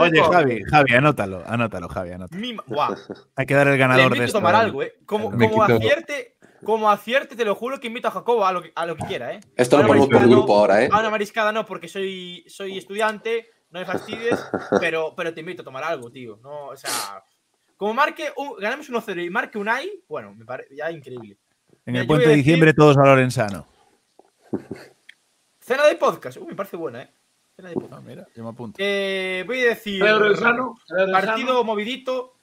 Oye? 0.00 0.22
Javi, 0.22 0.62
Javi, 0.62 0.94
anótalo, 0.94 1.42
anótalo, 1.46 1.88
Javi, 1.88 2.12
anótalo. 2.12 2.40
¡Mima! 2.40 2.62
¡Guau! 2.66 2.94
Hay 3.36 3.46
que 3.46 3.54
dar 3.54 3.66
el 3.68 3.76
ganador 3.78 4.16
de 4.16 4.24
esto. 4.24 4.38
tomar 4.38 4.54
algo, 4.54 4.82
¿eh? 4.82 4.94
Como, 5.06 5.30
Me 5.30 5.48
como 5.50 5.64
quito- 5.66 5.76
acierte, 5.76 6.36
como 6.64 6.90
acierte, 6.90 7.34
te 7.34 7.44
lo 7.44 7.54
juro 7.56 7.80
que 7.80 7.88
invito 7.88 8.08
a 8.08 8.10
Jacobo 8.12 8.46
a 8.46 8.52
lo 8.52 8.62
que, 8.62 8.72
a 8.74 8.86
lo 8.86 8.96
que 8.96 9.04
quiera, 9.06 9.32
¿eh? 9.34 9.40
Esto 9.56 9.76
A 9.76 9.80
lo 9.82 9.88
ponemos 9.88 10.08
por 10.08 10.22
no, 10.22 10.28
grupo 10.28 10.56
ahora, 10.56 10.84
¿eh? 10.84 10.88
A 10.92 11.00
una 11.00 11.10
mariscada 11.10 11.50
no, 11.50 11.66
porque 11.66 11.88
soy, 11.88 12.44
soy 12.46 12.78
estudiante, 12.78 13.48
no 13.70 13.80
me 13.80 13.86
fastidies, 13.86 14.38
pero, 14.80 15.14
pero 15.16 15.34
te 15.34 15.40
invito 15.40 15.62
a 15.62 15.64
tomar 15.64 15.82
algo, 15.84 16.10
tío. 16.12 16.38
No, 16.42 16.66
o 16.66 16.76
sea, 16.76 16.90
como 17.76 17.92
marque, 17.92 18.30
un, 18.36 18.54
ganamos 18.60 18.88
1-0 18.88 19.24
y 19.26 19.30
marque 19.30 19.58
un 19.58 19.68
AI, 19.68 20.04
bueno, 20.08 20.32
me 20.34 20.44
parece 20.44 20.76
ya 20.76 20.90
increíble. 20.92 21.38
En 21.86 21.92
Mira, 21.92 22.02
el 22.02 22.06
puente 22.06 22.26
de 22.28 22.30
decir- 22.36 22.44
diciembre 22.44 22.72
todos 22.72 22.96
a 22.96 23.00
Lorenzano. 23.04 23.66
Cena 25.64 25.86
de 25.86 25.94
podcast, 25.96 26.36
uy, 26.36 26.48
me 26.48 26.54
parece 26.54 26.76
buena, 26.76 27.02
¿eh? 27.02 27.10
Cena 27.56 27.70
de 27.70 27.74
podcast. 27.76 27.94
Ah, 27.94 28.00
mira, 28.06 28.28
yo 28.36 28.42
me 28.44 28.50
apunto. 28.50 28.76
Eh, 28.78 29.44
voy 29.46 29.60
a 29.62 29.68
decir. 29.68 30.00
Lorenzano, 30.00 30.76
creo 30.86 31.06
Lorenzano. 31.06 31.26
Partido 31.26 31.64
movidito. 31.64 32.34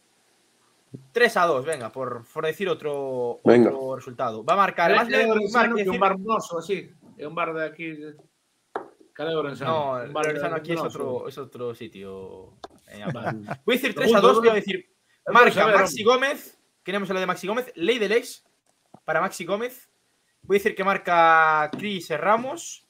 3 1.11 1.37
a 1.37 1.45
2, 1.45 1.63
venga, 1.65 1.91
por, 1.91 2.25
por 2.33 2.45
decir 2.45 2.67
otro, 2.67 3.39
Venga. 3.45 3.69
otro 3.69 3.95
resultado. 3.95 4.43
Va 4.43 4.53
a 4.53 4.57
marcar. 4.57 4.93
Marque 4.95 5.83
que 5.83 5.89
un 5.89 5.99
bar 5.99 6.17
mozo, 6.17 6.57
así. 6.57 6.91
É 7.19 7.27
un 7.27 7.35
bar 7.35 7.53
de 7.53 7.63
aquí. 7.63 7.91
de-? 7.91 8.15
No, 9.59 9.99
de- 9.99 10.07
Lorenzano 10.07 10.55
aquí 10.55 10.73
es 10.73 10.79
otro, 10.79 11.27
es 11.27 11.37
otro 11.37 11.75
sitio. 11.75 12.57
Eh. 12.87 13.05
Voy 13.63 13.75
a 13.75 13.77
decir 13.77 13.93
3 13.93 14.07
a 14.07 14.15
Segundo, 14.15 14.27
2, 14.33 14.37
voy 14.39 14.49
a 14.49 14.53
decir. 14.55 14.89
Marca 15.27 15.67
Maxi 15.67 16.03
Gómez. 16.03 16.57
Queremos 16.83 17.07
hablar 17.11 17.21
de 17.21 17.27
Maxi 17.27 17.45
Gómez. 17.45 17.71
Ley 17.75 17.99
del 17.99 18.13
ex 18.13 18.43
para 19.05 19.21
Maxi 19.21 19.45
Gómez. 19.45 19.91
Voy 20.41 20.55
a 20.55 20.59
decir 20.59 20.73
que 20.73 20.83
marca 20.83 21.69
Cris 21.77 22.09
Ramos. 22.09 22.87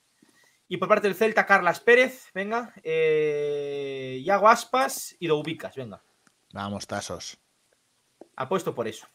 Y 0.72 0.78
por 0.78 0.88
parte 0.88 1.10
del 1.10 1.16
Celta, 1.18 1.46
Carlas 1.46 1.82
Pérez. 1.82 2.30
Venga. 2.34 2.74
Eh, 2.82 4.22
Iago 4.24 4.48
Aspas 4.48 5.18
y 5.20 5.28
Doubicas. 5.28 5.76
Venga. 5.76 6.02
Vamos, 6.54 6.88
Tasos. 6.88 7.38
Apuesto 8.38 8.74
por 8.74 8.88
eso. 8.88 9.06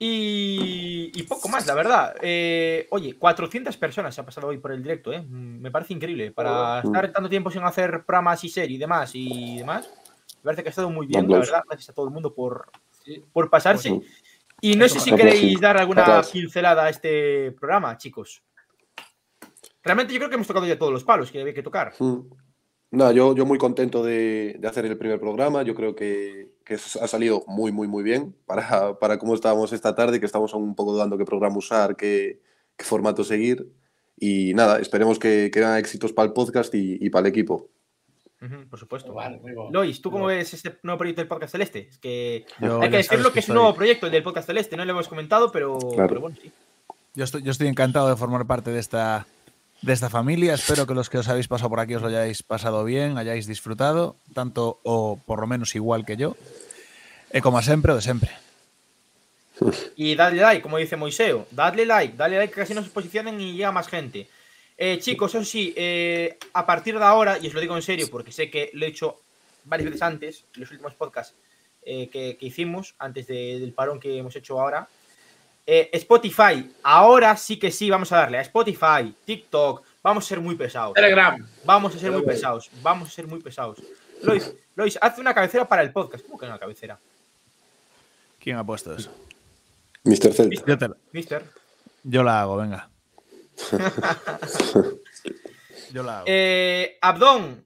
Y, 0.00 1.12
y 1.14 1.22
poco 1.22 1.48
más, 1.48 1.64
la 1.68 1.74
verdad. 1.74 2.16
Eh, 2.22 2.88
oye, 2.90 3.16
400 3.16 3.76
personas 3.76 4.16
se 4.16 4.20
han 4.20 4.24
pasado 4.24 4.48
hoy 4.48 4.58
por 4.58 4.72
el 4.72 4.82
directo, 4.82 5.12
¿eh? 5.12 5.22
Mm, 5.22 5.60
Me 5.60 5.70
parece 5.70 5.92
increíble. 5.94 6.32
Para 6.32 6.78
Oh. 6.80 6.86
estar 6.88 7.12
tanto 7.12 7.28
tiempo 7.28 7.48
sin 7.52 7.62
hacer 7.62 8.04
programas 8.04 8.42
y 8.42 8.48
series 8.48 8.74
y 8.76 8.78
demás 8.78 9.10
y 9.14 9.58
demás, 9.58 9.88
me 10.38 10.42
parece 10.42 10.64
que 10.64 10.70
ha 10.70 10.74
estado 10.74 10.90
muy 10.90 11.06
bien, 11.06 11.28
la 11.30 11.38
verdad. 11.38 11.62
Gracias 11.68 11.90
a 11.90 11.92
todo 11.92 12.06
el 12.06 12.12
mundo 12.12 12.34
por, 12.34 12.68
por 13.32 13.48
pasarse. 13.48 13.92
Ujú. 13.92 14.04
Y 14.60 14.74
no 14.74 14.88
sé 14.88 14.98
si 14.98 15.14
queréis 15.14 15.60
dar 15.60 15.76
alguna 15.76 16.20
pincelada 16.32 16.86
a 16.86 16.88
este 16.90 17.52
programa, 17.52 17.96
chicos. 17.96 18.42
Realmente 19.82 20.12
yo 20.12 20.18
creo 20.18 20.28
que 20.28 20.34
hemos 20.36 20.46
tocado 20.46 20.66
ya 20.66 20.78
todos 20.78 20.92
los 20.92 21.04
palos 21.04 21.30
que 21.30 21.40
había 21.40 21.54
que 21.54 21.62
tocar. 21.62 21.92
Mm. 21.98 22.20
No, 22.92 23.10
yo, 23.10 23.34
yo 23.34 23.46
muy 23.46 23.56
contento 23.58 24.04
de, 24.04 24.56
de 24.58 24.68
hacer 24.68 24.84
el 24.84 24.98
primer 24.98 25.18
programa. 25.18 25.62
Yo 25.62 25.74
creo 25.74 25.94
que, 25.94 26.52
que 26.64 26.74
ha 26.74 27.08
salido 27.08 27.42
muy, 27.46 27.72
muy, 27.72 27.88
muy 27.88 28.02
bien 28.02 28.36
para, 28.44 28.98
para 28.98 29.18
cómo 29.18 29.34
estábamos 29.34 29.72
esta 29.72 29.94
tarde, 29.94 30.20
que 30.20 30.26
estamos 30.26 30.52
aún 30.52 30.64
un 30.64 30.74
poco 30.74 30.92
dudando 30.92 31.16
qué 31.16 31.24
programa 31.24 31.56
usar, 31.56 31.96
qué, 31.96 32.40
qué 32.76 32.84
formato 32.84 33.24
seguir. 33.24 33.66
Y 34.18 34.52
nada, 34.54 34.78
esperemos 34.78 35.18
que, 35.18 35.50
que 35.52 35.58
hagan 35.60 35.78
éxitos 35.78 36.12
para 36.12 36.26
el 36.26 36.32
podcast 36.34 36.74
y, 36.74 36.98
y 37.00 37.08
para 37.10 37.26
el 37.26 37.32
equipo. 37.32 37.70
Por 38.68 38.78
supuesto. 38.78 39.14
Vale, 39.14 39.38
bueno. 39.38 39.68
Lois, 39.70 40.02
¿tú 40.02 40.10
cómo 40.10 40.26
ves 40.26 40.52
este 40.52 40.76
nuevo 40.82 40.98
proyecto 40.98 41.20
del 41.22 41.28
Podcast 41.28 41.52
Celeste? 41.52 41.88
Es 41.88 41.98
que 41.98 42.44
Yo, 42.60 42.80
hay 42.82 42.90
que 42.90 42.96
decirlo 42.98 43.18
sabes 43.30 43.32
que 43.34 43.38
es 43.40 43.48
un 43.48 43.52
estoy- 43.52 43.62
nuevo 43.62 43.74
proyecto 43.74 44.06
el 44.06 44.12
del 44.12 44.22
Podcast 44.24 44.48
Celeste, 44.48 44.76
no 44.76 44.84
lo 44.84 44.90
hemos 44.90 45.08
comentado, 45.08 45.50
pero, 45.52 45.78
Claro. 45.78 46.08
pero 46.08 46.20
bueno, 46.20 46.36
sí. 46.42 46.52
Yo 47.14 47.24
estoy, 47.24 47.42
yo 47.42 47.52
estoy 47.52 47.68
encantado 47.68 48.08
de 48.10 48.16
formar 48.16 48.44
parte 48.46 48.70
de 48.72 48.80
esta, 48.80 49.26
de 49.82 49.92
esta 49.92 50.08
familia. 50.10 50.54
Espero 50.54 50.86
que 50.86 50.94
los 50.94 51.10
que 51.10 51.18
os 51.18 51.28
habéis 51.28 51.48
pasado 51.48 51.68
por 51.70 51.80
aquí 51.80 51.94
os 51.94 52.02
lo 52.02 52.08
hayáis 52.08 52.42
pasado 52.42 52.84
bien, 52.84 53.18
hayáis 53.18 53.46
disfrutado, 53.46 54.16
tanto 54.34 54.80
o 54.84 55.18
por 55.26 55.40
lo 55.40 55.46
menos 55.46 55.74
igual 55.74 56.06
que 56.06 56.16
yo. 56.16 56.36
E 57.32 57.40
como 57.40 57.60
siempre, 57.62 57.92
o 57.92 57.96
de 57.96 58.02
siempre. 58.02 58.30
Y 59.96 60.14
dadle 60.14 60.42
like, 60.42 60.62
como 60.62 60.78
dice 60.78 60.96
Moiseo. 60.96 61.46
Dadle 61.50 61.86
like, 61.86 62.16
dadle 62.16 62.38
like 62.38 62.54
que 62.54 62.62
así 62.62 62.74
nos 62.74 62.88
posicionen 62.88 63.40
y 63.40 63.54
llega 63.54 63.72
más 63.72 63.88
gente. 63.88 64.28
Eh, 64.76 64.98
chicos, 65.00 65.34
eso 65.34 65.44
sí, 65.44 65.72
eh, 65.76 66.36
a 66.52 66.66
partir 66.66 66.98
de 66.98 67.04
ahora, 67.04 67.38
y 67.38 67.46
os 67.46 67.54
lo 67.54 67.60
digo 67.60 67.76
en 67.76 67.82
serio 67.82 68.08
porque 68.10 68.32
sé 68.32 68.50
que 68.50 68.70
lo 68.74 68.84
he 68.84 68.88
hecho 68.88 69.16
varias 69.64 69.86
veces 69.90 70.02
antes, 70.02 70.44
en 70.54 70.60
los 70.62 70.70
últimos 70.72 70.94
podcasts 70.94 71.34
eh, 71.84 72.08
que, 72.08 72.36
que 72.36 72.46
hicimos, 72.46 72.94
antes 72.98 73.26
de- 73.26 73.60
del 73.60 73.72
parón 73.72 74.00
que 74.00 74.16
hemos 74.18 74.34
hecho 74.36 74.60
ahora. 74.60 74.88
Eh, 75.66 75.90
Spotify, 75.92 76.72
ahora 76.82 77.36
sí 77.36 77.58
que 77.58 77.70
sí, 77.70 77.90
vamos 77.90 78.10
a 78.12 78.16
darle 78.18 78.38
a 78.38 78.42
Spotify, 78.42 79.14
TikTok, 79.24 79.82
vamos 80.02 80.24
a 80.24 80.28
ser 80.28 80.40
muy 80.40 80.56
pesados. 80.56 80.94
Telegram. 80.94 81.46
Vamos 81.64 81.94
a 81.94 81.98
ser 81.98 82.10
muy 82.10 82.22
pesados, 82.22 82.70
vamos 82.82 83.08
a 83.08 83.12
ser 83.12 83.26
muy 83.26 83.40
pesados. 83.40 83.78
Lois, 84.22 84.52
Lois, 84.74 84.98
haz 85.00 85.18
una 85.18 85.34
cabecera 85.34 85.68
para 85.68 85.82
el 85.82 85.92
podcast. 85.92 86.24
¿Cómo 86.26 86.38
que 86.38 86.46
una 86.46 86.58
cabecera? 86.58 86.98
¿Quién 88.40 88.56
ha 88.56 88.64
puesto 88.64 88.94
eso? 88.94 89.12
Mr. 90.04 90.32
Celta. 90.32 90.62
Yo, 90.66 90.78
te 90.78 90.88
la- 90.88 90.96
Mister. 91.12 91.44
yo 92.02 92.22
la 92.24 92.40
hago, 92.42 92.56
venga. 92.56 92.88
yo 95.92 96.02
la 96.02 96.18
hago. 96.18 96.24
Eh, 96.28 96.98
Abdón, 97.00 97.64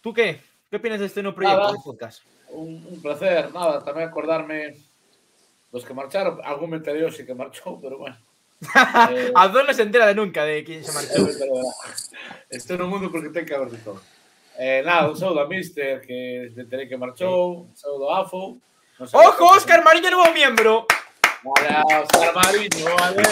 ¿tú 0.00 0.12
qué? 0.12 0.40
¿Qué 0.70 0.76
opinas 0.76 1.00
de 1.00 1.06
este 1.06 1.22
nuevo 1.22 1.36
proyecto 1.36 1.60
Nada. 1.60 1.72
de 1.72 1.78
podcast? 1.84 2.22
Un, 2.50 2.86
un 2.88 3.02
placer, 3.02 3.52
nada, 3.52 3.84
también 3.84 4.08
acordarme 4.08 4.76
los 5.76 5.84
que 5.84 5.92
marcharon, 5.92 6.40
algún 6.42 6.70
me 6.70 6.76
enteré 6.78 7.10
sí 7.12 7.24
que 7.26 7.34
marchó, 7.34 7.78
pero 7.82 7.98
bueno. 7.98 8.16
Eh, 9.10 9.32
no 9.34 9.72
se 9.74 9.82
entera 9.82 10.06
de 10.06 10.14
nunca 10.14 10.42
de 10.44 10.64
quién 10.64 10.82
se 10.82 10.90
marchó. 10.92 11.28
Estoy 12.48 12.76
en 12.76 12.82
un 12.82 12.88
mundo 12.88 13.10
porque 13.12 13.28
tengo 13.28 13.46
que 13.46 13.54
haber 13.54 13.68
de 13.70 13.78
todo. 13.78 14.00
Eh, 14.58 14.82
nada, 14.84 15.10
un 15.10 15.16
saludo 15.18 15.40
a 15.42 15.46
Mister, 15.46 16.00
que 16.00 16.50
me 16.54 16.62
enteré 16.62 16.88
que 16.88 16.96
marchó, 16.96 17.46
un 17.48 17.76
saludo 17.76 18.10
a 18.14 18.22
Afo. 18.22 18.56
no 18.98 19.06
sé- 19.06 19.14
¡Ojo, 19.16 19.44
Oscar 19.50 19.84
Mariño, 19.84 20.10
nuevo 20.10 20.32
miembro! 20.32 20.86
Vale, 21.44 22.02
Oscar 22.02 22.34
Mariño, 22.34 22.96
vale. 22.98 23.22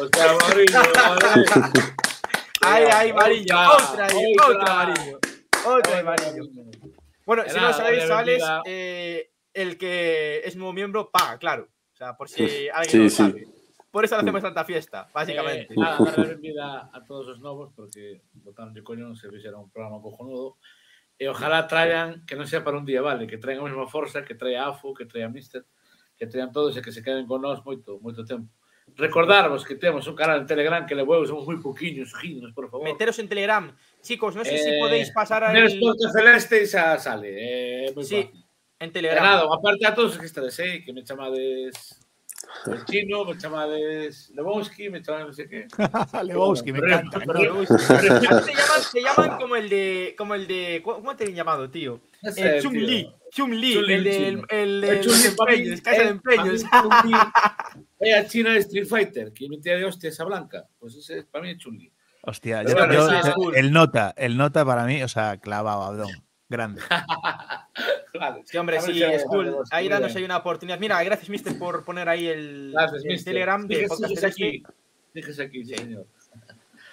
Oscar 0.00 0.36
Mariño, 0.42 0.80
vale. 0.96 1.70
¡Ay, 2.62 2.84
ay, 2.92 3.12
Mariño! 3.12 3.54
Otra, 3.70 4.06
¡Otra, 4.06 4.46
otra. 4.48 4.74
Mariño! 4.74 5.18
¡Otra, 5.64 6.02
Mariño! 6.02 6.42
Bueno, 7.24 7.44
si 7.46 7.60
no 7.60 7.72
sabéis, 7.72 8.10
Alex, 8.10 8.44
eh, 8.66 9.30
el 9.54 9.78
que 9.78 10.42
es 10.44 10.56
nuevo 10.56 10.72
miembro 10.72 11.10
paga, 11.10 11.38
claro. 11.38 11.68
O 11.92 11.96
sea, 11.96 12.16
por 12.16 12.28
si 12.28 12.68
alguien 12.68 12.90
Sí, 12.90 12.96
no 12.98 13.04
lo 13.04 13.10
sí. 13.10 13.16
sabe. 13.16 13.46
Por 13.90 14.04
eso 14.04 14.16
le 14.16 14.22
hacemos 14.22 14.42
tanta 14.42 14.64
fiesta, 14.64 15.06
básicamente. 15.14 15.72
Eh, 15.72 15.76
nada, 15.78 15.98
dar 16.02 16.18
la 16.18 16.24
benvida 16.34 16.90
a 16.92 17.04
todos 17.06 17.28
os 17.28 17.38
novos 17.38 17.70
porque 17.74 18.22
votaron 18.42 18.74
de 18.74 18.82
coño 18.82 19.06
non 19.06 19.14
se 19.14 19.30
fixera 19.30 19.54
un 19.54 19.70
programa 19.70 20.02
cojonudo 20.02 20.58
e 21.14 21.30
ojalá 21.30 21.70
traigan 21.70 22.26
que 22.26 22.34
non 22.34 22.50
sea 22.50 22.66
para 22.66 22.74
un 22.74 22.82
día, 22.82 22.98
vale, 23.06 23.30
que 23.30 23.38
traigan 23.38 23.62
a 23.62 23.70
mesma 23.70 23.86
forza, 23.86 24.26
que 24.26 24.34
traia 24.34 24.66
Afo, 24.66 24.90
que 24.98 25.06
traia 25.06 25.30
Mister, 25.30 25.62
que 26.18 26.26
traigan 26.26 26.50
todos 26.50 26.74
e 26.74 26.82
que 26.82 26.90
se 26.90 27.06
queden 27.06 27.22
con 27.30 27.38
nós 27.38 27.62
moito, 27.62 28.02
moito 28.02 28.26
tempo. 28.26 28.50
Recordarvos 28.98 29.62
que 29.64 29.78
temos 29.78 30.04
un 30.10 30.18
canal 30.18 30.42
en 30.42 30.50
Telegram 30.50 30.82
que 30.84 30.98
le 30.98 31.06
huevos 31.06 31.30
somos 31.30 31.46
moi 31.46 31.56
poquinhos, 31.62 32.10
ginos, 32.18 32.50
por 32.50 32.66
favor. 32.66 32.82
Meteros 32.82 33.16
en 33.22 33.30
Telegram. 33.30 33.70
Chicos, 34.02 34.34
no 34.34 34.42
sé 34.42 34.58
si 34.58 34.74
Eh, 34.74 34.82
podéis 34.82 35.14
pasar 35.14 35.46
al... 35.46 35.54
Menos 35.54 35.78
Podcast 35.78 36.12
Celeste 36.18 36.66
xa 36.66 36.98
sale, 36.98 37.94
moi 37.94 38.02
Sí, 38.02 38.26
fácil. 38.26 38.43
En 38.80 38.92
Telegram. 38.92 39.22
nada, 39.22 39.44
aparte 39.50 39.86
a 39.86 39.94
todos 39.94 40.12
os 40.12 40.18
que 40.18 40.26
estades 40.26 40.58
aí, 40.60 40.84
que 40.84 40.92
me 40.92 41.02
chamades 41.04 42.00
el 42.66 42.84
chino, 42.84 43.24
me 43.24 43.38
chamades 43.38 44.30
Lebowski, 44.34 44.90
me 44.90 45.00
chamades 45.00 45.26
non 45.26 45.34
sei 45.34 45.48
que. 45.48 45.64
Lewowski, 46.28 46.72
me 46.72 46.80
Pero- 46.80 47.00
encanta. 47.00 47.18
pero- 47.24 47.64
te 47.64 48.52
llaman, 48.52 48.82
te 48.92 49.00
llaman 49.00 49.30
como 49.40 49.56
el 49.56 49.68
de. 49.68 50.14
Como 50.18 50.34
el 50.34 50.46
de. 50.46 50.82
¿Cómo 50.84 51.16
te 51.16 51.24
han 51.24 51.34
llamado, 51.34 51.70
tío? 51.70 52.00
No 52.22 52.30
sé, 52.32 52.40
El 52.44 52.60
tío. 52.60 52.62
Chun 52.70 52.74
Li. 52.76 53.00
Chun 53.34 53.50
Li, 53.50 53.74
Chun-Li, 53.74 53.94
el 53.94 54.04
de 54.04 54.28
el 54.62 54.84
El 54.84 55.04
los 55.06 55.24
empeños, 55.26 55.80
casa 55.80 56.02
de 56.02 56.06
eh, 56.06 56.10
empeños. 56.10 56.62
para 56.70 57.02
mí, 57.02 57.10
Chun-Li 57.10 57.18
É 57.98 58.14
a 58.14 58.22
China 58.28 58.52
de 58.54 58.60
Street 58.62 58.86
Fighter, 58.86 59.32
que 59.32 59.48
metía 59.48 59.74
de 59.76 59.84
hostia 59.86 60.10
esa 60.10 60.22
blanca. 60.24 60.68
Pues 60.78 60.94
ese 60.94 61.24
para 61.24 61.42
mí 61.42 61.50
es 61.50 61.58
Chun-Li. 61.58 61.90
Hostia, 62.22 62.62
Pero 62.64 62.68
yo- 62.70 62.76
bueno, 62.76 62.94
yo- 62.94 63.08
sí, 63.10 63.16
es 63.28 63.34
cool. 63.34 63.56
el 63.56 63.72
nota, 63.72 64.14
el 64.16 64.36
nota 64.36 64.64
para 64.64 64.84
mí, 64.84 65.02
o 65.02 65.08
sea, 65.08 65.38
clavado, 65.40 65.82
Abdón. 65.82 66.08
Grande. 66.54 66.82
Claro. 68.12 68.42
Sí, 68.44 68.56
hombre, 68.58 68.78
A 68.78 68.80
sí, 68.80 69.02
es 69.02 69.24
cool. 69.24 69.56
Ahí 69.72 69.90
ahí 69.90 70.24
una 70.24 70.36
oportunidad. 70.36 70.78
Mira, 70.78 71.02
gracias, 71.02 71.28
Mister, 71.28 71.58
por 71.58 71.84
poner 71.84 72.08
ahí 72.08 72.28
el, 72.28 72.70
Gracias, 72.72 73.02
el 73.02 73.10
mister. 73.10 73.32
Telegram 73.32 73.66
de 73.66 73.74
Fíjese- 73.74 73.88
Podcast 73.88 74.24
aquí. 74.24 74.62
Fíjese 75.12 75.42
aquí, 75.42 75.64
sí, 75.64 75.74
señor. 75.74 76.06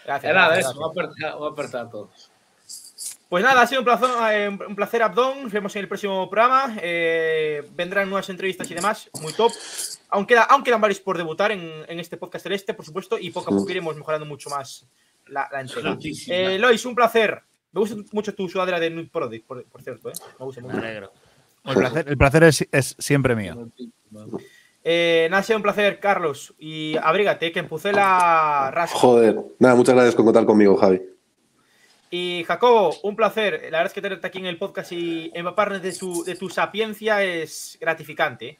Gracias. 0.04 0.34
Nada, 0.34 0.48
gracias, 0.48 0.72
eso, 0.72 0.74
gracias. 0.74 0.76
un 0.78 0.84
aperta, 0.84 1.38
un 1.38 1.48
aperta 1.54 1.82
a 1.82 1.90
todos. 1.92 2.32
Pues 3.30 3.44
nada, 3.44 3.62
ha 3.62 3.68
sido 3.68 3.82
un 3.82 3.86
placer, 3.86 4.10
eh, 4.32 4.50
un 4.68 4.76
placer 4.76 5.04
Abdón. 5.04 5.44
Nos 5.44 5.52
vemos 5.52 5.76
en 5.76 5.82
el 5.84 5.88
próximo 5.88 6.28
programa. 6.28 6.76
Eh, 6.82 7.64
vendrán 7.76 8.10
nuevas 8.10 8.28
entrevistas 8.30 8.70
y 8.72 8.74
demás. 8.74 9.08
Muy 9.22 9.32
top. 9.34 9.52
Aún, 10.10 10.26
queda, 10.26 10.44
aún 10.44 10.64
quedan 10.64 10.82
varios 10.82 11.00
por 11.00 11.18
debutar 11.18 11.52
en, 11.52 11.86
en 11.88 12.00
este 12.00 12.18
podcast 12.18 12.44
celeste, 12.44 12.74
por 12.74 12.84
supuesto, 12.84 13.18
y 13.20 13.30
poco 13.30 13.54
a 13.54 13.58
poco 13.58 13.70
iremos 13.70 13.96
mejorando 13.96 14.26
mucho 14.26 14.50
más 14.50 14.88
la, 15.28 15.48
la 15.52 15.62
entrega. 15.62 15.98
Eh, 16.28 16.58
Lois, 16.58 16.84
un 16.84 16.96
placer. 16.96 17.44
Me 17.72 17.80
gusta 17.80 17.96
mucho 18.12 18.34
tu 18.36 18.50
sudadera 18.50 18.80
de 18.80 18.90
Nude 18.90 19.10
Product, 19.12 19.46
por, 19.46 19.64
por 19.66 19.82
cierto. 19.82 20.10
¿eh? 20.10 20.14
Me 20.40 20.46
gusta 20.46 20.62
Me 20.62 20.68
mucho. 20.68 20.80
alegro. 20.80 21.12
El 21.64 21.76
placer, 21.76 22.06
el 22.10 22.18
placer 22.18 22.44
es, 22.44 22.68
es 22.72 22.96
siempre 23.00 23.36
mío. 23.36 23.70
Eh, 24.84 25.28
nada, 25.30 25.42
ha 25.42 25.44
sido 25.44 25.58
un 25.58 25.64
placer, 25.64 26.00
Carlos. 26.00 26.54
Y 26.58 26.98
abrígate, 26.98 27.52
que 27.52 27.60
empecé 27.60 27.94
la 27.94 28.72
rasca. 28.74 28.98
Joder. 28.98 29.40
Nada, 29.60 29.76
muchas 29.76 29.94
gracias 29.96 30.16
por 30.16 30.26
contar 30.26 30.46
conmigo, 30.46 30.76
Javi. 30.76 31.02
Y 32.10 32.44
Jacobo, 32.46 32.94
un 33.04 33.16
placer. 33.16 33.54
La 33.72 33.78
verdad 33.78 33.86
es 33.86 33.94
que 33.94 34.02
tenerte 34.02 34.28
aquí 34.28 34.40
en 34.40 34.48
el 34.48 34.58
podcast 34.58 34.92
y 34.92 35.32
empaparnos 35.34 35.82
de 35.82 35.94
tu, 35.94 36.24
de 36.24 36.36
tu 36.36 36.50
sapiencia 36.50 37.24
es 37.24 37.78
gratificante. 37.80 38.48
¿eh? 38.48 38.60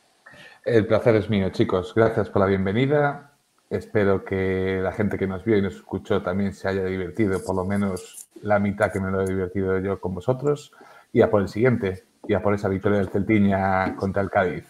El 0.64 0.86
placer 0.86 1.16
es 1.16 1.30
mío, 1.30 1.50
chicos. 1.50 1.94
Gracias 1.96 2.30
por 2.30 2.42
la 2.42 2.46
bienvenida. 2.46 3.31
Espero 3.72 4.26
que 4.26 4.82
la 4.84 4.92
gente 4.92 5.18
que 5.18 5.28
nos 5.28 5.46
vio 5.46 5.58
y 5.58 5.62
nos 5.62 5.76
escuchó 5.76 6.22
también 6.22 6.54
se 6.54 6.68
haya 6.68 6.84
divertido, 6.84 7.42
por 7.42 7.56
lo 7.56 7.64
menos 7.64 8.28
la 8.42 8.60
mitad 8.60 8.92
que 8.92 9.00
me 9.00 9.10
lo 9.10 9.22
he 9.22 9.26
divertido 9.26 9.80
yo 9.80 10.02
con 10.02 10.14
vosotros. 10.14 10.74
Y 11.14 11.22
a 11.22 11.32
por 11.32 11.42
el 11.42 11.48
siguiente, 11.48 12.04
y 12.28 12.34
a 12.34 12.42
por 12.42 12.54
esa 12.54 12.68
victoria 12.68 13.00
del 13.00 13.10
Celtiña 13.10 13.96
contra 13.96 14.22
el 14.22 14.30
Cádiz. 14.30 14.66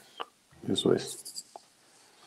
Eso 0.72 0.94
es. 0.94 1.46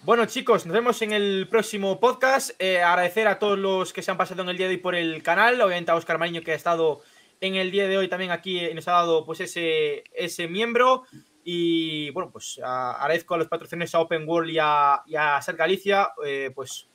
Bueno, 0.03 0.27
chicos, 0.27 0.67
nos 0.67 0.75
vemos 0.75 1.01
en 1.03 1.13
el 1.13 1.47
próximo 1.49 2.01
podcast. 2.01 2.51
Eh, 2.59 2.83
agradecer 2.83 3.29
a 3.29 3.39
todos 3.39 3.57
los 3.57 3.93
que 3.93 4.03
se 4.03 4.11
han 4.11 4.17
pasado 4.17 4.43
en 4.43 4.49
el 4.49 4.57
día 4.57 4.67
de 4.67 4.75
hoy 4.75 4.81
por 4.81 4.97
el 4.97 5.23
canal. 5.23 5.61
Obviamente 5.61 5.93
a 5.93 5.95
Oscar 5.95 6.19
Mariño, 6.19 6.43
que 6.43 6.53
ha 6.53 6.57
estado 6.57 7.03
en 7.41 7.55
el 7.55 7.71
día 7.71 7.87
de 7.87 7.99
hoy 7.99 8.09
también 8.09 8.33
aquí 8.33 8.59
y 8.59 8.75
nos 8.75 8.89
ha 8.89 8.93
dado 8.93 9.25
pues 9.25 9.39
ese, 9.39 10.03
ese 10.13 10.49
miembro. 10.49 11.05
Y 11.45 12.11
bueno, 12.11 12.31
pues 12.31 12.59
agradezco 12.63 13.35
a 13.35 13.39
los 13.39 13.49
patrocinadores 13.49 13.95
a 13.95 14.01
Open 14.01 14.27
World 14.27 14.51
y 14.51 14.59
a, 14.61 15.03
y 15.07 15.15
a 15.15 15.41
Ser 15.43 15.57
Galicia. 15.57 16.13
eh, 16.25 16.51
pues 16.55 16.89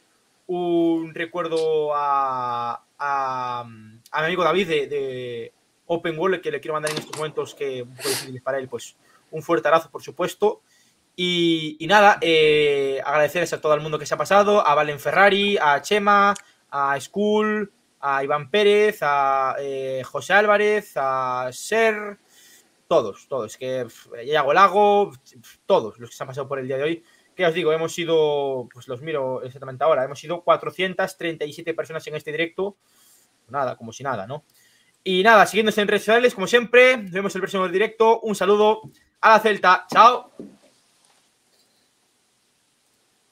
un 0.48 1.14
recuerdo 1.14 1.94
a, 1.94 2.84
a, 2.98 3.60
a 3.62 3.66
mi 4.22 4.26
amigo 4.26 4.44
David 4.44 4.68
de, 4.68 4.88
de 4.88 5.54
Open 5.86 6.18
World, 6.18 6.42
que 6.42 6.50
le 6.50 6.60
quiero 6.60 6.74
mandar 6.74 6.92
en 6.92 6.98
estos 6.98 7.16
momentos 7.16 7.54
que 7.54 7.84
un 7.84 7.96
poco 7.96 8.10
para 8.44 8.58
él, 8.58 8.68
pues 8.68 8.98
un 9.30 9.44
fuerte 9.44 9.68
abrazo, 9.68 9.92
por 9.92 10.02
supuesto. 10.02 10.62
Y, 11.16 11.78
y 11.80 11.86
nada, 11.86 12.18
eh, 12.22 13.02
agradecerles 13.06 13.54
a 13.54 13.62
todo 13.62 13.74
el 13.76 13.82
mundo 13.82 14.00
que 14.00 14.06
se 14.08 14.14
ha 14.16 14.18
pasado, 14.18 14.66
a 14.66 14.74
Valen 14.74 15.00
Ferrari, 15.00 15.58
a 15.62 15.82
Chema, 15.82 16.34
a 16.72 17.00
School, 17.00 17.72
a 18.00 18.24
Iván 18.24 18.50
Pérez, 18.50 19.00
a 19.02 19.56
eh, 19.60 20.02
José 20.06 20.34
Álvarez, 20.34 20.94
a 20.96 21.50
Ser, 21.52 22.18
todos, 22.90 23.28
todos, 23.28 23.56
que 23.56 23.84
pf, 23.84 24.26
Iago 24.26 24.52
Lago, 24.52 25.12
todos 25.68 26.00
los 26.00 26.10
que 26.10 26.16
se 26.16 26.24
han 26.24 26.28
pasado 26.28 26.48
por 26.48 26.58
el 26.60 26.68
día 26.68 26.78
de 26.78 26.84
hoy. 26.84 27.04
Que 27.36 27.46
os 27.46 27.54
digo, 27.54 27.72
hemos 27.72 27.94
sido, 27.94 28.68
pues 28.74 28.88
los 28.88 29.02
miro 29.02 29.44
exactamente 29.44 29.84
ahora, 29.84 30.04
hemos 30.04 30.20
sido 30.20 30.42
437 30.44 31.74
personas 31.76 32.06
en 32.08 32.16
este 32.16 32.32
directo. 32.32 32.78
Nada, 33.48 33.78
como 33.78 33.94
si 33.94 34.04
nada, 34.04 34.26
¿no? 34.26 34.44
Y 35.04 35.24
nada, 35.24 35.46
siguiéndose 35.46 35.82
en 35.82 35.88
redes 35.88 36.04
sociales, 36.04 36.34
como 36.34 36.48
siempre, 36.48 36.98
nos 36.98 37.12
vemos 37.12 37.34
en 37.34 37.38
el 37.38 37.42
próximo 37.44 37.68
directo. 37.70 38.20
Un 38.22 38.36
saludo 38.36 38.82
a 39.22 39.30
la 39.30 39.40
Celta. 39.40 39.86
Chao. 39.90 40.32